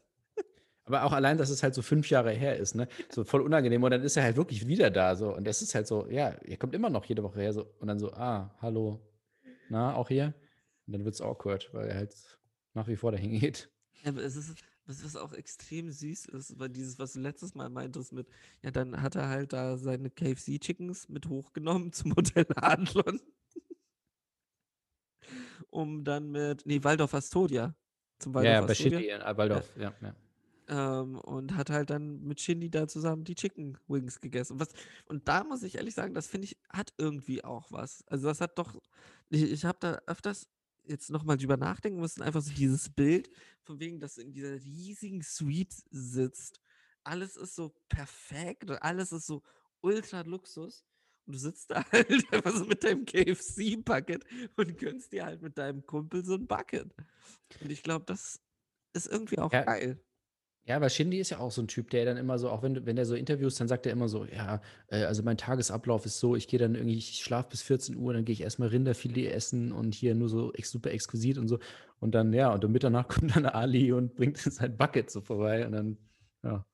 Aber 0.86 1.04
auch 1.04 1.12
allein, 1.12 1.38
dass 1.38 1.48
es 1.48 1.62
halt 1.62 1.74
so 1.74 1.80
fünf 1.80 2.10
Jahre 2.10 2.32
her 2.32 2.58
ist, 2.58 2.74
ne? 2.74 2.88
So 3.08 3.24
voll 3.24 3.40
unangenehm. 3.40 3.82
Und 3.82 3.90
dann 3.90 4.02
ist 4.02 4.18
er 4.18 4.22
halt 4.22 4.36
wirklich 4.36 4.66
wieder 4.66 4.90
da. 4.90 5.16
So. 5.16 5.34
Und 5.34 5.44
das 5.44 5.62
ist 5.62 5.74
halt 5.74 5.86
so, 5.86 6.06
ja, 6.10 6.28
er 6.28 6.56
kommt 6.58 6.74
immer 6.74 6.90
noch 6.90 7.06
jede 7.06 7.22
Woche 7.22 7.40
her. 7.40 7.54
So. 7.54 7.74
Und 7.78 7.88
dann 7.88 7.98
so, 7.98 8.12
ah, 8.12 8.54
hallo. 8.60 9.00
Na, 9.68 9.94
auch 9.94 10.08
hier? 10.08 10.34
Und 10.86 10.92
dann 10.92 11.04
wird 11.04 11.14
es 11.14 11.20
awkward, 11.20 11.72
weil 11.72 11.88
er 11.88 11.96
halt 11.96 12.38
nach 12.74 12.88
wie 12.88 12.96
vor 12.96 13.12
dahin 13.12 13.38
geht. 13.38 13.70
Ja, 14.02 14.10
aber 14.10 14.22
es 14.22 14.36
ist, 14.36 14.54
was, 14.86 15.04
was 15.04 15.16
auch 15.16 15.32
extrem 15.32 15.90
süß 15.90 16.26
ist, 16.26 16.58
weil 16.58 16.68
dieses, 16.68 16.98
was 16.98 17.14
du 17.14 17.20
letztes 17.20 17.54
Mal 17.54 17.70
meintest 17.70 18.12
mit, 18.12 18.28
ja, 18.62 18.70
dann 18.70 19.00
hat 19.00 19.16
er 19.16 19.28
halt 19.28 19.52
da 19.52 19.76
seine 19.76 20.10
KFC-Chickens 20.10 21.08
mit 21.08 21.28
hochgenommen 21.28 21.92
zum 21.92 22.14
Hotel 22.14 22.46
Adlon. 22.56 23.20
um 25.70 26.04
dann 26.04 26.30
mit, 26.30 26.66
nee, 26.66 26.82
Waldorf 26.82 27.14
Astoria. 27.14 27.74
Zum 28.18 28.34
Waldorf 28.34 28.54
ja, 28.54 28.60
bei 28.60 28.72
Astoria. 28.72 28.98
Shindy 28.98 29.08
in 29.08 29.36
Waldorf. 29.36 29.76
Ja, 29.76 29.94
ja. 30.00 30.14
Ähm, 30.68 31.16
und 31.18 31.54
hat 31.56 31.70
halt 31.70 31.90
dann 31.90 32.22
mit 32.22 32.40
Shindy 32.40 32.70
da 32.70 32.88
zusammen 32.88 33.24
die 33.24 33.34
Chicken 33.34 33.76
Wings 33.86 34.20
gegessen. 34.20 34.60
Was, 34.60 34.68
und 35.06 35.28
da 35.28 35.44
muss 35.44 35.62
ich 35.62 35.74
ehrlich 35.76 35.94
sagen, 35.94 36.14
das 36.14 36.26
finde 36.26 36.46
ich, 36.46 36.58
hat 36.70 36.94
irgendwie 36.98 37.44
auch 37.44 37.70
was. 37.70 38.02
Also 38.06 38.28
das 38.28 38.40
hat 38.40 38.58
doch, 38.58 38.74
ich, 39.30 39.42
ich 39.42 39.64
habe 39.64 39.78
da 39.80 40.00
öfters 40.06 40.48
jetzt 40.84 41.10
nochmal 41.10 41.36
drüber 41.36 41.56
nachdenken 41.56 42.00
müssen, 42.00 42.22
einfach 42.22 42.42
so 42.42 42.52
dieses 42.52 42.90
Bild, 42.90 43.30
von 43.62 43.80
wegen, 43.80 44.00
dass 44.00 44.14
du 44.16 44.22
in 44.22 44.32
dieser 44.32 44.54
riesigen 44.54 45.22
Suite 45.22 45.74
sitzt. 45.90 46.60
Alles 47.04 47.36
ist 47.36 47.54
so 47.54 47.74
perfekt 47.88 48.70
und 48.70 48.76
alles 48.82 49.12
ist 49.12 49.26
so 49.26 49.42
ultra 49.80 50.22
Luxus. 50.22 50.84
Und 51.26 51.34
du 51.34 51.38
sitzt 51.38 51.70
da 51.70 51.84
halt 51.92 52.32
einfach 52.32 52.52
so 52.54 52.64
mit 52.64 52.84
deinem 52.84 53.04
KFC-Bucket 53.06 54.24
und 54.56 54.78
gönnst 54.78 55.12
dir 55.12 55.24
halt 55.24 55.42
mit 55.42 55.56
deinem 55.58 55.84
Kumpel 55.86 56.24
so 56.24 56.34
ein 56.34 56.46
Bucket. 56.46 56.94
Und 57.60 57.70
ich 57.70 57.82
glaube, 57.82 58.04
das 58.06 58.40
ist 58.94 59.06
irgendwie 59.08 59.38
auch 59.38 59.52
Ja, 59.52 59.62
geil. 59.62 60.02
Ja, 60.66 60.80
weil 60.80 60.88
Shindy 60.88 61.18
ist 61.18 61.28
ja 61.30 61.38
auch 61.40 61.50
so 61.50 61.60
ein 61.60 61.68
Typ, 61.68 61.90
der 61.90 62.06
dann 62.06 62.16
immer 62.16 62.38
so, 62.38 62.48
auch 62.48 62.62
wenn, 62.62 62.86
wenn 62.86 62.96
der 62.96 63.04
so 63.04 63.14
Interviews, 63.14 63.56
dann 63.56 63.68
sagt 63.68 63.84
er 63.84 63.92
immer 63.92 64.08
so, 64.08 64.24
ja, 64.24 64.62
äh, 64.88 65.04
also 65.04 65.22
mein 65.22 65.36
Tagesablauf 65.36 66.06
ist 66.06 66.18
so, 66.20 66.36
ich 66.36 66.48
gehe 66.48 66.58
dann 66.58 66.74
irgendwie, 66.74 66.96
ich 66.96 67.22
schlafe 67.22 67.50
bis 67.50 67.60
14 67.62 67.96
Uhr, 67.96 68.14
dann 68.14 68.24
gehe 68.24 68.32
ich 68.32 68.40
erstmal 68.40 68.68
Rinderfilet 68.70 69.28
essen 69.30 69.72
und 69.72 69.94
hier 69.94 70.14
nur 70.14 70.30
so 70.30 70.52
ex, 70.54 70.70
super 70.70 70.90
exquisit 70.90 71.36
und 71.36 71.48
so. 71.48 71.58
Und 72.00 72.14
dann, 72.14 72.32
ja, 72.32 72.50
und 72.52 72.64
um 72.64 72.72
Mitternacht 72.72 73.08
kommt 73.20 73.36
dann 73.36 73.44
Ali 73.46 73.92
und 73.92 74.14
bringt 74.14 74.38
sein 74.38 74.76
Bucket 74.76 75.10
so 75.10 75.20
vorbei 75.20 75.66
und 75.66 75.72
dann, 75.72 75.98
ja. 76.42 76.66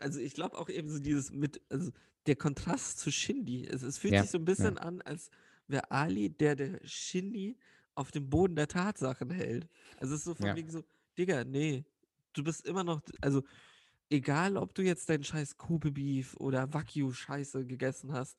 Also 0.00 0.18
ich 0.20 0.34
glaube 0.34 0.58
auch 0.58 0.68
eben 0.68 0.88
so 0.88 0.98
dieses 0.98 1.30
mit, 1.30 1.60
also 1.68 1.92
der 2.26 2.36
Kontrast 2.36 2.98
zu 2.98 3.10
Shindy. 3.12 3.66
Es, 3.66 3.82
es 3.82 3.98
fühlt 3.98 4.14
Ja, 4.14 4.22
sich 4.22 4.30
so 4.30 4.38
ein 4.38 4.44
bisschen 4.44 4.78
an, 4.78 5.00
als 5.02 5.30
wäre 5.68 5.90
Ali, 5.90 6.30
der 6.30 6.56
der 6.56 6.80
Shindy 6.84 7.56
auf 7.94 8.10
dem 8.10 8.28
Boden 8.30 8.56
der 8.56 8.68
Tatsachen 8.68 9.30
hält. 9.30 9.68
Also 9.98 10.14
es 10.14 10.20
ist 10.20 10.24
so 10.24 10.34
von 10.34 10.48
Ja. 10.48 10.56
wegen 10.56 10.70
so, 10.70 10.82
Digga, 11.20 11.44
nee, 11.44 11.84
du 12.32 12.42
bist 12.42 12.64
immer 12.66 12.82
noch, 12.82 13.02
also 13.20 13.42
egal 14.08 14.56
ob 14.56 14.74
du 14.74 14.80
jetzt 14.80 15.06
deinen 15.10 15.22
scheiß 15.22 15.58
Kobe 15.58 15.90
Beef 15.92 16.34
oder 16.38 16.72
Wagyu 16.72 17.12
Scheiße 17.12 17.66
gegessen 17.66 18.14
hast, 18.14 18.38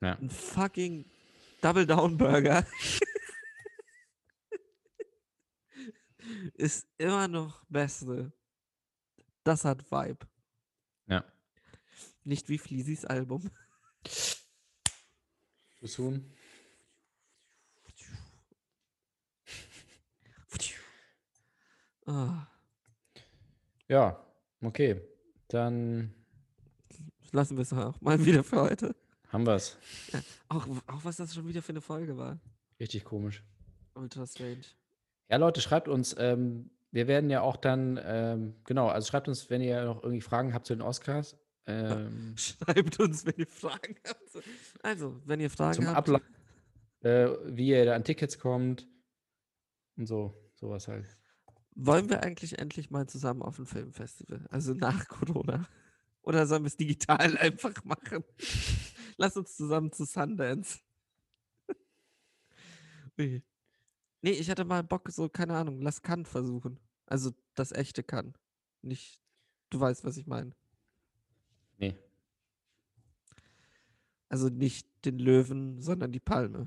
Ja. 0.00 0.14
ein 0.16 0.30
fucking 0.30 1.04
Double 1.60 1.84
Down 1.86 2.16
Burger 2.16 2.64
ist 6.54 6.86
immer 6.98 7.26
noch 7.26 7.64
beste. 7.68 8.32
Das 9.42 9.64
hat 9.64 9.90
Vibe. 9.90 10.24
Ja. 11.08 11.24
Nicht 12.22 12.48
wie 12.48 12.58
Fleasys 12.58 13.04
Album. 13.04 13.50
Too 15.80 16.20
Ah, 22.06 22.46
Ja, 23.88 24.24
okay. 24.62 25.00
Dann 25.48 26.14
lassen 27.32 27.56
wir 27.56 27.62
es 27.62 27.72
auch 27.72 28.00
mal 28.00 28.24
wieder 28.24 28.44
für 28.44 28.60
heute. 28.60 28.94
haben 29.28 29.46
wir 29.46 29.54
es. 29.54 29.76
Auch, 30.48 30.66
auch 30.86 31.04
was 31.04 31.16
das 31.16 31.34
schon 31.34 31.46
wieder 31.48 31.62
für 31.62 31.70
eine 31.72 31.80
Folge 31.80 32.16
war. 32.16 32.38
Richtig 32.80 33.04
komisch. 33.04 33.42
Ultra 33.94 34.26
strange. 34.26 34.62
Ja, 35.30 35.36
Leute, 35.38 35.60
schreibt 35.60 35.88
uns. 35.88 36.14
Ähm, 36.18 36.70
wir 36.90 37.06
werden 37.08 37.30
ja 37.30 37.40
auch 37.40 37.56
dann, 37.56 37.98
ähm, 38.04 38.54
genau, 38.64 38.88
also 38.88 39.08
schreibt 39.08 39.28
uns, 39.28 39.50
wenn 39.50 39.60
ihr 39.60 39.84
noch 39.84 40.02
irgendwie 40.02 40.20
Fragen 40.20 40.54
habt 40.54 40.66
zu 40.66 40.74
den 40.74 40.82
Oscars. 40.82 41.36
Ähm, 41.66 42.34
Schreibt 42.36 43.00
uns, 43.00 43.24
wenn 43.24 43.34
ihr 43.38 43.46
Fragen 43.46 43.96
habt. 44.06 44.30
So, 44.30 44.40
Also, 44.82 45.20
wenn 45.24 45.40
ihr 45.40 45.50
Fragen 45.50 45.74
zum 45.74 45.86
habt. 45.88 45.96
Ablauf, 45.96 46.20
äh, 47.00 47.28
wie 47.46 47.68
ihr 47.68 47.84
da 47.86 47.94
an 47.94 48.04
Tickets 48.04 48.38
kommt 48.38 48.86
und 49.96 50.06
so, 50.06 50.34
sowas 50.54 50.86
halt. 50.88 51.06
Wollen 51.74 52.08
wir 52.08 52.22
eigentlich 52.22 52.58
endlich 52.58 52.90
mal 52.90 53.08
zusammen 53.08 53.42
auf 53.42 53.58
ein 53.58 53.66
Filmfestival? 53.66 54.46
Also 54.50 54.74
nach 54.74 55.08
Corona. 55.08 55.68
Oder 56.22 56.46
sollen 56.46 56.62
wir 56.62 56.68
es 56.68 56.76
digital 56.76 57.36
einfach 57.38 57.84
machen? 57.84 58.24
Lass 59.16 59.36
uns 59.36 59.56
zusammen 59.56 59.92
zu 59.92 60.04
Sundance. 60.04 60.80
Ui. 63.18 63.42
nee, 64.22 64.30
ich 64.30 64.50
hatte 64.50 64.64
mal 64.64 64.82
Bock, 64.82 65.10
so, 65.10 65.28
keine 65.28 65.56
Ahnung, 65.56 65.80
lass 65.80 66.02
Kant 66.02 66.28
versuchen. 66.28 66.78
Also 67.06 67.32
das 67.54 67.72
echte 67.72 68.02
Kant. 68.02 68.38
Nicht, 68.82 69.20
du 69.70 69.80
weißt, 69.80 70.04
was 70.04 70.16
ich 70.16 70.26
meine. 70.26 70.54
Nee. 71.78 71.96
Also 74.28 74.48
nicht 74.48 74.88
den 75.04 75.18
Löwen, 75.18 75.80
sondern 75.80 76.12
die 76.12 76.20
Palme. 76.20 76.66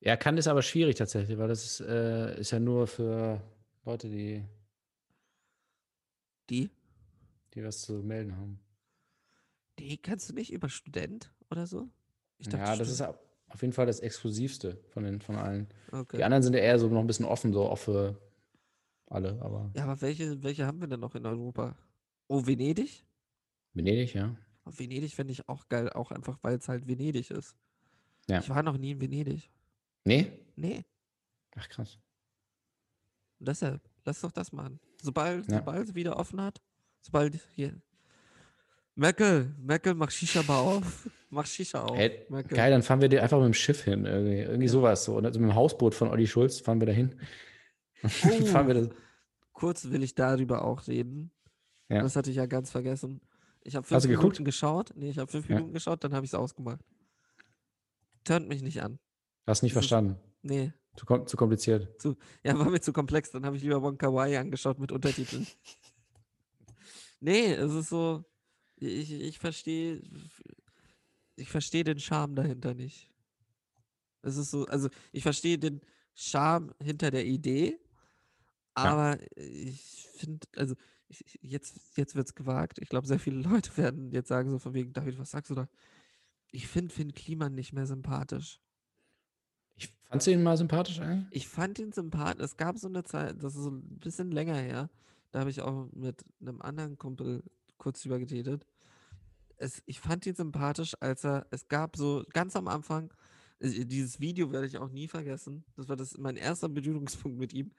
Ja, 0.00 0.16
kann 0.16 0.38
ist 0.38 0.46
aber 0.46 0.62
schwierig 0.62 0.96
tatsächlich, 0.96 1.36
weil 1.38 1.48
das 1.48 1.64
ist, 1.64 1.80
äh, 1.80 2.38
ist 2.40 2.50
ja 2.52 2.60
nur 2.60 2.86
für 2.86 3.40
Leute, 3.84 4.08
die, 4.08 4.44
Die? 6.50 6.70
die 7.54 7.64
was 7.64 7.82
zu 7.82 7.94
melden 7.94 8.36
haben. 8.36 8.60
Die 9.78 9.96
kannst 9.98 10.28
du 10.30 10.34
nicht 10.34 10.52
über 10.52 10.68
Student 10.68 11.32
oder 11.50 11.66
so? 11.66 11.88
Ich 12.38 12.46
ja, 12.46 12.76
das 12.76 12.88
ist 12.88 12.96
Student- 12.96 13.16
auf 13.16 13.28
auf 13.50 13.62
jeden 13.62 13.72
Fall 13.72 13.86
das 13.86 14.00
Exklusivste 14.00 14.76
von 14.90 15.04
den 15.04 15.22
von 15.22 15.36
allen. 15.36 15.68
Okay. 15.90 16.18
Die 16.18 16.24
anderen 16.24 16.42
sind 16.42 16.52
ja 16.52 16.60
eher 16.60 16.78
so 16.78 16.88
noch 16.88 17.00
ein 17.00 17.06
bisschen 17.06 17.24
offen, 17.24 17.54
so 17.54 17.62
auch 17.66 17.78
für 17.78 18.20
alle, 19.06 19.40
aber 19.40 19.70
Ja, 19.74 19.84
aber 19.84 19.98
welche, 20.02 20.42
welche 20.42 20.66
haben 20.66 20.80
wir 20.82 20.86
denn 20.86 21.00
noch 21.00 21.14
in 21.14 21.24
Europa? 21.24 21.74
Oh, 22.26 22.44
Venedig? 22.46 23.06
Venedig, 23.72 24.12
ja. 24.12 24.36
Venedig 24.66 25.14
fände 25.14 25.32
ich 25.32 25.48
auch 25.48 25.66
geil, 25.70 25.88
auch 25.88 26.10
einfach, 26.10 26.38
weil 26.42 26.58
es 26.58 26.68
halt 26.68 26.86
Venedig 26.86 27.30
ist. 27.30 27.56
Ja. 28.28 28.40
Ich 28.40 28.50
war 28.50 28.62
noch 28.62 28.76
nie 28.76 28.90
in 28.90 29.00
Venedig. 29.00 29.50
Nee? 30.08 30.32
Nee. 30.56 30.84
Ach 31.56 31.68
krass. 31.68 31.98
Und 33.38 33.48
deshalb, 33.48 33.80
lass 34.04 34.20
doch 34.20 34.32
das 34.32 34.52
machen. 34.52 34.80
Sobald, 35.02 35.48
Ja. 35.50 35.58
sobald 35.58 35.88
es 35.88 35.94
wieder 35.94 36.16
offen 36.16 36.40
hat, 36.40 36.60
sobald 37.00 37.38
hier. 37.54 37.80
Merkel, 38.94 39.54
Merkel, 39.60 39.94
mach 39.94 40.10
Shisha-Bar 40.10 40.58
auf. 40.60 41.08
Mach 41.30 41.46
Shisha 41.46 41.82
auf. 41.82 41.96
Hey, 41.96 42.26
geil, 42.48 42.70
dann 42.72 42.82
fahren 42.82 43.00
wir 43.00 43.08
dir 43.08 43.22
einfach 43.22 43.38
mit 43.38 43.46
dem 43.46 43.54
Schiff 43.54 43.84
hin. 43.84 44.04
Irgendwie, 44.06 44.38
irgendwie 44.40 44.64
Ja. 44.66 44.72
sowas 44.72 45.04
so. 45.04 45.16
Also 45.18 45.38
mit 45.38 45.50
dem 45.50 45.54
Hausboot 45.54 45.94
von 45.94 46.08
Olli 46.08 46.26
Schulz 46.26 46.58
fahren 46.58 46.80
wir 46.80 46.86
da 46.86 46.92
hin. 46.92 47.14
Dann 48.02 48.10
fahren 48.64 48.66
wir 48.66 48.74
das. 48.74 48.88
Kurz 49.52 49.84
will 49.90 50.02
ich 50.02 50.14
darüber 50.14 50.64
auch 50.64 50.86
reden. 50.88 51.30
Ja. 51.88 52.02
Das 52.02 52.16
hatte 52.16 52.30
ich 52.30 52.36
ja 52.36 52.46
ganz 52.46 52.70
vergessen. 52.70 53.20
Ich 53.62 53.76
habe 53.76 53.86
fünf 53.86 53.96
Hast 53.96 54.04
Minuten 54.06 54.22
geguckt? 54.30 54.44
geschaut. 54.44 54.92
Nee, 54.96 55.10
ich 55.10 55.18
habe 55.18 55.30
fünf 55.30 55.48
Ja. 55.48 55.56
Minuten 55.56 55.74
geschaut, 55.74 56.02
dann 56.02 56.14
habe 56.14 56.24
ich 56.24 56.30
es 56.30 56.34
ausgemacht. 56.34 56.80
Turnt 58.24 58.48
mich 58.48 58.62
nicht 58.62 58.82
an. 58.82 58.98
Hast 59.48 59.62
nicht 59.62 59.74
Das 59.74 59.84
ist- 59.84 59.88
verstanden. 59.90 60.20
Nee. 60.42 60.72
Zu, 60.96 61.06
zu 61.24 61.36
kompliziert. 61.36 61.88
Ja, 62.42 62.58
war 62.58 62.68
mir 62.70 62.80
zu 62.80 62.92
komplex. 62.92 63.30
Dann 63.30 63.44
habe 63.46 63.56
ich 63.56 63.62
lieber 63.62 63.80
Wonka 63.82 64.12
Wai 64.12 64.38
angeschaut 64.38 64.78
mit 64.78 64.90
Untertiteln. 64.92 65.46
nee, 67.20 67.52
es 67.52 67.72
ist 67.72 67.88
so. 67.88 68.24
Ich, 68.76 69.10
ich 69.12 69.38
verstehe. 69.38 70.02
Ich 71.36 71.48
verstehe 71.50 71.84
den 71.84 72.00
Charme 72.00 72.34
dahinter 72.34 72.74
nicht. 72.74 73.10
Es 74.22 74.36
ist 74.36 74.50
so, 74.50 74.66
also 74.66 74.88
ich 75.12 75.22
verstehe 75.22 75.58
den 75.58 75.80
Charme 76.14 76.74
hinter 76.82 77.12
der 77.12 77.24
Idee, 77.24 77.78
aber 78.74 79.18
ich 79.36 80.08
finde, 80.16 80.46
also 80.56 80.74
ich- 81.08 81.38
jetzt, 81.40 81.96
jetzt 81.96 82.16
wird 82.16 82.26
es 82.26 82.34
gewagt. 82.34 82.78
Ich 82.80 82.88
glaube, 82.88 83.06
sehr 83.06 83.20
viele 83.20 83.40
Leute 83.48 83.76
werden 83.76 84.10
jetzt 84.10 84.28
sagen, 84.28 84.50
so 84.50 84.58
von 84.58 84.74
wegen, 84.74 84.92
David, 84.92 85.18
was 85.18 85.30
sagst 85.30 85.50
du 85.50 85.54
da? 85.54 85.68
Ich 86.50 86.66
finde 86.66 86.92
Finn 86.92 87.12
Kliman 87.14 87.54
nicht 87.54 87.72
mehr 87.72 87.86
sympathisch. 87.86 88.60
Ich 90.08 90.12
fand 90.12 90.26
ihn 90.26 90.42
mal 90.42 90.56
sympathisch 90.56 91.00
eigentlich. 91.00 91.26
Ich 91.36 91.48
fand 91.48 91.78
ihn 91.78 91.92
sympathisch. 91.92 92.42
Es 92.44 92.56
gab 92.56 92.78
so 92.78 92.88
eine 92.88 93.04
Zeit, 93.04 93.42
das 93.42 93.54
ist 93.54 93.62
so 93.62 93.70
ein 93.70 93.82
bisschen 93.98 94.30
länger 94.30 94.56
her, 94.56 94.88
da 95.32 95.40
habe 95.40 95.50
ich 95.50 95.60
auch 95.60 95.88
mit 95.92 96.24
einem 96.40 96.62
anderen 96.62 96.96
Kumpel 96.96 97.42
kurz 97.76 98.02
drüber 98.02 98.18
geredet. 98.18 98.66
Es, 99.58 99.82
ich 99.86 100.00
fand 100.00 100.24
ihn 100.24 100.34
sympathisch, 100.34 100.94
als 101.00 101.24
er, 101.24 101.46
es 101.50 101.68
gab 101.68 101.96
so 101.96 102.24
ganz 102.32 102.56
am 102.56 102.68
Anfang, 102.68 103.12
äh, 103.58 103.84
dieses 103.84 104.18
Video 104.18 104.50
werde 104.50 104.66
ich 104.66 104.78
auch 104.78 104.88
nie 104.88 105.08
vergessen. 105.08 105.64
Das 105.76 105.88
war 105.88 105.96
das, 105.96 106.16
mein 106.16 106.36
erster 106.36 106.68
Berührungspunkt 106.70 107.38
mit 107.38 107.52
ihm, 107.52 107.72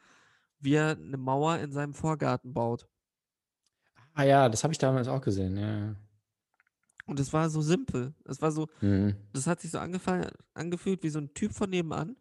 wie 0.59 0.73
er 0.75 0.91
eine 0.97 1.17
Mauer 1.17 1.57
in 1.57 1.71
seinem 1.71 1.93
Vorgarten 1.95 2.53
baut. 2.53 2.87
Ah 4.13 4.23
ja, 4.23 4.49
das 4.49 4.63
habe 4.63 4.73
ich 4.73 4.77
damals 4.77 5.07
auch 5.07 5.21
gesehen. 5.21 5.57
Ja. 5.57 5.95
Und 7.05 7.19
es 7.19 7.33
war 7.33 7.49
so 7.49 7.61
simpel. 7.61 8.13
Es 8.25 8.39
war 8.41 8.51
so, 8.51 8.67
Mhm. 8.81 9.15
das 9.33 9.47
hat 9.47 9.61
sich 9.61 9.71
so 9.71 9.79
angefallen, 9.79 10.29
angefühlt 10.59 11.03
wie 11.03 11.09
so 11.09 11.19
ein 11.19 11.33
Typ 11.33 11.53
von 11.53 11.69
nebenan, 11.69 12.15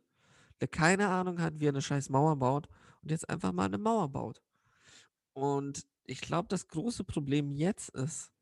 der 0.60 0.68
keine 0.68 1.08
Ahnung 1.08 1.40
hat, 1.40 1.60
wie 1.60 1.66
er 1.66 1.70
eine 1.70 1.82
scheiß 1.82 2.08
Mauer 2.08 2.36
baut 2.36 2.68
und 3.02 3.10
jetzt 3.10 3.28
einfach 3.28 3.52
mal 3.52 3.66
eine 3.66 3.78
Mauer 3.78 4.08
baut. 4.08 4.40
Und 5.32 5.86
ich 6.04 6.20
glaube, 6.20 6.48
das 6.48 6.68
große 6.68 7.04
Problem 7.04 7.52
jetzt 7.52 7.90
ist, 7.90 8.32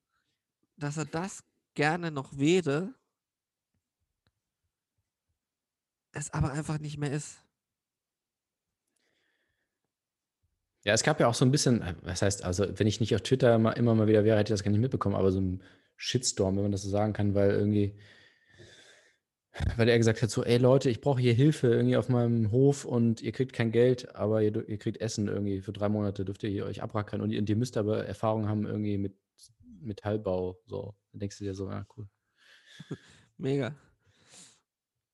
dass 0.77 0.97
er 0.97 1.05
das 1.06 1.43
gerne 1.74 2.10
noch 2.10 2.39
wäre, 2.39 2.94
es 6.12 6.32
aber 6.32 6.52
einfach 6.52 6.78
nicht 6.78 6.98
mehr 6.98 7.12
ist. 7.12 7.43
Ja, 10.85 10.94
es 10.94 11.02
gab 11.02 11.18
ja 11.18 11.27
auch 11.27 11.35
so 11.35 11.44
ein 11.44 11.51
bisschen, 11.51 11.82
äh, 11.82 11.94
was 12.02 12.23
heißt, 12.23 12.44
also 12.44 12.66
wenn 12.78 12.86
ich 12.86 13.01
nicht 13.01 13.14
auf 13.14 13.23
Twitter 13.23 13.55
immer 13.77 13.94
mal 13.94 14.06
wieder 14.06 14.24
wäre, 14.24 14.39
hätte 14.39 14.52
ich 14.52 14.56
das 14.56 14.62
gar 14.62 14.70
nicht 14.70 14.81
mitbekommen, 14.81 15.16
aber 15.16 15.32
so 15.32 15.40
ein 15.40 15.62
Shitstorm, 15.97 16.55
wenn 16.56 16.62
man 16.62 16.73
das 16.73 16.82
so 16.82 16.89
sagen 16.89 17.12
kann, 17.12 17.35
weil 17.35 17.51
irgendwie, 17.51 17.98
weil 19.77 19.89
er 19.89 19.97
gesagt 19.99 20.23
hat, 20.23 20.31
so, 20.31 20.45
ey 20.45 20.59
Leute, 20.59 20.91
ich 20.91 21.01
brauche 21.01 21.20
hier 21.20 21.33
Hilfe 21.35 21.69
irgendwie 21.69 21.97
auf 21.97 22.09
meinem 22.09 22.51
Hof 22.51 22.85
und 22.85 23.23
ihr 23.23 23.33
kriegt 23.33 23.53
kein 23.53 23.73
Geld, 23.73 24.15
aber 24.15 24.43
ihr, 24.43 24.69
ihr 24.69 24.78
kriegt 24.78 25.01
Essen 25.01 25.28
irgendwie 25.28 25.61
für 25.61 25.73
drei 25.73 25.89
Monate, 25.89 26.24
dürft 26.24 26.43
ihr 26.45 26.65
euch 26.66 26.83
abrackern 26.83 27.20
und, 27.20 27.31
ihr- 27.31 27.39
und 27.39 27.49
ihr 27.49 27.57
müsst 27.57 27.77
aber 27.77 28.05
Erfahrung 28.07 28.49
haben 28.49 28.66
irgendwie 28.66 28.99
mit 28.99 29.16
Metallbau, 29.81 30.59
so. 30.66 30.95
Dann 31.12 31.20
denkst 31.20 31.39
du 31.39 31.45
dir 31.45 31.55
so, 31.55 31.69
ja, 31.70 31.87
cool. 31.97 32.09
Mega. 33.39 33.74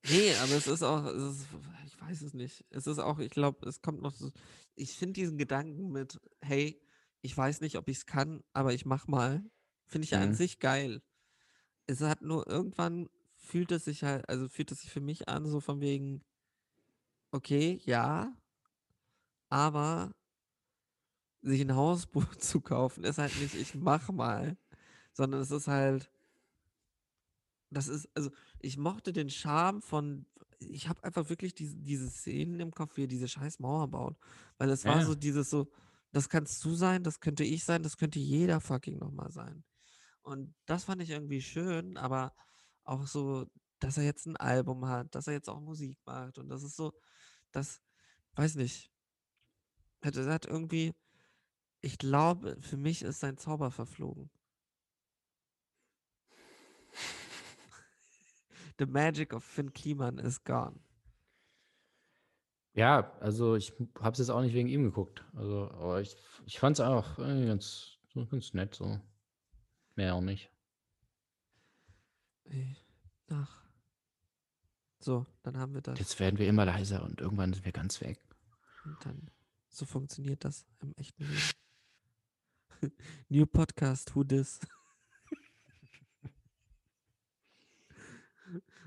Nee, 0.09 0.35
aber 0.43 0.53
es 0.57 0.67
ist 0.67 0.83
auch, 0.83 1.05
es 1.07 1.23
ist, 1.37 1.47
ich 1.87 2.01
weiß 2.01 2.23
es 2.23 2.35
nicht. 2.35 2.65
Es 2.71 2.87
ist 2.89 2.99
auch, 2.99 3.19
ich 3.21 3.31
glaube, 3.31 3.69
es 3.69 3.83
kommt 3.83 4.03
noch 4.03 4.15
so, 4.15 4.31
ich 4.75 4.97
finde 4.97 5.13
diesen 5.15 5.39
Gedanken 5.39 5.91
mit, 5.93 6.21
hey, 6.41 6.81
ich 7.21 7.37
weiß 7.37 7.61
nicht, 7.61 7.77
ob 7.77 7.89
ich 7.89 7.99
es 7.99 8.07
kann, 8.07 8.43
aber 8.53 8.73
ich 8.75 8.85
mach 8.85 9.07
mal, 9.07 9.45
finde 9.87 10.05
ich 10.07 10.11
ja 10.11 10.21
an 10.21 10.31
Mhm. 10.31 10.35
sich 10.35 10.59
geil. 10.59 11.03
Es 11.87 12.01
hat 12.01 12.23
nur 12.23 12.49
irgendwann 12.49 13.09
fühlt 13.53 13.71
es 13.71 13.85
sich 13.85 14.03
halt, 14.03 14.27
also 14.31 14.49
fühlt 14.49 14.73
es 14.73 14.81
sich 14.81 14.91
für 14.91 15.03
mich 15.03 15.29
an, 15.29 15.47
so 15.47 15.61
von 15.61 15.81
wegen, 15.83 16.25
okay, 17.33 17.81
ja, 17.85 18.33
aber 19.51 20.11
sich 21.43 21.61
ein 21.61 21.75
Hausboot 21.77 22.41
zu 22.43 22.61
kaufen, 22.63 23.05
ist 23.05 23.19
halt 23.19 23.37
nicht, 23.37 23.55
ich 23.55 23.75
mach 23.75 24.11
mal, 24.11 24.57
sondern 25.13 25.43
es 25.43 25.51
ist 25.51 25.69
halt, 25.69 26.11
das 27.71 27.89
ist, 27.89 28.09
also 28.15 28.31
ich 28.61 28.79
mochte 28.79 29.13
den 29.13 29.29
Charme 29.29 29.83
von, 29.83 30.25
ich 30.59 30.89
habe 30.89 31.05
einfach 31.05 31.29
wirklich 31.29 31.55
diese, 31.55 31.77
diese 31.77 32.09
Szenen 32.09 32.61
im 32.61 32.71
Kopf, 32.71 32.97
wie 32.97 33.05
er 33.05 33.09
diese 33.09 33.29
scheiß 33.29 33.59
Mauer 33.59 33.89
baut. 33.89 34.17
Weil 34.59 34.71
es 34.71 34.87
war 34.87 35.01
Ja. 35.01 35.07
so 35.07 35.15
dieses 35.15 35.51
so, 35.51 35.71
das 36.13 36.29
kannst 36.31 36.65
du 36.65 36.75
sein, 36.75 37.03
das 37.03 37.21
könnte 37.21 37.45
ich 37.45 37.65
sein, 37.65 37.83
das 37.83 37.99
könnte 37.99 38.19
jeder 38.19 38.61
fucking 38.61 38.99
nochmal 38.99 39.31
sein. 39.33 39.65
Und 40.23 40.55
das 40.67 40.85
fand 40.85 41.03
ich 41.03 41.11
irgendwie 41.11 41.43
schön, 41.43 41.97
aber 41.99 42.35
auch 42.85 43.07
so, 43.07 43.47
dass 43.79 43.99
er 43.99 44.05
jetzt 44.05 44.27
ein 44.27 44.37
Album 44.37 44.87
hat, 44.87 45.15
dass 45.15 45.27
er 45.27 45.33
jetzt 45.35 45.49
auch 45.49 45.61
Musik 45.61 45.99
macht 46.05 46.39
und 46.39 46.49
das 46.49 46.63
ist 46.63 46.77
so, 46.77 46.93
das, 47.51 47.81
weiß 48.35 48.55
nicht. 48.57 48.91
Er 50.01 50.13
hat 50.33 50.47
irgendwie, 50.47 50.95
ich 51.81 51.99
glaube, 51.99 52.57
für 52.61 52.77
mich 52.77 53.03
ist 53.03 53.21
sein 53.21 53.37
Zauber 53.37 53.71
verflogen. 53.71 54.31
The 58.79 58.87
magic 58.87 59.33
of 59.33 59.45
Finn 59.45 59.73
Kliman 59.73 60.19
is 60.19 60.43
gone. 60.43 60.81
Ja, 62.75 63.13
also 63.21 63.55
ich 63.57 63.73
habe 64.01 64.13
es 64.13 64.19
jetzt 64.19 64.31
auch 64.31 64.41
nicht 64.41 64.55
wegen 64.55 64.69
ihm 64.69 64.85
geguckt. 64.85 65.25
Also, 65.35 65.71
aber 65.73 66.01
ich, 66.01 66.17
ich 66.47 66.59
fand 66.59 66.79
es 66.79 66.85
auch 66.85 67.17
ganz, 67.17 67.99
ganz 68.15 68.55
nett 68.55 68.75
so. 68.75 68.99
Mehr 69.95 70.15
auch 70.15 70.23
nicht. 70.23 70.52
Ey, 72.45 72.77
Ach. 73.33 73.63
So, 74.99 75.27
dann 75.43 75.57
haben 75.59 75.75
wir 75.75 75.81
das. 75.81 75.99
Jetzt 75.99 76.21
werden 76.21 76.39
wir 76.39 76.47
immer 76.47 76.65
leiser 76.65 77.03
und 77.03 77.21
irgendwann 77.21 77.53
sind 77.53 77.65
wir 77.65 77.73
ganz 77.73 78.01
weg. 78.01 78.25
Und 78.85 78.97
dann, 79.05 79.31
so 79.69 79.85
funktioniert 79.85 80.45
das 80.45 80.65
im 80.81 80.95
echten 80.97 81.25
Leben. 81.25 81.51
New 83.29 83.47
Podcast, 83.47 84.15
who 84.15 84.23
this? 84.23 84.61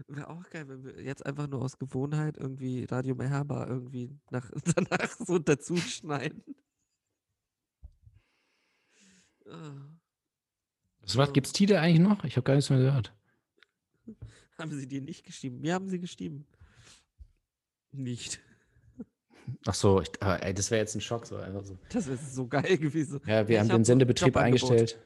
Wäre 0.08 0.30
auch 0.30 0.50
geil, 0.50 0.68
wenn 0.70 0.84
wir 0.86 1.02
jetzt 1.02 1.26
einfach 1.26 1.48
nur 1.48 1.62
aus 1.62 1.78
Gewohnheit 1.80 2.38
irgendwie 2.38 2.86
Radio 2.86 3.16
Mehrbar 3.16 3.68
irgendwie 3.68 4.18
nach, 4.30 4.50
danach 4.76 5.10
so 5.18 5.40
dazu 5.40 5.76
schneiden. 5.78 6.44
Ah, 9.48 9.90
Was 11.02 11.18
was, 11.18 11.34
gibt's 11.34 11.52
Titel 11.52 11.76
eigentlich 11.76 12.00
noch? 12.00 12.24
Ich 12.24 12.38
habe 12.38 12.46
gar 12.46 12.56
nichts 12.56 12.70
mehr 12.70 12.80
gehört. 12.80 13.14
haben 14.60 14.72
sie 14.72 14.88
dir 14.88 15.02
nicht 15.02 15.26
geschrieben? 15.26 15.62
Mir 15.62 15.74
haben 15.74 15.90
sie 15.90 16.00
geschrieben. 16.00 16.46
Nicht. 17.92 18.40
Ach 19.66 19.74
so, 19.74 20.02
ich, 20.02 20.10
aber, 20.22 20.44
ey, 20.44 20.54
das 20.54 20.72
wäre 20.72 20.82
jetzt 20.82 20.96
ein 20.96 21.02
Schock 21.02 21.26
so 21.26 21.38
einfach 21.38 21.64
so. 21.64 21.78
Das 21.90 22.08
wäre 22.08 22.18
so 22.18 22.48
geil 22.48 22.78
gewesen. 22.78 23.22
Ja, 23.26 23.48
wir 23.48 23.56
Ja, 23.56 23.60
haben 23.62 23.68
ich 23.68 23.72
hab 23.72 23.80
den 23.80 23.86
Sendebetrieb 23.86 24.36
eingestellt. 24.38 25.00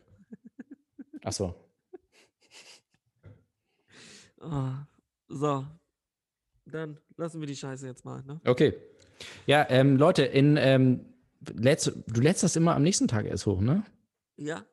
Ach 1.23 1.33
so. 1.33 1.55
Ah, 4.41 4.87
so. 5.27 5.65
Dann 6.65 6.97
lassen 7.17 7.39
wir 7.41 7.47
die 7.47 7.55
Scheiße 7.55 7.87
jetzt 7.87 8.05
mal, 8.05 8.23
ne? 8.23 8.39
Okay. 8.45 8.73
Ja, 9.45 9.67
ähm, 9.69 9.97
Leute, 9.97 10.23
in 10.23 10.55
ähm, 10.57 11.05
lädst, 11.41 11.87
du 12.07 12.21
lädst 12.21 12.43
das 12.43 12.55
immer 12.55 12.75
am 12.75 12.83
nächsten 12.83 13.07
Tag 13.07 13.25
erst 13.25 13.45
hoch, 13.45 13.59
ne? 13.59 13.83
Ja? 14.37 14.65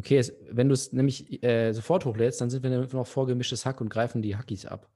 Okay, 0.00 0.16
es, 0.16 0.32
wenn 0.48 0.68
du 0.68 0.72
es 0.72 0.94
nämlich 0.94 1.42
äh, 1.42 1.74
sofort 1.74 2.06
hochlädst, 2.06 2.40
dann 2.40 2.48
sind 2.48 2.62
wir 2.62 2.70
noch 2.70 3.06
vorgemischtes 3.06 3.66
Hack 3.66 3.82
und 3.82 3.90
greifen 3.90 4.22
die 4.22 4.34
Hackies 4.34 4.64
ab. 4.64 4.88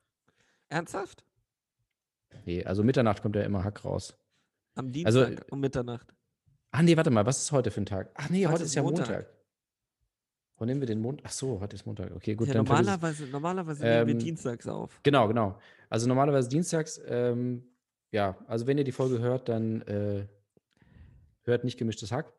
Ernsthaft? 0.70 1.26
Nee, 2.46 2.64
also 2.64 2.82
Mitternacht 2.82 3.20
kommt 3.20 3.36
ja 3.36 3.42
immer 3.42 3.62
Hack 3.64 3.84
raus. 3.84 4.16
Am 4.74 4.86
Also, 5.04 5.26
Dienstag 5.26 5.52
um 5.52 5.60
Mitternacht. 5.60 6.14
Ah, 6.70 6.82
nee, 6.82 6.96
warte 6.96 7.10
mal, 7.10 7.26
was 7.26 7.42
ist 7.42 7.52
heute 7.52 7.70
für 7.70 7.82
ein 7.82 7.86
Tag? 7.86 8.12
Ach 8.14 8.30
nee, 8.30 8.46
heute, 8.46 8.54
Heute 8.54 8.64
ist 8.64 8.74
ja 8.74 8.82
Montag. 8.82 9.08
Montag. 9.08 9.26
Wo 10.56 10.64
nehmen 10.64 10.80
wir 10.80 10.86
den 10.86 11.00
Montag? 11.02 11.26
Ach 11.28 11.32
so, 11.32 11.60
heute 11.60 11.76
ist 11.76 11.84
Montag. 11.84 12.10
Okay, 12.16 12.34
gut, 12.34 12.48
ja, 12.48 12.54
dann 12.54 12.64
normalerweise 12.64 13.26
normalerweise 13.26 13.84
nehmen 13.84 14.06
wir 14.06 14.14
Ähm, 14.14 14.18
dienstags 14.20 14.66
auf. 14.66 15.00
Genau, 15.02 15.28
genau. 15.28 15.58
Also 15.90 16.08
normalerweise 16.08 16.48
dienstags, 16.48 16.98
ähm, 17.06 17.62
ja, 18.10 18.38
also 18.46 18.66
wenn 18.66 18.78
ihr 18.78 18.84
die 18.84 18.92
Folge 18.92 19.18
hört, 19.18 19.50
dann 19.50 19.82
äh, 19.82 20.26
hört 21.42 21.64
nicht 21.64 21.76
gemischtes 21.76 22.10
Hack, 22.10 22.32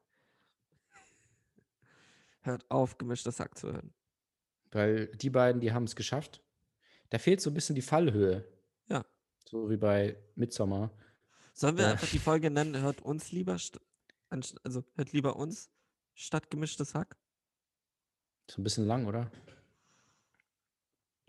Hört 2.45 2.69
auf, 2.69 2.97
gemischtes 2.97 3.39
Hack 3.39 3.57
zu 3.57 3.71
hören. 3.73 3.93
weil 4.71 5.07
die 5.15 5.29
beiden, 5.29 5.61
die 5.61 5.71
haben 5.71 5.85
es 5.85 5.95
geschafft. 5.95 6.41
Da 7.09 7.17
fehlt 7.17 7.39
so 7.39 7.49
ein 7.49 7.53
bisschen 7.53 7.75
die 7.75 7.81
Fallhöhe. 7.81 8.45
Ja. 8.87 9.05
So 9.45 9.69
wie 9.69 9.77
bei 9.77 10.17
Midsommar. 10.35 10.91
Sollen 11.53 11.77
wir 11.77 11.85
Ja. 11.85 11.91
einfach 11.91 12.09
die 12.09 12.19
Folge 12.19 12.49
nennen, 12.51 12.77
hört 12.81 13.01
uns 13.01 13.31
lieber, 13.31 13.53
also 13.53 14.83
hört 14.95 15.11
lieber 15.13 15.37
uns 15.37 15.69
statt 16.13 16.49
gemischtes 16.51 16.93
Hack? 16.93 17.15
Ist 18.47 18.57
ein 18.57 18.63
bisschen 18.63 18.85
lang, 18.85 19.05
oder? 19.07 19.31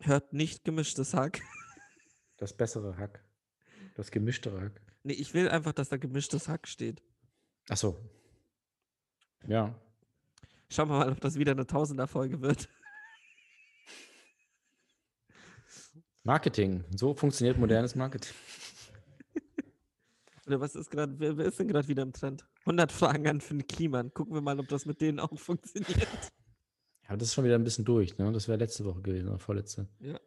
Hört 0.00 0.32
nicht 0.32 0.64
gemischtes 0.64 1.14
Hack. 1.14 1.40
Das 2.38 2.52
bessere 2.54 2.98
Hack. 2.98 3.24
Das 3.94 4.10
gemischtere 4.10 4.60
Hack. 4.60 4.82
Nee, 5.04 5.14
ich 5.14 5.32
will 5.32 5.48
einfach, 5.48 5.72
dass 5.72 5.88
da 5.88 5.96
gemischtes 5.96 6.48
Hack 6.48 6.68
steht. 6.68 7.02
Ach 7.70 7.78
so. 7.78 7.98
Ja. 9.46 9.74
Schauen 10.68 10.88
wir 10.88 10.98
mal, 10.98 11.10
ob 11.10 11.20
das 11.20 11.36
wieder 11.36 11.52
eine 11.52 11.66
Tausender-Folge 11.66 12.40
wird. 12.40 12.68
Marketing. 16.24 16.84
So 16.90 17.14
funktioniert 17.14 17.56
modernes 17.56 17.94
Marketing. 17.94 18.34
Oder 20.46 20.60
was 20.60 20.74
ist 20.74 20.90
gerade, 20.90 21.18
wer, 21.20 21.36
wer 21.36 21.46
ist 21.46 21.58
denn 21.60 21.68
gerade 21.68 21.86
wieder 21.86 22.02
im 22.02 22.12
Trend? 22.12 22.44
100 22.60 22.90
Fragen 22.90 23.28
an 23.28 23.40
Finn 23.40 23.66
Kliman. 23.66 24.12
Gucken 24.12 24.34
wir 24.34 24.40
mal, 24.40 24.58
ob 24.58 24.66
das 24.68 24.86
mit 24.86 25.00
denen 25.00 25.20
auch 25.20 25.30
funktioniert. 25.38 26.08
Ja, 27.08 27.16
das 27.16 27.28
ist 27.28 27.34
schon 27.34 27.44
wieder 27.44 27.54
ein 27.54 27.62
bisschen 27.62 27.84
durch, 27.84 28.18
ne? 28.18 28.32
Das 28.32 28.48
wäre 28.48 28.58
letzte 28.58 28.84
Woche 28.84 29.02
gewesen, 29.02 29.28
oder 29.28 29.38
vorletzte. 29.38 29.88
Ja. 30.00 30.18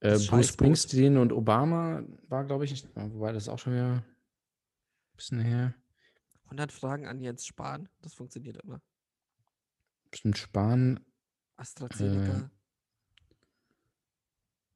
Äh, 0.00 0.18
Bruce. 0.18 0.48
Springsteen 0.48 1.16
und 1.16 1.32
Obama 1.32 2.02
war, 2.28 2.44
glaube 2.44 2.64
ich, 2.64 2.72
nicht, 2.72 2.88
wobei 2.94 3.32
das 3.32 3.48
auch 3.48 3.58
schon 3.60 3.72
wieder 3.72 3.92
ein 3.92 4.04
bisschen 5.16 5.40
her. 5.40 5.74
100 6.46 6.72
Fragen 6.72 7.06
an 7.06 7.20
Jens 7.20 7.46
Spahn. 7.46 7.88
Das 8.02 8.14
funktioniert 8.14 8.56
immer. 8.62 8.80
Bestimmt 10.16 10.38
Spahn, 10.38 10.98
AstraZeneca. 11.58 12.50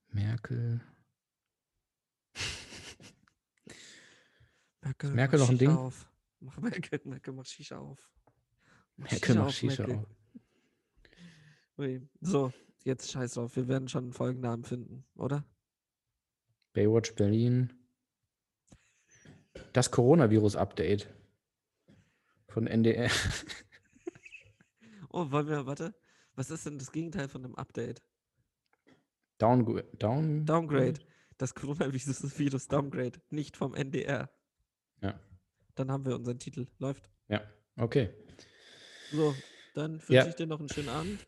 Merkel. 0.12 0.82
Merkel, 4.82 5.10
Merkel 5.12 5.38
mach 5.38 5.46
noch 5.46 5.48
ein 5.48 5.58
Shisha 5.58 5.70
Ding? 5.70 5.70
Auf. 5.70 6.10
Mach 6.40 6.58
Merkel, 6.58 7.00
Merkel, 7.04 7.32
mach 7.32 7.46
Shisha 7.46 7.78
auf. 7.78 8.10
Mach 8.98 9.10
Merkel 9.10 9.34
macht 9.36 9.54
Shisha 9.54 9.86
Merkel. 9.86 10.04
auf. 10.04 10.16
Ui. 11.78 12.06
So, 12.20 12.52
jetzt 12.84 13.10
scheiß 13.10 13.32
drauf. 13.32 13.56
Wir 13.56 13.66
werden 13.66 13.88
schon 13.88 14.04
einen 14.04 14.12
Folgennamen 14.12 14.66
finden, 14.66 15.06
oder? 15.14 15.46
Baywatch 16.74 17.14
Berlin. 17.14 17.72
Das 19.72 19.90
Coronavirus-Update 19.90 21.08
von 22.46 22.66
NDR. 22.66 23.10
Oh, 25.12 25.30
wollen 25.30 25.48
wir, 25.48 25.66
warte. 25.66 25.94
Was 26.34 26.50
ist 26.50 26.66
denn 26.66 26.78
das 26.78 26.92
Gegenteil 26.92 27.28
von 27.28 27.44
einem 27.44 27.54
Update? 27.56 28.02
Downgrade. 29.38 29.88
Down, 29.98 30.44
Downgrade. 30.46 31.00
Das 31.38 31.54
Coronavirus 31.54 32.68
Downgrade, 32.68 33.20
nicht 33.30 33.56
vom 33.56 33.74
NDR. 33.74 34.30
Ja. 35.00 35.18
Dann 35.74 35.90
haben 35.90 36.04
wir 36.04 36.14
unseren 36.14 36.38
Titel. 36.38 36.66
Läuft. 36.78 37.08
Ja, 37.28 37.42
okay. 37.76 38.10
So, 39.10 39.34
dann 39.74 39.94
wünsche 39.94 40.12
Ja. 40.12 40.26
ich 40.26 40.34
dir 40.34 40.46
noch 40.46 40.60
einen 40.60 40.68
schönen 40.68 40.90
Abend. 40.90 41.26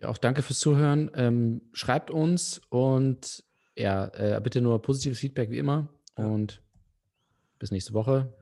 Ja, 0.00 0.08
auch 0.08 0.18
danke 0.18 0.42
fürs 0.42 0.58
Zuhören. 0.60 1.10
Ähm, 1.14 1.60
schreibt 1.74 2.10
uns 2.10 2.60
und 2.70 3.44
ja, 3.76 4.06
äh, 4.14 4.40
bitte 4.42 4.62
nur 4.62 4.80
positives 4.80 5.18
Feedback 5.18 5.50
wie 5.50 5.58
immer. 5.58 5.92
Ja. 6.16 6.24
Und 6.26 6.62
bis 7.58 7.70
nächste 7.70 7.92
Woche. 7.92 8.32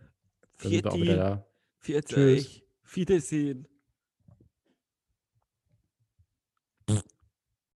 Dann 0.62 0.70
sind 0.70 0.84
wir 0.84 0.92
auch 0.92 0.96
wieder 0.96 1.16
da. 1.16 1.46
Viert 1.78 2.06
Tschüss. 2.08 2.46
euch. 2.46 2.64
Wiedersehen. 2.94 3.66